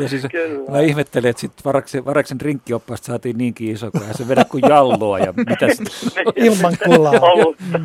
siis, 0.07 0.23
mä 0.71 0.79
ihmettelin, 0.79 1.29
että 1.29 1.41
sitten 1.41 1.63
Vareksen, 1.65 2.05
Vareksen 2.05 2.39
drinkkioppaasta 2.39 3.05
saatiin 3.05 3.37
niinkin 3.37 3.71
iso, 3.71 3.91
kun 3.91 4.01
se 4.11 4.27
vedä 4.27 4.45
kuin 4.45 4.63
jalloa 4.69 5.19
ja 5.19 5.33
mitä 5.37 5.67
Ilman 6.35 6.77
kulaa. 6.85 7.13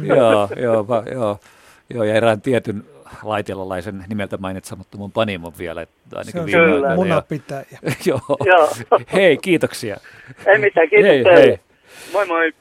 joo, 0.02 0.48
joo, 0.56 0.88
va, 0.88 1.02
joo, 1.12 1.38
joo, 1.94 2.04
ja 2.04 2.14
erään 2.14 2.40
tietyn 2.40 2.84
laitialalaisen 3.22 4.04
nimeltä 4.08 4.36
mainitsemattoman 4.36 5.12
panimon 5.12 5.52
vielä. 5.58 5.82
Että 5.82 6.18
ainakin 6.18 6.50
se 6.50 6.60
on 6.60 6.70
kyllä. 6.70 6.94
munapitäjä. 6.94 7.78
joo. 8.06 8.20
joo. 8.44 8.68
Hei, 9.12 9.36
kiitoksia. 9.36 9.96
Ei 10.46 10.58
mitään, 10.58 10.88
kiitos 10.88 11.08
hei, 11.10 11.24
hei. 11.24 11.58
Moi 12.12 12.26
moi. 12.26 12.52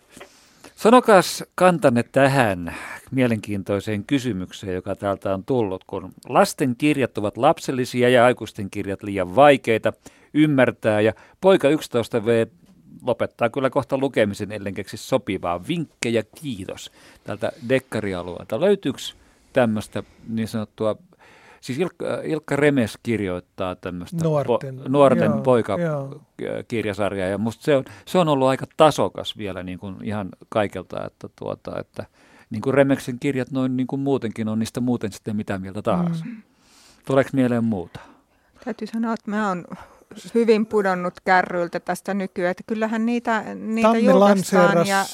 Sanokas 0.75 1.43
kantanne 1.55 2.03
tähän 2.03 2.75
mielenkiintoiseen 3.11 4.03
kysymykseen, 4.03 4.73
joka 4.73 4.95
täältä 4.95 5.33
on 5.33 5.43
tullut, 5.43 5.83
kun 5.83 6.13
lasten 6.29 6.75
kirjat 6.75 7.17
ovat 7.17 7.37
lapsellisia 7.37 8.09
ja 8.09 8.25
aikuisten 8.25 8.69
kirjat 8.69 9.03
liian 9.03 9.35
vaikeita 9.35 9.93
ymmärtää 10.33 11.01
ja 11.01 11.13
poika 11.41 11.67
11V 11.67 12.49
lopettaa 13.03 13.49
kyllä 13.49 13.69
kohta 13.69 13.97
lukemisen, 13.97 14.51
ellen 14.51 14.73
keksi 14.73 14.97
sopivaa. 14.97 15.67
Vinkkejä, 15.67 16.23
kiitos. 16.41 16.91
Tältä 17.23 17.51
dekkarialueelta. 17.69 18.59
Löytyykö 18.59 18.99
tämmöistä 19.53 20.03
niin 20.27 20.47
sanottua 20.47 20.95
Siis 21.67 21.79
Ilkka, 21.79 22.05
Ilkka 22.23 22.55
Remes 22.55 22.97
kirjoittaa 23.03 23.75
tämmöistä 23.75 24.17
nuorten, 24.23 24.77
po, 24.77 24.83
nuorten 24.89 25.31
poikakirjasarjaa 25.43 27.27
ja 27.27 27.37
musta 27.37 27.63
se 27.63 27.75
on, 27.75 27.85
se 28.05 28.17
on 28.17 28.27
ollut 28.27 28.47
aika 28.47 28.65
tasokas 28.77 29.37
vielä 29.37 29.63
niin 29.63 29.79
kuin 29.79 29.95
ihan 30.03 30.29
kaikelta, 30.49 31.05
että, 31.05 31.29
tuota, 31.39 31.79
että 31.79 32.05
niin 32.49 32.61
kuin 32.61 32.73
Remeksen 32.73 33.19
kirjat 33.19 33.51
noin 33.51 33.77
niin 33.77 33.87
kuin 33.87 33.99
muutenkin 33.99 34.47
on 34.47 34.59
niistä 34.59 34.79
muuten 34.79 35.11
sitten 35.11 35.35
mitä 35.35 35.57
mieltä 35.57 35.81
tahansa. 35.81 36.25
Mm. 36.25 36.41
Tuleeko 37.05 37.29
mieleen 37.33 37.63
muuta? 37.63 37.99
Täytyy 38.65 38.87
sanoa, 38.87 39.13
että 39.13 39.31
mä 39.31 39.47
oon 39.47 39.65
hyvin 40.33 40.65
pudonnut 40.65 41.13
kärryiltä 41.25 41.79
tästä 41.79 42.13
nykyään, 42.13 42.51
että 42.51 42.63
kyllähän 42.67 43.05
niitä, 43.05 43.43
niitä 43.55 43.97
julkaistaan 43.97 44.87
ja 44.87 45.05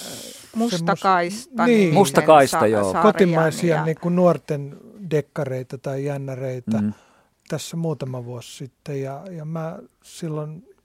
Mustakaista. 0.56 1.66
Niin, 1.66 1.94
Mustakaista, 1.94 2.68
joo. 2.68 2.94
Kotimaisia 3.02 3.76
ja... 3.76 3.86
niin 3.86 3.98
kuin 4.02 4.16
nuorten 4.16 4.78
dekkareita 5.12 5.78
tai 5.78 6.06
jännäreitä 6.06 6.82
mm. 6.82 6.94
tässä 7.48 7.78
muutama 7.78 8.26
vuosi 8.26 8.58
sitten. 8.58 9.02
Ja, 9.02 9.24
ja 9.32 9.46
mä 9.46 9.80
silloin, 10.04 10.76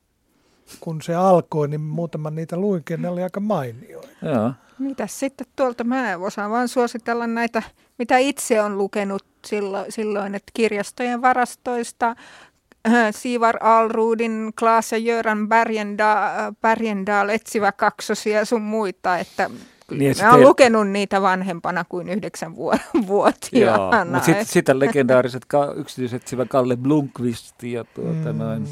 kun 0.80 1.02
se 1.02 1.14
alkoi, 1.14 1.68
niin 1.68 1.80
muutama 1.80 2.30
niitä 2.30 2.56
luinkin, 2.56 3.02
ne 3.02 3.08
oli 3.08 3.22
aika 3.22 3.40
mainioita. 3.40 4.08
Joo. 4.22 4.52
Mitäs 4.78 5.18
sitten 5.18 5.46
tuolta? 5.56 5.84
Mä 5.84 6.16
osaan 6.16 6.50
vaan 6.50 6.68
suositella 6.68 7.26
näitä, 7.26 7.62
mitä 7.98 8.18
itse 8.18 8.62
on 8.62 8.78
lukenut 8.78 9.24
silloin, 9.46 9.92
silloin 9.92 10.34
että 10.34 10.50
kirjastojen 10.54 11.22
varastoista 11.22 12.16
äh, 12.88 13.14
Sivar 13.14 13.56
Alrudin, 13.60 14.52
Klaas 14.58 14.92
ja 14.92 14.98
Jöran 14.98 15.48
Bergendahl, 15.48 16.52
Bergendahl 16.62 17.28
etsivä 17.28 17.72
kaksosia 17.72 18.38
ja 18.38 18.44
sun 18.44 18.62
muita, 18.62 19.18
että 19.18 19.50
niin, 19.90 20.16
Mä 20.22 20.30
oon 20.30 20.42
lukenut 20.42 20.88
niitä 20.88 21.22
vanhempana 21.22 21.84
kuin 21.88 22.08
yhdeksän 22.08 22.56
vuotiaana. 23.06 24.12
mutta 24.12 24.26
sitten 24.26 24.46
sit 24.46 24.68
legendaariset 24.68 25.44
ka- 25.44 25.74
sivä 26.24 26.44
Kalle 26.44 26.76
Blunkvist 26.76 27.62
ja 27.62 27.84
tuota 27.84 28.32
mm. 28.32 28.38
noin. 28.38 28.66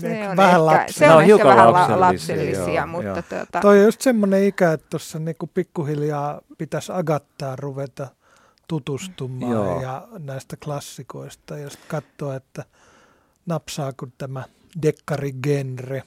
Se 0.00 0.28
on 0.28 0.36
vähän 0.36 0.60
ehkä, 0.80 0.92
se 0.92 1.10
on, 1.10 1.14
no, 1.14 1.20
ehkä 1.20 1.44
vähän 1.44 1.72
lapsellisia, 1.72 2.00
lapsellisia 2.00 2.74
joo, 2.74 2.86
mutta 2.86 3.06
joo. 3.06 3.22
Tuota... 3.28 3.60
Toi 3.60 3.78
on 3.78 3.84
just 3.84 4.00
semmoinen 4.00 4.44
ikä, 4.44 4.72
että 4.72 4.86
tuossa 4.90 5.18
niinku 5.18 5.46
pikkuhiljaa 5.46 6.40
pitäisi 6.58 6.92
agattaa 6.92 7.56
ruveta 7.56 8.08
tutustumaan 8.68 9.52
joo. 9.52 9.82
ja 9.82 10.08
näistä 10.18 10.56
klassikoista 10.64 11.58
ja 11.58 11.70
sitten 11.70 11.88
katsoa, 11.88 12.36
että 12.36 12.64
napsaako 13.46 14.06
tämä 14.18 14.44
dekkarigenre, 14.82 16.02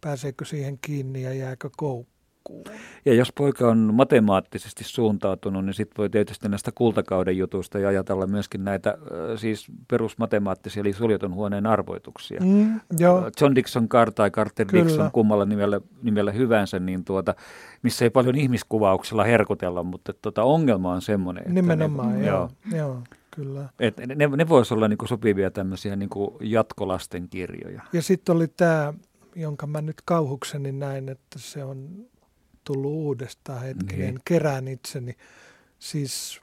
pääseekö 0.00 0.44
siihen 0.44 0.78
kiinni 0.78 1.22
ja 1.22 1.34
jääkö 1.34 1.70
koukkuun 1.76 2.09
liikkuu. 2.50 2.74
Ja 3.04 3.14
jos 3.14 3.32
poika 3.32 3.68
on 3.68 3.94
matemaattisesti 3.94 4.84
suuntautunut, 4.84 5.64
niin 5.64 5.74
sitten 5.74 5.94
voi 5.98 6.10
tietysti 6.10 6.48
näistä 6.48 6.72
kultakauden 6.74 7.38
jutusta 7.38 7.78
ja 7.78 7.88
ajatella 7.88 8.26
myöskin 8.26 8.64
näitä 8.64 8.98
siis 9.36 9.66
perusmatemaattisia, 9.88 10.80
eli 10.80 10.92
suljetun 10.92 11.34
huoneen 11.34 11.66
arvoituksia. 11.66 12.40
Mm, 12.40 12.80
joo. 12.98 13.30
John 13.40 13.54
Dixon 13.54 13.88
Carr 13.88 14.12
tai 14.12 14.30
Carter 14.30 14.66
Kyllä. 14.66 14.84
Dixon 14.84 15.10
kummalla 15.10 15.44
nimellä, 15.44 15.80
nimellä 16.02 16.32
hyvänsä, 16.32 16.78
niin 16.78 17.04
tuota, 17.04 17.34
missä 17.82 18.04
ei 18.04 18.10
paljon 18.10 18.36
ihmiskuvauksella 18.36 19.24
herkutella, 19.24 19.82
mutta 19.82 20.12
tuota, 20.12 20.42
ongelma 20.42 20.92
on 20.92 21.02
semmoinen. 21.02 21.40
Että 21.40 21.54
Nimenomaan, 21.54 22.20
ne, 22.20 22.26
joo. 22.26 22.50
joo. 22.72 22.78
joo. 22.78 23.02
Kyllä. 23.36 23.68
Et 23.80 23.96
ne 24.06 24.26
ne 24.26 24.48
voisivat 24.48 24.76
olla 24.76 24.88
niinku 24.88 25.06
sopivia 25.06 25.50
tämmöisiä 25.50 25.96
niinku 25.96 26.36
jatkolasten 26.40 27.28
kirjoja. 27.28 27.82
Ja 27.92 28.02
sitten 28.02 28.36
oli 28.36 28.48
tämä, 28.48 28.94
jonka 29.36 29.66
mä 29.66 29.80
nyt 29.80 29.96
kauhukseni 30.04 30.72
näin, 30.72 31.08
että 31.08 31.38
se 31.38 31.64
on 31.64 32.06
tullut 32.64 32.92
uudestaan 32.92 33.62
hetkinen, 33.62 33.98
niin. 33.98 34.20
kerään 34.24 34.68
itseni. 34.68 35.16
Siis 35.78 36.40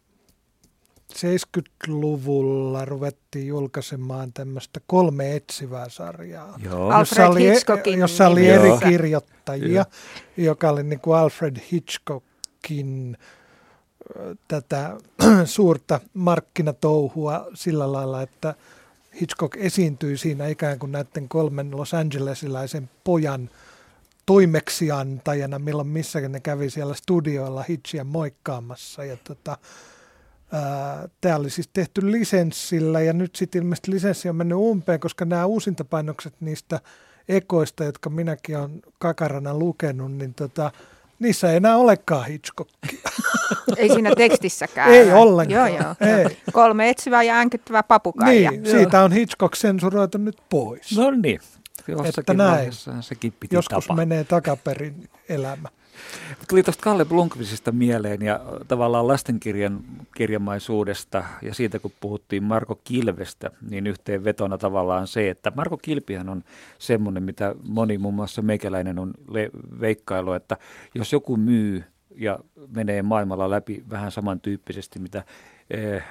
70-luvulla 1.14 2.86
ruvettiin 2.86 3.48
julkaisemaan 3.48 4.34
tämmöistä 4.34 4.82
kolme 4.88 5.36
etsivää 5.36 5.90
sarjaa, 5.90 6.60
Joo. 6.64 7.00
jossa 7.00 7.28
oli, 7.28 7.48
e- 7.48 7.98
jossa 7.98 8.28
oli 8.28 8.48
eri 8.48 8.70
kirjoittajia, 8.90 9.86
joka 10.38 10.70
oli 10.70 10.84
niin 10.84 11.00
kuin 11.00 11.18
Alfred 11.18 11.58
Hitchcockin 11.72 13.18
tätä 14.48 14.98
suurta 15.46 16.00
markkinatouhua 16.14 17.48
sillä 17.54 17.92
lailla, 17.92 18.22
että 18.22 18.56
Hitchcock 19.22 19.58
esiintyi 19.58 20.18
siinä 20.18 20.48
ikään 20.48 20.80
kuin 20.80 20.92
näiden 20.92 21.30
kolmen 21.30 21.78
Los 21.78 21.94
Angelesilaisen 21.94 22.90
pojan– 23.04 23.50
toimeksiantajana, 24.28 25.60
milloin 25.60 25.88
missä 25.88 26.20
ne 26.20 26.40
kävi 26.40 26.70
siellä 26.70 26.94
studioilla 26.94 27.66
Hitchiä 27.70 28.04
moikkaamassa. 28.04 29.04
Ja 29.04 29.18
tota, 29.24 29.58
Tämä 31.22 31.36
oli 31.36 31.50
siis 31.50 31.70
tehty 31.74 32.12
lisenssillä 32.12 33.02
ja 33.02 33.14
nyt 33.14 33.36
sitten 33.36 33.62
ilmeisesti 33.62 33.92
lisenssi 33.92 34.30
on 34.30 34.36
mennyt 34.36 34.58
umpeen, 34.58 35.00
koska 35.00 35.26
nämä 35.26 35.46
uusintapainokset 35.46 36.34
niistä 36.40 36.80
ekoista, 37.30 37.84
jotka 37.84 38.10
minäkin 38.10 38.58
olen 38.58 38.82
kakarana 39.00 39.54
lukenut, 39.54 40.12
niin 40.12 40.34
tota, 40.34 40.72
niissä 41.20 41.50
ei 41.52 41.58
enää 41.58 41.78
olekaan 41.78 42.26
Hitchcockia. 42.26 43.00
Ei 43.78 43.90
siinä 43.90 44.12
tekstissäkään. 44.16 44.90
ei 44.92 45.12
ollenkaan. 45.12 45.74
Joo, 45.74 45.82
joo. 45.82 46.18
Ei. 46.18 46.38
Kolme 46.52 46.90
etsivää 46.90 47.24
ja 47.24 47.36
äänkyttävää 47.36 47.84
papukaija. 47.84 48.52
Niin, 48.52 48.66
siitä 48.66 49.04
on 49.04 49.12
Hitchcock 49.12 49.56
sensuroitu 49.56 50.18
nyt 50.18 50.38
pois. 50.50 50.98
No 50.98 51.12
niin 51.12 51.40
että 52.20 52.34
näin. 52.34 52.72
Sekin 53.02 53.34
piti 53.40 53.56
Joskus 53.56 53.84
tapa. 53.86 53.96
menee 53.96 54.24
takaperin 54.24 55.10
elämä. 55.30 55.70
Tuli 56.50 56.64
tuosta 56.64 56.84
Kalle 56.84 57.06
Blunkvisista 57.06 57.72
mieleen 57.72 58.22
ja 58.22 58.40
tavallaan 58.68 59.08
lastenkirjan 59.08 59.80
kirjamaisuudesta 60.16 61.24
ja 61.42 61.54
siitä 61.54 61.80
kun 61.80 61.92
puhuttiin 62.00 62.44
Marko 62.44 62.80
Kilvestä, 62.84 63.52
niin 63.70 63.88
yhteenvetona 63.88 64.58
tavallaan 64.58 65.08
se, 65.08 65.30
että 65.30 65.52
Marko 65.56 65.78
Kilpihän 65.78 66.30
on 66.30 66.44
semmoinen, 66.80 67.24
mitä 67.24 67.56
moni 67.68 67.98
muun 67.98 68.14
muassa 68.14 68.42
meikäläinen 68.42 69.00
on 69.00 69.14
le- 69.30 69.50
veikkailu, 69.80 70.34
että 70.34 70.58
jos 70.96 71.14
joku 71.14 71.38
myy 71.38 71.84
ja 72.16 72.40
menee 72.76 73.02
maailmalla 73.02 73.50
läpi 73.50 73.84
vähän 73.90 74.12
samantyyppisesti, 74.12 75.00
mitä 75.00 75.24
eh, 75.70 76.04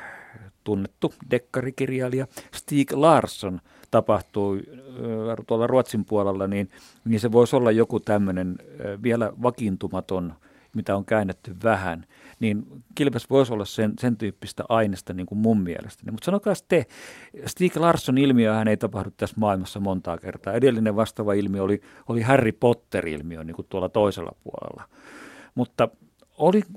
tunnettu 0.65 1.15
dekkarikirjailija 1.31 2.27
Stig 2.55 2.93
Larsson 2.93 3.61
tapahtuu 3.97 4.59
tuolla 5.47 5.67
Ruotsin 5.67 6.05
puolella, 6.05 6.47
niin, 6.47 6.71
niin 7.05 7.21
se 7.21 7.33
voisi 7.33 7.57
olla 7.57 7.71
joku 7.71 8.01
tämmöinen 8.01 8.57
vielä 9.03 9.33
vakiintumaton, 9.43 10.35
mitä 10.75 10.97
on 10.97 11.05
käännetty 11.05 11.57
vähän, 11.65 12.07
niin 12.41 12.67
kilpes 12.95 13.31
voisi 13.31 13.53
olla 13.53 13.65
sen, 13.65 13.93
sen 14.01 14.17
tyyppistä 14.17 14.65
aineesta 14.69 15.13
niin 15.13 15.27
kuin 15.27 15.39
mun 15.39 15.61
mielestä. 15.61 16.11
Mutta 16.11 16.25
sanokaa 16.25 16.55
te, 16.69 16.87
Stig 17.47 17.77
Larsson 17.77 18.19
ilmiöhän 18.19 18.69
ei 18.69 18.77
tapahdu 18.77 19.11
tässä 19.17 19.37
maailmassa 19.39 19.81
montaa 19.81 20.19
kertaa. 20.19 20.53
Edellinen 20.53 20.97
vastaava 20.97 21.33
ilmiö 21.33 21.63
oli, 21.63 21.81
oli 22.09 22.23
Harry 22.23 22.53
Potter-ilmiö 22.53 23.45
niin 23.45 23.57
kuin 23.57 23.67
tuolla 23.69 23.89
toisella 23.89 24.33
puolella. 24.45 24.89
Mutta 25.55 25.89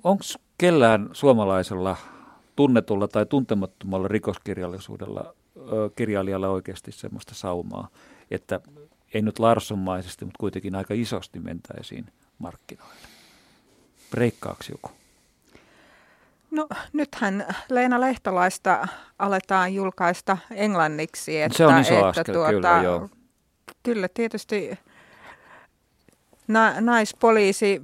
onko 0.04 0.24
kellään 0.58 1.10
suomalaisella 1.14 1.98
tunnetulla 2.56 3.08
tai 3.08 3.26
tuntemattomalla 3.26 4.08
rikoskirjallisuudella 4.08 5.34
kirjailijalla 5.96 6.50
oikeasti 6.50 6.92
semmoista 6.92 7.36
saumaa, 7.36 7.88
että 8.32 8.60
ei 9.14 9.22
nyt 9.22 9.40
Larssonmaisesti, 9.40 10.26
mutta 10.26 10.40
kuitenkin 10.40 10.76
aika 10.76 10.94
isosti 10.94 11.40
mentäisiin 11.40 12.06
markkinoille. 12.40 13.08
Breikkaako 14.12 14.64
joku? 14.72 14.92
No 16.52 16.68
nythän 16.94 17.56
Leena 17.70 18.02
Lehtolaista 18.02 18.88
aletaan 19.20 19.74
julkaista 19.74 20.38
englanniksi. 20.52 21.42
Että, 21.42 21.58
se 21.58 21.66
on 21.66 21.80
iso 21.80 21.94
että 21.94 22.08
askel, 22.08 22.34
tuota, 22.34 22.52
kyllä, 22.52 22.82
joo. 22.84 23.10
Kyllä 23.84 24.08
tietysti 24.14 24.80
na, 26.48 26.82
naispoliisi 26.82 27.82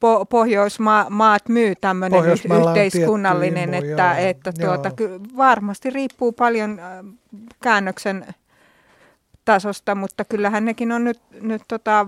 po, 0.00 0.26
Pohjoismaat 0.26 1.48
myy 1.48 1.74
tämmöinen 1.80 2.22
yhteiskunnallinen, 2.24 3.74
että, 3.74 4.16
joo, 4.18 4.28
että 4.28 4.52
tuota, 4.52 4.90
varmasti 5.36 5.90
riippuu 5.90 6.32
paljon 6.32 6.78
äh, 6.78 6.86
käännöksen 7.62 8.26
tasosta, 9.44 9.94
mutta 9.94 10.24
kyllähän 10.24 10.64
nekin 10.64 10.92
on 10.92 11.04
nyt, 11.04 11.20
nyt 11.40 11.62
tota, 11.68 12.06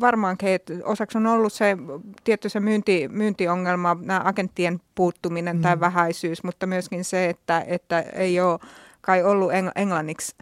varmaankin, 0.00 0.48
että 0.48 0.72
osaksi 0.84 1.18
on 1.18 1.26
ollut 1.26 1.52
se 1.52 1.76
tietty 2.24 2.48
se 2.48 2.60
myynti, 2.60 3.08
myyntiongelma, 3.08 3.96
nämä 4.00 4.22
agenttien 4.24 4.80
puuttuminen 4.94 5.56
mm. 5.56 5.62
tai 5.62 5.80
vähäisyys, 5.80 6.44
mutta 6.44 6.66
myöskin 6.66 7.04
se, 7.04 7.28
että, 7.28 7.64
että 7.66 8.00
ei 8.00 8.40
ole 8.40 8.58
kai 9.00 9.24
ollut 9.24 9.50
englanniksi 9.74 10.36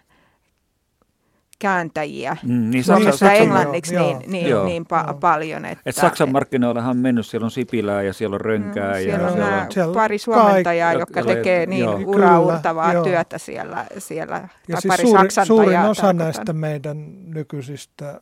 kääntäjiä 1.58 2.36
mm, 2.42 2.70
niin 2.70 2.84
Suomessa 2.84 3.10
Saksa, 3.10 3.32
englanniksi 3.32 3.94
joo, 3.94 4.18
niin, 4.18 4.30
niin, 4.30 4.48
joo, 4.48 4.64
niin 4.64 4.86
pa- 4.92 5.06
joo. 5.06 5.14
paljon. 5.14 5.64
Että, 5.64 5.82
Et 5.86 5.96
Saksan 5.96 6.32
markkinoillahan 6.32 6.90
on 6.90 6.96
mennyt, 6.96 7.26
siellä 7.26 7.44
on 7.44 7.50
Sipilää 7.50 8.02
ja 8.02 8.12
siellä 8.12 8.34
on 8.34 8.40
Rönkää. 8.40 8.94
Mm, 8.94 9.02
siellä 9.02 9.22
ja 9.22 9.26
on 9.26 9.32
siellä, 9.32 9.66
siellä 9.70 9.94
pari 9.94 10.18
suomentajaa, 10.18 10.92
jotka 10.92 11.22
tekee 11.22 11.66
niin 11.66 11.88
uraurtavaa 11.88 12.90
Kyllä, 12.90 13.04
työtä 13.04 13.38
siellä. 13.38 13.86
siellä 13.98 14.48
ja 14.68 14.72
tai 14.72 14.82
siis 14.82 14.92
pari 14.92 15.06
suuri, 15.06 15.46
suurin 15.46 15.78
osa 15.78 16.02
tarkoitan. 16.02 16.16
näistä 16.16 16.52
meidän 16.52 17.06
nykyisistä 17.34 18.20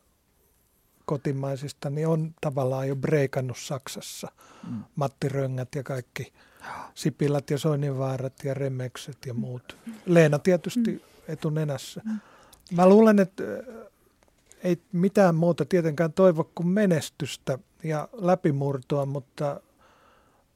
kotimaisista 1.05 1.91
niin 1.91 2.09
on 2.09 2.35
tavallaan 2.41 2.89
jo 2.89 2.97
breikannut 2.97 3.59
Saksassa. 3.59 4.29
Mm. 4.71 4.85
Matti 4.97 5.29
Röngät 5.29 5.75
ja 5.75 5.83
kaikki 5.83 6.33
Sipilät 6.95 7.51
ja 7.51 7.59
Soininvaarat 7.59 8.45
ja 8.45 8.55
Remekset 8.55 9.19
ja 9.27 9.35
muut. 9.35 9.77
Leena 10.07 10.39
tietysti 10.39 10.93
mm. 10.93 11.01
etunenässä. 11.29 12.01
Mm. 12.05 12.21
Mä 12.73 12.89
luulen, 12.89 13.19
että 13.19 13.43
äh, 13.43 13.87
ei 14.65 14.83
mitään 14.93 15.35
muuta 15.35 15.65
tietenkään 15.65 16.13
toivo 16.13 16.51
kuin 16.55 16.69
menestystä 16.69 17.59
ja 17.83 18.09
läpimurtoa, 18.13 19.07
mutta 19.07 19.61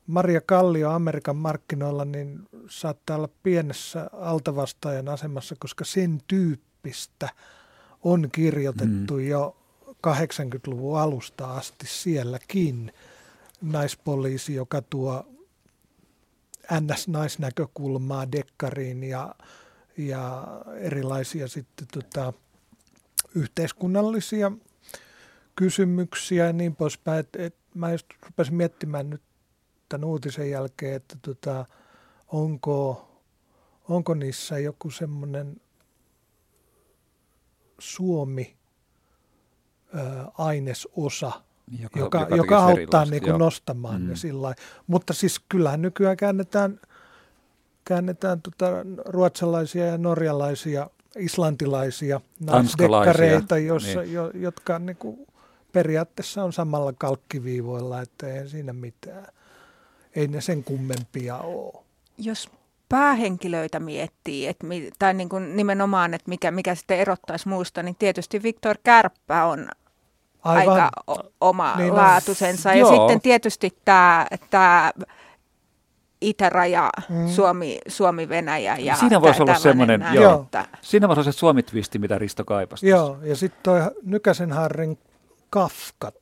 Maria 0.07 0.41
Kallio 0.41 0.91
Amerikan 0.91 1.37
markkinoilla 1.37 2.05
niin 2.05 2.49
saattaa 2.69 3.17
olla 3.17 3.29
pienessä 3.43 4.11
altavastaajan 4.13 5.09
asemassa, 5.09 5.55
koska 5.59 5.85
sen 5.85 6.21
tyyppistä 6.27 7.29
on 8.03 8.29
kirjoitettu 8.33 9.15
mm. 9.15 9.29
jo 9.29 9.57
80-luvun 10.07 11.01
alusta 11.01 11.55
asti 11.55 11.87
sielläkin 11.87 12.93
naispoliisi, 13.61 14.55
joka 14.55 14.83
tuo 14.83 15.27
NS-naisnäkökulmaa 16.81 18.33
dekkariin 18.33 19.05
ja 19.05 19.35
ja 20.09 20.47
erilaisia 20.77 21.49
sitten 21.49 21.87
tota, 21.93 22.33
yhteiskunnallisia 23.35 24.53
kysymyksiä 25.57 26.47
ja 26.47 26.53
niin 26.53 26.77
poispäin. 26.77 27.21
Et, 27.21 27.37
et 27.37 27.57
mä 27.75 27.93
just 27.93 28.07
rupesin 28.27 28.55
miettimään 28.55 29.11
nyt 29.11 29.23
tämän 29.89 30.05
uutisen 30.05 30.51
jälkeen, 30.51 30.97
että 30.97 31.17
tota, 31.23 31.67
onko, 32.29 33.09
onko 33.89 34.15
niissä 34.15 34.59
joku 34.59 34.91
semmoinen 34.91 35.61
Suomi 37.79 38.57
ää, 39.95 40.31
ainesosa, 40.39 41.33
joka, 41.79 41.99
joka, 41.99 42.21
joka, 42.21 42.37
joka 42.37 42.59
auttaa 42.59 43.05
niin 43.05 43.23
kuin 43.23 43.39
nostamaan 43.39 44.03
mm. 44.03 44.09
ne 44.09 44.17
sillä 44.17 44.55
Mutta 44.87 45.13
siis 45.13 45.41
kyllähän 45.49 45.83
nykyään 45.83 46.17
käännetään– 46.17 46.81
käännetään 47.91 48.43
tota 48.43 48.67
ruotsalaisia 49.05 49.87
ja 49.87 49.99
norjalaisia, 49.99 50.91
islantilaisia 51.19 52.21
naisdekkareita, 52.41 53.59
jossa, 53.59 54.01
niin. 54.01 54.13
jo, 54.13 54.31
jotka 54.35 54.79
niin 54.79 54.97
kuin 54.97 55.27
periaatteessa 55.73 56.45
on 56.45 56.53
samalla 56.53 56.93
kalkkiviivoilla, 56.93 58.01
että 58.01 58.27
ei 58.27 58.49
siinä 58.49 58.73
mitään. 58.73 59.27
Ei 60.17 60.29
ne 60.29 60.41
sen 60.41 60.65
kummempia 60.65 61.39
ole. 61.39 61.85
Jos 62.19 62.51
päähenkilöitä 62.89 63.81
miettii, 63.81 64.47
että, 64.47 64.67
tai 64.99 65.15
niin 65.15 65.29
kuin 65.29 65.57
nimenomaan, 65.57 66.15
että 66.15 66.29
mikä, 66.29 66.51
mikä 66.51 66.75
sitten 66.75 66.99
erottaisi 66.99 67.49
muista, 67.49 67.83
niin 67.83 67.97
tietysti 67.99 68.43
Viktor 68.43 68.77
Kärppä 68.85 69.45
on 69.45 69.69
Aivan. 70.43 70.75
aika 70.75 70.91
oma 71.41 71.77
niin 71.77 71.95
laatusensa. 71.97 72.69
Ja 72.69 72.77
joo. 72.77 72.97
sitten 72.97 73.21
tietysti 73.21 73.77
tämä, 73.85 74.27
tämä 74.51 74.93
itäraja, 76.21 76.91
mm. 77.09 77.29
Suomi, 77.29 77.79
Suomi-Venäjä 77.89 78.77
ja 78.77 78.97
Siinä 78.97 79.21
voisi 79.21 79.43
olla 79.43 79.55
semmoinen, 79.55 80.05
joo. 80.13 80.43
Että... 80.43 80.67
Siinä 80.83 81.09
voisi 81.09 81.21
olla 81.21 81.33
se 81.33 81.39
Suomi-twisti, 81.39 81.99
mitä 81.99 82.19
Risto 82.19 82.45
kaipasi. 82.45 82.89
Joo, 82.89 83.19
ja 83.23 83.37
sitten 83.37 83.61
toi 83.63 83.81
Nykäsen 84.03 84.53
Harrin 84.53 84.99
Kafkat, 85.51 86.15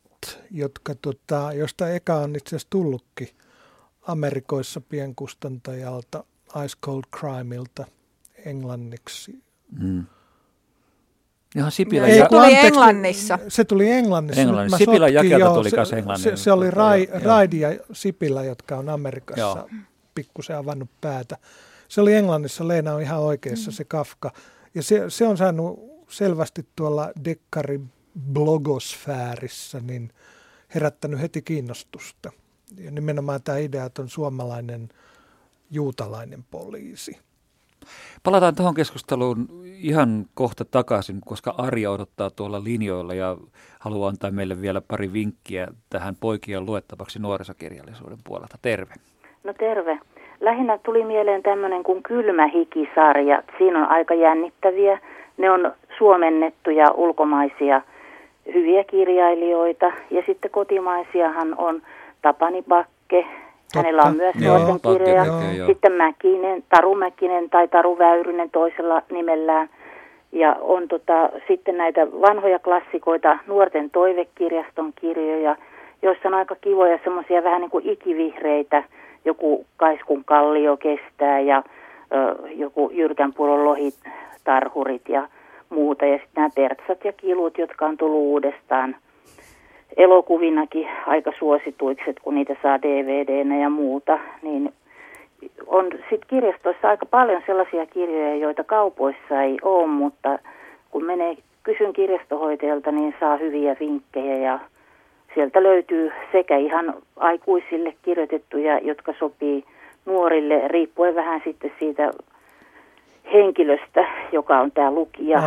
jotka, 0.50 0.94
tota, 0.94 1.52
josta 1.52 1.90
eka 1.90 2.14
on 2.14 2.36
itse 2.36 2.48
asiassa 2.48 2.70
tullutkin 2.70 3.28
Amerikoissa 4.02 4.80
pienkustantajalta 4.80 6.24
Ice 6.64 6.76
Cold 6.84 7.02
Crimeilta 7.16 7.84
englanniksi. 8.44 9.42
Mm. 9.78 10.06
Ihan 11.58 11.72
Sipilä 11.72 12.06
Ei, 12.06 12.18
ja... 12.18 12.28
tuli 12.28 12.40
anteeksi, 12.40 12.66
Englannissa. 12.66 13.38
Se 13.48 13.64
tuli 13.64 13.90
Englannissa. 13.90 14.42
Englannissa. 14.42 14.78
Sipilän 14.78 15.14
jakelta 15.14 15.54
tuli 15.54 15.70
myös 15.76 15.92
Englannissa. 15.92 16.30
Se, 16.30 16.36
se 16.36 16.52
oli 16.52 16.70
Rai, 16.70 17.08
Raidi 17.12 17.60
ja 17.60 17.76
Sipilä, 17.92 18.44
jotka 18.44 18.76
on 18.76 18.88
Amerikassa 18.88 19.40
joo. 19.40 19.68
pikkusen 20.14 20.56
avannut 20.56 20.90
päätä. 21.00 21.36
Se 21.88 22.00
oli 22.00 22.14
Englannissa, 22.14 22.68
Leena 22.68 22.94
on 22.94 23.02
ihan 23.02 23.20
oikeassa, 23.20 23.70
mm. 23.70 23.74
se 23.74 23.84
Kafka. 23.84 24.32
Ja 24.74 24.82
se, 24.82 25.04
se 25.08 25.26
on 25.26 25.36
saanut 25.36 25.80
selvästi 26.08 26.66
tuolla 26.76 27.10
dekkari 27.24 27.80
blogosfäärissä 28.32 29.80
niin 29.80 30.12
herättänyt 30.74 31.20
heti 31.20 31.42
kiinnostusta. 31.42 32.32
Ja 32.78 32.90
nimenomaan 32.90 33.42
tämä 33.42 33.58
idea, 33.58 33.84
että 33.84 34.02
on 34.02 34.08
suomalainen 34.08 34.88
juutalainen 35.70 36.44
poliisi. 36.50 37.18
Palataan 38.22 38.54
tuohon 38.54 38.74
keskusteluun 38.74 39.48
ihan 39.82 40.24
kohta 40.34 40.64
takaisin, 40.64 41.20
koska 41.26 41.54
Arja 41.58 41.90
odottaa 41.90 42.30
tuolla 42.30 42.64
linjoilla 42.64 43.14
ja 43.14 43.36
haluaa 43.80 44.08
antaa 44.08 44.30
meille 44.30 44.60
vielä 44.60 44.80
pari 44.80 45.12
vinkkiä 45.12 45.68
tähän 45.90 46.16
poikien 46.20 46.66
luettavaksi 46.66 47.18
nuorisokirjallisuuden 47.18 48.18
puolelta. 48.24 48.58
Terve. 48.62 48.94
No 49.44 49.52
terve. 49.52 49.98
Lähinnä 50.40 50.78
tuli 50.78 51.04
mieleen 51.04 51.42
tämmöinen 51.42 51.82
kuin 51.82 52.02
Kylmä 52.02 52.46
hikisarja. 52.46 53.42
Siinä 53.58 53.78
on 53.78 53.90
aika 53.90 54.14
jännittäviä. 54.14 55.00
Ne 55.36 55.50
on 55.50 55.72
suomennettuja 55.98 56.90
ulkomaisia 56.90 57.82
hyviä 58.54 58.84
kirjailijoita. 58.84 59.92
Ja 60.10 60.22
sitten 60.26 60.50
kotimaisiahan 60.50 61.54
on 61.58 61.82
Tapani 62.22 62.62
Bakke, 62.62 63.26
Totta. 63.72 63.78
Hänellä 63.78 64.02
on 64.02 64.16
myös 64.16 64.34
nuorten 64.34 64.80
kirjoja. 64.80 65.24
Sitten 65.66 65.92
Mäkinen, 65.92 66.64
Taru 66.68 66.94
Mäkinen 66.94 67.50
tai 67.50 67.68
Taru 67.68 67.98
Väyrynen 67.98 68.50
toisella 68.50 69.02
nimellään. 69.10 69.68
Ja 70.32 70.56
on 70.60 70.88
tota, 70.88 71.30
sitten 71.48 71.78
näitä 71.78 72.06
vanhoja 72.12 72.58
klassikoita, 72.58 73.38
nuorten 73.46 73.90
toivekirjaston 73.90 74.92
kirjoja, 75.00 75.56
joissa 76.02 76.28
on 76.28 76.34
aika 76.34 76.56
kivoja 76.60 76.98
semmoisia 77.04 77.44
vähän 77.44 77.60
niin 77.60 77.70
kuin 77.70 77.88
ikivihreitä. 77.88 78.82
Joku 79.24 79.66
Kaiskun 79.76 80.24
kallio 80.24 80.76
kestää 80.76 81.40
ja 81.40 81.62
ö, 82.12 82.48
joku 82.54 82.90
Jyrkänpulon 82.92 83.64
lohitarhurit 83.64 85.08
ja 85.08 85.28
muuta. 85.68 86.06
Ja 86.06 86.18
sitten 86.18 86.34
nämä 86.36 86.50
Pertsat 86.54 87.04
ja 87.04 87.12
Kilut, 87.12 87.58
jotka 87.58 87.86
on 87.86 87.96
tullut 87.96 88.20
uudestaan– 88.20 88.96
elokuvinakin 89.96 90.88
aika 91.06 91.32
suosituiksi, 91.38 92.14
kun 92.22 92.34
niitä 92.34 92.56
saa 92.62 92.82
dvd 92.82 93.60
ja 93.60 93.70
muuta, 93.70 94.18
niin 94.42 94.72
on 95.66 95.86
sitten 95.92 96.28
kirjastoissa 96.28 96.88
aika 96.88 97.06
paljon 97.06 97.42
sellaisia 97.46 97.86
kirjoja, 97.86 98.36
joita 98.36 98.64
kaupoissa 98.64 99.42
ei 99.42 99.58
ole, 99.62 99.86
mutta 99.86 100.38
kun 100.90 101.04
menee 101.04 101.36
kysyn 101.62 101.92
kirjastohoitajalta, 101.92 102.92
niin 102.92 103.14
saa 103.20 103.36
hyviä 103.36 103.76
vinkkejä 103.80 104.36
ja 104.36 104.58
sieltä 105.34 105.62
löytyy 105.62 106.12
sekä 106.32 106.56
ihan 106.56 106.94
aikuisille 107.16 107.94
kirjoitettuja, 108.02 108.78
jotka 108.78 109.14
sopii 109.18 109.64
nuorille, 110.06 110.68
riippuen 110.68 111.14
vähän 111.14 111.40
sitten 111.44 111.72
siitä 111.78 112.10
henkilöstä, 113.32 114.06
joka 114.32 114.60
on 114.60 114.72
tämä 114.72 114.90
lukija. 114.90 115.42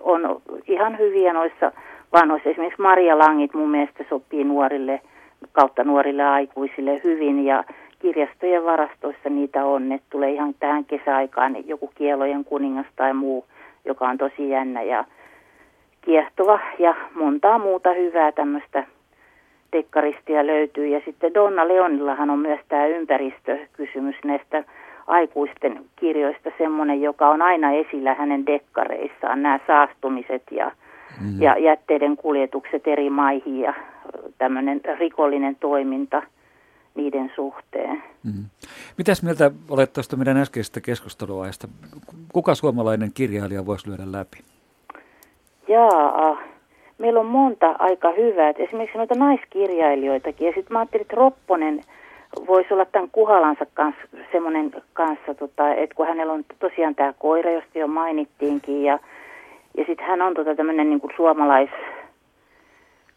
on 0.00 0.40
ihan 0.68 0.98
hyviä 0.98 1.32
noissa 1.32 1.72
vanhoissa. 2.12 2.48
Esimerkiksi 2.50 2.82
Maria 2.82 3.18
Langit 3.18 3.54
mun 3.54 3.70
mielestä 3.70 4.04
sopii 4.08 4.44
nuorille 4.44 5.00
kautta 5.52 5.84
nuorille 5.84 6.24
aikuisille 6.24 7.00
hyvin 7.04 7.44
ja 7.44 7.64
kirjastojen 7.98 8.64
varastoissa 8.64 9.28
niitä 9.28 9.64
on. 9.64 9.92
että 9.92 10.06
tulee 10.10 10.30
ihan 10.30 10.54
tähän 10.60 10.84
kesäaikaan 10.84 11.68
joku 11.68 11.90
kielojen 11.94 12.44
kuningas 12.44 12.86
tai 12.96 13.14
muu, 13.14 13.44
joka 13.84 14.08
on 14.08 14.18
tosi 14.18 14.48
jännä 14.48 14.82
ja 14.82 15.04
kiehtova 16.00 16.60
ja 16.78 16.94
montaa 17.14 17.58
muuta 17.58 17.92
hyvää 17.92 18.32
tämmöistä 18.32 18.84
dekkaristia 19.72 20.46
löytyy. 20.46 20.86
Ja 20.86 21.00
sitten 21.04 21.34
Donna 21.34 21.68
Leonillahan 21.68 22.30
on 22.30 22.38
myös 22.38 22.60
tämä 22.68 22.86
ympäristökysymys 22.86 24.16
näistä 24.24 24.64
aikuisten 25.06 25.84
kirjoista 25.96 26.50
semmoinen, 26.58 27.02
joka 27.02 27.28
on 27.28 27.42
aina 27.42 27.72
esillä 27.72 28.14
hänen 28.14 28.46
dekkareissaan, 28.46 29.42
nämä 29.42 29.58
saastumiset 29.66 30.42
ja, 30.50 30.70
mm. 31.20 31.42
ja 31.42 31.58
jätteiden 31.58 32.16
kuljetukset 32.16 32.86
eri 32.86 33.10
maihin 33.10 33.60
ja 33.60 33.74
tämmöinen 34.38 34.80
rikollinen 34.98 35.56
toiminta 35.56 36.22
niiden 36.94 37.32
suhteen. 37.34 38.02
Mm. 38.24 38.44
Mitäs 38.98 39.22
mieltä 39.22 39.50
olet 39.70 39.92
tuosta 39.92 40.16
meidän 40.16 40.36
äskeisestä 40.36 40.80
keskusteluaiheesta? 40.80 41.68
Kuka 42.32 42.54
suomalainen 42.54 43.10
kirjailija 43.14 43.66
voisi 43.66 43.88
lyödä 43.88 44.12
läpi? 44.12 44.38
Jaa, 45.68 46.38
meillä 46.98 47.20
on 47.20 47.26
monta 47.26 47.76
aika 47.78 48.12
hyvää. 48.12 48.48
Et 48.48 48.60
esimerkiksi 48.60 48.98
noita 48.98 49.14
naiskirjailijoitakin. 49.14 50.46
Ja 50.46 50.52
sitten 50.52 50.72
mä 50.72 50.78
ajattelin, 50.78 51.02
että 51.02 51.16
Ropponen 51.16 51.80
voisi 52.46 52.74
olla 52.74 52.84
tämän 52.84 53.10
Kuhalansa 53.12 53.66
kanssa 53.74 54.02
semmoinen 54.32 54.70
kanssa, 54.92 55.34
tota, 55.34 55.74
että 55.74 55.94
kun 55.94 56.06
hänellä 56.06 56.32
on 56.32 56.44
tosiaan 56.58 56.94
tämä 56.94 57.12
koira, 57.18 57.50
josta 57.50 57.78
jo 57.78 57.86
mainittiinkin, 57.86 58.82
ja, 58.84 58.98
ja 59.76 59.84
sitten 59.86 60.06
hän 60.06 60.22
on 60.22 60.34
tota 60.34 60.54
tämmöinen 60.54 60.90
niin 60.90 61.00
kuin 61.00 61.12
suomalais 61.16 61.70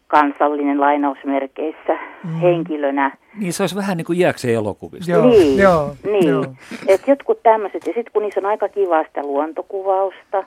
kansallinen 0.06 0.80
lainausmerkeissä 0.80 1.98
mm. 2.24 2.40
henkilönä. 2.40 3.16
Niin 3.38 3.52
se 3.52 3.62
olisi 3.62 3.76
vähän 3.76 3.96
niin 3.96 4.04
kuin 4.04 4.18
jääkseen 4.18 4.54
elokuvista. 4.54 5.10
Joo, 5.10 5.26
niin, 5.26 5.58
joo, 5.58 5.90
niin. 6.04 6.28
Joo. 6.28 6.44
Et 6.88 7.08
jotkut 7.08 7.42
tämmöiset, 7.42 7.86
ja 7.86 7.92
sitten 7.92 8.12
kun 8.12 8.22
niissä 8.22 8.40
on 8.40 8.46
aika 8.46 8.68
kivaa 8.68 9.04
sitä 9.04 9.22
luontokuvausta, 9.22 10.44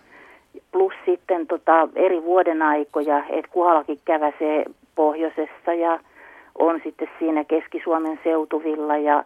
plus 0.72 0.94
sitten 1.06 1.48
tota 1.48 1.90
eri 1.96 2.24
vuoden 2.24 2.62
aikoja, 2.62 3.24
että 3.30 3.52
kuhalakin 3.52 4.00
käväsee 4.06 4.66
pohjoisessa 4.96 5.74
ja 5.74 6.00
on 6.60 6.82
sitten 6.84 7.08
siinä 7.20 7.44
Keski-Suomen 7.44 8.20
seutuvilla 8.24 8.98
ja 8.98 9.24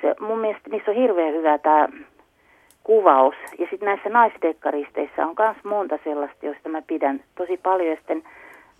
se, 0.00 0.14
mun 0.20 0.38
mielestä 0.38 0.70
niissä 0.70 0.90
on 0.90 0.96
hirveän 0.96 1.34
hyvä 1.34 1.58
tämä 1.58 1.88
kuvaus. 2.90 3.34
Ja 3.58 3.66
sitten 3.70 3.86
näissä 3.86 4.08
naisdekkaristeissa 4.08 5.26
on 5.26 5.34
myös 5.38 5.56
monta 5.64 5.98
sellaista, 6.04 6.46
joista 6.46 6.68
mä 6.68 6.82
pidän 6.82 7.20
tosi 7.34 7.56
paljon. 7.56 7.88
Ja 7.88 7.96
sitten 7.96 8.22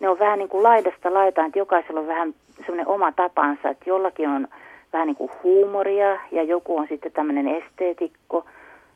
ne 0.01 0.09
on 0.09 0.19
vähän 0.19 0.39
niin 0.39 0.49
kuin 0.49 0.63
laidasta 0.63 1.15
laitaan, 1.15 1.47
että 1.47 1.59
jokaisella 1.59 2.01
on 2.01 2.07
vähän 2.07 2.35
semmoinen 2.57 2.87
oma 2.87 3.13
tapansa, 3.13 3.69
että 3.69 3.91
jollakin 3.91 4.29
on 4.29 4.49
vähän 4.93 5.07
niin 5.07 5.17
kuin 5.17 5.31
huumoria 5.43 6.21
ja 6.33 6.43
joku 6.43 6.77
on 6.77 6.87
sitten 6.89 7.13
tämmöinen 7.13 7.49
esteetikko 7.49 8.45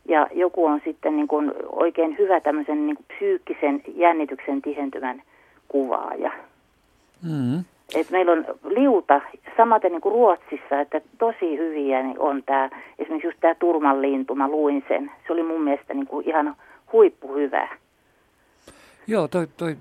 ja 0.08 0.26
joku 0.32 0.66
on 0.66 0.80
sitten 0.84 1.16
niin 1.16 1.28
kuin 1.28 1.52
oikein 1.72 2.18
hyvä 2.18 2.40
tämmöisen 2.40 2.86
niin 2.86 2.96
kuin 2.96 3.06
psyykkisen 3.16 3.82
jännityksen 3.96 4.62
tihentymän 4.62 5.22
kuvaaja. 5.68 6.32
Mm. 7.22 7.64
Et 7.94 8.10
meillä 8.10 8.32
on 8.32 8.44
liuta, 8.64 9.20
samaten 9.56 9.92
niin 9.92 10.00
kuin 10.00 10.12
Ruotsissa, 10.12 10.80
että 10.80 11.00
tosi 11.18 11.58
hyviä 11.58 12.02
niin 12.02 12.18
on 12.18 12.42
tämä, 12.42 12.70
esimerkiksi 12.98 13.26
just 13.26 13.40
tämä 13.40 13.54
turmanlintu, 13.54 14.34
mä 14.34 14.48
luin 14.48 14.84
sen. 14.88 15.10
Se 15.26 15.32
oli 15.32 15.42
mun 15.42 15.62
mielestä 15.62 15.94
niin 15.94 16.06
kuin 16.06 16.28
ihan 16.28 16.56
huippuhyvä. 16.92 17.68
Joo, 19.06 19.28
toi, 19.28 19.46
toi, 19.56 19.76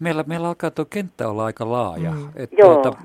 meillä, 0.00 0.24
meillä 0.26 0.48
alkaa 0.48 0.70
tuo 0.70 0.84
kenttä 0.84 1.28
olla 1.28 1.44
aika 1.44 1.70
laaja. 1.70 2.10
Mm. 2.10 2.28
Et 2.36 2.50
Joo. 2.58 2.74
Tuota, 2.74 2.98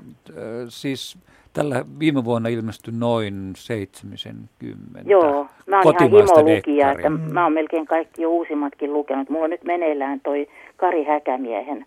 siis 0.68 1.18
tällä 1.52 1.84
viime 1.98 2.24
vuonna 2.24 2.48
ilmestyi 2.48 2.94
noin 2.98 3.52
70 3.56 5.00
Joo, 5.04 5.46
mä 5.66 5.80
oon 5.84 5.94
ihan 6.00 6.10
himolukija, 6.10 6.92
että 6.92 7.10
mm. 7.10 7.20
mä 7.32 7.42
oon 7.42 7.52
melkein 7.52 7.86
kaikki 7.86 8.22
jo 8.22 8.30
uusimmatkin 8.30 8.92
lukenut. 8.92 9.28
Mulla 9.28 9.44
on 9.44 9.50
nyt 9.50 9.64
meneillään 9.64 10.20
toi 10.20 10.48
Kari 10.76 11.04
Häkämiehen 11.04 11.86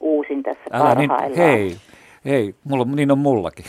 uusin 0.00 0.42
tässä 0.42 0.62
Älä 0.72 0.94
niin, 0.94 1.08
parhaillaan. 1.08 1.48
Niin, 1.48 1.76
hei, 2.24 2.32
hei, 2.32 2.54
mulla, 2.64 2.84
niin 2.84 3.10
on 3.10 3.18
mullakin. 3.18 3.64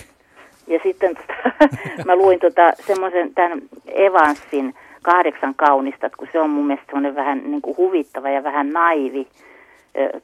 Ja 0.67 0.79
sitten 0.83 1.15
tota, 1.15 1.67
mä 2.07 2.15
luin 2.15 2.39
tota, 2.39 2.71
semmoisen 2.87 3.33
tämän 3.33 3.61
Evansin 3.87 4.73
kahdeksan 5.01 5.55
kaunista, 5.55 6.09
kun 6.09 6.27
se 6.31 6.39
on 6.39 6.49
mun 6.49 6.67
mielestä 6.67 6.85
semmoinen 6.85 7.15
vähän 7.15 7.41
niin 7.45 7.61
kuin 7.61 7.77
huvittava 7.77 8.29
ja 8.29 8.43
vähän 8.43 8.69
naivi 8.69 9.27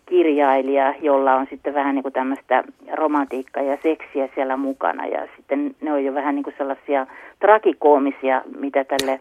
kirjailija, 0.06 0.94
jolla 1.02 1.36
on 1.36 1.48
sitten 1.49 1.73
vähän 1.73 1.95
niin 1.95 2.03
kuin 2.03 2.14
tämmöistä 2.14 2.64
romantiikkaa 2.94 3.64
ja 3.64 3.78
seksiä 3.84 4.30
siellä 4.36 4.57
mukana. 4.57 5.06
Ja 5.06 5.28
sitten 5.36 5.76
ne 5.82 5.94
on 5.94 6.06
jo 6.06 6.14
vähän 6.14 6.36
niin 6.36 6.44
kuin 6.44 6.53
sellaisia 6.57 7.07
trakikoomisia, 7.40 8.41
mitä 8.60 8.84
tälle 8.84 9.19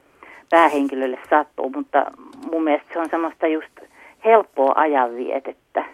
päähenkilölle 0.51 1.19
sattuu, 1.31 1.71
mutta 1.71 2.07
mun 2.51 2.65
mielestä 2.65 2.93
se 2.93 2.99
on 2.99 3.09
semmoista 3.11 3.47
just 3.47 3.81
helppoa 4.25 4.73
ajanvietettä. 4.77 5.85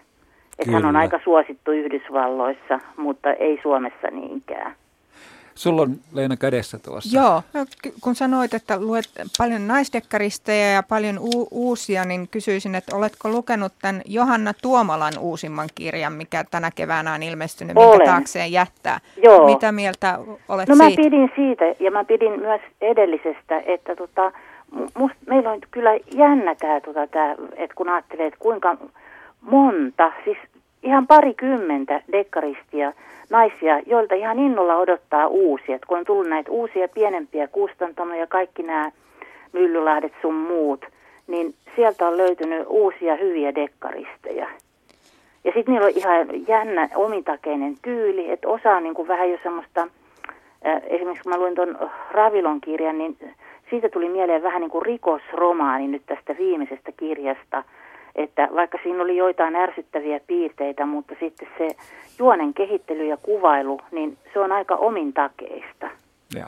Että 0.59 0.73
hän 0.73 0.85
on 0.85 0.97
aika 0.97 1.21
suosittu 1.25 1.71
Yhdysvalloissa, 1.71 2.81
mutta 2.97 3.33
ei 3.33 3.59
Suomessa 3.63 4.07
niinkään. 4.11 4.75
Sulla 5.57 5.83
on 5.83 5.91
Leena 6.13 6.37
kädessä 6.37 6.79
tuossa. 6.79 7.19
Joo, 7.19 7.43
no, 7.55 7.67
kun 8.03 8.15
sanoit, 8.15 8.55
että 8.55 8.81
luet 8.81 9.05
paljon 9.39 9.69
naisdekkaristeja 9.69 10.73
ja 10.73 10.83
paljon 10.83 11.19
u- 11.19 11.49
uusia, 11.51 12.05
niin 12.05 12.29
kysyisin, 12.29 12.75
että 12.75 12.97
oletko 12.97 13.29
lukenut 13.29 13.73
tämän 13.83 14.03
Johanna 14.07 14.53
Tuomalan 14.63 15.13
uusimman 15.21 15.69
kirjan, 15.75 16.13
mikä 16.13 16.45
tänä 16.51 16.71
keväänä 16.75 17.15
on 17.15 17.23
ilmestynyt, 17.23 17.77
Olen. 17.77 17.91
minkä 17.91 18.05
taakseen 18.05 18.53
jättää. 18.53 18.99
Joo. 19.23 19.47
Mitä 19.47 19.73
mieltä 19.73 20.19
olet 20.49 20.69
no, 20.69 20.75
siitä? 20.75 20.91
mä 20.91 21.05
pidin 21.05 21.31
siitä 21.37 21.65
ja 21.81 21.91
mä 21.91 22.05
pidin 22.05 22.41
myös 22.41 22.61
edellisestä, 22.81 23.63
että 23.67 23.97
tota, 23.97 24.33
must, 24.99 25.15
meillä 25.27 25.51
on 25.51 25.61
kyllä 25.71 25.91
jännä 26.15 26.55
tämä, 26.55 26.81
tota, 26.81 27.07
tää, 27.07 27.33
että 27.57 27.75
kun 27.75 27.89
ajattelee, 27.89 28.27
että 28.27 28.39
kuinka 28.39 28.77
monta, 29.47 30.13
siis 30.25 30.39
ihan 30.83 31.07
parikymmentä 31.07 32.03
dekkaristia, 32.13 32.93
naisia, 33.31 33.81
joilta 33.87 34.15
ihan 34.15 34.39
innolla 34.39 34.77
odottaa 34.77 35.27
uusia. 35.27 35.79
Kun 35.87 35.99
on 35.99 36.05
tullut 36.05 36.29
näitä 36.29 36.51
uusia 36.51 36.89
pienempiä 36.89 37.49
kustantamoja, 37.49 38.27
kaikki 38.27 38.63
nämä 38.63 38.91
Myllylahdet 39.53 40.13
sun 40.23 40.35
muut, 40.35 40.85
niin 41.27 41.55
sieltä 41.77 42.09
on 42.09 42.17
löytynyt 42.17 42.67
uusia 42.69 43.17
hyviä 43.17 43.55
dekkaristeja. 43.55 44.49
Ja 45.45 45.53
sitten 45.55 45.75
niillä 45.75 45.87
on 45.87 45.93
ihan 45.97 46.49
jännä 46.49 46.89
omitakeinen 46.95 47.77
tyyli, 47.83 48.31
että 48.31 48.49
osa 48.49 48.77
on 48.77 48.83
niin 48.83 48.95
kuin 48.95 49.09
vähän 49.09 49.31
jo 49.31 49.39
semmoista, 49.43 49.89
esimerkiksi 50.87 51.23
kun 51.23 51.33
mä 51.33 51.39
luin 51.39 51.55
tuon 51.55 51.91
Ravilon 52.11 52.61
kirjan, 52.61 52.99
niin 52.99 53.17
siitä 53.71 53.89
tuli 53.89 54.09
mieleen 54.09 54.43
vähän 54.43 54.61
niin 54.61 54.71
kuin 54.71 54.87
rikosromaani 54.87 55.89
nyt 55.89 56.03
tästä 56.07 56.35
viimeisestä 56.39 56.93
kirjasta– 56.93 57.63
että 58.17 58.49
vaikka 58.55 58.79
siinä 58.83 59.03
oli 59.03 59.17
joitain 59.17 59.57
ärsyttäviä 59.57 60.21
piirteitä, 60.27 60.87
mutta 60.87 61.15
sitten 61.21 61.49
se 61.59 61.69
juonen 62.19 62.55
kehittely 62.55 63.07
ja 63.07 63.17
kuvailu, 63.17 63.81
niin 63.91 64.19
se 64.33 64.39
on 64.41 64.53
aika 64.53 64.75
omintakeista. 64.75 65.91
Ja. 66.35 66.47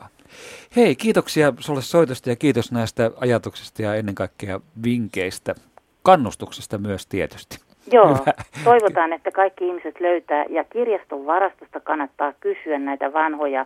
Hei, 0.75 0.95
kiitoksia 0.95 1.53
sulle 1.59 1.81
soitosta 1.81 2.29
ja 2.29 2.35
kiitos 2.35 2.71
näistä 2.71 3.11
ajatuksista 3.21 3.81
ja 3.81 3.95
ennen 3.95 4.15
kaikkea 4.15 4.59
vinkkeistä, 4.83 5.55
kannustuksesta 6.03 6.77
myös 6.77 7.07
tietysti. 7.07 7.57
Joo, 7.91 8.07
Hyvä. 8.07 8.33
toivotaan, 8.63 9.13
että 9.13 9.31
kaikki 9.31 9.67
ihmiset 9.67 9.99
löytää 9.99 10.45
ja 10.49 10.63
kirjaston 10.63 11.25
varastosta 11.25 11.79
kannattaa 11.79 12.33
kysyä 12.39 12.79
näitä 12.79 13.13
vanhoja, 13.13 13.65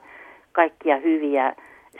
kaikkia 0.51 0.97
hyviä 0.97 1.55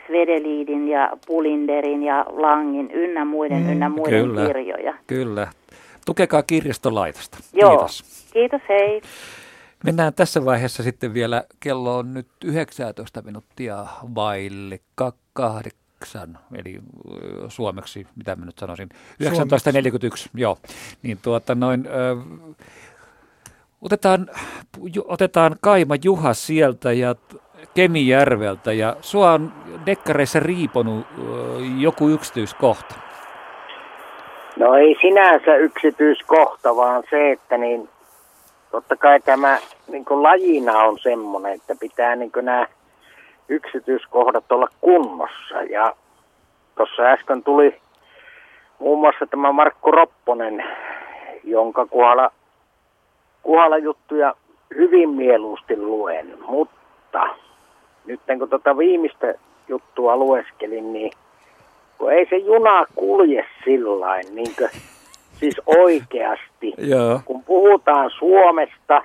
Svedeliidin 0.08 0.88
ja 0.88 1.18
Pulinderin 1.28 2.04
ja 2.04 2.26
Langin 2.30 2.92
ynnä 2.92 3.26
muiden 3.26 3.64
mm, 3.64 3.72
ynnä 3.72 3.90
muiden 3.90 4.24
kyllä, 4.24 4.46
kirjoja. 4.46 4.94
Kyllä, 5.08 5.48
Tukekaa 6.06 6.44
kirjastolaitosta. 6.44 7.38
Joo. 7.54 7.70
Kiitos. 7.70 8.04
Kiitos, 8.34 8.62
hei. 8.70 9.02
Mennään 9.84 10.14
tässä 10.14 10.46
vaiheessa 10.46 10.84
sitten 10.84 11.14
vielä, 11.14 11.44
kello 11.60 11.98
on 11.98 12.14
nyt 12.14 12.28
19 12.44 13.22
minuuttia 13.22 13.86
vaille 14.16 14.80
kahdeksan, 15.34 16.40
eli 16.56 16.80
suomeksi, 17.48 18.08
mitä 18.16 18.36
mä 18.36 18.46
nyt 18.46 18.58
sanoisin, 18.58 18.90
19.41, 19.24 20.30
joo. 20.34 20.58
Niin 21.04 21.18
tuota 21.22 21.56
noin, 21.56 21.88
ö, 21.88 22.16
otetaan, 23.82 24.30
otetaan 25.06 25.56
Kaima 25.62 25.96
Juha 26.04 26.34
sieltä 26.34 26.94
ja 26.94 27.16
Kemijärveltä 27.74 28.74
ja 28.74 28.98
sua 29.02 29.34
on 29.34 29.54
dekkareissa 29.86 30.40
riiponut 30.40 31.08
ö, 31.18 31.22
joku 31.80 32.10
yksityiskohta. 32.10 32.96
No 34.56 34.76
ei 34.76 34.98
sinänsä 35.02 35.56
yksityiskohta, 35.56 36.76
vaan 36.76 37.04
se, 37.10 37.32
että 37.32 37.58
niin 37.58 37.90
totta 38.72 38.96
kai 38.96 39.20
tämä 39.20 39.58
niin 39.88 40.06
lajina 40.10 40.80
on 40.80 41.00
semmoinen, 41.00 41.54
että 41.54 41.76
pitää 41.80 42.16
niin 42.16 42.32
nämä 42.42 42.68
yksityiskohdat 43.50 44.52
olla 44.52 44.68
kunnossa. 44.82 45.62
Ja 45.70 45.96
tuossa 46.76 47.04
äsken 47.04 47.44
tuli 47.44 47.82
muun 48.80 49.00
muassa 49.00 49.26
tämä 49.26 49.52
Markku 49.52 49.92
Ropponen, 49.92 50.64
jonka 51.44 51.86
kohdalla, 51.86 52.32
kohdalla 53.44 53.78
juttuja 53.78 54.34
hyvin 54.76 55.10
mieluusti 55.10 55.78
luen. 55.78 56.34
Mutta 56.48 57.30
nyt 58.06 58.22
kun 58.40 58.50
tuota 58.50 58.78
viimeistä 58.78 59.34
juttua 59.68 60.18
lueskelin, 60.18 60.94
niin 60.94 61.12
kun 62.04 62.14
ei 62.14 62.26
se 62.30 62.38
juna 62.38 62.86
kulje 62.96 63.46
sillain, 63.66 64.36
niin 64.36 64.56
kuin, 64.58 64.70
siis 65.40 65.62
oikeasti. 65.66 66.74
Joo. 66.94 67.20
Kun 67.26 67.44
puhutaan 67.44 68.12
Suomesta 68.20 69.04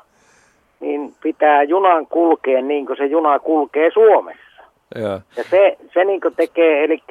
niin 0.81 1.15
pitää 1.23 1.63
junan 1.63 2.07
kulkea 2.07 2.63
niin 2.63 2.87
kuin 2.87 2.97
se 2.97 3.07
juna 3.07 3.39
kulkee 3.39 3.91
Suomessa. 3.91 4.63
Ja, 4.95 5.21
Ja 5.37 5.45
se, 5.45 5.77
se 5.95 6.05
niin 6.05 6.21
tekee, 6.37 6.85
eli 6.85 7.03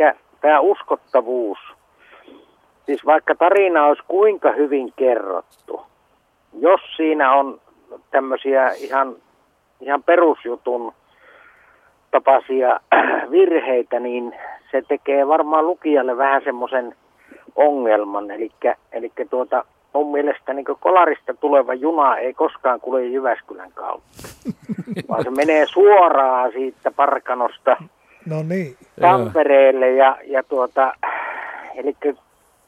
tämä 0.41 0.59
uskottavuus, 0.59 1.57
siis 2.85 3.05
vaikka 3.05 3.35
tarina 3.35 3.85
olisi 3.85 4.03
kuinka 4.07 4.51
hyvin 4.51 4.93
kerrottu, 4.95 5.81
jos 6.59 6.81
siinä 6.97 7.33
on 7.33 7.61
tämmöisiä 8.11 8.69
ihan, 8.69 9.15
ihan 9.81 10.03
perusjutun 10.03 10.93
tapaisia 12.11 12.79
virheitä, 13.31 13.99
niin 13.99 14.35
se 14.71 14.81
tekee 14.87 15.27
varmaan 15.27 15.67
lukijalle 15.67 16.17
vähän 16.17 16.41
semmoisen 16.43 16.95
ongelman. 17.55 18.31
Eli, 18.31 18.51
eli 18.91 19.11
tuota, 19.29 19.65
mun 19.93 20.11
mielestä 20.11 20.53
niin 20.53 20.65
kolarista 20.79 21.33
tuleva 21.33 21.73
juna 21.73 22.17
ei 22.17 22.33
koskaan 22.33 22.79
kulje 22.79 23.07
Jyväskylän 23.07 23.71
kautta, 23.71 24.17
vaan 25.09 25.23
se 25.23 25.31
menee 25.31 25.65
suoraan 25.65 26.51
siitä 26.51 26.91
Parkanosta 26.91 27.77
No 28.29 28.43
niin. 28.43 28.77
Tampereelle 29.01 29.91
ja, 29.91 30.17
ja 30.23 30.43
tuota, 30.43 30.93
eli 31.75 31.95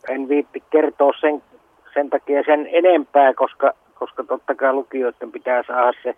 en 0.09 0.29
viitti 0.29 0.63
kertoa 0.69 1.11
sen, 1.21 1.43
sen 1.93 2.09
takia 2.09 2.43
sen 2.43 2.69
enempää, 2.71 3.33
koska, 3.33 3.73
koska 3.93 4.23
totta 4.23 4.55
kai 4.55 4.73
lukijoiden 4.73 5.31
pitää 5.31 5.63
saada 5.67 5.93
se 6.03 6.15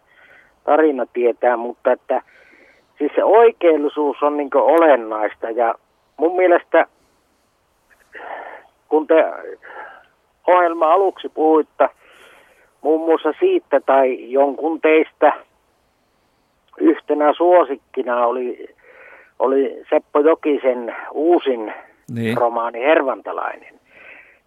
tarina 0.64 1.06
tietää, 1.14 1.58
mutta 1.58 1.92
että 1.92 2.22
siis 3.02 3.12
se 3.16 3.24
oikeellisuus 3.24 4.24
on 4.24 4.38
niin 4.38 4.50
olennaista 4.54 5.50
ja 5.50 5.76
mun 6.18 6.36
mielestä 6.36 6.86
kun 8.90 9.08
te 9.08 9.26
ohjelma 10.48 10.94
aluksi 10.94 11.30
puhuitte 11.30 11.90
muun 12.82 13.06
muassa 13.06 13.34
siitä 13.40 13.80
tai 13.80 14.32
jonkun 14.32 14.82
teistä 14.82 15.34
yhtenä 16.78 17.34
suosikkina 17.34 18.26
oli, 18.26 18.70
oli 19.40 19.84
Seppo 19.90 20.20
Jokisen 20.20 20.96
uusin 21.12 21.74
Niin. 22.14 22.38
romaani 22.38 22.80
Hervantalainen, 22.80 23.80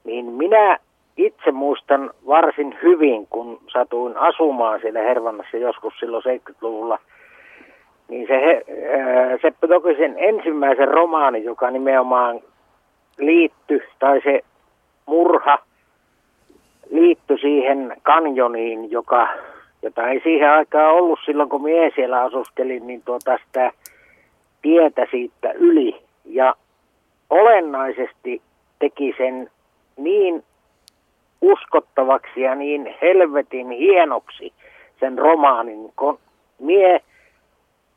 niin 0.05 0.27
minä 0.27 0.79
itse 1.17 1.53
muistan 1.53 2.11
varsin 2.27 2.79
hyvin, 2.83 3.27
kun 3.27 3.61
satuin 3.73 4.17
asumaan 4.17 4.81
siellä 4.81 5.01
Hervannassa 5.01 5.57
joskus 5.57 5.95
silloin 6.01 6.25
70-luvulla, 6.25 6.99
niin 8.15 8.27
se 8.27 8.41
he, 8.41 8.65
Seppo 9.43 9.67
Jokisen 9.67 10.15
ensimmäisen 10.17 10.89
romaani, 10.89 11.45
joka 11.45 11.71
nimenomaan 11.71 12.41
liittyi, 13.19 13.81
tai 13.99 14.21
se 14.25 14.41
murha 15.07 15.59
liittyi 16.91 17.39
siihen 17.39 17.97
kanjoniin, 18.03 18.91
joka, 18.91 19.29
jota 19.83 20.09
ei 20.09 20.21
siihen 20.21 20.51
aikaan 20.51 20.95
ollut 20.95 21.19
silloin, 21.25 21.49
kun 21.49 21.63
mie 21.63 21.91
siellä 21.95 22.21
asustelin, 22.21 22.87
niin 22.87 23.03
tuota 23.05 23.39
sitä 23.47 23.73
tietä 24.63 25.07
siitä 25.11 25.53
yli. 25.53 25.97
Ja 26.25 26.55
olennaisesti 27.31 28.43
teki 28.79 29.15
sen 29.19 29.51
niin 29.97 30.43
uskottavaksi 31.41 32.41
ja 32.41 32.55
niin 32.55 32.95
helvetin 33.03 33.71
hienoksi 33.71 34.53
sen 35.01 35.19
romaanin, 35.19 35.93
kun 35.97 36.19
mie 36.59 37.01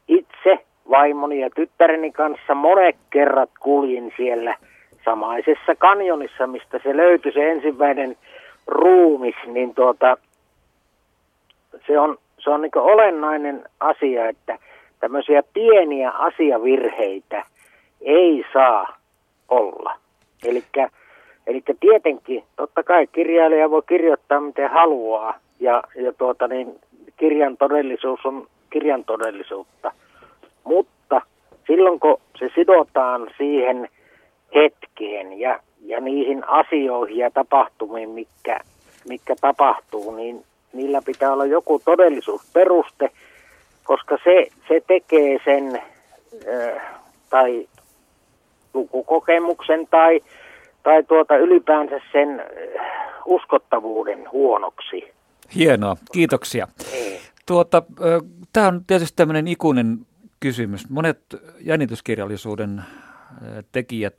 itse 0.08 0.66
vaimoni 0.90 1.40
ja 1.40 1.50
tyttäreni 1.56 2.12
kanssa 2.12 2.56
monet 2.56 2.96
kerrat 3.10 3.50
kuljin 3.60 4.14
siellä 4.18 4.56
samaisessa 5.06 5.76
kanjonissa, 5.78 6.48
mistä 6.48 6.80
se 6.84 6.98
löytyi 6.98 7.32
se 7.32 7.52
ensimmäinen 7.52 8.18
ruumis, 8.68 9.36
niin 9.46 9.76
tuota, 9.76 10.18
se 11.88 12.00
on, 12.00 12.18
se 12.40 12.50
on 12.50 12.62
niin 12.62 12.72
olennainen 12.76 13.64
asia, 13.80 14.30
että 14.30 14.60
tämmöisiä 15.00 15.44
pieniä 15.54 16.12
asiavirheitä 16.12 17.44
ei 18.02 18.46
saa 18.54 18.98
olla. 19.50 19.96
Eli 21.48 21.64
tietenkin, 21.80 22.44
totta 22.56 22.84
kai 22.84 23.08
kirjailija 23.08 23.70
voi 23.70 23.82
kirjoittaa 23.88 24.40
miten 24.40 24.70
haluaa, 24.70 25.40
ja, 25.60 25.84
ja 25.96 26.14
tuota 26.14 26.48
niin, 26.48 26.80
kirjan 27.18 27.58
todellisuus 27.58 28.26
on 28.26 28.48
kirjan 28.78 29.04
todellisuutta. 29.06 29.92
Mutta 30.64 31.22
silloin 31.68 32.00
kun 32.00 32.18
se 32.40 32.50
sidotaan 32.56 33.28
siihen 33.38 33.90
hetkeen 34.56 35.40
ja, 35.40 35.60
ja 35.82 36.02
niihin 36.02 36.48
asioihin 36.48 37.18
ja 37.18 37.32
tapahtumiin, 37.32 38.10
mikä, 38.10 38.60
mikä 39.10 39.36
tapahtuu, 39.42 40.16
niin 40.16 40.44
niillä 40.74 41.02
pitää 41.06 41.34
olla 41.34 41.46
joku 41.46 41.82
todellisuusperuste, 41.86 43.10
koska 43.84 44.18
se, 44.24 44.48
se 44.68 44.82
tekee 44.88 45.40
sen 45.46 45.82
äh, 46.48 46.82
tai 47.30 47.68
lukukokemuksen 48.74 49.88
tai, 49.88 50.22
tai 50.84 51.04
tuota 51.04 51.38
ylipäänsä 51.38 52.00
sen 52.12 52.46
uskottavuuden 53.26 54.32
huonoksi. 54.32 55.14
Hienoa, 55.56 55.96
kiitoksia. 56.12 56.68
Tuota, 57.48 57.84
Tämä 58.54 58.68
on 58.68 58.86
tietysti 58.86 59.16
tämmöinen 59.16 59.48
ikuinen 59.48 60.06
kysymys. 60.40 60.90
Monet 60.90 61.20
jännityskirjallisuuden 61.62 62.84
tekijät, 63.72 64.16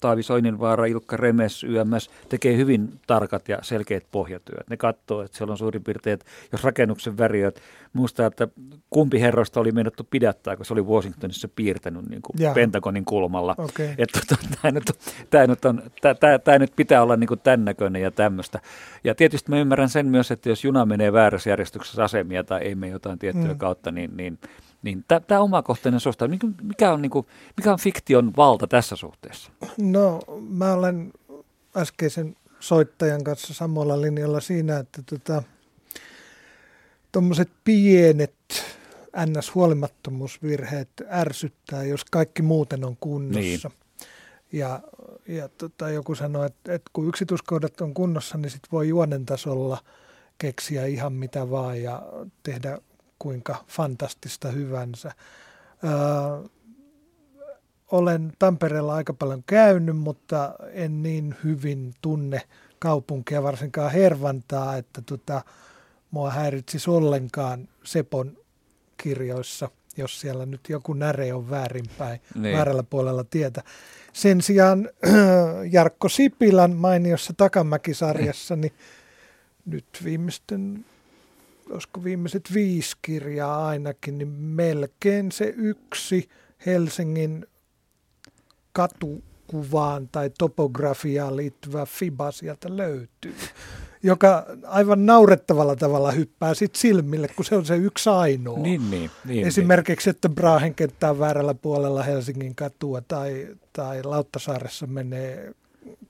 Taavi 0.00 0.22
Soininvaara, 0.22 0.86
Ilkka 0.86 1.16
Remes, 1.16 1.64
YMS, 1.64 2.10
tekee 2.28 2.56
hyvin 2.56 3.00
tarkat 3.06 3.48
ja 3.48 3.58
selkeät 3.62 4.04
pohjatyöt. 4.12 4.70
Ne 4.70 4.76
katsoo, 4.76 5.22
että 5.22 5.36
siellä 5.36 5.52
on 5.52 5.58
suurin 5.58 5.84
piirtein, 5.84 6.14
että 6.14 6.26
jos 6.52 6.64
rakennuksen 6.64 7.18
väriöt, 7.18 7.60
muistaa, 7.92 8.26
että 8.26 8.48
kumpi 8.90 9.20
herroista 9.20 9.60
oli 9.60 9.72
meinattu 9.72 10.06
pidättää, 10.10 10.56
kun 10.56 10.66
se 10.66 10.72
oli 10.72 10.82
Washingtonissa 10.82 11.48
piirtänyt 11.48 12.08
niin 12.08 12.22
kuin. 12.22 12.36
Pentagonin 12.54 13.04
kulmalla. 13.04 13.54
Okei. 13.58 13.94
Että 13.98 14.20
tota, 14.28 14.42
tämä 14.62 14.72
nyt, 14.72 14.84
tämä 15.30 15.46
nyt, 15.46 15.64
on, 15.64 15.82
tämä, 16.00 16.38
tämä 16.38 16.58
nyt 16.58 16.72
pitää 16.76 17.02
olla 17.02 17.16
niin 17.16 17.28
kuin 17.28 17.40
tämän 17.40 17.64
näköinen 17.64 18.02
ja 18.02 18.10
tämmöistä. 18.10 18.60
Ja 19.04 19.14
tietysti 19.14 19.50
mä 19.50 19.58
ymmärrän 19.58 19.88
sen 19.88 20.06
myös, 20.06 20.30
että 20.30 20.48
jos 20.48 20.64
juna 20.64 20.86
menee 20.86 21.12
väärässä 21.12 21.50
järjestyksessä 21.50 22.04
asemia 22.04 22.44
tai 22.44 22.62
ei 22.62 22.74
mene 22.74 22.92
jotain 22.92 23.18
tiettyä 23.18 23.52
Mm. 23.52 23.58
kautta, 23.58 23.90
niin, 23.90 24.16
niin, 24.16 24.38
niin 24.82 25.04
tämä, 25.08 25.40
omakohtainen 25.40 26.00
suhta, 26.00 26.28
mikä, 26.62 26.92
on, 26.92 27.02
niin 27.02 27.10
kuin, 27.10 27.26
mikä 27.56 27.72
on 27.72 27.78
fiktion 27.78 28.32
valta 28.36 28.66
tässä 28.66 28.96
suhteessa? 28.96 29.50
No, 29.78 30.20
mä 30.48 30.72
olen 30.72 31.12
äskeisen 31.76 32.36
soittajan 32.60 33.24
kanssa 33.24 33.54
samalla 33.54 34.00
linjalla 34.00 34.40
siinä, 34.40 34.78
että 34.78 35.02
tota, 35.02 35.42
tuommoiset 37.12 37.50
pienet 37.64 38.34
NS-huolimattomuusvirheet 39.16 40.88
ärsyttää, 41.10 41.84
jos 41.84 42.04
kaikki 42.04 42.42
muuten 42.42 42.84
on 42.84 42.96
kunnossa. 43.00 43.70
Ja, 44.52 44.80
ja 45.28 45.48
tota, 45.48 45.90
joku 45.90 46.14
sanoi, 46.14 46.46
että, 46.46 46.74
että 46.74 46.90
kun 46.92 47.08
yksityiskohdat 47.08 47.80
on 47.80 47.94
kunnossa, 47.94 48.38
niin 48.38 48.50
sit 48.50 48.62
voi 48.72 48.88
juonen 48.88 49.26
tasolla 49.26 49.78
keksiä 50.38 50.86
ihan 50.86 51.12
mitä 51.12 51.50
vaan 51.50 51.82
ja 51.82 52.02
tehdä 52.42 52.78
kuinka 53.18 53.64
fantastista 53.68 54.48
hyvänsä. 54.50 55.12
Öö, 55.84 56.48
olen 57.92 58.32
Tampereella 58.38 58.94
aika 58.94 59.12
paljon 59.12 59.42
käynyt, 59.46 59.96
mutta 59.96 60.54
en 60.72 61.02
niin 61.02 61.34
hyvin 61.44 61.94
tunne 62.02 62.42
kaupunkia, 62.78 63.42
varsinkaan 63.42 63.92
Hervantaa, 63.92 64.76
että 64.76 65.02
tota, 65.02 65.44
mua 66.10 66.30
häiritsisi 66.30 66.90
ollenkaan 66.90 67.68
Sepon 67.84 68.36
kirjoissa, 68.96 69.70
jos 69.96 70.20
siellä 70.20 70.46
nyt 70.46 70.60
joku 70.68 70.92
näre 70.92 71.34
on 71.34 71.50
väärinpäin, 71.50 72.20
Niin. 72.34 72.56
väärällä 72.56 72.82
puolella 72.82 73.24
tietä. 73.24 73.62
Sen 74.12 74.42
sijaan 74.42 74.88
Jarkko 75.72 76.08
Sipilän 76.08 76.76
mainiossa 76.76 77.32
Takamäki-sarjassa, 77.36 78.56
niin 78.56 78.72
nyt 79.66 79.86
viimeisten, 80.04 80.84
olisiko 81.70 82.04
viimeiset 82.04 82.54
viisi 82.54 82.96
kirjaa 83.02 83.66
ainakin, 83.66 84.18
niin 84.18 84.28
melkein 84.28 85.32
se 85.32 85.54
yksi 85.56 86.28
Helsingin 86.66 87.46
katukuvaan 88.72 90.08
tai 90.08 90.30
topografiaan 90.38 91.36
liittyvä 91.36 91.86
FIBA 91.86 92.30
sieltä 92.30 92.76
löytyy, 92.76 93.34
joka 94.02 94.46
aivan 94.66 95.06
naurettavalla 95.06 95.76
tavalla 95.76 96.10
hyppää 96.10 96.54
sit 96.54 96.74
silmille, 96.74 97.28
kun 97.28 97.44
se 97.44 97.56
on 97.56 97.66
se 97.66 97.76
yksi 97.76 98.10
ainoa. 98.10 98.58
Niin, 98.58 98.90
niin, 98.90 99.10
niin, 99.24 99.46
Esimerkiksi, 99.46 100.10
että 100.10 100.28
Brahen 100.28 100.74
kenttä 100.74 101.10
on 101.10 101.18
väärällä 101.18 101.54
puolella 101.54 102.02
Helsingin 102.02 102.54
katua 102.54 103.00
tai, 103.00 103.56
tai 103.72 104.02
Lauttasaaressa 104.02 104.86
menee 104.86 105.54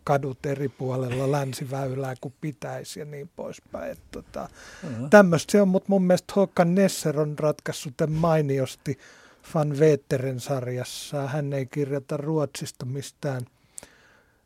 kadut 0.09 0.47
eri 0.47 0.69
puolella 0.69 1.33
länsiväylää 1.33 2.15
kuin 2.21 2.35
pitäisi 2.41 3.01
ja 3.01 3.05
niin 3.07 3.31
poispäin. 3.37 3.91
Et 3.91 4.01
Tota, 4.11 4.49
Mhm. 4.83 5.07
Tämmöistä 5.11 5.53
se 5.53 5.63
on, 5.63 5.69
mutta 5.69 5.87
mun 5.89 6.03
mielestä 6.03 6.33
Håkan 6.37 6.75
Nesser 6.75 7.21
on 7.21 7.39
ratkaissut 7.39 7.97
tämän 7.97 8.19
mainiosti 8.19 8.99
Van 9.55 9.79
Veteren 9.79 10.41
sarjassa. 10.41 11.27
Hän 11.27 11.53
ei 11.53 11.67
kirjoita 11.67 12.17
Ruotsista 12.17 12.87
mistään 12.87 13.43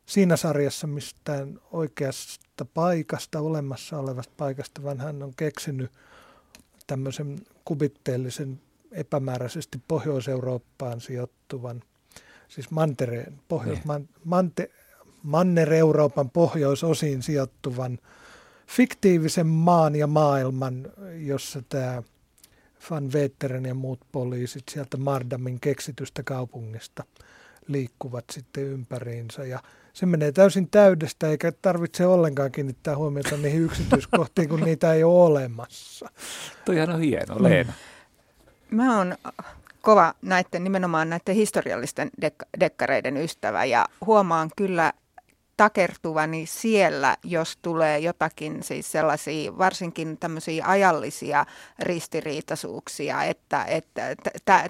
siinä 0.05 0.37
sarjassa 0.37 0.87
mistään 0.87 1.59
oikeasta 1.71 2.65
paikasta, 2.73 3.39
olemassa 3.39 3.99
olevasta 3.99 4.33
paikasta, 4.37 4.83
vaan 4.83 4.99
hän 4.99 5.23
on 5.23 5.33
keksinyt 5.37 5.91
tämmöisen 6.87 7.39
kuvitteellisen 7.65 8.61
epämääräisesti 8.91 9.81
Pohjois-Eurooppaan 9.87 11.01
sijoittuvan, 11.01 11.83
siis 12.47 12.71
mantereen, 12.71 13.39
pohjois, 13.47 13.79
niin. 13.79 13.87
man, 13.87 14.09
mante, 14.23 14.69
Manner-Euroopan 15.23 16.29
pohjoisosiin 16.29 17.23
sijoittuvan 17.23 17.99
fiktiivisen 18.67 19.47
maan 19.47 19.95
ja 19.95 20.07
maailman, 20.07 20.87
jossa 21.15 21.63
tämä 21.69 22.03
Van 22.89 23.13
Vetteren 23.13 23.65
ja 23.65 23.73
muut 23.73 23.99
poliisit 24.11 24.63
sieltä 24.71 24.97
Mardamin 24.97 25.59
keksitystä 25.59 26.23
kaupungista 26.23 27.03
liikkuvat 27.67 28.25
sitten 28.31 28.63
ympäriinsä. 28.63 29.45
Ja 29.45 29.59
se 29.93 30.05
menee 30.05 30.31
täysin 30.31 30.69
täydestä, 30.69 31.27
eikä 31.27 31.51
tarvitse 31.61 32.05
ollenkaan 32.05 32.51
kiinnittää 32.51 32.97
huomiota 32.97 33.37
niihin 33.37 33.63
yksityiskohtiin, 33.65 34.49
kun 34.49 34.59
niitä 34.59 34.93
ei 34.93 35.03
ole 35.03 35.25
olemassa. 35.25 36.09
Toihan 36.65 36.89
on 36.89 36.99
hieno, 36.99 37.35
mm. 37.35 37.43
Leena. 37.43 37.73
Mä 38.71 38.97
oon 38.97 39.15
kova 39.81 40.13
näiden, 40.21 40.63
nimenomaan 40.63 41.09
näiden 41.09 41.35
historiallisten 41.35 42.11
dek- 42.25 42.59
dekkareiden 42.59 43.17
ystävä 43.17 43.65
ja 43.65 43.87
huomaan 44.05 44.49
kyllä 44.55 44.93
takertuvani 45.63 46.45
siellä, 46.45 47.17
jos 47.23 47.57
tulee 47.61 47.99
jotakin 47.99 48.63
siis 48.63 48.91
sellaisia 48.91 49.57
varsinkin 49.57 50.17
tämmöisiä 50.17 50.65
ajallisia 50.67 51.45
ristiriitaisuuksia, 51.79 53.23
että, 53.23 53.65
että 53.65 54.15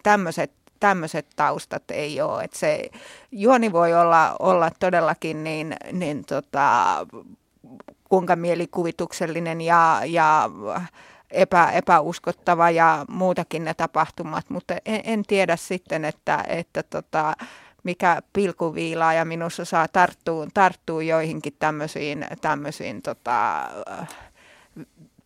tämmöiset 0.03 0.51
tämmöiset 0.79 1.27
taustat 1.35 1.91
ei 1.91 2.21
ole. 2.21 2.43
Että 2.43 2.59
se 2.59 2.89
juoni 3.31 3.71
voi 3.71 3.93
olla, 3.93 4.35
olla 4.39 4.71
todellakin 4.79 5.43
niin, 5.43 5.75
niin 5.91 6.25
tota, 6.25 7.07
kuinka 8.09 8.35
mielikuvituksellinen 8.35 9.61
ja, 9.61 10.01
ja 10.05 10.49
epä, 11.31 11.71
epäuskottava 11.71 12.69
ja 12.69 13.05
muutakin 13.09 13.63
ne 13.63 13.73
tapahtumat, 13.73 14.49
mutta 14.49 14.73
en, 14.85 15.01
en 15.03 15.23
tiedä 15.27 15.55
sitten, 15.55 16.05
että, 16.05 16.43
että 16.47 16.83
tota, 16.83 17.33
mikä 17.83 18.21
pilkuviilaa 18.33 19.13
ja 19.13 19.25
minussa 19.25 19.65
saa 19.65 19.87
tarttua, 19.87 20.47
tarttua 20.53 21.03
joihinkin 21.03 21.55
tämmöisiin, 21.59 22.25
tämmöisiin 22.41 23.01
tota, 23.01 23.69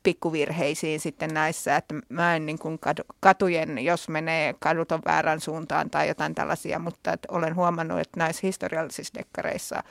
pikkuvirheisiin 0.03 0.99
sitten 0.99 1.29
näissä, 1.33 1.75
että 1.75 1.95
mä 2.09 2.35
en 2.35 2.45
niin 2.45 2.59
kuin 2.59 2.79
katujen, 3.19 3.85
jos 3.85 4.09
menee 4.09 4.55
kadut 4.59 4.91
on 4.91 5.01
väärän 5.05 5.39
suuntaan 5.39 5.89
tai 5.89 6.07
jotain 6.07 6.35
tällaisia, 6.35 6.79
mutta 6.79 7.13
että 7.13 7.27
olen 7.31 7.55
huomannut, 7.55 7.99
että 7.99 8.19
näissä 8.19 8.47
historiallisissa 8.47 9.13
dekkareissa 9.17 9.83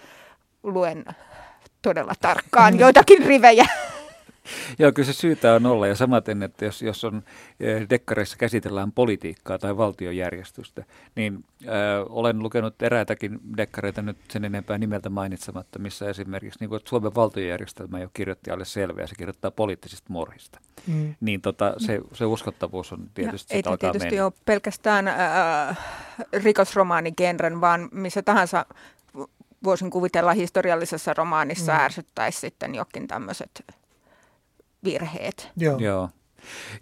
luen 0.62 1.04
todella 1.82 2.14
tarkkaan 2.20 2.78
joitakin 2.84 3.26
rivejä. 3.26 3.66
Joo, 4.78 4.92
kyllä 4.92 5.06
se 5.06 5.12
syytä 5.12 5.54
on 5.54 5.66
olla. 5.66 5.86
Ja 5.86 5.94
samaten, 5.94 6.42
että 6.42 6.64
jos, 6.64 6.82
jos 6.82 7.04
on 7.04 7.22
eh, 7.60 7.86
dekkareissa 7.90 8.36
käsitellään 8.36 8.92
politiikkaa 8.92 9.58
tai 9.58 9.76
valtiojärjestystä, 9.76 10.84
niin 11.14 11.44
äh, 11.62 11.70
olen 12.08 12.38
lukenut 12.38 12.82
eräitäkin 12.82 13.40
dekkareita 13.56 14.02
nyt 14.02 14.16
sen 14.30 14.44
enempää 14.44 14.78
nimeltä 14.78 15.10
mainitsematta, 15.10 15.78
missä 15.78 16.10
esimerkiksi 16.10 16.60
niin 16.60 16.68
kuin, 16.68 16.76
että 16.76 16.88
Suomen 16.88 17.14
valtiojärjestelmä 17.14 17.98
jo 17.98 18.10
kirjoitti 18.14 18.50
alle 18.50 18.64
selviä, 18.64 19.06
se 19.06 19.14
kirjoittaa 19.14 19.50
poliittisista 19.50 20.12
morhista. 20.12 20.60
Mm. 20.86 21.14
Niin 21.20 21.40
tota, 21.40 21.74
se, 21.78 22.00
se 22.12 22.24
uskottavuus 22.24 22.92
on 22.92 23.10
tietysti 23.14 23.54
no, 23.54 23.70
Ei 23.70 23.78
tietysti 23.78 24.08
mennä. 24.08 24.24
ole 24.24 24.32
pelkästään 24.44 25.08
äh, 25.08 25.78
rikosromaanigenren, 26.32 27.60
vaan 27.60 27.88
missä 27.92 28.22
tahansa 28.22 28.66
voisin 29.64 29.90
kuvitella 29.90 30.32
historiallisessa 30.32 31.14
romaanissa 31.14 31.72
mm. 31.72 31.78
ärsyttäisi 31.78 32.40
sitten 32.40 32.74
jokin 32.74 33.08
tämmöiset 33.08 33.64
virheet. 34.86 35.50
Joo. 35.56 35.78
Joo. 35.78 36.08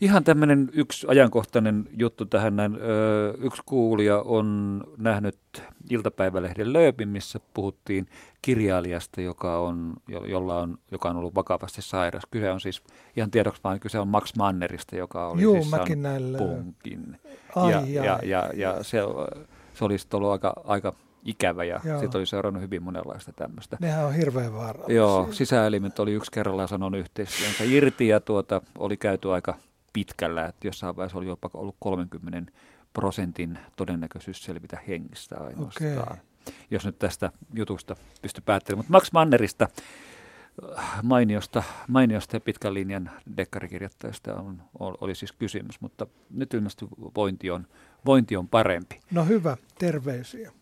Ihan 0.00 0.24
tämmöinen 0.24 0.70
yksi 0.72 1.06
ajankohtainen 1.10 1.88
juttu 1.98 2.24
tähän 2.24 2.56
näin. 2.56 2.78
Yksi 3.38 3.62
kuulija 3.66 4.18
on 4.20 4.80
nähnyt 4.96 5.38
iltapäivälehden 5.90 6.72
Lööpin, 6.72 7.08
missä 7.08 7.40
puhuttiin 7.54 8.06
kirjailijasta, 8.42 9.20
joka 9.20 9.58
on, 9.58 9.92
jolla 10.08 10.58
on, 10.58 10.78
joka 10.90 11.08
on 11.08 11.16
ollut 11.16 11.34
vakavasti 11.34 11.82
sairas. 11.82 12.22
Kyse 12.30 12.50
on 12.50 12.60
siis, 12.60 12.82
ihan 13.16 13.30
tiedoksi 13.30 13.60
vaan, 13.64 13.80
kyse 13.80 13.98
on 13.98 14.08
Max 14.08 14.36
Mannerista, 14.38 14.96
joka 14.96 15.28
oli 15.28 15.42
Juu, 15.42 15.54
siis 15.54 15.70
mäkin 15.70 16.02
näillä. 16.02 16.38
punkin. 16.38 17.20
Ai, 17.56 17.72
ja, 17.72 17.80
ja, 17.80 18.04
ja, 18.04 18.18
ja, 18.22 18.50
ja 18.54 18.82
se, 18.82 18.98
se 19.74 19.84
olisi 19.84 20.06
ollut 20.12 20.30
aika, 20.30 20.52
aika 20.64 20.92
ikävä 21.24 21.64
ja 21.64 21.80
siitä 22.00 22.18
oli 22.18 22.26
seurannut 22.26 22.62
hyvin 22.62 22.82
monenlaista 22.82 23.32
tämmöistä. 23.32 23.76
Nehän 23.80 24.06
on 24.06 24.14
hirveän 24.14 24.54
vaarallisia. 24.54 24.96
Joo, 24.96 25.28
sisäelimet 25.30 25.98
oli 25.98 26.12
yksi 26.12 26.32
kerrallaan 26.32 26.68
sanonut 26.68 27.00
yhteistyönsä 27.00 27.64
irti 27.64 28.08
ja 28.08 28.20
tuota, 28.20 28.62
oli 28.78 28.96
käyty 28.96 29.32
aika 29.32 29.54
pitkällä, 29.92 30.46
että 30.46 30.66
jossain 30.66 30.96
vaiheessa 30.96 31.18
oli 31.18 31.26
jopa 31.26 31.50
ollut 31.54 31.76
30 31.78 32.52
prosentin 32.92 33.58
todennäköisyys 33.76 34.44
selvitä 34.44 34.78
hengistä 34.88 35.36
ainoastaan. 35.40 35.98
Okay. 35.98 36.16
Jos 36.70 36.86
nyt 36.86 36.98
tästä 36.98 37.32
jutusta 37.54 37.96
pysty 38.22 38.40
päättelemään. 38.40 38.78
Mutta 38.78 38.92
Max 38.92 39.12
Mannerista, 39.12 39.68
mainiosta, 41.02 41.62
mainiosta 41.88 42.36
ja 42.36 42.40
pitkän 42.40 42.74
linjan 42.74 43.10
dekkarikirjoittajasta 43.36 44.34
on, 44.34 44.62
oli 44.78 45.14
siis 45.14 45.32
kysymys, 45.32 45.80
mutta 45.80 46.06
nyt 46.30 46.54
ilmeisesti 46.54 46.86
vointi 47.16 47.50
on, 47.50 47.66
vointi 48.06 48.36
on 48.36 48.48
parempi. 48.48 49.00
No 49.10 49.24
hyvä, 49.24 49.56
terveisiä. 49.78 50.52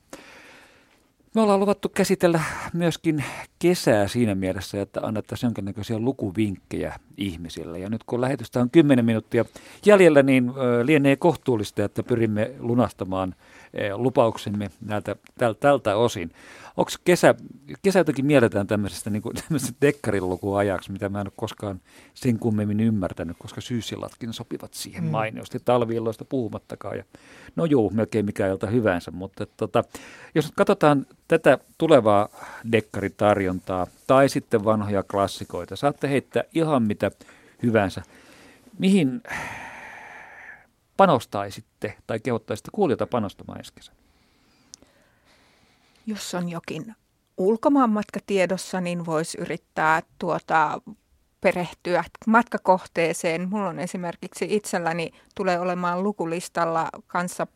Me 1.35 1.41
ollaan 1.41 1.61
luvattu 1.61 1.89
käsitellä 1.89 2.41
myöskin 2.73 3.25
kesää 3.59 4.09
siinä 4.09 4.35
mielessä, 4.35 4.83
että 4.83 5.01
annettaisiin 5.03 5.49
jonkinnäköisiä 5.49 5.99
lukuvinkkejä 5.99 6.95
ihmisille. 7.17 7.79
Ja 7.79 7.89
nyt 7.91 8.05
kun 8.05 8.21
lähetystä 8.21 8.61
on 8.61 8.71
10 8.71 9.05
minuuttia 9.05 9.45
jäljellä, 9.87 10.23
niin 10.23 10.53
lienee 10.85 11.17
kohtuullista, 11.17 11.85
että 11.85 12.03
pyrimme 12.03 12.51
lunastamaan 12.59 13.35
lupauksemme 13.95 14.71
näiltä, 14.81 15.17
tältä 15.61 15.97
osin. 15.97 16.33
Onko 16.77 16.91
kesä, 17.05 17.35
kesä 17.83 17.99
jotenkin 17.99 18.27
mielletään 18.27 18.67
tämmöisestä, 18.67 19.11
niin 19.11 19.23
kuin, 19.23 19.37
tämmöisestä 19.43 19.77
dekkarilukuajaksi, 19.81 20.93
mitä 20.93 21.09
mä 21.09 21.21
en 21.21 21.27
ole 21.27 21.33
koskaan 21.37 21.81
sen 22.15 22.39
kummemmin 22.39 22.81
ymmärtänyt, 22.81 23.37
koska 23.39 23.61
syysilatkin 23.61 24.33
sopivat 24.33 24.75
siihen 24.75 25.05
mm. 25.05 25.11
mainiosti, 25.11 25.59
talviilloista 25.65 26.25
puhumattakaan. 26.25 26.97
Ja, 26.97 27.05
no 27.57 27.65
juu, 27.65 27.91
melkein 27.91 28.25
mikä 28.25 28.47
ilta 28.47 28.67
hyvänsä, 28.67 29.11
mutta 29.11 29.47
tota, 29.57 29.85
jos 30.35 30.53
katsotaan 30.57 31.07
tätä 31.29 31.59
tulevaa 31.79 32.29
dekkaritarjontaa 32.73 33.87
tai 34.07 34.29
sitten 34.29 34.65
vanhoja 34.65 35.03
klassikoita, 35.03 35.77
saatte 35.77 36.09
heittää 36.09 36.45
ihan 36.55 36.83
mitä 36.83 37.11
hyvänsä. 37.63 38.03
Mihin 38.79 39.23
panostaisitte 41.07 41.99
tai 42.07 42.21
kehottaisitte 42.21 42.71
kuulijoita 42.73 43.07
panostamaan 43.07 43.59
ensi 43.59 43.73
kesänä? 43.75 43.97
jos 46.07 46.35
on 46.35 46.49
jokin 46.49 46.95
ulkomaanmatka 47.37 48.21
tiedossa, 48.27 48.81
niin 48.81 49.07
voisi 49.07 49.39
yrittää 49.41 50.03
tuota, 50.19 50.81
perehtyä 51.41 52.05
matkakohteeseen. 52.27 53.49
Mulla 53.49 53.69
on 53.69 53.79
esimerkiksi 53.79 54.47
itselläni 54.51 55.11
tulee 55.35 55.59
olemaan 55.59 56.03
lukulistalla 56.03 56.89
kanssa 57.07 57.47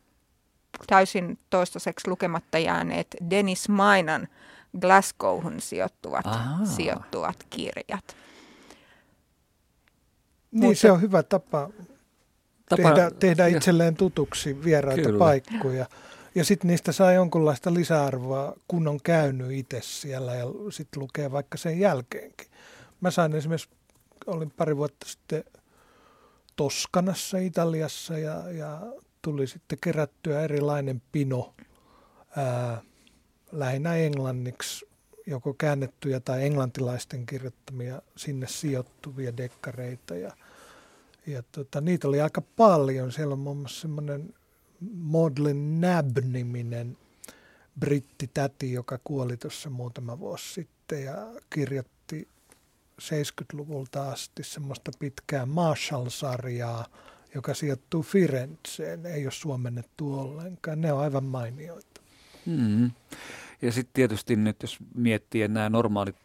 täysin 0.87 1.39
toistaiseksi 1.49 2.09
lukematta 2.09 2.57
jääneet 2.57 3.07
Dennis 3.29 3.69
Mainan 3.69 4.27
Glasgowhun 4.79 5.61
sijoittuvat, 5.61 6.25
sijoittuvat 6.63 7.43
kirjat. 7.49 8.15
Niin, 10.51 10.65
Mutta, 10.65 10.79
se 10.79 10.91
on 10.91 11.01
hyvä 11.01 11.23
tapa, 11.23 11.69
tapa 12.69 12.91
tehdä, 12.91 13.11
tehdä 13.11 13.47
itselleen 13.47 13.95
tutuksi 13.95 14.63
vieraita 14.63 15.03
Kyllä. 15.03 15.19
paikkoja. 15.19 15.85
Ja 16.35 16.43
sitten 16.45 16.67
niistä 16.67 16.91
saa 16.91 17.11
jonkunlaista 17.11 17.73
lisäarvoa, 17.73 18.53
kun 18.67 18.87
on 18.87 18.99
käynyt 19.03 19.51
itse 19.51 19.79
siellä 19.81 20.35
ja 20.35 20.45
sitten 20.69 21.01
lukee 21.01 21.31
vaikka 21.31 21.57
sen 21.57 21.79
jälkeenkin. 21.79 22.47
Mä 23.01 23.11
sain 23.11 23.35
esimerkiksi, 23.35 23.69
olin 24.27 24.51
pari 24.51 24.77
vuotta 24.77 25.05
sitten 25.07 25.43
Toskanassa 26.55 27.37
Italiassa 27.37 28.17
ja, 28.17 28.51
ja 28.51 28.81
tuli 29.21 29.47
sitten 29.47 29.77
kerättyä 29.81 30.41
erilainen 30.41 31.01
pino 31.11 31.53
ää, 32.35 32.81
lähinnä 33.51 33.95
englanniksi, 33.95 34.87
joko 35.27 35.53
käännettyjä 35.53 36.19
tai 36.19 36.45
englantilaisten 36.45 37.25
kirjoittamia 37.25 38.01
sinne 38.17 38.47
sijoittuvia 38.47 39.37
dekkareita. 39.37 40.15
Ja, 40.15 40.31
ja 41.27 41.43
tota, 41.51 41.81
niitä 41.81 42.07
oli 42.07 42.21
aika 42.21 42.41
paljon. 42.41 43.11
Siellä 43.11 43.33
on 43.33 43.39
muun 43.39 43.57
muassa 43.57 43.81
semmoinen 43.81 44.33
Maudlin 44.93 45.81
Nab-niminen 45.81 46.97
brittitäti, 47.79 48.73
joka 48.73 48.99
kuoli 49.03 49.37
tuossa 49.37 49.69
muutama 49.69 50.19
vuosi 50.19 50.53
sitten 50.53 51.03
ja 51.03 51.15
kirjoitti 51.49 52.27
70-luvulta 53.01 54.11
asti 54.11 54.43
semmoista 54.43 54.91
pitkää 54.99 55.45
Marshall-sarjaa, 55.45 56.85
joka 57.35 57.53
sijoittuu 57.53 58.03
Firenzeen. 58.03 59.05
Ei 59.05 59.25
ole 59.25 59.31
suomennettu 59.31 60.19
ollenkaan. 60.19 60.81
Ne 60.81 60.93
on 60.93 60.99
aivan 60.99 61.23
mainioita. 61.23 62.01
Mm. 62.45 62.91
Ja 63.61 63.71
sitten 63.71 63.93
tietysti 63.93 64.35
nyt, 64.35 64.61
jos 64.61 64.77
miettii 64.95 65.47
nämä 65.47 65.69
normaalit, 65.69 66.15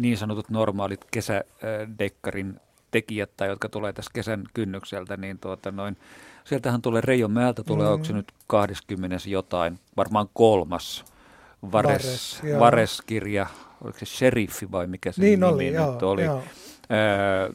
niin 0.00 0.18
sanotut 0.18 0.50
normaalit 0.50 1.04
kesädekkarin 1.04 2.60
tekijät 2.94 3.30
tai 3.36 3.48
jotka 3.48 3.68
tulee 3.68 3.92
tässä 3.92 4.10
kesän 4.14 4.44
kynnykseltä, 4.54 5.16
niin 5.16 5.38
tuota 5.38 5.72
noin, 5.72 5.96
sieltähän 6.44 6.82
tulee 6.82 7.00
Reijo 7.00 7.28
Määltä, 7.28 7.62
tulee, 7.62 7.86
mm. 7.86 7.92
onko 7.92 8.04
se 8.04 8.12
nyt 8.12 8.32
20 8.46 9.16
jotain, 9.26 9.78
varmaan 9.96 10.28
kolmas 10.34 11.04
Vares, 11.72 12.40
Vares, 12.42 12.60
Vares-kirja, 12.60 13.46
oliko 13.84 13.98
se 13.98 14.06
Sheriffi 14.06 14.72
vai 14.72 14.86
mikä 14.86 15.12
se 15.12 15.22
niin 15.22 15.40
nimi 15.40 15.52
oli, 15.52 15.64
nyt 15.64 15.74
joo, 15.74 15.98
oli. 16.02 16.24
Joo. 16.24 16.42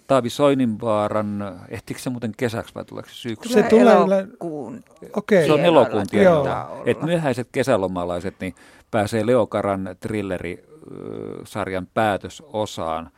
Taavi 0.08 0.30
Soininvaaran, 0.30 1.60
ehtikö 1.70 2.00
se 2.00 2.10
muuten 2.10 2.32
kesäksi 2.38 2.76
vai 2.76 2.86
tuleeko 2.86 3.10
se 3.10 3.16
syksyllä? 3.16 3.62
Se 3.62 3.70
tulee 3.70 3.94
elokuun. 3.94 4.84
Okay. 5.14 5.46
Se 5.46 5.54
on 5.54 5.60
elokuun 5.60 6.08
tiedä. 6.08 6.66
Että 6.86 7.06
myöhäiset 7.06 7.48
kesälomalaiset 7.52 8.36
niin 8.40 8.56
pääsee 8.92 9.26
Leokaran 9.26 9.96
thrillerisarjan 10.00 11.88
päätösosaan. 11.94 13.10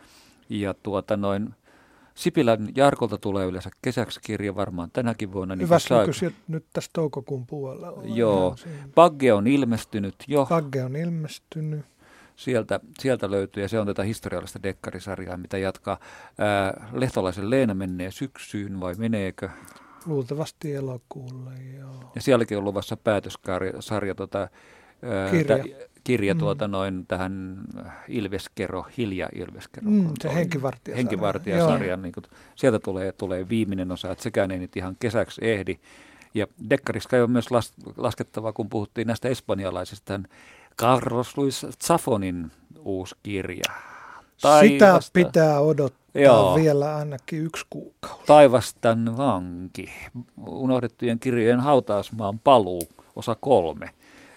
Ja 0.49 0.73
tuota 0.73 1.18
noin, 1.18 1.56
Sipilän 2.15 2.69
Jarkolta 2.75 3.17
tulee 3.17 3.45
yleensä 3.45 3.69
kesäksi 3.81 4.19
kirja 4.23 4.55
varmaan 4.55 4.89
tänäkin 4.93 5.31
vuonna. 5.33 5.55
Niin 5.55 5.65
Hyvä 5.65 5.79
saa... 5.79 6.05
nyt 6.47 6.65
tässä 6.73 6.89
toukokuun 6.93 7.47
puolella. 7.47 8.01
Joo. 8.03 8.55
Pagge 8.95 9.33
on 9.33 9.47
ilmestynyt 9.47 10.15
jo. 10.27 10.45
Pagge 10.49 10.83
on 10.83 10.95
ilmestynyt 10.95 11.85
sieltä, 12.35 12.79
sieltä 12.99 13.31
löytyy, 13.31 13.63
ja 13.63 13.69
se 13.69 13.79
on 13.79 13.88
tätä 13.88 14.03
historiallista 14.03 14.63
dekkarisarjaa, 14.63 15.38
mitä 15.38 15.57
jatkaa. 15.57 15.97
Ää, 16.38 16.89
Lehtolaisen 16.93 17.49
Leena 17.49 17.73
menee 17.73 18.11
syksyyn, 18.11 18.79
vai 18.79 18.95
meneekö? 18.97 19.49
Luultavasti 20.05 20.75
elokuulle, 20.75 21.51
joo. 21.79 22.11
Ja 22.15 22.21
sielläkin 22.21 22.57
on 22.57 22.63
luvassa 22.63 22.97
päätössarja, 22.97 24.15
tota, 24.15 24.39
ää, 24.39 25.31
kirja, 25.31 25.57
tä, 25.57 25.63
kirja 26.03 26.34
mm. 26.34 26.40
tuota, 26.40 26.68
noin 26.68 27.06
tähän 27.07 27.61
Ilveskero, 28.07 28.86
Hilja 28.98 29.30
Ilveskero. 29.36 29.90
Mm, 29.90 30.14
se 30.22 30.34
henkivartijasarja. 30.34 30.98
Henkivartijasarja, 30.98 31.98
niin 31.98 32.11
kuin, 32.11 32.23
sieltä 32.56 32.80
tulee, 32.80 33.11
tulee 33.11 33.49
viimeinen 33.49 33.91
osa, 33.91 34.11
että 34.11 34.23
sekään 34.23 34.52
ei 34.52 34.60
nyt 34.60 34.78
ihan 34.78 34.95
kesäksi 34.99 35.41
ehdi. 35.44 35.80
Ja 36.34 36.48
Dekkariska 36.69 37.18
on 37.18 37.32
myös 37.32 37.52
las, 37.52 37.73
laskettava, 37.98 38.53
kun 38.53 38.69
puhuttiin 38.69 39.07
näistä 39.07 39.30
espanjalaisista, 39.30 40.19
Carlos 40.78 41.38
Luis 41.38 41.65
Zafonin 41.86 42.52
uusi 42.80 43.15
kirja. 43.23 43.64
Taivasta. 44.41 45.02
Sitä 45.02 45.14
pitää 45.14 45.60
odottaa 45.60 46.22
Joo. 46.22 46.56
vielä 46.56 46.95
ainakin 46.95 47.45
yksi 47.45 47.65
kuukausi. 47.69 48.26
Taivastan 48.26 49.18
vanki. 49.18 49.90
Unohdettujen 50.48 51.19
kirjojen 51.19 51.60
hautausmaan 51.60 52.40
paluu, 52.40 52.82
osa 53.15 53.36
kolme. 53.40 53.90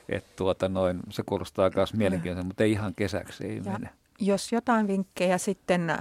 Et 0.09 0.37
tuota 0.37 0.69
noin, 0.69 1.01
se 1.11 1.23
kuulostaa 1.23 1.71
myös 1.77 1.95
mielenkiintoista, 1.95 2.47
mutta 2.47 2.65
ei 2.65 2.73
ihan 2.73 2.95
kesäksi 2.95 3.45
ei 3.45 3.57
ja 3.57 3.73
mene. 3.73 3.91
Jos 4.21 4.53
jotain 4.53 4.89
vinkkejä 4.89 5.39
sitten 5.39 5.97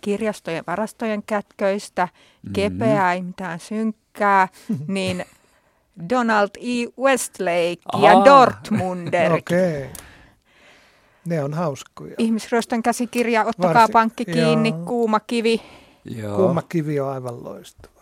kirjastojen 0.00 0.64
varastojen 0.66 1.22
kätköistä, 1.22 2.04
mm-hmm. 2.04 2.52
kepeää, 2.52 3.12
ei 3.12 3.22
mitään 3.22 3.60
synkkää, 3.60 4.48
niin 4.88 5.24
Donald 6.10 6.50
E. 6.56 7.02
Westlake 7.02 7.82
Aha. 7.92 8.06
ja 8.06 8.24
Dortmunder. 8.24 9.32
Okei. 9.38 9.82
Okay. 9.82 9.88
Ne 11.26 11.44
on 11.44 11.54
hauskoja. 11.54 12.14
Ihmisryöstön 12.18 12.82
käsikirja, 12.82 13.44
ottakaa 13.44 13.74
Varsi, 13.74 13.92
pankki 13.92 14.24
kiinni, 14.24 14.68
joo. 14.68 14.84
kuuma 14.84 15.20
kivi. 15.20 15.62
Joo. 16.04 16.36
Kuuma 16.36 16.62
kivi 16.62 17.00
on 17.00 17.12
aivan 17.12 17.44
loistava. 17.44 17.92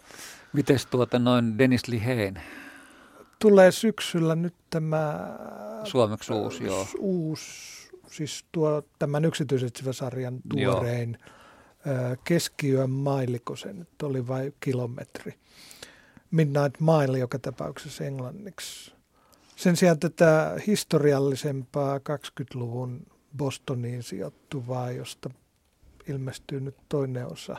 Mites 0.52 0.86
tuota 0.86 1.18
noin 1.18 1.58
Dennis 1.58 1.88
Liheen? 1.88 2.42
Tulee 3.38 3.72
syksyllä 3.72 4.34
nyt 4.34 4.54
tämä... 4.70 5.28
Suomeksi 5.84 6.32
uusi, 6.32 6.64
joo. 6.64 6.86
Uusi, 6.98 7.90
siis 8.10 8.44
tuo 8.52 8.82
tämän 8.98 9.24
yksityisetsivä-sarjan 9.24 10.40
tuorein 10.48 11.18
joo. 11.86 12.16
keskiyön 12.24 12.90
mailiko 12.90 13.56
se 13.56 13.72
nyt 13.72 14.02
oli 14.02 14.28
vai 14.28 14.52
kilometri. 14.60 15.34
Midnight 16.30 16.80
Mile 16.80 17.18
joka 17.18 17.38
tapauksessa 17.38 18.04
englanniksi. 18.04 18.92
Sen 19.56 19.76
sijaan 19.76 19.98
tätä 19.98 20.56
historiallisempaa 20.66 21.98
20-luvun 21.98 23.06
Bostoniin 23.36 24.02
sijoittuvaa, 24.02 24.90
josta 24.90 25.30
ilmestyy 26.08 26.60
nyt 26.60 26.76
toinen 26.88 27.32
osa 27.32 27.56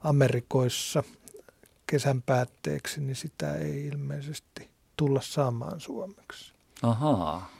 Amerikoissa 0.00 1.02
kesän 1.86 2.22
päätteeksi, 2.22 3.00
niin 3.00 3.16
sitä 3.16 3.54
ei 3.54 3.86
ilmeisesti 3.86 4.69
tulla 5.00 5.20
saamaan 5.22 5.80
suomeksi. 5.80 6.52
Ahaa, 6.82 7.50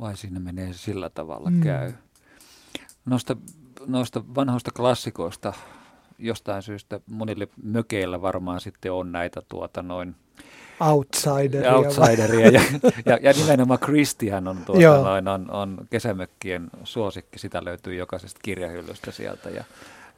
vai 0.00 0.16
siinä 0.16 0.40
menee 0.40 0.72
sillä 0.72 1.10
tavalla 1.10 1.50
mm. 1.50 1.60
käy. 1.60 1.92
Noista, 3.04 3.36
noista 3.86 4.22
vanhoista 4.34 4.70
klassikoista 4.70 5.52
jostain 6.18 6.62
syystä 6.62 7.00
monille 7.06 7.48
mökeillä 7.62 8.22
varmaan 8.22 8.60
sitten 8.60 8.92
on 8.92 9.12
näitä 9.12 9.42
tuota 9.48 9.82
noin 9.82 10.14
outsideria. 10.80 11.74
outsideria 11.74 12.48
ja, 12.48 12.60
ja, 13.06 13.18
ja, 13.22 13.32
nimenomaan 13.32 13.80
Christian 13.80 14.48
on, 14.48 14.56
tuota 14.64 15.02
noin, 15.02 15.28
on, 15.28 15.50
on 15.50 15.86
kesämökkien 15.90 16.70
suosikki, 16.84 17.38
sitä 17.38 17.64
löytyy 17.64 17.94
jokaisesta 17.94 18.40
kirjahyllystä 18.42 19.10
sieltä 19.10 19.50
ja, 19.50 19.64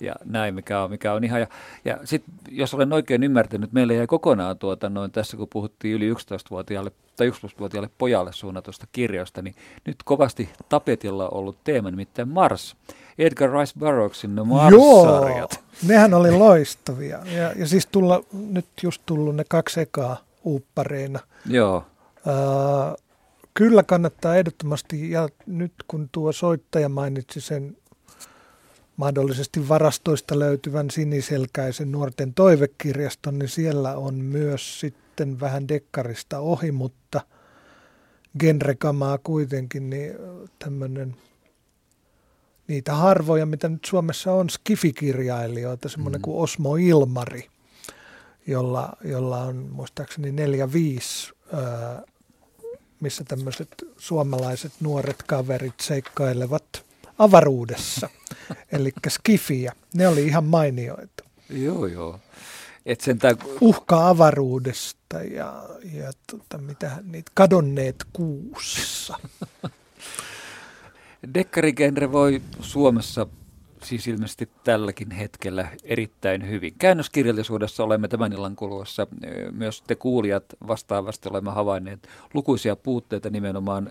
ja 0.01 0.15
näin, 0.25 0.55
mikä 0.55 0.83
on, 0.83 0.91
mikä 0.91 1.13
on 1.13 1.25
ihan. 1.25 1.41
Ja, 1.41 1.47
ja 1.85 1.99
sitten, 2.05 2.35
jos 2.51 2.75
olen 2.75 2.93
oikein 2.93 3.23
ymmärtänyt, 3.23 3.73
meille 3.73 3.95
jäi 3.95 4.07
kokonaan 4.07 4.59
tuota 4.59 4.89
noin 4.89 5.11
tässä, 5.11 5.37
kun 5.37 5.49
puhuttiin 5.53 5.95
yli 5.95 6.13
11-vuotiaalle 6.13 6.93
tai 7.17 7.31
11-vuotiaalle 7.31 7.91
pojalle 7.99 8.33
suunnatusta 8.33 8.87
kirjoista, 8.93 9.43
niin 9.43 9.55
nyt 9.87 9.97
kovasti 10.05 10.49
tapetilla 10.69 11.29
ollut 11.29 11.57
teema, 11.65 11.91
nimittäin 11.91 12.29
Mars. 12.29 12.77
Edgar 13.19 13.51
Rice 13.51 13.79
Burroughsin 13.79 14.35
ne 14.35 14.43
Mars-sarjat. 14.43 15.53
Joo, 15.53 15.65
nehän 15.87 16.15
oli 16.15 16.31
loistavia. 16.31 17.19
Ja, 17.37 17.53
ja 17.57 17.67
siis 17.67 17.87
tulla, 17.87 18.25
nyt 18.33 18.67
just 18.83 19.03
tullut 19.07 19.37
ne 19.37 19.45
kaksi 19.49 19.81
ekaa 19.81 20.17
uuppareina. 20.45 21.21
Joo. 21.47 21.85
Uh, 22.27 23.05
kyllä 23.55 23.83
kannattaa 23.83 24.37
ehdottomasti, 24.37 25.11
ja 25.11 25.29
nyt 25.47 25.73
kun 25.89 26.09
tuo 26.13 26.33
soittaja 26.33 26.89
mainitsi 26.89 27.41
sen 27.41 27.77
mahdollisesti 28.97 29.69
varastoista 29.69 30.39
löytyvän 30.39 30.91
siniselkäisen 30.91 31.93
nuorten 31.93 32.35
toivekirjaston, 32.35 33.39
niin 33.39 33.49
siellä 33.49 33.97
on 33.97 34.15
myös 34.15 34.81
sitten 34.81 35.41
vähän 35.41 35.69
dekkarista 35.69 36.39
ohi, 36.39 36.73
mutta 36.73 37.21
genrekamaa 38.39 39.19
kuitenkin, 39.19 39.91
niin 39.91 40.15
tämmöinen 40.59 41.17
niitä 42.69 42.95
harvoja, 42.95 43.47
mitä 43.47 43.69
nyt 43.69 43.85
Suomessa 43.85 44.33
on, 44.33 44.51
skifikirjailijoita, 44.51 45.89
semmoinen 45.89 46.21
mm. 46.21 46.23
kuin 46.23 46.43
Osmo 46.43 46.77
Ilmari, 46.77 47.49
jolla, 48.47 48.97
jolla 49.05 49.43
on 49.43 49.57
muistaakseni 49.57 50.33
neljä, 50.33 50.73
viisi, 50.73 51.33
missä 53.01 53.25
tämmöiset 53.25 53.69
suomalaiset 53.97 54.73
nuoret 54.81 55.23
kaverit 55.23 55.81
seikkailevat 55.81 56.85
avaruudessa, 57.19 58.09
eli 58.73 58.93
skifiä. 59.09 59.73
Ne 59.95 60.09
oli 60.09 60.27
ihan 60.27 60.45
mainioita. 60.45 61.25
Joo, 61.51 61.87
joo. 61.87 62.21
Et 62.87 63.01
sentään... 63.01 63.37
Uhka 63.61 64.09
avaruudesta 64.09 65.23
ja, 65.23 65.69
ja 65.93 66.13
tota, 66.31 66.59
mitä 66.59 66.91
niitä 67.03 67.31
kadonneet 67.35 68.05
kuussa. 68.13 69.19
Dekkarigenre 71.35 72.13
voi 72.13 72.43
Suomessa 72.61 73.27
siis 73.85 74.07
ilmeisesti 74.07 74.49
tälläkin 74.65 75.11
hetkellä 75.11 75.69
erittäin 75.85 76.49
hyvin. 76.49 76.75
Käännöskirjallisuudessa 76.79 77.85
olemme 77.85 78.09
tämän 78.09 78.33
illan 78.33 78.57
kuluessa, 78.57 79.07
myös 79.51 79.83
te 79.87 79.95
kuulijat 79.95 80.45
vastaavasti 80.67 81.29
olemme 81.29 81.51
havainneet 81.51 82.09
lukuisia 82.35 82.77
puutteita 82.77 83.31
nimenomaan 83.31 83.91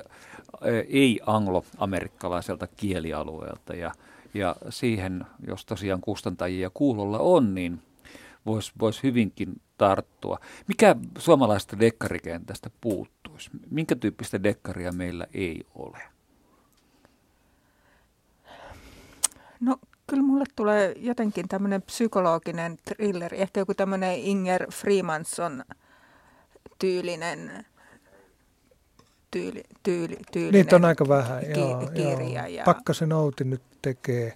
ei-anglo-amerikkalaiselta 0.90 2.68
kielialueelta 2.68 3.76
ja, 3.76 3.92
ja 4.34 4.56
siihen, 4.70 5.26
jos 5.48 5.66
tosiaan 5.66 6.02
kustantajia 6.02 6.70
kuulolla 6.74 7.20
on, 7.20 7.56
niin 7.56 7.82
voisi 8.46 8.72
vois 8.80 9.04
hyvinkin 9.04 9.62
tarttua. 9.78 10.40
Mikä 10.68 10.96
suomalaista 11.18 11.80
dekkarikentästä 11.80 12.70
puuttuisi? 12.82 13.50
Minkä 13.72 13.96
tyyppistä 13.96 14.44
dekkaria 14.44 14.92
meillä 14.92 15.28
ei 15.34 15.66
ole? 15.76 15.98
No 19.60 19.78
kyllä 20.08 20.24
mulle 20.24 20.46
tulee 20.56 20.96
jotenkin 20.98 21.48
tämmöinen 21.48 21.82
psykologinen 21.82 22.78
thriller, 22.86 23.36
ehkä 23.36 23.60
joku 23.60 23.74
tämmöinen 23.74 24.16
Inger 24.16 24.72
Freemanson 24.72 25.64
tyylinen 26.80 27.66
tyyli, 29.32 29.64
tyyli, 29.84 30.18
tyylinen 30.32 30.54
Niitä 30.54 30.76
on 30.76 30.86
aika 30.86 31.08
vähän, 31.08 31.44
ki- 31.54 31.60
joo, 31.60 31.88
kirja. 31.94 32.48
Joo. 32.48 32.48
Ja... 32.48 32.64
Pakkasen 32.64 33.14
Outi 33.14 33.44
nyt 33.44 33.62
tekee, 33.84 34.34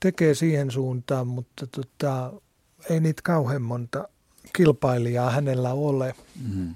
tekee 0.00 0.34
siihen 0.34 0.70
suuntaan, 0.70 1.26
mutta 1.26 1.66
tota, 1.66 2.32
ei 2.90 3.00
niitä 3.00 3.22
kauhean 3.24 3.62
monta 3.62 4.08
kilpailijaa 4.56 5.30
hänellä 5.30 5.72
ole. 5.72 6.14
Mm. 6.48 6.74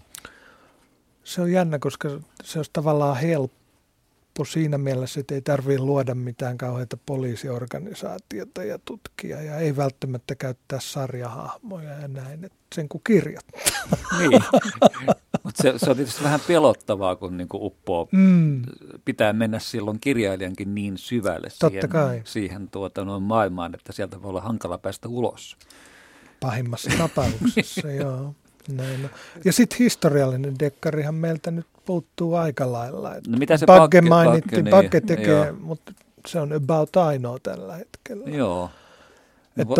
Se 1.25 1.41
on 1.41 1.53
jännä, 1.53 1.79
koska 1.79 2.21
se 2.45 2.59
olisi 2.59 2.71
tavallaan 2.73 3.17
helppo 3.17 4.45
siinä 4.45 4.79
mielessä, 4.79 5.21
että 5.21 5.35
ei 5.35 5.43
tarvitse 5.43 5.83
luoda 5.83 6.15
mitään 6.15 6.59
kauheita 6.59 6.97
poliisiorganisaatiota 7.07 8.65
ja 8.65 8.79
tutkia 8.85 9.43
ja 9.43 9.57
ei 9.57 9.77
välttämättä 9.77 10.35
käyttää 10.35 10.81
sarjahahmoja 10.81 11.91
ja 11.91 12.09
näin, 12.09 12.45
että 12.45 12.59
sen 12.75 12.89
kun 12.89 13.01
kirjat. 13.05 13.47
Niin, 14.19 14.43
mutta 15.45 15.63
se, 15.63 15.75
se 15.77 15.91
on 15.91 15.97
tietysti 15.97 16.25
vähän 16.25 16.41
pelottavaa, 16.49 17.17
kun 17.17 17.37
niinku 17.37 17.67
uppoo, 17.67 18.09
mm. 18.13 18.63
pitää 19.05 19.33
mennä 19.33 19.59
silloin 19.59 20.01
kirjailijankin 20.01 20.75
niin 20.75 20.99
syvälle 20.99 21.49
Totta 21.49 21.69
siihen, 21.69 21.89
kai. 21.89 22.23
siihen 22.25 22.69
tuota, 22.69 23.05
noin 23.05 23.23
maailmaan, 23.23 23.75
että 23.75 23.93
sieltä 23.93 24.23
voi 24.23 24.29
olla 24.31 24.41
hankala 24.41 24.79
päästä 24.79 25.09
ulos. 25.09 25.57
Pahimmassa 26.41 26.91
tapauksessa, 26.99 27.91
joo. 28.03 28.35
Näin. 28.69 29.11
Ja 29.45 29.53
sitten 29.53 29.79
historiallinen 29.79 30.59
dekkarihan 30.59 31.15
meiltä 31.15 31.51
nyt 31.51 31.67
puuttuu 31.85 32.35
aika 32.35 32.73
lailla. 32.73 33.11
No 33.29 33.39
mitä 33.39 33.57
se 33.57 33.67
Bagge 33.67 34.01
Bagge- 34.01 34.09
mainittiin, 34.09 34.67
Bagge 34.71 34.99
niin, 35.01 35.07
tekee, 35.07 35.47
joo. 35.47 35.57
mutta 35.61 35.93
se 36.27 36.41
on 36.41 36.53
about 36.53 36.97
ainoa 36.97 37.39
tällä 37.43 37.77
hetkellä. 37.77 38.31
Joo. 38.31 38.71
Että 39.57 39.75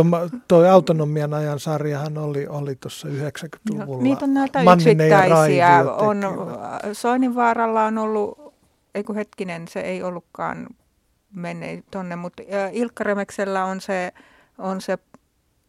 tuo 0.49 0.65
autonomian 0.69 1.35
ajan 1.35 1.61
sarjahan 1.61 2.19
oli, 2.19 2.47
oli 2.47 2.77
tuossa 2.77 3.09
90-luvulla. 3.09 4.03
Niitä 4.03 4.25
on 4.25 4.35
näitä 4.35 4.65
Manninen 4.65 5.07
yksittäisiä. 5.07 5.93
On, 5.93 6.21
teki. 6.21 6.95
Soininvaaralla 6.95 7.85
on 7.85 7.99
ollut, 7.99 8.55
ei 8.95 9.05
kun 9.05 9.17
hetkinen, 9.17 9.69
se 9.69 9.81
ei 9.81 10.03
ollutkaan 10.03 10.67
mennyt 11.35 11.85
tonne, 11.91 12.17
mutta 12.17 12.43
ä, 12.53 12.69
Ilkka 12.73 13.05
Remeksellä 13.05 13.65
on 13.65 13.81
se, 13.81 14.13
on 14.59 14.81
se 14.81 14.99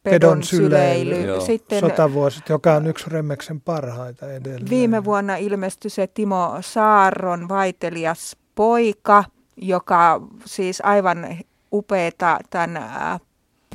pedon 0.04 0.44
syleily. 0.44 1.26
Joo. 1.26 1.42
Sitten 1.42 1.80
Sotavuosit, 1.80 2.50
joka 2.50 2.74
on 2.74 2.88
yksi 2.88 3.10
Remmeksen 3.10 3.62
parhaita 3.62 4.32
edelleen. 4.32 4.70
viime 4.70 5.04
vuonna 5.04 5.36
ilmestyi 5.36 5.92
se 5.92 6.08
Timo 6.08 6.58
Saarron 6.62 7.50
vaitelias 7.50 8.38
poika, 8.56 9.24
joka 9.58 10.22
siis 10.46 10.82
aivan 10.86 11.38
upeata 11.74 12.40
tämän 12.50 12.82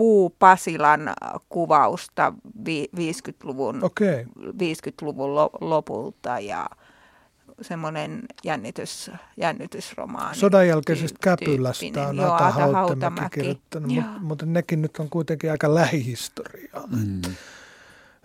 ä, 0.00 0.02
puupasilan 0.02 1.00
kuvausta 1.48 2.32
vi- 2.66 2.90
50-luvun, 2.96 3.84
Okei. 3.84 4.24
50-luvun 4.38 5.34
lo- 5.34 5.50
lopulta 5.60 6.38
ja 6.38 6.70
semmoinen 7.60 8.22
jännitys, 8.44 9.10
jännitysromaani. 9.36 10.36
Sodan 10.36 10.68
jälkeisestä 10.68 11.18
tyy- 11.36 11.46
Käpylästä 11.46 12.08
on 12.08 12.16
Joo, 12.16 12.32
Ata 12.34 12.50
Hautamäki 12.50 13.34
kirjoittanut, 13.34 13.92
mutta, 13.94 14.10
mutta 14.20 14.46
nekin 14.46 14.82
nyt 14.82 14.96
on 14.98 15.08
kuitenkin 15.10 15.50
aika 15.50 15.74
lähihistoriaa. 15.74 16.86
Mm. 16.86 17.20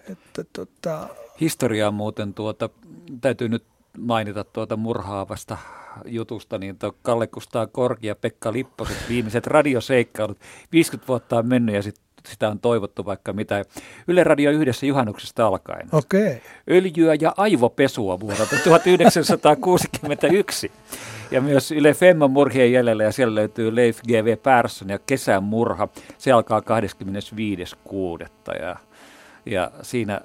Että, 0.10 0.44
tota, 0.54 1.08
Historiaa 1.42 1.92
muuten 1.92 2.34
tuota, 2.34 2.70
täytyy 3.22 3.50
nyt 3.50 3.64
mainita 3.98 4.44
tuota 4.44 4.78
murhaavasta 4.78 5.58
jutusta, 6.06 6.58
niin 6.58 6.78
tuo 6.78 6.96
Kalle 7.02 7.28
Kustaa 7.28 7.68
Korki 7.68 8.08
ja 8.08 8.16
Pekka 8.16 8.54
Lipposet 8.54 8.98
viimeiset 9.10 9.48
radioseikkailut. 9.48 10.38
50 10.72 11.08
vuotta 11.08 11.38
on 11.38 11.48
mennyt 11.48 11.76
ja 11.76 11.82
sit, 11.82 11.96
sitä 12.28 12.50
on 12.50 12.60
toivottu 12.60 13.06
vaikka 13.06 13.34
mitä. 13.34 13.66
Yle 14.08 14.24
Radio 14.24 14.52
yhdessä 14.52 14.86
juhannuksesta 14.86 15.48
alkaen. 15.48 15.90
Okei. 15.92 16.42
Öljyä 16.70 17.16
ja 17.22 17.34
aivopesua 17.38 18.20
vuodelta 18.20 18.56
1961. 18.64 20.72
Ja 21.32 21.42
myös 21.42 21.72
Yle 21.72 21.94
Femman 21.94 22.32
murhien 22.32 22.72
jäljellä 22.72 23.04
ja 23.04 23.12
siellä 23.12 23.36
löytyy 23.36 23.76
Leif 23.76 24.00
G.V. 24.08 24.38
Persson 24.38 24.90
ja 24.90 25.00
Kesän 25.00 25.44
murha. 25.44 25.88
Se 26.18 26.32
alkaa 26.32 26.60
25.6. 26.60 26.66
Ja, 28.62 28.76
ja 29.46 29.72
siinä 29.82 30.22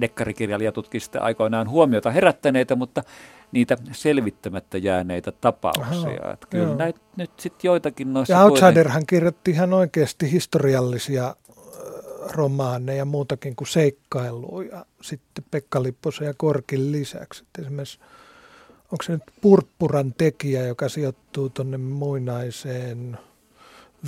dekkarikirjailija 0.00 0.72
tutki 0.72 1.00
sitten 1.00 1.22
aikoinaan 1.22 1.68
huomiota 1.68 2.10
herättäneitä, 2.10 2.76
mutta 2.76 3.02
niitä 3.52 3.76
selvittämättä 3.92 4.78
jääneitä 4.78 5.32
tapauksia. 5.32 6.20
Aha, 6.22 6.32
Että 6.32 6.46
kyllä 6.50 6.64
joo. 6.64 6.74
näitä 6.76 7.00
nyt 7.16 7.30
sitten 7.40 7.68
joitakin 7.68 8.12
noissa... 8.12 8.32
ja 8.34 8.38
kuitenkin- 8.40 8.64
Outsiderhan 8.64 9.06
kirjoitti 9.06 9.50
ihan 9.50 9.72
oikeasti 9.72 10.32
historiallisia 10.32 11.26
äh, 11.26 11.34
romaaneja 12.30 13.04
muutakin 13.04 13.56
kuin 13.56 13.68
seikkailua 13.68 14.64
ja 14.64 14.86
sitten 15.02 15.44
Pekka 15.50 15.82
Lipposen 15.82 16.26
ja 16.26 16.34
Korkin 16.36 16.92
lisäksi. 16.92 17.42
Et 17.42 17.64
esimerkiksi 17.64 17.98
onko 18.92 19.02
se 19.02 19.12
nyt 19.12 19.22
Purppuran 19.40 20.14
tekijä, 20.18 20.66
joka 20.66 20.88
sijoittuu 20.88 21.48
tuonne 21.48 21.76
muinaiseen 21.76 23.18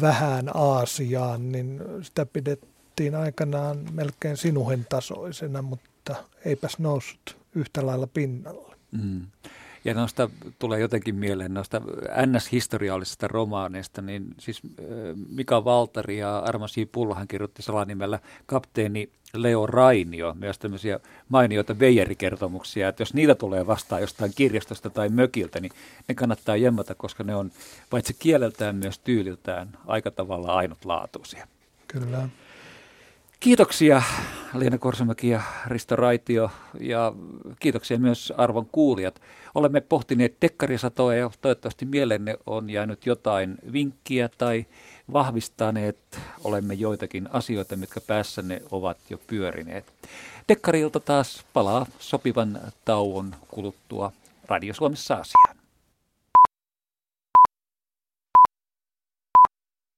vähän 0.00 0.50
Aasiaan, 0.54 1.52
niin 1.52 1.82
sitä 2.02 2.26
pidettiin 2.96 3.14
aikanaan 3.14 3.78
melkein 3.92 4.36
sinuhen 4.36 4.86
tasoisena, 4.88 5.62
mutta 5.62 6.14
eipäs 6.44 6.78
noussut 6.78 7.36
yhtä 7.54 7.86
lailla 7.86 8.06
pinnalle. 8.06 8.76
Mm. 8.92 9.26
Ja 9.84 9.94
noista 9.94 10.30
tulee 10.58 10.80
jotenkin 10.80 11.14
mieleen 11.14 11.54
noista 11.54 11.80
NS-historiallisista 12.26 13.28
romaaneista, 13.28 14.02
niin 14.02 14.34
siis 14.38 14.62
Mika 15.28 15.64
Valtari 15.64 16.18
ja 16.18 16.38
Arma 16.38 16.66
J. 16.76 16.82
Pullahan 16.92 17.28
kirjoitti 17.28 17.62
salanimellä 17.62 18.18
kapteeni 18.46 19.10
Leo 19.34 19.66
Rainio, 19.66 20.34
myös 20.38 20.58
tämmöisiä 20.58 21.00
mainioita 21.28 21.78
veijerikertomuksia, 21.78 22.88
että 22.88 23.02
jos 23.02 23.14
niitä 23.14 23.34
tulee 23.34 23.66
vastaan 23.66 24.00
jostain 24.00 24.32
kirjastosta 24.34 24.90
tai 24.90 25.08
mökiltä, 25.08 25.60
niin 25.60 25.72
ne 26.08 26.14
kannattaa 26.14 26.56
jemmata, 26.56 26.94
koska 26.94 27.24
ne 27.24 27.34
on 27.34 27.50
paitsi 27.90 28.16
kieleltään 28.18 28.76
myös 28.76 28.98
tyyliltään 28.98 29.68
aika 29.86 30.10
tavalla 30.10 30.54
ainutlaatuisia. 30.54 31.46
Kyllä. 31.88 32.28
Kiitoksia 33.40 34.02
Leena 34.54 34.78
Korsamäki 34.78 35.28
ja 35.28 35.40
Risto 35.66 35.96
Raitio 35.96 36.50
ja 36.80 37.12
kiitoksia 37.60 37.98
myös 37.98 38.32
arvon 38.36 38.66
kuulijat. 38.66 39.20
Olemme 39.54 39.80
pohtineet 39.80 40.40
tekkarisatoa 40.40 41.14
ja 41.14 41.30
toivottavasti 41.40 41.84
mielenne 41.84 42.36
on 42.46 42.70
jäänyt 42.70 43.06
jotain 43.06 43.58
vinkkiä 43.72 44.28
tai 44.38 44.66
vahvistaneet 45.12 45.98
olemme 46.44 46.74
joitakin 46.74 47.28
asioita, 47.32 47.76
mitkä 47.76 48.00
päässänne 48.00 48.62
ovat 48.70 48.98
jo 49.10 49.18
pyörineet. 49.26 49.84
Tekkarilta 50.46 51.00
taas 51.00 51.44
palaa 51.52 51.86
sopivan 51.98 52.60
tauon 52.84 53.34
kuluttua 53.48 54.12
Radio 54.48 54.74
Suomessa 54.74 55.14
asiaan. 55.14 55.53